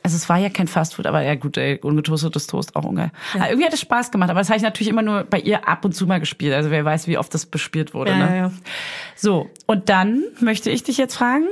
Also 0.03 0.15
es 0.17 0.27
war 0.29 0.37
ja 0.37 0.49
kein 0.49 0.67
Fastfood, 0.69 1.05
aber 1.05 1.21
ja 1.21 1.35
gut, 1.35 1.57
ey, 1.57 1.79
ungetoastetes 1.81 2.47
Toast 2.47 2.75
auch 2.77 2.83
ungeil. 2.85 3.11
Aber 3.35 3.47
irgendwie 3.49 3.65
hat 3.65 3.73
es 3.73 3.81
Spaß 3.81 4.11
gemacht, 4.11 4.29
aber 4.29 4.39
das 4.39 4.49
habe 4.49 4.57
ich 4.57 4.63
natürlich 4.63 4.89
immer 4.89 5.01
nur 5.01 5.23
bei 5.25 5.39
ihr 5.39 5.67
ab 5.67 5.83
und 5.85 5.93
zu 5.93 6.07
mal 6.07 6.19
gespielt. 6.21 6.53
Also 6.53 6.71
wer 6.71 6.83
weiß, 6.85 7.07
wie 7.07 7.17
oft 7.17 7.33
das 7.33 7.45
bespielt 7.45 7.93
wurde. 7.93 8.11
Ja, 8.11 8.17
ne? 8.17 8.25
ja, 8.29 8.35
ja. 8.35 8.51
So, 9.15 9.49
und 9.65 9.89
dann 9.89 10.23
möchte 10.39 10.69
ich 10.69 10.83
dich 10.83 10.97
jetzt 10.97 11.15
fragen, 11.15 11.47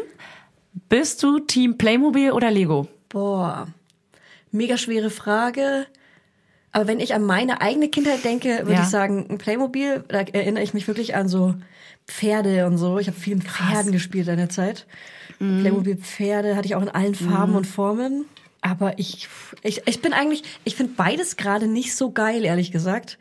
bist 0.90 1.22
du 1.24 1.40
Team 1.40 1.78
Playmobil 1.78 2.32
oder 2.32 2.50
Lego? 2.52 2.88
Boah, 3.10 3.68
mega 4.52 4.78
schwere 4.78 5.10
Frage. 5.10 5.86
Aber 6.72 6.88
wenn 6.88 7.00
ich 7.00 7.14
an 7.14 7.24
meine 7.24 7.62
eigene 7.62 7.90
Kindheit 7.90 8.24
denke, 8.24 8.60
würde 8.62 8.74
Ja. 8.74 8.82
ich 8.84 8.88
sagen, 8.90 9.26
ein 9.30 9.38
Playmobil, 9.38 10.04
da 10.08 10.20
erinnere 10.22 10.64
ich 10.64 10.74
mich 10.74 10.88
wirklich 10.88 11.16
an 11.16 11.28
so 11.28 11.54
Pferde 12.08 12.66
und 12.66 12.78
so. 12.78 12.98
Ich 12.98 13.08
habe 13.08 13.18
viel 13.20 13.36
mit 13.36 13.48
Pferden 13.50 13.92
gespielt 13.92 14.28
in 14.28 14.38
der 14.38 14.50
Zeit. 14.50 14.86
Mhm. 15.40 15.62
Playmobil-Pferde 15.62 16.56
hatte 16.56 16.66
ich 16.68 16.76
auch 16.76 16.82
in 16.82 16.90
allen 16.90 17.16
Farben 17.16 17.56
und 17.56 17.66
Formen. 17.68 18.26
Aber 18.62 19.00
ich, 19.00 19.28
ich, 19.64 19.82
ich 19.88 20.02
bin 20.02 20.14
eigentlich, 20.14 20.44
ich 20.64 20.76
finde 20.76 20.94
beides 20.96 21.36
gerade 21.36 21.68
nicht 21.68 21.96
so 21.96 22.12
geil, 22.12 22.46
ehrlich 22.46 22.72
gesagt, 22.72 23.18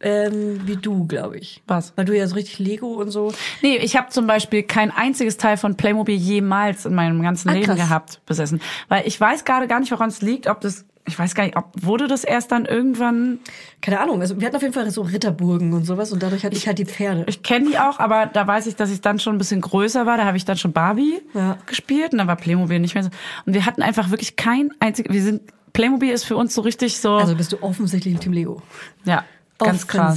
ähm, 0.00 0.60
wie 0.66 0.76
du, 0.76 1.06
glaube 1.06 1.38
ich. 1.38 1.62
Was? 1.66 1.92
Weil 1.96 2.04
du 2.04 2.16
ja 2.16 2.26
so 2.26 2.36
richtig 2.36 2.58
Lego 2.58 2.86
und 2.94 3.10
so. 3.10 3.32
Nee, 3.62 3.76
ich 3.78 3.96
habe 3.96 4.10
zum 4.10 4.26
Beispiel 4.26 4.62
kein 4.62 4.90
einziges 4.90 5.36
Teil 5.36 5.56
von 5.56 5.76
Playmobil 5.76 6.16
jemals 6.16 6.86
in 6.86 6.94
meinem 6.94 7.20
ganzen 7.22 7.48
Ah, 7.50 7.52
Leben 7.54 7.74
gehabt, 7.76 8.20
besessen. 8.24 8.60
Weil 8.88 9.06
ich 9.06 9.20
weiß 9.20 9.44
gerade 9.44 9.66
gar 9.66 9.80
nicht, 9.80 9.90
woran 9.90 10.08
es 10.08 10.22
liegt, 10.22 10.46
ob 10.46 10.60
das, 10.60 10.84
ich 11.08 11.18
weiß 11.18 11.34
gar 11.34 11.44
nicht, 11.44 11.56
ob, 11.56 11.72
wurde 11.80 12.06
das 12.06 12.22
erst 12.22 12.52
dann 12.52 12.64
irgendwann, 12.66 13.40
Keine 13.80 13.98
Ahnung, 14.00 14.20
also 14.20 14.38
wir 14.40 14.46
hatten 14.46 14.56
auf 14.56 14.62
jeden 14.62 14.74
Fall 14.74 14.88
so 14.90 15.02
Ritterburgen 15.02 15.72
und 15.72 15.84
sowas 15.84 16.12
und 16.12 16.22
dadurch 16.22 16.44
hatte 16.44 16.56
ich 16.56 16.66
halt 16.66 16.78
die 16.78 16.84
Pferde. 16.86 17.24
ich 17.26 17.42
kenne 17.42 17.68
die 17.70 17.78
auch, 17.78 17.98
aber 17.98 18.26
da 18.26 18.46
weiß 18.46 18.66
ich, 18.66 18.76
dass 18.76 18.90
ich 18.90 19.00
dann 19.00 19.18
schon 19.18 19.34
ein 19.34 19.38
bisschen 19.38 19.60
größer 19.60 20.06
war, 20.06 20.16
da 20.16 20.24
habe 20.24 20.36
ich 20.36 20.44
dann 20.44 20.56
schon 20.56 20.72
Barbie 20.72 21.20
Ja. 21.34 21.58
gespielt 21.66 22.12
und 22.12 22.18
dann 22.18 22.28
war 22.28 22.36
Playmobil 22.36 22.78
nicht 22.78 22.94
mehr 22.94 23.02
so. 23.04 23.10
Und 23.46 23.54
wir 23.54 23.66
hatten 23.66 23.82
einfach 23.82 24.10
wirklich 24.10 24.36
kein 24.36 24.70
einziges, 24.80 25.12
wir 25.12 25.22
sind, 25.22 25.42
Playmobil 25.72 26.10
ist 26.12 26.24
für 26.24 26.36
uns 26.36 26.54
so 26.54 26.60
richtig 26.62 26.98
so, 27.00 27.14
Also 27.16 27.34
bist 27.34 27.52
du 27.52 27.62
offensichtlich 27.62 28.14
im 28.14 28.20
Team 28.20 28.32
Lego. 28.32 28.62
ja, 29.04 29.24
ganz 29.58 29.86
krass. 29.86 30.16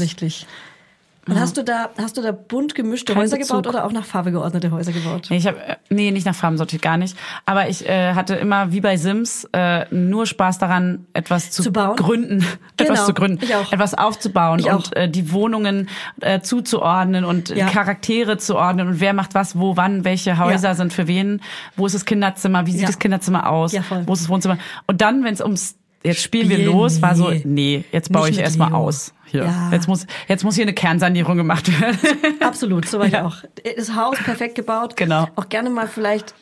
Und 1.28 1.40
hast 1.40 1.56
du 1.56 1.64
da, 1.64 1.90
hast 2.00 2.18
du 2.18 2.22
da 2.24 2.32
bunt 2.32 2.74
gemischte 2.74 3.14
Kein 3.14 3.22
Häuser 3.22 3.38
Bezug. 3.38 3.58
gebaut 3.58 3.68
oder 3.76 3.86
auch 3.86 3.92
nach 3.92 4.06
Farbe 4.06 4.32
geordnete 4.32 4.72
Häuser 4.72 4.92
gebaut? 4.92 5.30
Ich 5.30 5.46
habe 5.46 5.58
nee, 5.90 6.10
nicht 6.10 6.26
nach 6.26 6.34
Farben 6.34 6.58
sortiert, 6.58 6.82
gar 6.82 6.98
nicht. 6.98 7.16
Aber 7.46 7.70
ich 7.70 7.88
äh, 7.88 8.16
hatte 8.16 8.34
immer 8.36 8.72
wie 8.72 8.82
bei 8.82 8.98
Sims 8.98 9.48
äh, 9.54 9.86
nur 9.94 10.26
Spaß 10.26 10.58
daran, 10.58 11.06
etwas 11.14 11.52
zu, 11.52 11.62
Zu 11.62 11.72
bauen? 11.72 11.96
gründen, 11.96 12.40
etwas 12.78 12.88
Genau, 12.98 13.06
zu 13.06 13.14
gründen, 13.14 13.44
ich 13.46 13.54
auch. 13.54 13.72
etwas 13.72 13.94
aufzubauen 13.94 14.60
Ich 14.60 14.70
und 14.72 14.96
äh, 14.96 15.08
die 15.08 15.32
Wohnungen 15.32 15.90
äh, 16.22 16.42
zuzuordnen 16.42 17.24
und 17.24 17.50
Ja. 17.50 17.68
Charaktere 17.68 18.38
zu 18.38 18.56
ordnen 18.56 18.88
und 18.88 19.00
wer 19.00 19.14
macht 19.14 19.36
was, 19.36 19.60
wo, 19.60 19.78
wann, 19.78 20.04
welche 20.04 20.40
Häuser 20.40 20.70
Ja. 20.70 20.76
sind 20.76 20.92
für 20.92 21.08
wen, 21.08 21.42
wo 21.76 21.86
ist 21.86 21.94
das 21.94 22.06
Kinderzimmer, 22.06 22.66
wie 22.66 22.72
sieht 22.72 22.82
Ja. 22.82 22.88
das 22.88 22.98
Kinderzimmer 23.00 23.48
aus, 23.50 23.74
Ja, 23.74 23.84
wo 24.08 24.14
ist 24.14 24.24
das 24.24 24.30
Wohnzimmer. 24.30 24.58
Und 24.88 25.02
dann, 25.02 25.24
wenn 25.24 25.34
es 25.36 25.42
ums 25.42 25.76
Jetzt 26.04 26.22
spielen 26.22 26.50
wir 26.50 26.58
Spielen, 26.58 26.72
los, 26.72 27.02
war 27.02 27.16
so, 27.16 27.32
nee. 27.44 27.84
jetzt 27.92 28.12
baue 28.12 28.28
Nicht 28.28 28.38
ich 28.38 28.44
erstmal 28.44 28.74
aus. 28.74 29.14
Hier. 29.26 29.46
Ja. 29.46 29.70
Jetzt 29.72 29.88
muss 29.88 30.08
jetzt 30.28 30.44
muss 30.44 30.56
hier 30.56 30.64
eine 30.66 30.74
Kernsanierung 30.74 31.38
gemacht 31.38 31.80
werden. 31.80 31.98
Absolut, 32.40 32.88
so 32.88 33.00
war 33.00 33.06
ich 33.06 33.18
auch. 33.18 33.38
Das 33.78 33.96
Haus 33.96 34.18
perfekt 34.18 34.56
gebaut. 34.56 34.98
Genau. 34.98 35.28
Auch 35.36 35.48
gerne 35.50 35.70
mal 35.70 35.88
vielleicht 35.88 36.34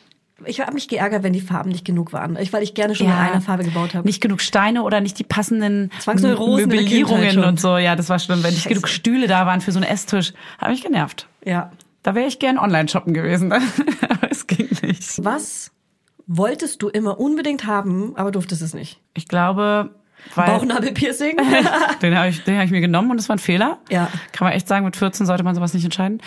ich 0.46 0.60
habe 0.60 0.72
mich 0.72 0.88
geärgert, 0.88 1.22
wenn 1.22 1.32
die 1.32 1.40
Farben 1.40 1.70
nicht 1.70 1.84
genug 1.84 2.12
waren, 2.12 2.36
ich, 2.36 2.52
weil 2.52 2.62
ich 2.62 2.74
gerne 2.74 2.94
schon 2.94 3.06
in 3.06 3.12
einer 3.12 3.40
Farbe 3.40 3.64
gebaut 3.64 3.94
habe. 3.94 4.06
Nicht 4.06 4.20
genug 4.20 4.40
Steine 4.40 4.82
oder 4.84 5.00
nicht 5.00 5.18
die 5.18 5.24
passenden 5.24 5.90
Möblierungen 6.06 7.44
und 7.44 7.60
so. 7.60 7.76
Ja, 7.76 7.96
das 7.96 8.08
war 8.08 8.18
schlimm. 8.18 8.42
Wenn 8.42 8.54
nicht 8.54 8.62
Scheiße. 8.62 8.74
genug 8.74 8.88
Stühle 8.88 9.26
da 9.26 9.46
waren 9.46 9.60
für 9.60 9.72
so 9.72 9.78
einen 9.78 9.88
Esstisch, 9.88 10.32
habe 10.58 10.72
mich 10.72 10.82
genervt. 10.82 11.28
Ja. 11.44 11.72
Da 12.02 12.14
wäre 12.14 12.26
ich 12.26 12.38
gern 12.38 12.58
online 12.58 12.88
shoppen 12.88 13.12
gewesen. 13.12 13.52
aber 14.08 14.30
es 14.30 14.46
ging 14.46 14.68
nicht. 14.82 15.22
Was 15.22 15.70
wolltest 16.30 16.80
du 16.80 16.88
immer 16.88 17.18
unbedingt 17.18 17.66
haben, 17.66 18.14
aber 18.16 18.30
durftest 18.30 18.62
es 18.62 18.72
nicht? 18.72 19.00
Ich 19.14 19.26
glaube, 19.26 19.90
weil 20.36 20.46
Bauchnabelpiercing? 20.46 21.36
den 22.02 22.16
habe 22.16 22.28
ich, 22.28 22.44
den 22.44 22.56
hab 22.56 22.64
ich 22.64 22.70
mir 22.70 22.80
genommen 22.80 23.10
und 23.10 23.18
es 23.18 23.28
war 23.28 23.36
ein 23.36 23.40
Fehler. 23.40 23.78
Ja. 23.90 24.08
Kann 24.32 24.46
man 24.46 24.52
echt 24.54 24.68
sagen, 24.68 24.84
mit 24.84 24.96
14 24.96 25.26
sollte 25.26 25.42
man 25.42 25.54
sowas 25.56 25.74
nicht 25.74 25.84
entscheiden. 25.84 26.22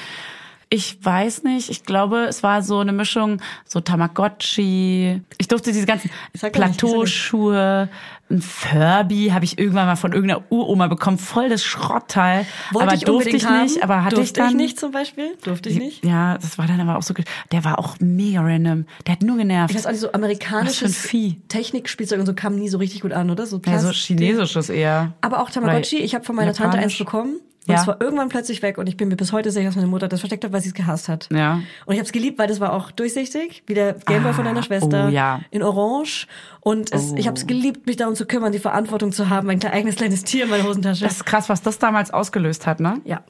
Ich 0.69 0.97
weiß 1.05 1.43
nicht, 1.43 1.69
ich 1.69 1.83
glaube, 1.83 2.25
es 2.27 2.41
war 2.41 2.63
so 2.63 2.79
eine 2.79 2.93
Mischung, 2.93 3.41
so 3.63 3.79
Tamagotchi. 3.79 5.21
Ich 5.37 5.47
durfte 5.47 5.71
diese 5.71 5.85
ganzen. 5.85 6.09
Plateauschuhe, 6.51 7.89
ein 8.33 8.41
Furby 8.41 9.29
habe 9.31 9.45
ich 9.45 9.57
irgendwann 9.57 9.85
mal 9.85 9.95
von 9.95 10.11
irgendeiner 10.11 10.43
Uroma 10.49 10.87
bekommen, 10.87 11.17
voll 11.17 11.49
das 11.49 11.63
Schrottteil. 11.63 12.45
Wollte 12.71 12.87
aber 12.87 12.95
ich 12.95 13.05
durfte 13.05 13.29
ich 13.29 13.45
haben. 13.45 13.63
nicht, 13.63 13.83
aber 13.83 14.03
hatte 14.03 14.15
durfte 14.15 14.29
ich 14.29 14.33
dann. 14.33 14.49
ich 14.49 14.55
nicht 14.55 14.79
zum 14.79 14.91
Beispiel? 14.91 15.37
Durfte 15.43 15.69
ich 15.69 15.77
nicht? 15.77 16.03
Ja, 16.03 16.37
das 16.37 16.57
war 16.57 16.67
dann 16.67 16.79
aber 16.81 16.97
auch 16.97 17.03
so, 17.03 17.13
der 17.51 17.63
war 17.63 17.79
auch 17.79 17.97
mega 17.99 18.41
random. 18.41 18.85
Der 19.05 19.13
hat 19.13 19.21
nur 19.21 19.37
genervt. 19.37 19.71
Ich 19.71 19.77
weiß 19.77 19.85
auch 19.85 19.91
nicht, 19.91 20.01
so 20.01 20.11
amerikanisches 20.11 20.97
Vieh. 20.97 21.41
Technikspielzeug 21.47 22.19
und 22.19 22.25
so 22.25 22.33
kam 22.33 22.55
nie 22.55 22.69
so 22.69 22.77
richtig 22.77 23.01
gut 23.01 23.13
an, 23.13 23.29
oder? 23.29 23.45
So, 23.45 23.61
ja, 23.65 23.79
so 23.79 23.91
chinesisches 23.91 24.69
eher. 24.69 25.13
Aber 25.21 25.41
auch 25.41 25.49
Tamagotchi, 25.49 25.97
ich 25.97 26.15
habe 26.15 26.25
von 26.25 26.35
meiner 26.35 26.53
Tante 26.53 26.77
eins 26.77 26.97
japanisch. 26.97 26.97
bekommen. 26.97 27.39
Und 27.65 27.73
Ja. 27.73 27.81
es 27.81 27.87
war 27.87 28.01
irgendwann 28.01 28.27
plötzlich 28.29 28.61
weg 28.61 28.77
und 28.77 28.87
ich 28.87 28.97
bin 28.97 29.07
mir 29.07 29.15
bis 29.15 29.31
heute 29.31 29.49
sicher, 29.51 29.67
dass 29.67 29.75
meine 29.75 29.87
Mutter 29.87 30.07
das 30.09 30.19
versteckt 30.19 30.43
hat, 30.43 30.51
weil 30.51 30.61
sie 30.61 30.67
es 30.69 30.73
gehasst 30.73 31.07
hat. 31.07 31.29
Ja. 31.31 31.61
Und 31.85 31.93
ich 31.93 31.99
habe 31.99 32.05
es 32.05 32.11
geliebt, 32.11 32.37
weil 32.37 32.47
das 32.47 32.59
war 32.59 32.73
auch 32.73 32.91
durchsichtig, 32.91 33.63
wie 33.67 33.73
der 33.73 33.93
Gameboy 33.93 34.31
Ah, 34.31 34.33
von 34.33 34.43
deiner 34.45 34.63
Schwester 34.63 35.05
oh 35.07 35.09
ja. 35.11 35.39
in 35.51 35.63
Orange. 35.63 36.27
Und 36.59 36.91
es, 36.93 37.13
ich 37.13 37.27
habe 37.27 37.37
es 37.37 37.47
geliebt, 37.47 37.87
mich 37.87 37.95
darum 37.95 38.15
zu 38.15 38.25
kümmern, 38.25 38.51
die 38.51 38.59
Verantwortung 38.59 39.11
zu 39.13 39.29
haben, 39.29 39.49
ein 39.49 39.63
eigenes 39.63 39.95
kleines 39.95 40.23
Tier 40.23 40.43
in 40.43 40.49
meiner 40.49 40.65
Hosentasche. 40.65 41.03
Das 41.05 41.13
ist 41.13 41.25
krass, 41.25 41.47
was 41.47 41.61
das 41.61 41.79
damals 41.79 42.11
ausgelöst 42.11 42.67
hat, 42.67 42.79
ne? 42.81 42.99
ja. 43.05 43.23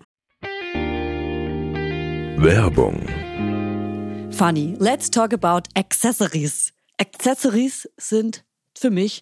Werbung, 2.37 3.05
Funny, 4.31 4.75
let's 4.79 5.09
talk 5.09 5.31
about 5.33 5.61
Accessories. 5.75 6.73
Accessories 6.99 7.87
sind 7.97 8.43
für 8.77 8.89
mich 8.89 9.21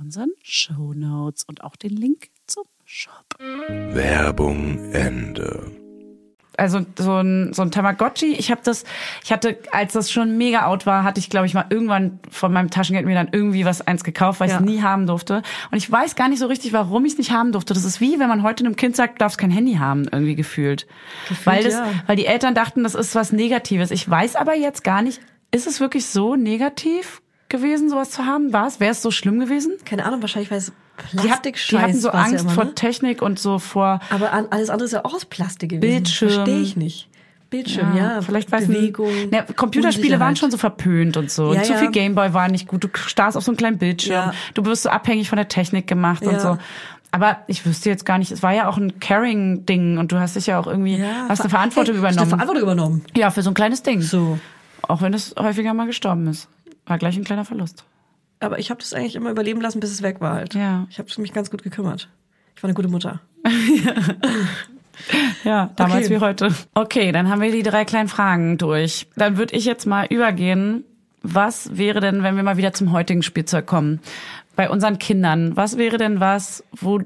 unseren 0.00 0.30
Show 0.42 0.92
Notes 0.94 1.44
und 1.44 1.62
auch 1.62 1.76
den 1.76 1.90
Link 1.96 2.28
zum 2.46 2.64
Shop. 2.84 3.12
Werbung 3.38 4.92
Ende. 4.92 5.70
also 6.56 6.80
so 6.98 7.18
ein, 7.18 7.52
so 7.52 7.62
ein 7.62 7.70
Tamagotchi. 7.70 8.32
Ich 8.34 8.50
habe 8.50 8.60
das, 8.64 8.84
ich 9.24 9.30
hatte, 9.32 9.58
als 9.72 9.92
das 9.92 10.10
schon 10.10 10.36
mega 10.36 10.66
out 10.66 10.86
war, 10.86 11.04
hatte 11.04 11.20
ich, 11.20 11.30
glaube 11.30 11.46
ich, 11.46 11.54
mal 11.54 11.66
irgendwann 11.70 12.18
von 12.30 12.52
meinem 12.52 12.70
Taschengeld 12.70 13.06
mir 13.06 13.14
dann 13.14 13.28
irgendwie 13.32 13.64
was 13.64 13.80
eins 13.86 14.02
gekauft, 14.04 14.40
weil 14.40 14.48
ich 14.48 14.54
Ja. 14.54 14.60
es 14.60 14.64
nie 14.66 14.82
haben 14.82 15.06
durfte. 15.06 15.42
Und 15.70 15.78
ich 15.78 15.90
weiß 15.90 16.16
gar 16.16 16.28
nicht 16.28 16.38
so 16.40 16.46
richtig, 16.46 16.72
warum 16.72 17.04
ich 17.04 17.12
es 17.12 17.18
nicht 17.18 17.30
haben 17.30 17.52
durfte. 17.52 17.72
Das 17.74 17.84
ist 17.84 18.00
wie, 18.00 18.18
wenn 18.18 18.28
man 18.28 18.42
heute 18.42 18.64
einem 18.64 18.76
Kind 18.76 18.96
sagt, 18.96 19.14
du 19.14 19.18
darfst 19.18 19.38
kein 19.38 19.50
Handy 19.50 19.74
haben, 19.74 20.08
irgendwie 20.10 20.34
gefühlt. 20.34 20.86
weil 21.44 21.62
das, 21.62 21.74
ja. 21.74 21.92
weil 22.06 22.16
die 22.16 22.26
Eltern 22.26 22.54
dachten, 22.54 22.82
das 22.82 22.94
ist 22.94 23.14
was 23.14 23.32
Negatives. 23.32 23.90
Ich 23.90 24.08
weiß 24.08 24.36
aber 24.36 24.54
jetzt 24.56 24.82
gar 24.82 25.02
nicht, 25.02 25.20
ist 25.52 25.66
es 25.66 25.78
wirklich 25.80 26.06
so 26.06 26.36
negativ 26.36 27.22
gewesen, 27.50 27.90
sowas 27.90 28.10
zu 28.10 28.24
haben? 28.24 28.52
War 28.52 28.66
es? 28.66 28.80
Wäre 28.80 28.92
es 28.92 29.02
so 29.02 29.10
schlimm 29.10 29.38
gewesen? 29.40 29.72
Keine 29.84 30.04
Ahnung, 30.04 30.22
wahrscheinlich, 30.22 30.50
weil 30.50 30.58
es 30.58 30.72
Die, 31.12 31.18
hat, 31.18 31.24
Plastikscheiß 31.26 31.68
die 31.68 31.82
hatten 31.84 32.00
so 32.00 32.10
Angst 32.10 32.32
ja 32.34 32.40
immer, 32.40 32.50
vor 32.50 32.64
ne? 32.64 32.74
Technik 32.74 33.20
und 33.22 33.38
so 33.38 33.58
vor 33.58 34.00
Aber 34.10 34.32
alles 34.32 34.70
andere 34.70 34.86
ist 34.86 34.92
ja 34.92 35.04
auch 35.04 35.14
aus 35.14 35.24
Plastik 35.24 35.70
gewesen. 35.70 35.80
Bildschirm. 35.80 36.30
Verstehe 36.30 36.60
ich 36.60 36.76
nicht. 36.76 37.08
Bildschirm, 37.50 37.96
ja. 37.96 38.22
vielleicht 38.22 38.52
weiß 38.52 38.68
Bewegung. 38.68 39.10
Ne, 39.30 39.44
Computerspiele 39.56 40.20
waren 40.20 40.36
schon 40.36 40.52
so 40.52 40.56
verpönt 40.56 41.16
und 41.16 41.32
so. 41.32 41.52
Ja, 41.52 41.58
und 41.58 41.66
zu 41.66 41.72
ja. 41.72 41.78
viel 41.80 41.90
Gameboy 41.90 42.32
war 42.32 42.48
nicht 42.48 42.68
gut. 42.68 42.84
Du 42.84 42.88
starrst 42.94 43.36
auf 43.36 43.42
so 43.42 43.50
einem 43.50 43.56
kleinen 43.56 43.78
Bildschirm. 43.78 44.12
Ja. 44.12 44.34
Du 44.54 44.64
wirst 44.64 44.84
so 44.84 44.88
abhängig 44.88 45.28
von 45.28 45.36
der 45.36 45.48
Technik 45.48 45.88
gemacht 45.88 46.22
und 46.22 46.32
Ja. 46.34 46.38
so. 46.38 46.58
Aber 47.10 47.38
ich 47.48 47.66
wüsste 47.66 47.90
jetzt 47.90 48.06
gar 48.06 48.18
nicht, 48.18 48.30
es 48.30 48.44
war 48.44 48.52
ja 48.52 48.68
auch 48.68 48.76
ein 48.76 49.00
Caring-Ding 49.00 49.98
und 49.98 50.12
du 50.12 50.20
hast 50.20 50.36
dich 50.36 50.46
ja 50.46 50.60
auch 50.60 50.68
irgendwie, 50.68 50.98
Ja, 50.98 51.26
hast 51.28 51.40
eine 51.40 51.50
ver- 51.50 51.56
Verantwortung 51.56 51.96
hey, 51.96 52.02
hast 52.04 52.12
übernommen. 52.14 52.18
eine 52.20 52.28
Verantwortung 52.30 52.62
übernommen. 52.62 53.04
ja, 53.16 53.30
für 53.30 53.42
so 53.42 53.50
ein 53.50 53.54
kleines 53.54 53.82
Ding. 53.82 54.00
So. 54.00 54.38
Auch 54.82 55.02
wenn 55.02 55.12
es 55.12 55.34
häufiger 55.36 55.74
mal 55.74 55.86
gestorben 55.86 56.28
ist. 56.28 56.48
War 56.90 56.98
gleich 56.98 57.16
ein 57.16 57.22
kleiner 57.24 57.44
Verlust. 57.44 57.84
Aber 58.40 58.58
ich 58.58 58.70
habe 58.70 58.80
das 58.80 58.92
eigentlich 58.92 59.14
immer 59.14 59.30
überleben 59.30 59.60
lassen, 59.60 59.78
bis 59.78 59.90
es 59.92 60.02
weg 60.02 60.20
war 60.20 60.34
halt. 60.34 60.54
Ja. 60.54 60.86
Ich 60.90 60.98
habe 60.98 61.08
mich 61.18 61.32
ganz 61.32 61.50
gut 61.50 61.62
gekümmert. 61.62 62.08
Ich 62.56 62.62
war 62.62 62.68
eine 62.68 62.74
gute 62.74 62.88
Mutter. 62.88 63.20
Ja, 65.44 65.70
damals 65.76 66.06
Okay. 66.06 66.14
wie 66.16 66.20
heute. 66.20 66.54
Okay, 66.74 67.10
dann 67.10 67.30
haben 67.30 67.40
wir 67.40 67.50
die 67.52 67.62
drei 67.62 67.86
kleinen 67.86 68.08
Fragen 68.08 68.58
durch. 68.58 69.06
Dann 69.16 69.38
würde 69.38 69.56
ich 69.56 69.64
jetzt 69.64 69.86
mal 69.86 70.04
übergehen. 70.06 70.84
Was 71.22 71.78
wäre 71.78 72.00
denn, 72.00 72.22
wenn 72.22 72.36
wir 72.36 72.42
mal 72.42 72.58
wieder 72.58 72.74
zum 72.74 72.92
heutigen 72.92 73.22
Spielzeug 73.22 73.66
kommen? 73.66 74.00
Bei 74.56 74.68
unseren 74.68 74.98
Kindern, 74.98 75.56
was 75.56 75.78
wäre 75.78 75.96
denn 75.96 76.20
was, 76.20 76.64
wo 76.72 77.00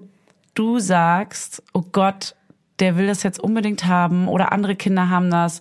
du 0.55 0.81
sagst, 0.81 1.63
oh 1.73 1.85
Gott, 1.93 2.35
der 2.81 2.97
will 2.97 3.07
das 3.07 3.23
jetzt 3.23 3.39
unbedingt 3.39 3.87
haben 3.87 4.27
oder 4.27 4.51
andere 4.51 4.75
Kinder 4.75 5.09
haben 5.09 5.31
das, 5.31 5.61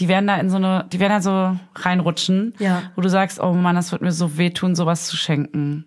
die 0.00 0.08
werden 0.08 0.26
da 0.26 0.36
in 0.36 0.50
so 0.50 0.56
eine, 0.56 0.86
die 0.92 0.98
werden 0.98 1.12
da 1.12 1.20
so 1.20 1.60
reinrutschen, 1.82 2.54
Ja. 2.58 2.82
wo 2.96 3.02
du 3.02 3.08
sagst, 3.08 3.38
oh 3.40 3.52
Mann, 3.52 3.76
das 3.76 3.92
wird 3.92 4.02
mir 4.02 4.12
so 4.12 4.36
wehtun, 4.38 4.74
sowas 4.74 5.06
zu 5.06 5.16
schenken. 5.16 5.86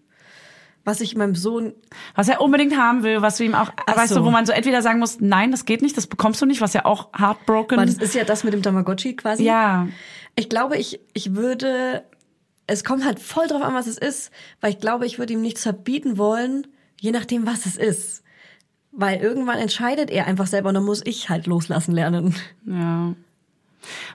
Was 0.85 0.99
ich 0.99 1.15
meinem 1.15 1.33
Sohn 1.35 1.71
Was 2.13 2.27
er 2.27 2.41
unbedingt 2.41 2.77
haben 2.77 3.03
will, 3.03 3.21
was 3.21 3.37
du 3.37 3.45
ihm 3.45 3.55
auch, 3.55 3.71
Ach 3.87 3.95
weißt 3.97 4.13
so. 4.13 4.19
du, 4.19 4.25
wo 4.25 4.31
man 4.31 4.45
so 4.45 4.51
entweder 4.51 4.81
sagen 4.81 4.99
muss, 4.99 5.19
nein, 5.21 5.49
das 5.51 5.63
geht 5.65 5.81
nicht, 5.81 5.95
das 5.95 6.07
bekommst 6.07 6.41
du 6.41 6.45
nicht, 6.45 6.59
was 6.61 6.73
ja 6.73 6.83
auch 6.85 7.09
heartbroken. 7.17 7.77
Weil 7.77 7.85
das 7.85 7.95
ist 7.95 8.13
ja 8.15 8.23
das 8.25 8.43
mit 8.43 8.53
dem 8.53 8.61
Tamagotchi 8.61 9.15
quasi. 9.15 9.43
ja, 9.43 9.87
Ich 10.35 10.49
glaube, 10.49 10.77
ich, 10.77 10.99
ich 11.13 11.35
würde 11.35 12.03
es 12.67 12.83
kommt 12.83 13.03
halt 13.05 13.19
voll 13.19 13.47
drauf 13.47 13.61
an, 13.61 13.73
was 13.73 13.87
es 13.87 13.97
ist, 13.97 14.31
weil 14.61 14.71
ich 14.71 14.79
glaube, 14.79 15.05
ich 15.05 15.19
würde 15.19 15.33
ihm 15.33 15.41
nichts 15.41 15.63
verbieten 15.63 16.17
wollen, 16.17 16.65
je 16.99 17.11
nachdem, 17.11 17.45
was 17.45 17.65
es 17.65 17.75
ist. 17.77 18.23
Weil 18.91 19.19
irgendwann 19.21 19.57
entscheidet 19.59 20.09
er 20.11 20.27
einfach 20.27 20.47
selber 20.47 20.69
und 20.69 20.75
dann 20.75 20.85
muss 20.85 21.01
ich 21.05 21.29
halt 21.29 21.45
loslassen 21.47 21.93
lernen. 21.93 22.35
Ja. 22.65 23.13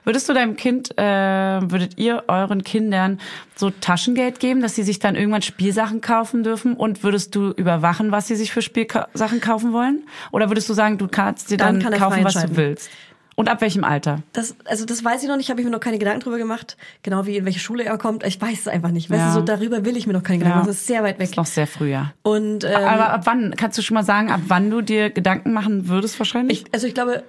Würdest 0.03 0.27
du 0.29 0.33
deinem 0.33 0.55
Kind, 0.55 0.97
äh, 0.97 1.03
würdet 1.03 1.97
ihr 1.97 2.23
euren 2.27 2.63
Kindern 2.63 3.19
so 3.55 3.69
Taschengeld 3.69 4.39
geben, 4.39 4.61
dass 4.61 4.75
sie 4.75 4.83
sich 4.83 4.99
dann 4.99 5.15
irgendwann 5.15 5.41
Spielsachen 5.41 6.01
kaufen 6.01 6.43
dürfen? 6.43 6.73
Und 6.75 7.03
würdest 7.03 7.35
du 7.35 7.51
überwachen, 7.51 8.11
was 8.11 8.27
sie 8.27 8.35
sich 8.35 8.51
für 8.51 8.61
Spielsachen 8.61 9.41
kaufen 9.41 9.73
wollen? 9.73 10.03
Oder 10.31 10.49
würdest 10.49 10.69
du 10.69 10.73
sagen, 10.73 10.97
du 10.97 11.07
kannst 11.07 11.51
dir 11.51 11.57
Dann 11.57 11.79
dann, 11.79 11.91
kann 11.91 11.99
kaufen, 11.99 12.23
was 12.23 12.33
du 12.33 12.55
willst? 12.55 12.89
Und 13.35 13.47
ab 13.47 13.61
welchem 13.61 13.85
Alter? 13.85 14.21
Das, 14.33 14.53
also 14.65 14.83
das 14.83 15.01
weiß 15.01 15.23
ich 15.23 15.29
noch 15.29 15.37
nicht, 15.37 15.49
habe 15.49 15.61
ich 15.61 15.65
mir 15.65 15.71
noch 15.71 15.79
keine 15.79 15.97
Gedanken 15.97 16.19
drüber 16.19 16.37
gemacht, 16.37 16.75
genau 17.03 17.25
wie 17.25 17.37
in 17.37 17.45
welche 17.45 17.59
Schule 17.61 17.85
er 17.85 17.97
kommt. 17.97 18.25
Ich 18.25 18.41
weiß 18.41 18.59
es 18.59 18.67
einfach 18.67 18.91
nicht. 18.91 19.09
Weißt 19.09 19.17
Ja. 19.21 19.27
du, 19.27 19.33
so 19.33 19.41
darüber 19.41 19.85
will 19.85 19.95
ich 19.95 20.07
mir 20.07 20.11
noch 20.11 20.23
keine 20.23 20.39
Gedanken 20.39 20.57
Ja. 20.57 20.61
machen. 20.63 20.67
Das 20.67 20.75
ist 20.81 20.87
sehr 20.87 21.03
weit 21.03 21.19
weg. 21.19 21.29
Ist 21.29 21.37
noch 21.37 21.45
sehr 21.45 21.65
früh, 21.65 21.89
ja. 21.89 22.11
Und 22.21 22.65
ähm, 22.65 22.75
Aber 22.75 23.11
ab 23.13 23.21
wann, 23.23 23.53
kannst 23.55 23.77
du 23.77 23.81
schon 23.81 23.95
mal 23.95 24.03
sagen, 24.03 24.29
ab 24.29 24.41
wann 24.49 24.69
du 24.69 24.81
dir 24.81 25.09
Gedanken 25.09 25.53
machen 25.53 25.87
würdest 25.87 26.19
wahrscheinlich? 26.19 26.63
ich, 26.65 26.73
also 26.73 26.85
ich 26.85 26.93
glaube, 26.93 27.23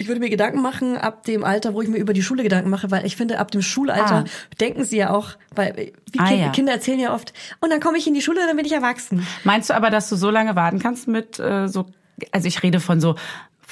ich 0.00 0.08
würde 0.08 0.18
mir 0.20 0.30
Gedanken 0.30 0.62
machen 0.62 0.96
ab 0.96 1.24
dem 1.24 1.44
Alter, 1.44 1.74
wo 1.74 1.82
ich 1.82 1.88
mir 1.88 1.98
über 1.98 2.14
die 2.14 2.22
Schule 2.22 2.42
Gedanken 2.42 2.70
mache, 2.70 2.90
weil 2.90 3.04
ich 3.04 3.16
finde, 3.16 3.38
ab 3.38 3.50
dem 3.50 3.60
Schulalter 3.60 4.24
Ah. 4.24 4.24
denken 4.60 4.84
sie 4.84 4.96
ja 4.96 5.10
auch, 5.10 5.32
weil 5.54 5.92
wie 6.10 6.18
Ah, 6.18 6.26
kind, 6.28 6.40
ja. 6.40 6.48
Kinder 6.50 6.72
erzählen 6.72 6.98
ja 6.98 7.14
oft, 7.14 7.34
und 7.60 7.70
dann 7.70 7.80
komme 7.80 7.98
ich 7.98 8.06
in 8.06 8.14
die 8.14 8.22
Schule, 8.22 8.40
dann 8.46 8.56
bin 8.56 8.64
ich 8.64 8.72
erwachsen. 8.72 9.26
Meinst 9.44 9.68
du 9.68 9.74
aber, 9.74 9.90
dass 9.90 10.08
du 10.08 10.16
so 10.16 10.30
lange 10.30 10.56
warten 10.56 10.78
kannst 10.78 11.06
mit 11.06 11.38
äh, 11.38 11.68
so, 11.68 11.84
also 12.32 12.48
ich 12.48 12.62
rede 12.62 12.80
von 12.80 13.00
so 13.00 13.14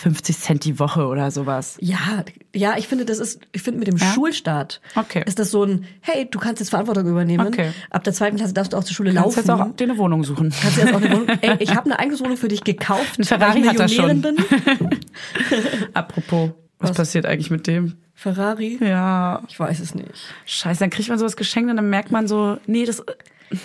50 0.01 0.39
Cent 0.39 0.65
die 0.65 0.79
Woche 0.79 1.07
oder 1.07 1.31
sowas. 1.33 1.77
Ja, 1.81 2.25
ja, 2.55 2.77
ich 2.79 2.87
finde, 2.87 3.05
das 3.05 3.19
ist, 3.19 3.41
ich 3.53 3.63
finde 3.63 3.81
mit 3.81 3.89
dem 3.89 3.97
Ja? 3.97 4.13
Schulstart 4.13 4.81
Okay. 4.95 5.25
ist 5.27 5.39
das 5.41 5.51
so 5.51 5.65
ein, 5.65 5.87
hey, 6.01 6.29
du 6.31 6.39
kannst 6.39 6.61
jetzt 6.61 6.71
Verantwortung 6.71 7.07
übernehmen. 7.09 7.49
Okay. 7.49 7.73
Ab 7.91 8.05
der 8.05 8.13
zweiten 8.13 8.37
Klasse 8.37 8.55
darfst 8.55 8.73
du 8.73 8.77
auch 8.77 8.85
zur 8.85 8.95
Schule 8.95 9.13
Kannst 9.13 9.37
laufen. 9.37 9.39
jetzt 9.39 9.51
auch 9.51 9.77
dir 9.77 9.85
eine 9.85 9.99
Wohnung 9.99 10.23
suchen. 10.23 10.53
Kannst 10.63 10.79
jetzt 10.79 10.93
auch 10.95 11.01
eine 11.03 11.11
Wohnung, 11.11 11.29
ey, 11.41 11.57
ich 11.59 11.75
habe 11.75 11.87
eine 11.87 11.99
eigene 11.99 12.19
Wohnung 12.21 12.37
für 12.37 12.49
dich 12.49 12.63
gekauft, 12.63 13.19
Ein 13.19 13.25
Ferrari 13.25 13.57
weil 13.57 13.63
ich 13.63 13.69
hat 13.69 13.81
er 13.81 13.89
schon. 13.89 14.23
Bin. 14.23 14.37
Apropos, 15.95 16.51
was, 16.79 16.91
Was? 16.91 16.97
passiert 16.97 17.27
eigentlich 17.27 17.51
mit 17.51 17.67
dem? 17.67 17.95
Ferrari? 18.15 18.79
Ja, 18.81 19.43
Ich 19.49 19.59
weiß 19.59 19.81
es 19.81 19.95
nicht. 19.95 20.11
scheiße, 20.45 20.81
dann 20.81 20.91
kriegt 20.91 21.09
man 21.09 21.19
sowas 21.19 21.37
geschenkt 21.37 21.71
und 21.71 21.77
dann 21.77 21.91
merkt 21.91 22.11
man 22.11 22.27
so, 22.29 22.59
nee, 22.67 22.85
das, 22.85 23.03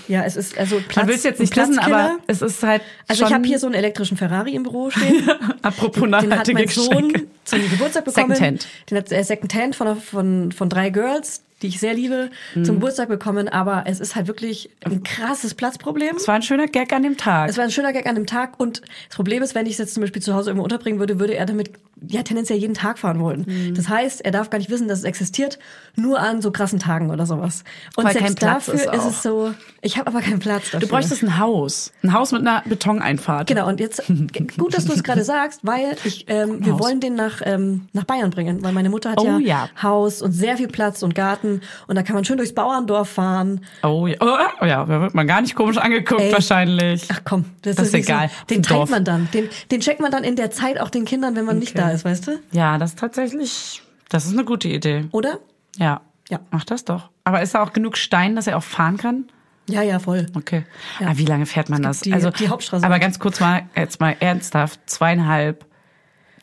Ja, 0.08 0.24
es 0.24 0.36
ist 0.36 0.58
also 0.58 0.78
Platz, 0.78 0.96
man 0.96 1.08
will 1.08 1.16
es 1.16 1.24
jetzt 1.24 1.40
nicht 1.40 1.56
wissen, 1.56 1.80
aber 1.80 2.18
es 2.28 2.42
ist 2.42 2.64
halt 2.64 2.82
Also 3.08 3.26
ich 3.26 3.34
habe 3.34 3.46
hier 3.46 3.60
so 3.60 3.68
einen 3.68 3.76
elektrischen 3.76 4.18
Ferrari 4.18 4.56
im 4.56 4.64
Büro 4.64 4.90
stehen. 4.90 5.30
apropos 5.62 6.04
Den 6.04 6.16
hat 6.16 6.28
nachhaltige 6.28 6.60
mein 6.60 6.68
Sohn 6.70 7.10
Geschenke. 7.10 7.28
zum 7.44 7.70
Geburtstag 7.70 8.06
bekommen. 8.06 8.30
Secondhand. 8.36 8.68
Den 8.90 8.98
hat 8.98 9.12
er 9.12 9.24
Secondhand 9.24 9.76
von, 9.76 10.00
von, 10.00 10.52
von 10.52 10.70
drei 10.70 10.90
Girls, 10.90 11.42
die 11.64 11.68
ich 11.68 11.80
sehr 11.80 11.94
liebe, 11.94 12.30
Mhm. 12.56 12.66
zum 12.66 12.76
Geburtstag 12.76 13.08
bekommen. 13.10 13.50
Aber 13.50 13.84
es 13.88 14.00
ist 14.00 14.16
halt 14.16 14.28
wirklich 14.28 14.70
ein 14.86 15.02
krasses 15.04 15.54
Platzproblem. 15.56 16.18
Es 16.18 16.28
war 16.28 16.36
ein 16.36 16.42
schöner 16.44 16.68
Gag 16.68 16.94
an 16.94 17.02
dem 17.04 17.18
Tag. 17.18 17.50
Es 17.50 17.58
war 17.58 17.64
ein 17.64 17.72
schöner 17.72 17.94
Gag 17.94 18.06
an 18.06 18.16
dem 18.16 18.28
Tag 18.28 18.60
und 18.60 18.82
das 19.08 19.16
Problem 19.16 19.42
ist, 19.42 19.56
wenn 19.56 19.66
ich 19.66 19.74
es 19.74 19.78
jetzt 19.80 19.94
zum 19.96 20.02
Beispiel 20.02 20.22
zu 20.22 20.34
Hause 20.36 20.52
irgendwo 20.52 20.64
unterbringen 20.64 21.00
würde, 21.00 21.20
würde 21.20 21.36
er 21.36 21.46
damit 21.46 21.72
ja 22.06 22.22
tendenziell 22.22 22.60
jeden 22.60 22.74
Tag 22.74 23.00
fahren 23.00 23.20
wollen. 23.22 23.46
Mhm. 23.48 23.76
Das 23.76 23.88
heißt, 23.88 24.26
er 24.26 24.32
darf 24.32 24.50
gar 24.50 24.58
nicht 24.58 24.70
wissen, 24.70 24.90
dass 24.90 25.00
es 25.00 25.06
existiert, 25.06 25.58
nur 25.96 26.20
an 26.20 26.42
so 26.42 26.52
krassen 26.52 26.78
Tagen 26.80 27.10
oder 27.12 27.26
sowas. 27.26 27.64
Und 27.96 28.04
Weil 28.04 28.12
selbst 28.14 28.28
kein 28.28 28.36
Platz 28.36 28.66
dafür 28.66 28.94
ist 28.94 29.06
ist, 29.06 29.06
es 29.06 29.24
so, 29.24 29.54
ich 29.82 29.98
habe 29.98 30.08
aber 30.08 30.20
keinen 30.22 30.40
Platz 30.40 30.66
dafür. 30.66 30.80
du 30.82 30.88
bräuchtest 30.88 31.24
ein 31.24 31.40
Haus. 31.40 31.94
Ein 32.04 32.12
Haus 32.12 32.34
mit 32.34 32.42
einer 32.42 32.62
Betoneinfahrt. 32.66 33.48
Genau, 33.48 33.70
und 33.70 33.80
jetzt, 33.80 34.04
gut, 34.58 34.74
dass 34.74 34.84
du 34.86 34.92
es 34.94 35.04
gerade 35.04 35.24
sagst, 35.24 35.62
weil 35.64 35.96
ich, 36.04 36.26
ähm, 36.28 36.66
wir 36.66 36.74
Haus. 36.74 36.82
wollen 36.82 37.00
den 37.00 37.16
nach, 37.16 37.42
ähm, 37.46 37.88
nach 37.94 38.04
Bayern 38.04 38.32
bringen, 38.32 38.62
weil 38.64 38.74
meine 38.74 38.90
Mutter 38.90 39.12
hat 39.12 39.22
Oh 39.22 39.26
ja, 39.26 39.40
ja. 39.40 39.70
Haus 39.82 40.22
und 40.22 40.34
sehr 40.34 40.58
viel 40.58 40.68
Platz 40.68 41.04
und 41.04 41.16
Garten 41.16 41.53
und 41.88 41.96
da 41.96 42.04
kann 42.04 42.16
man 42.16 42.26
schön 42.26 42.38
durchs 42.38 42.54
Bauerndorf 42.54 43.10
fahren. 43.10 43.62
Oh 43.84 44.08
ja, 44.08 44.16
oh, 44.20 44.66
ja, 44.66 44.86
da 44.86 45.02
wird 45.02 45.14
man 45.14 45.28
gar 45.28 45.42
nicht 45.42 45.56
komisch 45.56 45.78
angeguckt 45.78 46.22
Ey. 46.22 46.32
wahrscheinlich. 46.34 47.08
Ach 47.12 47.22
komm, 47.24 47.46
das, 47.62 47.76
Das 47.76 47.88
ist 47.88 47.94
nicht 47.94 48.06
egal. 48.10 48.30
So, 48.30 48.46
den 48.56 48.64
teilt 48.64 48.90
man 48.90 49.04
dann. 49.06 49.30
Den, 49.34 49.50
den 49.72 49.82
checkt 49.82 50.00
man 50.02 50.12
dann 50.12 50.24
in 50.24 50.36
der 50.36 50.52
Zeit 50.52 50.80
auch 50.80 50.90
den 50.90 51.06
Kindern, 51.06 51.36
wenn 51.36 51.46
man 51.46 51.60
nicht 51.60 51.72
Okay. 51.76 51.86
da 51.86 51.92
ist, 51.92 52.06
weißt 52.06 52.28
du? 52.28 52.40
Ja, 52.52 52.78
das 52.78 52.92
ist 52.92 53.00
tatsächlich, 53.00 53.82
das 54.10 54.26
ist 54.26 54.34
eine 54.34 54.46
gute 54.46 54.68
Idee. 54.68 55.06
Oder? 55.12 55.40
Ja. 55.78 56.02
Ja. 56.30 56.40
Mach 56.52 56.64
das 56.64 56.86
doch. 56.86 57.10
Aber 57.26 57.42
ist 57.42 57.54
da 57.56 57.62
auch 57.64 57.74
genug 57.74 57.98
Stein, 57.98 58.36
dass 58.36 58.48
er 58.48 58.58
auch 58.58 58.64
fahren 58.64 58.98
kann? 58.98 59.26
Ja, 59.70 59.82
ja, 59.82 60.00
voll. 60.00 60.26
Okay. 60.36 60.66
Aber 61.00 61.18
wie 61.18 61.26
lange 61.26 61.46
fährt 61.46 61.70
man 61.70 61.82
das? 61.82 62.02
die- 62.02 62.12
also 62.14 62.30
die 62.32 62.50
Hauptstraße. 62.50 62.86
Aber 62.86 63.00
ganz 63.00 63.18
kurz 63.20 63.40
mal, 63.40 63.64
jetzt 63.76 64.00
mal 64.02 64.16
ernsthaft, 64.20 64.80
zweieinhalb. 64.88 65.66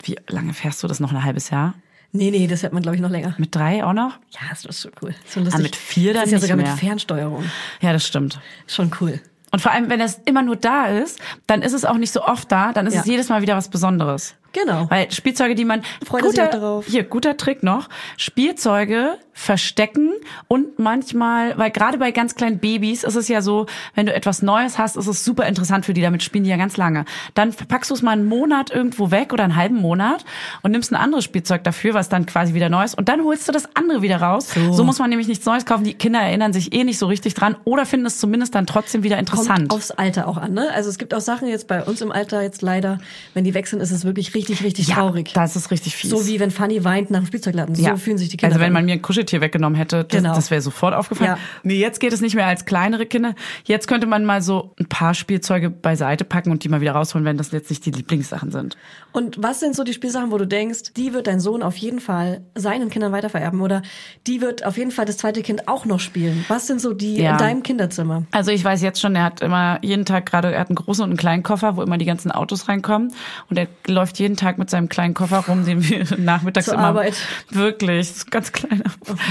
Wie 0.03 0.15
lange 0.27 0.53
fährst 0.53 0.81
du 0.83 0.87
das 0.87 0.99
noch 0.99 1.11
ein 1.11 1.23
halbes 1.23 1.51
Jahr? 1.51 1.75
Nee, 2.13 2.29
nee, 2.31 2.45
das 2.47 2.61
hört 2.63 2.73
man, 2.73 2.81
glaube 2.83 2.95
ich, 2.97 3.01
noch 3.01 3.09
länger. 3.09 3.35
Mit 3.37 3.55
drei 3.55 3.85
auch 3.85 3.93
noch? 3.93 4.17
Ja, 4.31 4.41
das 4.49 4.65
ist 4.65 4.81
schon 4.81 4.91
cool. 5.01 5.15
So 5.27 5.39
lustig. 5.39 5.59
Ah, 5.59 5.61
mit 5.63 5.75
vier 5.75 6.13
dann 6.13 6.23
das 6.23 6.27
ist 6.27 6.33
ja 6.33 6.39
sogar 6.39 6.57
mehr. 6.57 6.71
mit 6.71 6.79
Fernsteuerung. 6.79 7.45
Ja, 7.79 7.93
das 7.93 8.05
stimmt. 8.05 8.39
Schon 8.67 8.91
cool. 8.99 9.19
Und 9.51 9.61
vor 9.61 9.71
allem, 9.71 9.89
wenn 9.89 9.99
das 9.99 10.19
immer 10.25 10.41
nur 10.41 10.55
da 10.57 10.87
ist, 10.87 11.19
dann 11.47 11.61
ist 11.61 11.73
es 11.73 11.85
auch 11.85 11.97
nicht 11.97 12.11
so 12.11 12.23
oft 12.23 12.51
da, 12.51 12.73
dann 12.73 12.85
ist 12.87 12.93
Ja. 12.95 13.01
es 13.01 13.05
jedes 13.07 13.29
Mal 13.29 13.41
wieder 13.41 13.55
was 13.55 13.69
Besonderes. 13.69 14.35
Genau. 14.53 14.89
Weil 14.89 15.11
Spielzeuge, 15.11 15.55
die 15.55 15.65
man 15.65 15.81
Freut 16.05 16.23
er 16.23 16.29
sich 16.29 16.39
guter, 16.39 16.47
auch 16.47 16.51
darauf. 16.51 16.85
hier 16.85 17.03
guter 17.03 17.37
Trick 17.37 17.63
noch, 17.63 17.87
Spielzeuge 18.17 19.17
verstecken 19.33 20.11
und 20.47 20.77
manchmal, 20.77 21.57
weil 21.57 21.71
gerade 21.71 21.97
bei 21.97 22.11
ganz 22.11 22.35
kleinen 22.35 22.59
Babys 22.59 23.03
ist 23.03 23.15
es 23.15 23.27
ja 23.27 23.41
so, 23.41 23.65
wenn 23.95 24.05
du 24.05 24.13
etwas 24.13 24.41
Neues 24.41 24.77
hast, 24.77 24.97
ist 24.97 25.07
es 25.07 25.23
super 25.23 25.47
interessant 25.47 25.85
für 25.85 25.93
die, 25.93 26.01
damit 26.01 26.21
spielen 26.21 26.43
die 26.43 26.49
ja 26.49 26.57
ganz 26.57 26.77
lange. 26.77 27.05
Dann 27.33 27.53
packst 27.53 27.89
du 27.89 27.95
es 27.95 28.01
mal 28.01 28.11
einen 28.11 28.25
Monat 28.25 28.71
irgendwo 28.71 29.09
weg 29.09 29.31
oder 29.31 29.45
einen 29.45 29.55
halben 29.55 29.77
Monat 29.77 30.25
und 30.61 30.71
nimmst 30.71 30.91
ein 30.91 30.95
anderes 30.95 31.23
Spielzeug 31.23 31.63
dafür, 31.63 31.93
was 31.93 32.09
dann 32.09 32.25
quasi 32.25 32.53
wieder 32.53 32.69
neu 32.69 32.83
ist 32.83 32.97
und 32.97 33.07
dann 33.07 33.23
holst 33.23 33.47
du 33.47 33.51
das 33.51 33.73
andere 33.75 34.01
wieder 34.01 34.21
raus. 34.21 34.49
So, 34.71 34.83
muss 34.83 34.99
man 34.99 35.09
nämlich 35.09 35.27
nichts 35.27 35.45
Neues 35.45 35.65
kaufen. 35.65 35.85
Die 35.85 35.93
Kinder 35.93 36.19
erinnern 36.19 36.51
sich 36.51 36.73
eh 36.73 36.83
nicht 36.83 36.97
so 36.97 37.07
richtig 37.07 37.33
dran 37.33 37.55
oder 37.63 37.85
finden 37.85 38.05
es 38.05 38.19
zumindest 38.19 38.53
dann 38.53 38.67
trotzdem 38.67 39.03
wieder 39.03 39.17
interessant. 39.17 39.69
Kommt 39.69 39.71
aufs 39.71 39.91
Alter 39.91 40.27
auch 40.27 40.37
an, 40.37 40.53
ne? 40.53 40.69
Also 40.73 40.89
es 40.89 40.97
gibt 40.97 41.13
auch 41.13 41.21
Sachen 41.21 41.47
jetzt 41.47 41.67
bei 41.67 41.83
uns 41.83 42.01
im 42.01 42.11
Alter 42.11 42.41
jetzt 42.41 42.61
leider, 42.61 42.99
wenn 43.33 43.45
die 43.45 43.51
sind, 43.51 43.79
ist 43.79 43.91
es 43.91 44.05
wirklich 44.05 44.33
richtig, 44.33 44.40
richtig 44.49 44.87
ja, 44.87 44.95
traurig. 44.95 45.31
das 45.33 45.55
ist 45.55 45.71
richtig 45.71 45.95
fies. 45.95 46.09
So 46.09 46.27
wie 46.27 46.39
wenn 46.39 46.51
Fanny 46.51 46.83
weint 46.83 47.11
nach 47.11 47.19
dem 47.19 47.25
Spielzeugladen. 47.27 47.75
So 47.75 47.95
fühlen 47.97 48.17
sich 48.17 48.29
die 48.29 48.37
Kinder. 48.37 48.53
Also 48.55 48.65
wenn 48.65 48.73
man 48.73 48.85
mir 48.85 48.93
ein 48.93 49.01
Kuscheltier 49.01 49.41
weggenommen 49.41 49.75
hätte, 49.77 50.03
das, 50.03 50.17
Genau. 50.21 50.35
das 50.35 50.51
wäre 50.51 50.61
sofort 50.61 50.93
aufgefallen. 50.93 51.31
Ja. 51.31 51.37
Nee, 51.63 51.75
jetzt 51.79 51.99
geht 51.99 52.13
es 52.13 52.21
nicht 52.21 52.35
mehr 52.35 52.47
als 52.47 52.65
kleinere 52.65 53.05
Kinder. 53.05 53.35
Jetzt 53.65 53.87
könnte 53.87 54.07
man 54.07 54.25
mal 54.25 54.41
so 54.41 54.73
ein 54.79 54.87
paar 54.87 55.13
Spielzeuge 55.13 55.69
beiseite 55.69 56.23
packen 56.25 56.51
und 56.51 56.63
die 56.63 56.69
mal 56.69 56.81
wieder 56.81 56.93
rausholen, 56.93 57.25
wenn 57.25 57.37
das 57.37 57.51
jetzt 57.51 57.69
nicht 57.69 57.85
die 57.85 57.91
Lieblingssachen 57.91 58.51
sind. 58.51 58.77
Und 59.11 59.41
was 59.41 59.59
sind 59.59 59.75
so 59.75 59.83
die 59.83 59.93
Spielsachen, 59.93 60.31
wo 60.31 60.37
du 60.37 60.47
denkst, 60.47 60.93
die 60.95 61.13
wird 61.13 61.27
dein 61.27 61.39
Sohn 61.39 61.63
auf 61.63 61.75
jeden 61.77 61.99
Fall 61.99 62.41
seinen 62.55 62.89
Kindern 62.89 63.11
weitervererben 63.11 63.59
oder 63.61 63.81
die 64.27 64.41
wird 64.41 64.65
auf 64.65 64.77
jeden 64.77 64.91
Fall 64.91 65.05
das 65.05 65.17
zweite 65.17 65.41
Kind 65.41 65.67
auch 65.67 65.85
noch 65.85 65.99
spielen? 65.99 66.45
Was 66.47 66.67
sind 66.67 66.79
so 66.81 66.93
die 66.93 67.17
Ja. 67.17 67.33
in 67.33 67.37
deinem 67.37 67.63
Kinderzimmer? 67.63 68.23
Also 68.31 68.51
ich 68.51 68.63
weiß 68.63 68.81
jetzt 68.81 69.01
schon, 69.01 69.15
er 69.15 69.23
hat 69.23 69.41
immer 69.41 69.79
jeden 69.81 70.05
Tag 70.05 70.25
gerade, 70.25 70.53
er 70.53 70.59
hat 70.61 70.69
einen 70.69 70.75
großen 70.75 71.03
und 71.03 71.09
einen 71.11 71.17
kleinen 71.17 71.43
Koffer, 71.43 71.75
wo 71.75 71.81
immer 71.81 71.97
die 71.97 72.05
ganzen 72.05 72.31
Autos 72.31 72.67
reinkommen. 72.69 73.13
Und 73.49 73.57
er 73.57 73.67
läuft 73.87 74.17
jeden 74.19 74.30
Tag 74.35 74.57
mit 74.57 74.69
seinem 74.69 74.89
kleinen 74.89 75.13
Koffer 75.13 75.39
rum, 75.47 75.65
den 75.65 75.87
wir 75.87 76.05
nachmittags 76.17 76.65
Zur 76.65 76.75
immer. 76.75 76.83
Arbeit. 76.83 77.15
Wirklich, 77.49 78.11
ist 78.11 78.31
ganz 78.31 78.51
kleiner. 78.51 78.83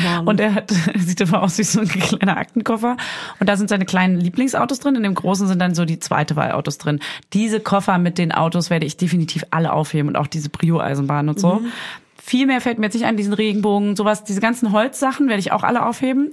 Mann. 0.04 0.26
und 0.26 0.40
er 0.40 0.54
hat, 0.54 0.72
sieht 0.96 1.20
immer 1.20 1.42
aus 1.42 1.58
wie 1.58 1.64
so 1.64 1.80
ein 1.80 1.88
kleiner 1.88 2.36
Aktenkoffer. 2.36 2.96
Und 3.38 3.48
da 3.48 3.56
sind 3.56 3.68
seine 3.70 3.84
kleinen 3.84 4.18
Lieblingsautos 4.18 4.80
drin. 4.80 4.94
In 4.96 5.02
dem 5.02 5.14
großen 5.14 5.48
sind 5.48 5.58
dann 5.58 5.74
so 5.74 5.84
die 5.84 5.98
zweite 5.98 6.36
Wahl 6.36 6.52
Autos 6.52 6.78
drin. 6.78 7.00
Diese 7.32 7.60
Koffer 7.60 7.98
mit 7.98 8.18
den 8.18 8.32
Autos 8.32 8.70
werde 8.70 8.86
ich 8.86 8.96
definitiv 8.96 9.44
alle 9.50 9.72
aufheben 9.72 10.08
und 10.08 10.16
auch 10.16 10.26
diese 10.26 10.48
Brio-Eisenbahn 10.48 11.28
und 11.28 11.40
so. 11.40 11.60
Viel 12.22 12.46
mehr 12.46 12.60
fällt 12.60 12.78
mir 12.78 12.86
jetzt 12.86 12.94
nicht 12.94 13.06
an, 13.06 13.16
diesen 13.16 13.32
Regenbogen, 13.32 13.96
sowas, 13.96 14.24
diese 14.24 14.40
ganzen 14.40 14.72
Holzsachen 14.72 15.28
werde 15.28 15.40
ich 15.40 15.52
auch 15.52 15.62
alle 15.62 15.84
aufheben. 15.84 16.32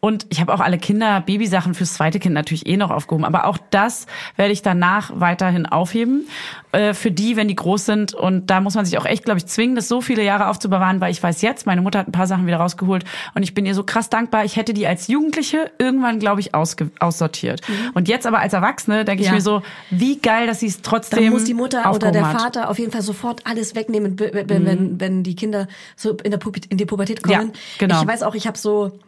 Und 0.00 0.26
ich 0.30 0.40
habe 0.40 0.52
auch 0.52 0.60
alle 0.60 0.78
Kinder, 0.78 1.20
Babysachen 1.20 1.74
fürs 1.74 1.94
zweite 1.94 2.18
Kind 2.18 2.34
natürlich 2.34 2.66
eh 2.66 2.76
noch 2.76 2.90
aufgehoben. 2.90 3.24
Aber 3.24 3.46
auch 3.46 3.58
das 3.70 4.06
werde 4.36 4.52
ich 4.52 4.62
danach 4.62 5.10
weiterhin 5.14 5.66
aufheben. 5.66 6.26
Äh, 6.70 6.92
für 6.92 7.10
die, 7.10 7.36
wenn 7.36 7.48
die 7.48 7.56
groß 7.56 7.86
sind. 7.86 8.12
Und 8.12 8.48
da 8.50 8.60
muss 8.60 8.74
man 8.74 8.84
sich 8.84 8.98
auch 8.98 9.06
echt, 9.06 9.24
glaube 9.24 9.38
ich, 9.38 9.46
zwingen, 9.46 9.74
das 9.74 9.88
so 9.88 10.02
viele 10.02 10.22
Jahre 10.22 10.48
aufzubewahren, 10.48 11.00
weil 11.00 11.10
ich 11.10 11.22
weiß 11.22 11.40
jetzt, 11.40 11.64
meine 11.64 11.80
Mutter 11.80 12.00
hat 12.00 12.08
ein 12.08 12.12
paar 12.12 12.26
Sachen 12.26 12.46
wieder 12.46 12.58
rausgeholt 12.58 13.04
und 13.34 13.42
ich 13.42 13.54
bin 13.54 13.64
ihr 13.64 13.74
so 13.74 13.84
krass 13.84 14.10
dankbar. 14.10 14.44
Ich 14.44 14.56
hätte 14.56 14.74
die 14.74 14.86
als 14.86 15.08
Jugendliche 15.08 15.70
irgendwann, 15.78 16.18
glaube 16.18 16.40
ich, 16.40 16.50
aussortiert. 16.54 17.62
Und 17.94 18.06
jetzt 18.06 18.26
aber 18.26 18.40
als 18.40 18.52
Erwachsene 18.52 19.06
denke 19.06 19.22
ich 19.22 19.28
Ja. 19.28 19.34
mir 19.34 19.40
so, 19.40 19.62
wie 19.88 20.18
geil, 20.18 20.46
dass 20.46 20.60
sie 20.60 20.66
es 20.66 20.82
trotzdem 20.82 21.24
Dann 21.24 21.32
muss 21.32 21.44
die 21.44 21.54
Mutter 21.54 21.90
oder 21.94 22.12
der 22.12 22.26
hat. 22.28 22.34
Mhm. 22.34 22.38
Vater 22.38 22.68
auf 22.70 22.78
jeden 22.78 22.92
Fall 22.92 23.02
sofort 23.02 23.46
alles 23.46 23.74
wegnehmen, 23.74 24.18
wenn, 24.18 24.48
wenn, 24.50 24.66
wenn, 24.66 25.00
wenn 25.00 25.22
die 25.28 25.36
Kinder 25.36 25.68
so 25.96 26.16
in, 26.22 26.30
der 26.30 26.38
Pubertät, 26.38 26.70
in 26.70 26.78
die 26.78 26.86
Pubertät 26.86 27.22
kommen. 27.22 27.52
Ja, 27.52 27.60
genau. 27.78 28.02
Ich 28.02 28.08
weiß 28.08 28.22
auch, 28.22 28.34
ich 28.34 28.46
habe 28.46 28.58
so 28.58 28.98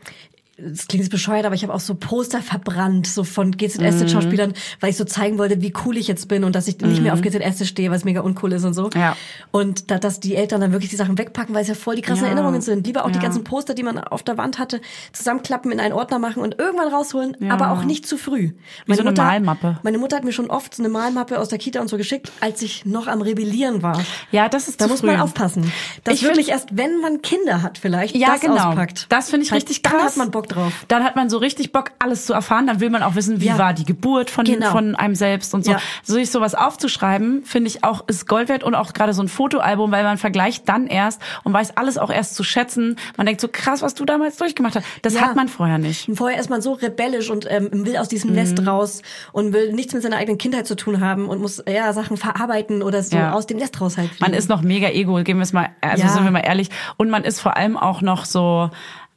das 0.69 0.87
klingt 0.89 1.05
jetzt 1.05 1.11
bescheuert, 1.11 1.45
aber 1.47 1.55
ich 1.55 1.63
habe 1.63 1.73
auch 1.75 1.81
so 1.81 1.95
Poster 1.95 2.41
verbrannt, 2.43 3.07
so 3.07 3.25
von 3.25 3.53
GZS-Schauspielern, 3.57 4.53
weil 4.81 4.91
ich 4.91 4.97
so 4.97 5.05
zeigen 5.05 5.39
wollte, 5.39 5.61
wie 5.63 5.73
cool 5.85 5.97
ich 5.97 6.09
jetzt 6.09 6.29
bin 6.29 6.45
und 6.45 6.55
dass 6.55 6.69
ich 6.69 6.79
nicht 6.81 7.03
mehr 7.03 7.15
auf 7.15 7.21
GZS 7.23 7.67
stehe, 7.69 7.91
weil 7.91 7.97
es 7.97 8.05
mega 8.05 8.21
uncool 8.21 8.53
ist 8.53 8.65
und 8.65 8.75
so. 8.75 8.91
Ja. 8.95 9.17
Und 9.51 9.91
da, 9.91 9.99
dass 9.99 10.21
die 10.21 10.37
Eltern 10.37 10.61
dann 10.61 10.73
wirklich 10.73 10.91
die 10.91 10.97
Sachen 10.97 11.19
wegpacken, 11.19 11.55
weil 11.55 11.63
es 11.63 11.69
ja 11.69 11.75
voll 11.75 11.97
die 11.97 12.03
krassen 12.03 12.25
Ja. 12.25 12.29
Erinnerungen 12.33 12.61
sind. 12.61 12.87
Lieber 12.87 13.05
auch 13.05 13.11
die 13.11 13.17
Ja. 13.17 13.23
ganzen 13.23 13.45
Poster, 13.45 13.75
die 13.75 13.83
man 13.83 13.99
auf 13.99 14.23
der 14.23 14.39
Wand 14.39 14.59
hatte, 14.59 14.81
zusammenklappen, 15.13 15.71
in 15.73 15.81
einen 15.81 15.93
Ordner 15.95 16.19
machen 16.19 16.43
und 16.43 16.59
irgendwann 16.59 16.89
rausholen, 16.89 17.37
Ja. 17.41 17.53
aber 17.53 17.71
auch 17.71 17.85
nicht 17.85 18.07
zu 18.07 18.17
früh. 18.17 18.53
Wie 18.87 18.95
so 18.95 19.01
eine 19.03 19.13
Malmappe. 19.13 19.79
Meine 19.83 19.99
Mutter 19.99 20.17
hat 20.17 20.25
mir 20.25 20.33
schon 20.33 20.51
oft 20.51 20.75
so 20.75 20.83
eine 20.83 20.89
Malmappe 20.91 21.39
aus 21.39 21.49
der 21.49 21.59
Kita 21.59 21.81
und 21.81 21.89
so 21.89 21.97
geschickt, 21.97 22.31
als 22.41 22.63
ich 22.63 22.85
noch 22.85 23.07
am 23.07 23.23
Rebellieren 23.23 23.83
war. 23.83 24.01
Ja, 24.31 24.49
das 24.49 24.69
ist 24.69 24.81
Da 24.81 24.87
muss 24.89 25.01
früh. 25.01 25.07
man 25.09 25.21
aufpassen. 25.21 25.71
Dass 26.05 26.15
Ich 26.15 26.23
wirklich 26.23 26.49
erst, 26.51 26.69
wenn 26.77 27.01
man 27.01 27.23
Kinder 27.23 27.63
hat, 27.63 27.79
vielleicht 27.79 28.15
Ja, 28.17 28.29
das 28.33 28.41
genau. 28.41 28.69
auspackt. 28.71 29.07
Das 29.09 29.31
finde 29.31 29.47
ich 29.47 29.53
richtig 29.53 29.83
dann 29.83 29.93
krass. 29.95 30.03
hat 30.13 30.17
man 30.17 30.31
Bock 30.31 30.49
drauf. 30.55 30.73
Dann 30.89 31.05
hat 31.05 31.17
man 31.17 31.31
so 31.31 31.39
richtig 31.39 31.73
Bock, 31.73 31.93
alles 31.99 32.27
zu 32.27 32.33
erfahren. 32.33 32.67
Dann 32.67 32.81
will 32.81 32.91
man 32.91 33.03
auch 33.03 33.15
wissen, 33.15 33.41
wie 33.41 33.47
Ja. 33.47 33.59
war 33.59 33.73
die 33.75 33.85
Geburt 33.85 34.31
von, 34.31 34.45
Genau. 34.45 34.71
von 34.71 34.95
einem 34.97 35.15
selbst 35.15 35.55
und 35.55 35.65
so. 35.65 35.73
Ja. 35.73 35.79
So 36.03 36.15
sich 36.15 36.31
sowas 36.31 36.55
aufzuschreiben, 36.55 37.45
finde 37.45 37.69
ich 37.69 37.85
auch, 37.85 38.07
ist 38.09 38.27
Gold 38.27 38.49
wert 38.49 38.65
und 38.65 38.75
auch 38.75 38.93
gerade 38.93 39.13
so 39.13 39.23
ein 39.23 39.29
Fotoalbum, 39.29 39.91
weil 39.93 40.03
man 40.05 40.19
vergleicht 40.19 40.69
dann 40.69 40.87
erst 40.87 41.21
und 41.45 41.53
weiß 41.53 41.77
alles 41.77 41.99
auch 41.99 42.11
erst 42.11 42.35
zu 42.35 42.43
schätzen. 42.45 42.97
Man 43.17 43.27
denkt 43.27 43.41
so, 43.41 43.49
krass, 43.51 43.83
was 43.83 43.95
du 43.95 44.05
damals 44.05 44.37
durchgemacht 44.37 44.77
hast. 44.77 44.87
Das 45.03 45.15
Ja. 45.15 45.23
hat 45.23 45.37
man 45.37 45.49
vorher 45.49 45.79
nicht. 45.79 46.09
Vorher 46.15 46.39
ist 46.41 46.51
man 46.51 46.63
so 46.63 46.73
rebellisch 46.73 47.31
und 47.31 47.47
ähm, 47.51 47.69
will 47.73 47.97
aus 47.97 48.09
diesem 48.09 48.31
Mhm. 48.31 48.37
Nest 48.37 48.67
raus 48.67 49.03
und 49.33 49.53
will 49.53 49.73
nichts 49.73 49.95
mit 49.95 50.03
seiner 50.03 50.17
eigenen 50.17 50.39
Kindheit 50.39 50.67
zu 50.67 50.77
tun 50.77 51.01
haben 51.01 51.29
und 51.29 51.41
muss 51.41 51.63
ja 51.69 51.93
Sachen 51.93 52.17
verarbeiten 52.17 52.83
oder 52.83 53.03
so 53.03 53.17
aus 53.19 53.47
dem 53.47 53.59
Nest 53.59 53.81
raus 53.81 53.97
halt. 53.99 54.09
Man 54.21 54.29
fliegen. 54.29 54.35
ist 54.35 54.49
noch 54.49 54.63
mega 54.63 54.89
ego, 54.89 55.15
geben 55.23 55.39
wir 55.39 55.45
es 55.45 55.53
mal, 55.53 55.69
also 55.81 56.07
sind 56.09 56.25
wir 56.25 56.31
mal 56.31 56.41
ehrlich. 56.41 56.71
Und 56.97 57.11
man 57.11 57.25
ist 57.25 57.41
vor 57.41 57.57
allem 57.57 57.77
auch 57.77 58.01
noch 58.03 58.25
so, 58.25 58.71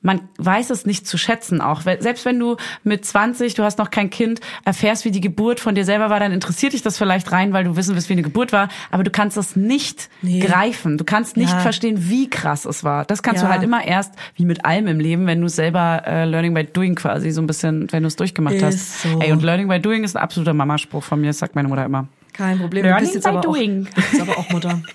man 0.04 0.22
weiß 0.38 0.70
es 0.70 0.86
nicht 0.86 1.08
zu 1.08 1.18
schätzen 1.18 1.62
auch. 1.62 1.82
Selbst 1.82 2.26
wenn 2.26 2.38
du 2.38 2.58
mit 2.84 3.06
20, 3.06 3.56
du 3.56 3.64
hast 3.64 3.80
noch 3.80 3.90
kein 3.90 4.10
Kind, 4.12 4.42
erfährst, 4.66 5.06
wie 5.06 5.12
die 5.12 5.22
Geburt 5.22 5.60
von 5.60 5.74
dir 5.74 5.86
selber 5.86 6.10
war, 6.12 6.20
dann 6.20 6.32
interessiert 6.32 6.74
dich 6.74 6.82
das 6.84 6.98
vielleicht 6.98 7.32
rein, 7.32 7.54
weil 7.54 7.64
du 7.64 7.76
wissen 7.76 7.96
willst, 7.96 8.10
wie 8.10 8.14
eine 8.14 8.22
Geburt 8.22 8.52
war. 8.54 8.68
Aber 8.92 9.04
du 9.04 9.10
kannst 9.10 9.38
das 9.38 9.56
nicht 9.56 10.10
Nee. 10.22 10.42
greifen. 10.42 10.98
Du 10.98 11.04
kannst 11.06 11.38
nicht 11.38 11.52
Ja. 11.54 11.60
verstehen, 11.60 12.10
wie 12.10 12.30
krass 12.30 12.66
es 12.66 12.84
war. 12.84 13.06
Das 13.06 13.24
kannst 13.24 13.42
Ja. 13.42 13.48
du 13.48 13.54
halt 13.54 13.64
immer 13.64 13.84
erst, 13.86 14.14
wie 14.36 14.46
mit 14.46 14.66
allem 14.66 14.88
im 14.88 15.00
Leben, 15.00 15.26
wenn 15.26 15.42
du 15.42 15.48
selber 15.48 16.04
äh, 16.06 16.26
Learning 16.26 16.54
by 16.54 16.66
Doing 16.66 16.96
quasi 16.96 17.32
so 17.32 17.42
ein 17.42 17.48
bisschen, 17.48 17.92
wenn 17.92 18.04
du 18.04 18.08
es 18.08 18.16
durchgemacht 18.16 18.56
Ist 18.56 18.64
hast. 18.64 19.02
so. 19.04 19.20
Ey, 19.22 19.32
und 19.32 19.42
Learning 19.42 19.68
by 19.70 19.80
Doing 19.80 20.04
ist 20.04 20.16
ein 20.18 20.22
absoluter 20.22 20.54
Mamaspruch 20.54 21.04
von 21.04 21.22
mir, 21.22 21.28
das 21.28 21.40
sagt 21.40 21.56
meine 21.56 21.68
Mutter 21.70 21.86
immer. 21.86 22.08
kein 22.34 22.60
Problem. 22.60 22.84
Learning 22.84 23.00
du 23.00 23.04
bist 23.06 23.16
jetzt 23.16 23.24
by 23.24 23.30
aber 23.30 23.42
doing. 23.42 23.88
Auch, 23.90 23.96
bist 24.12 24.22
aber 24.22 24.38
auch 24.38 24.50
Mutter. 24.50 24.82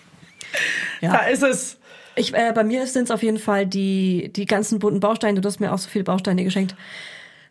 Ja. 1.01 1.13
Da 1.13 1.19
ist 1.27 1.43
es. 1.43 1.78
Ich, 2.19 2.35
äh, 2.35 2.53
bei 2.55 2.65
mir 2.65 2.87
sind 2.87 3.05
es 3.05 3.11
auf 3.11 3.23
jeden 3.23 3.39
Fall 3.39 3.67
die, 3.67 4.31
die 4.35 4.45
ganzen 4.45 4.79
bunten 4.79 5.01
Bausteine. 5.01 5.41
Du 5.41 5.47
hast 5.47 5.61
mir 5.61 5.73
auch 5.73 5.79
so 5.79 5.89
viele 5.89 6.05
Bausteine 6.05 6.45
geschenkt. 6.45 6.75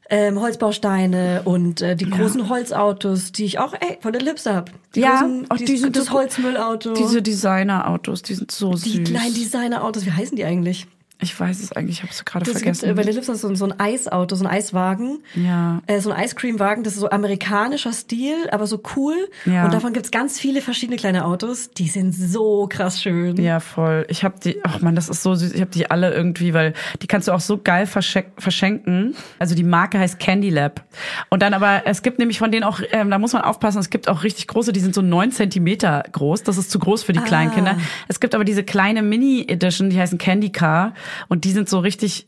Ähm, 0.09 0.39
Holzbausteine 0.39 1.41
und 1.43 1.81
äh, 1.81 1.95
die 1.97 2.09
großen 2.09 2.47
Holzautos, 2.47 3.33
die 3.33 3.43
ich 3.43 3.59
auch 3.59 3.73
ey, 3.73 3.97
von 3.99 4.13
der 4.13 4.21
Lips 4.21 4.45
hab. 4.45 4.71
Die 4.95 5.01
Ja, 5.01 5.19
großen, 5.19 5.51
auch 5.51 5.57
die, 5.57 5.65
die 5.65 5.91
das 5.91 6.11
Holzmüllauto. 6.11 6.93
Diese 6.93 7.21
Designerautos, 7.21 8.21
die 8.21 8.35
sind 8.35 8.49
so 8.49 8.71
die 8.73 8.89
süß. 8.89 9.09
kleinen 9.09 9.33
Designerautos, 9.33 10.05
wie 10.05 10.11
heißen 10.11 10.37
die 10.37 10.45
eigentlich? 10.45 10.87
Ich 11.19 11.39
weiß 11.39 11.61
es 11.63 11.71
eigentlich, 11.71 11.97
ich 11.97 12.03
habe 12.03 12.11
es 12.13 12.25
gerade 12.25 12.45
gibt, 12.45 12.57
vergessen. 12.59 12.89
äh, 12.89 12.93
bei 12.93 13.01
der 13.01 13.13
Lips 13.13 13.27
ist 13.27 13.41
so, 13.41 13.47
ein- 13.47 13.55
so 13.55 13.65
ein 13.65 13.79
Eisauto, 13.79 14.35
so 14.35 14.45
ein 14.45 14.51
Eiswagen. 14.51 15.23
Ja. 15.33 15.81
Äh, 15.87 15.99
so 15.99 16.11
ein 16.11 16.23
Ice 16.23 16.35
Cream 16.35 16.59
Wagen, 16.59 16.83
das 16.83 16.93
ist 16.93 16.99
so 16.99 17.09
amerikanischer 17.09 17.91
Stil, 17.91 18.35
aber 18.51 18.67
so 18.67 18.79
cool. 18.95 19.15
Ja. 19.45 19.65
Und 19.65 19.73
davon 19.73 19.93
gibt's 19.93 20.11
ganz 20.11 20.39
viele 20.39 20.61
verschiedene 20.61 20.95
kleine 20.97 21.25
Autos. 21.25 21.71
Die 21.71 21.87
sind 21.87 22.11
so 22.13 22.67
krass 22.69 23.01
schön. 23.01 23.35
ja, 23.37 23.59
voll. 23.59 24.05
Ich 24.09 24.23
habe 24.23 24.35
die, 24.43 24.59
ach 24.63 24.79
man, 24.81 24.93
das 24.95 25.09
ist 25.09 25.23
so 25.23 25.33
süß. 25.33 25.53
Ich 25.53 25.61
habe 25.61 25.71
die 25.71 25.89
alle 25.89 26.13
irgendwie, 26.13 26.53
weil 26.53 26.73
die 27.01 27.07
kannst 27.07 27.27
du 27.27 27.31
auch 27.31 27.39
so 27.39 27.57
geil 27.57 27.87
verschenk 27.87 28.27
verschenken. 28.37 29.15
Also 29.39 29.55
die 29.55 29.63
Marke 29.63 29.97
heißt 29.97 30.19
Candy 30.19 30.51
Lab. 30.51 30.83
Und 31.29 31.41
dann 31.41 31.55
aber, 31.55 31.81
es 31.85 32.03
gibt 32.03 32.19
nämlich 32.19 32.37
von 32.37 32.51
denen 32.51 32.63
auch, 32.63 32.79
ähm, 32.91 33.09
da 33.09 33.17
muss 33.17 33.33
man 33.33 33.41
aufpassen, 33.41 33.79
es 33.79 33.89
gibt 33.89 34.07
auch 34.07 34.23
richtig 34.23 34.47
große, 34.47 34.71
die 34.71 34.79
sind 34.79 34.93
so 34.93 35.01
neun 35.01 35.31
Zentimeter 35.31 36.03
groß. 36.11 36.43
Das 36.43 36.57
ist 36.57 36.69
zu 36.69 36.77
groß 36.77 37.01
für 37.03 37.13
die 37.13 37.21
kleinen 37.21 37.49
Ah. 37.51 37.55
Kinder. 37.55 37.77
Es 38.07 38.19
gibt 38.19 38.35
aber 38.35 38.43
diese 38.45 38.63
kleine 38.63 39.01
Mini-Edition, 39.01 39.89
die 39.89 39.99
heißen 39.99 40.19
Candy 40.19 40.51
Car. 40.51 40.93
Und 41.27 41.43
die 41.43 41.51
sind 41.51 41.69
so 41.69 41.79
richtig, 41.79 42.27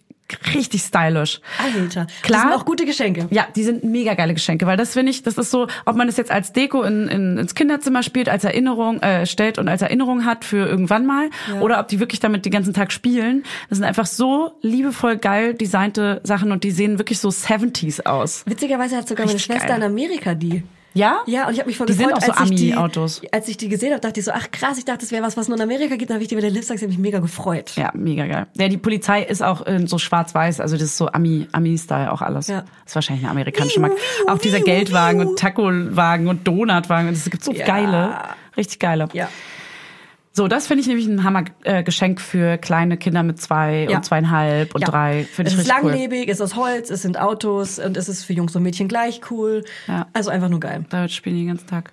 richtig 0.54 0.82
stylisch. 0.82 1.42
Alter. 1.58 2.08
Klar. 2.22 2.42
Das 2.42 2.42
sind 2.42 2.54
auch 2.54 2.66
gute 2.66 2.86
Geschenke. 2.86 3.28
Ja, 3.32 3.48
die 3.56 3.64
sind 3.64 3.84
mega 3.84 4.14
geile 4.14 4.34
Geschenke, 4.34 4.66
weil 4.66 4.78
das 4.78 4.94
finde 4.94 5.12
ich, 5.12 5.24
das 5.24 5.38
ist 5.38 5.52
so, 5.52 5.68
ob 5.86 5.96
man 5.96 6.08
es 6.08 6.18
jetzt 6.18 6.32
als 6.32 6.54
Deko 6.54 6.84
in, 6.84 7.08
in, 7.08 7.38
ins 7.38 7.56
Kinderzimmer 7.56 8.04
spielt, 8.04 8.30
als 8.30 8.44
Erinnerung 8.44 9.02
äh, 9.02 9.26
stellt 9.26 9.58
und 9.58 9.68
als 9.68 9.82
Erinnerung 9.82 10.26
hat 10.26 10.46
für 10.46 10.68
irgendwann 10.68 11.06
mal, 11.06 11.30
oder 11.62 11.80
ob 11.80 11.88
die 11.88 12.00
wirklich 12.00 12.20
damit 12.20 12.46
den 12.46 12.52
ganzen 12.52 12.74
Tag 12.74 12.92
spielen. 12.92 13.44
Das 13.70 13.78
sind 13.78 13.86
einfach 13.86 14.06
so 14.06 14.58
liebevoll 14.62 15.18
geil 15.18 15.54
designte 15.54 16.22
Sachen 16.24 16.52
und 16.52 16.64
die 16.64 16.72
sehen 16.72 17.00
wirklich 17.00 17.20
so 17.20 17.30
70s 17.30 18.06
aus. 18.06 18.44
Witzigerweise 18.46 18.98
hat 18.98 19.08
sogar 19.08 19.26
meine 19.26 19.36
Richtig 19.36 19.54
Schwester 19.54 19.70
geil. 19.70 19.78
in 19.78 19.84
Amerika 19.84 20.34
die. 20.36 20.64
Ja? 20.94 21.20
Ja, 21.28 21.48
und 21.48 21.54
ich 21.54 21.60
habe 21.60 21.68
mich 21.68 21.78
voll 21.78 21.88
Die 21.88 21.94
sind 21.94 22.08
gefreut, 22.08 22.24
auch 22.24 22.26
so 22.26 22.32
als 22.42 22.50
ich 22.52 22.56
die, 22.58 22.74
Ami-Autos. 22.74 23.22
als 23.32 23.48
ich 23.48 23.58
die 23.58 23.70
gesehen 23.70 23.92
habe, 23.92 24.02
dachte 24.02 24.20
ich 24.20 24.26
so, 24.26 24.32
ach 24.32 24.50
krass, 24.52 24.78
ich 24.78 24.86
dachte, 24.86 25.00
das 25.02 25.12
wäre 25.12 25.24
was, 25.24 25.38
was 25.38 25.48
nur 25.48 25.58
in 25.58 25.64
Amerika 25.64 25.96
gibt. 25.96 26.10
Dann 26.10 26.16
habe 26.16 26.24
ich 26.24 26.30
die 26.30 26.36
bei 26.36 26.42
der 26.42 26.52
ich 26.52 26.70
habe 26.70 26.88
mich 26.88 26.98
mega 26.98 27.20
gefreut. 27.20 27.74
Ja, 27.76 27.92
mega 27.94 28.26
geil. 28.26 28.48
Ja, 28.58 28.68
die 28.68 28.78
Polizei 28.78 29.22
ist 29.24 29.44
auch 29.44 29.66
äh, 29.68 29.86
so 29.86 29.98
schwarz-weiß, 29.98 30.60
also 30.60 30.76
das 30.76 30.86
ist 30.86 30.98
so 30.98 31.08
Ami, 31.12 31.48
Ami-Style 31.52 32.12
auch 32.12 32.22
alles. 32.22 32.48
Ja. 32.48 32.62
Das 32.62 32.70
ist 32.88 32.96
wahrscheinlich 32.96 33.24
eine 33.26 33.32
amerikanische 33.32 33.80
Marke. 33.80 33.98
Auch 34.28 34.38
dieser 34.40 34.62
Geldwagen 34.62 35.22
und 35.22 35.38
Taco-Wagen 35.40 36.28
und 36.28 36.48
Donutwagen. 36.48 37.10
Es 37.14 37.30
gibt 37.30 37.44
so 37.44 37.52
Ja. 37.54 37.66
geile, 37.66 38.16
richtig 38.58 38.80
geile. 38.80 39.08
Ja. 39.14 39.30
So, 40.40 40.48
das 40.48 40.68
finde 40.68 40.80
ich 40.80 40.88
nämlich 40.88 41.06
ein 41.06 41.26
Hammer-Geschenk 41.26 42.18
äh, 42.18 42.24
für 42.24 42.58
kleine 42.58 42.96
Kinder 42.96 43.24
mit 43.24 43.42
zwei 43.42 43.86
Ja. 43.90 43.98
und 43.98 44.06
zweieinhalb 44.06 44.74
und 44.74 44.80
Ja. 44.80 44.88
drei. 44.88 45.26
Finde 45.30 45.50
es 45.52 45.54
ich 45.56 45.60
ist 45.60 45.66
richtig 45.68 45.84
cool. 45.84 45.92
langlebig, 45.92 46.30
es 46.30 46.36
ist 46.40 46.42
aus 46.42 46.56
Holz, 46.56 46.90
es 46.90 47.02
sind 47.02 47.20
Autos 47.20 47.78
und 47.78 47.98
es 47.98 48.08
ist 48.08 48.24
für 48.24 48.32
Jungs 48.32 48.56
und 48.56 48.64
Mädchen 48.64 48.88
gleich 48.88 49.20
cool. 49.32 49.66
Ja. 49.90 50.08
Also 50.14 50.30
einfach 50.30 50.48
nur 50.48 50.62
geil. 50.62 50.86
Damit 50.92 51.12
spielen 51.12 51.36
die 51.36 51.42
den 51.42 51.50
ganzen 51.50 51.68
Tag. 51.68 51.92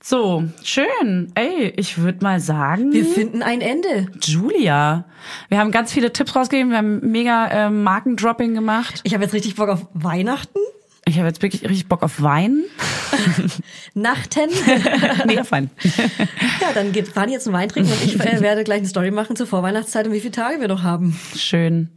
So, 0.00 0.44
schön. 0.62 1.32
Ey, 1.34 1.72
ich 1.76 1.98
würde 1.98 2.18
mal 2.22 2.38
sagen, 2.38 2.92
Wir 2.92 3.06
finden 3.06 3.42
ein 3.42 3.60
Ende. 3.60 4.06
Julia. 4.22 5.06
Wir 5.48 5.58
haben 5.58 5.72
ganz 5.72 5.92
viele 5.92 6.12
Tipps 6.12 6.36
rausgegeben, 6.36 6.70
wir 6.70 6.78
haben 6.78 7.00
mega 7.10 7.48
äh, 7.48 7.70
Markendropping 7.70 8.54
gemacht. 8.54 9.00
Ich 9.02 9.14
habe 9.14 9.24
jetzt 9.24 9.34
richtig 9.34 9.56
Bock 9.56 9.68
auf 9.68 9.84
Weihnachten, 9.94 10.60
Ich 11.06 11.18
habe 11.18 11.28
jetzt 11.28 11.42
wirklich 11.42 11.64
richtig 11.64 11.86
Bock 11.86 12.02
auf 12.02 12.22
Wein. 12.22 12.64
Nachten. 13.94 14.50
nee, 15.26 15.38
auf 15.38 15.52
Wein. 15.52 15.70
ja, 16.60 16.72
dann 16.72 16.92
geht 16.92 17.08
Fanny 17.08 17.32
jetzt 17.32 17.46
einen 17.46 17.54
Wein 17.54 17.68
trinken 17.68 17.92
und 17.92 18.02
ich 18.02 18.18
werde 18.18 18.64
gleich 18.64 18.78
eine 18.78 18.88
Story 18.88 19.10
machen 19.10 19.36
zur 19.36 19.46
Vorweihnachtszeit 19.46 20.06
und 20.06 20.12
wie 20.12 20.20
viele 20.20 20.32
Tage 20.32 20.60
wir 20.60 20.68
noch 20.68 20.82
haben. 20.82 21.18
Schön. 21.36 21.90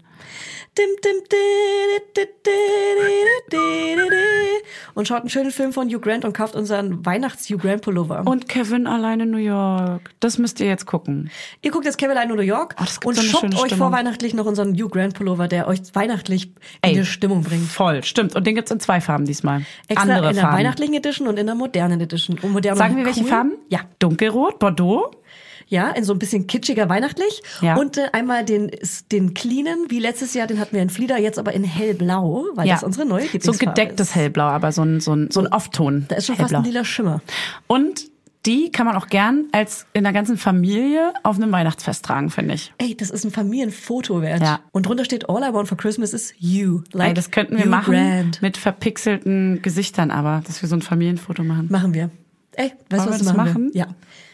Und 4.93 5.07
schaut 5.07 5.19
einen 5.19 5.30
schönen 5.30 5.51
Film 5.51 5.73
von 5.73 5.88
Hugh 5.89 5.99
Grant 5.99 6.25
und 6.25 6.34
kauft 6.34 6.55
unseren 6.55 7.05
Weihnachts-Hugh 7.05 7.59
Grant 7.61 7.84
Pullover. 7.84 8.23
Und 8.25 8.49
Kevin 8.49 8.88
allein 8.88 9.19
in 9.19 9.30
New 9.30 9.38
York. 9.38 10.09
Das 10.19 10.39
müsst 10.39 10.59
ihr 10.59 10.65
jetzt 10.65 10.88
gucken. 10.88 11.30
Ihr 11.61 11.69
guckt 11.71 11.86
jetzt 11.86 11.97
Kevin 11.99 12.17
in 12.17 12.30
New 12.36 12.41
York 12.41 12.75
Oh, 12.80 12.84
gibt 12.84 13.05
und 13.05 13.15
so 13.15 13.21
shoppt 13.21 13.43
euch 13.53 13.59
Stimmung. 13.59 13.78
vorweihnachtlich 13.78 14.34
noch 14.34 14.45
unseren 14.47 14.73
Hugh 14.73 14.89
Grant 14.89 15.13
Pullover, 15.13 15.47
der 15.47 15.67
euch 15.67 15.82
weihnachtlich 15.93 16.51
Ey, 16.82 16.93
in 16.93 16.99
die 17.01 17.05
Stimmung 17.05 17.43
bringt. 17.43 17.67
Voll, 17.67 18.03
stimmt. 18.03 18.36
Und 18.36 18.47
den 18.47 18.55
gibt's 18.55 18.71
in 18.71 18.80
zwei 18.80 18.99
Farben 18.99 19.25
diesmal. 19.25 19.63
Extra 19.88 20.01
Andere 20.13 20.30
in 20.30 20.36
der 20.36 20.43
Farben. 20.43 20.57
weihnachtlichen 20.57 20.95
Edition 20.95 21.28
und 21.28 21.38
in 21.38 21.45
der 21.45 21.55
modernen 21.55 22.01
Edition. 22.01 22.39
Und 22.41 22.51
modern 22.51 22.75
Sagen 22.75 22.97
wir 22.97 23.05
welche 23.05 23.21
cool. 23.21 23.28
Farben? 23.28 23.51
Ja. 23.69 23.82
Dunkelrot, 23.99 24.57
Bordeaux. 24.57 25.11
Ja, 25.68 25.89
in 25.91 26.03
so 26.03 26.13
ein 26.13 26.20
bisschen 26.20 26.47
kitschiger 26.47 26.89
weihnachtlich. 26.89 27.41
Ja. 27.61 27.76
Und 27.76 27.97
äh, 27.97 28.07
einmal 28.13 28.45
den, 28.45 28.72
den 29.11 29.34
cleanen, 29.34 29.86
wie 29.89 29.99
letztes 29.99 30.34
Jahr, 30.34 30.47
den 30.47 30.59
hatten 30.59 30.76
wir 30.76 30.82
in 30.82 30.89
Flieder, 30.89 31.18
jetzt 31.20 31.38
aber 31.39 31.53
in 31.53 31.63
hellblau, 31.63 32.45
weil 32.55 32.68
das 32.68 32.84
unsere 32.84 33.05
neue 33.05 33.26
So 33.26 33.34
Lieblingsfarbe 33.34 33.65
gedecktes 33.74 34.09
ist. 34.09 34.15
Hellblau, 34.15 34.45
aber 34.45 34.72
so 34.72 34.84
ein, 34.84 34.99
so 34.99 35.13
ein, 35.13 35.30
so 35.32 35.41
ein 35.41 35.47
Off-Ton. 35.47 36.05
Da 36.07 36.15
ist 36.15 36.28
schon 36.28 36.36
fast 36.36 36.51
Hellblau. 36.51 36.59
ein 36.59 36.65
lila 36.65 36.86
Schimmer. 36.86 37.22
Und 37.68 38.05
die 38.45 38.72
kann 38.72 38.86
man 38.86 38.95
auch 38.95 39.07
gern 39.07 39.47
als 39.51 39.86
in 39.91 40.03
der 40.03 40.13
ganzen 40.13 40.38
Familie 40.38 41.11
auf 41.24 41.36
einem 41.36 41.51
Weihnachtsfest 41.51 42.05
tragen, 42.05 42.30
finde 42.30 42.53
ich. 42.53 42.74
Ey, 42.78 42.95
das 42.95 43.09
ist 43.09 43.26
ein 43.26 43.32
Familienfoto 43.32 44.22
wert. 44.22 44.41
Ja. 44.41 44.61
Und 44.72 44.86
drunter 44.86 45.03
steht 45.03 45.30
All 45.30 45.43
I 45.43 45.53
Want 45.53 45.68
for 45.68 45.78
Christmas 45.78 46.13
is 46.13 46.34
you. 46.38 46.82
Like 46.93 47.09
Ey, 47.09 47.13
das 47.13 47.32
könnten 47.32 47.57
wir 47.57 47.65
machen 47.65 47.93
Grant. 47.93 48.41
mit 48.41 48.55
verpixelten 48.55 49.61
Gesichtern, 49.61 50.11
aber 50.11 50.41
dass 50.47 50.61
wir 50.61 50.70
so 50.70 50.78
ein 50.78 50.82
Familienfoto 50.82 51.43
machen. 51.43 51.68
Machen 51.70 51.93
wir. 51.93 52.09
Ey, 52.58 52.74
weißt 52.89 53.05
du, 53.05 53.10
was 53.12 53.24
wir 53.24 53.34
machen? 53.34 53.70
Ja. 53.76 53.86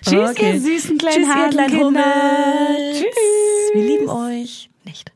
Tschüss, 0.01 0.29
okay. 0.29 0.53
ihr 0.53 0.61
süßen 0.61 0.97
kleinen 0.97 1.25
Tschüss, 1.25 1.35
ihr 1.35 1.49
kleinen 1.49 1.79
Hummel. 1.81 2.93
Tschüss. 2.93 3.73
Wir 3.73 3.83
lieben 3.83 4.09
euch. 4.09 4.69
Nicht. 4.85 5.11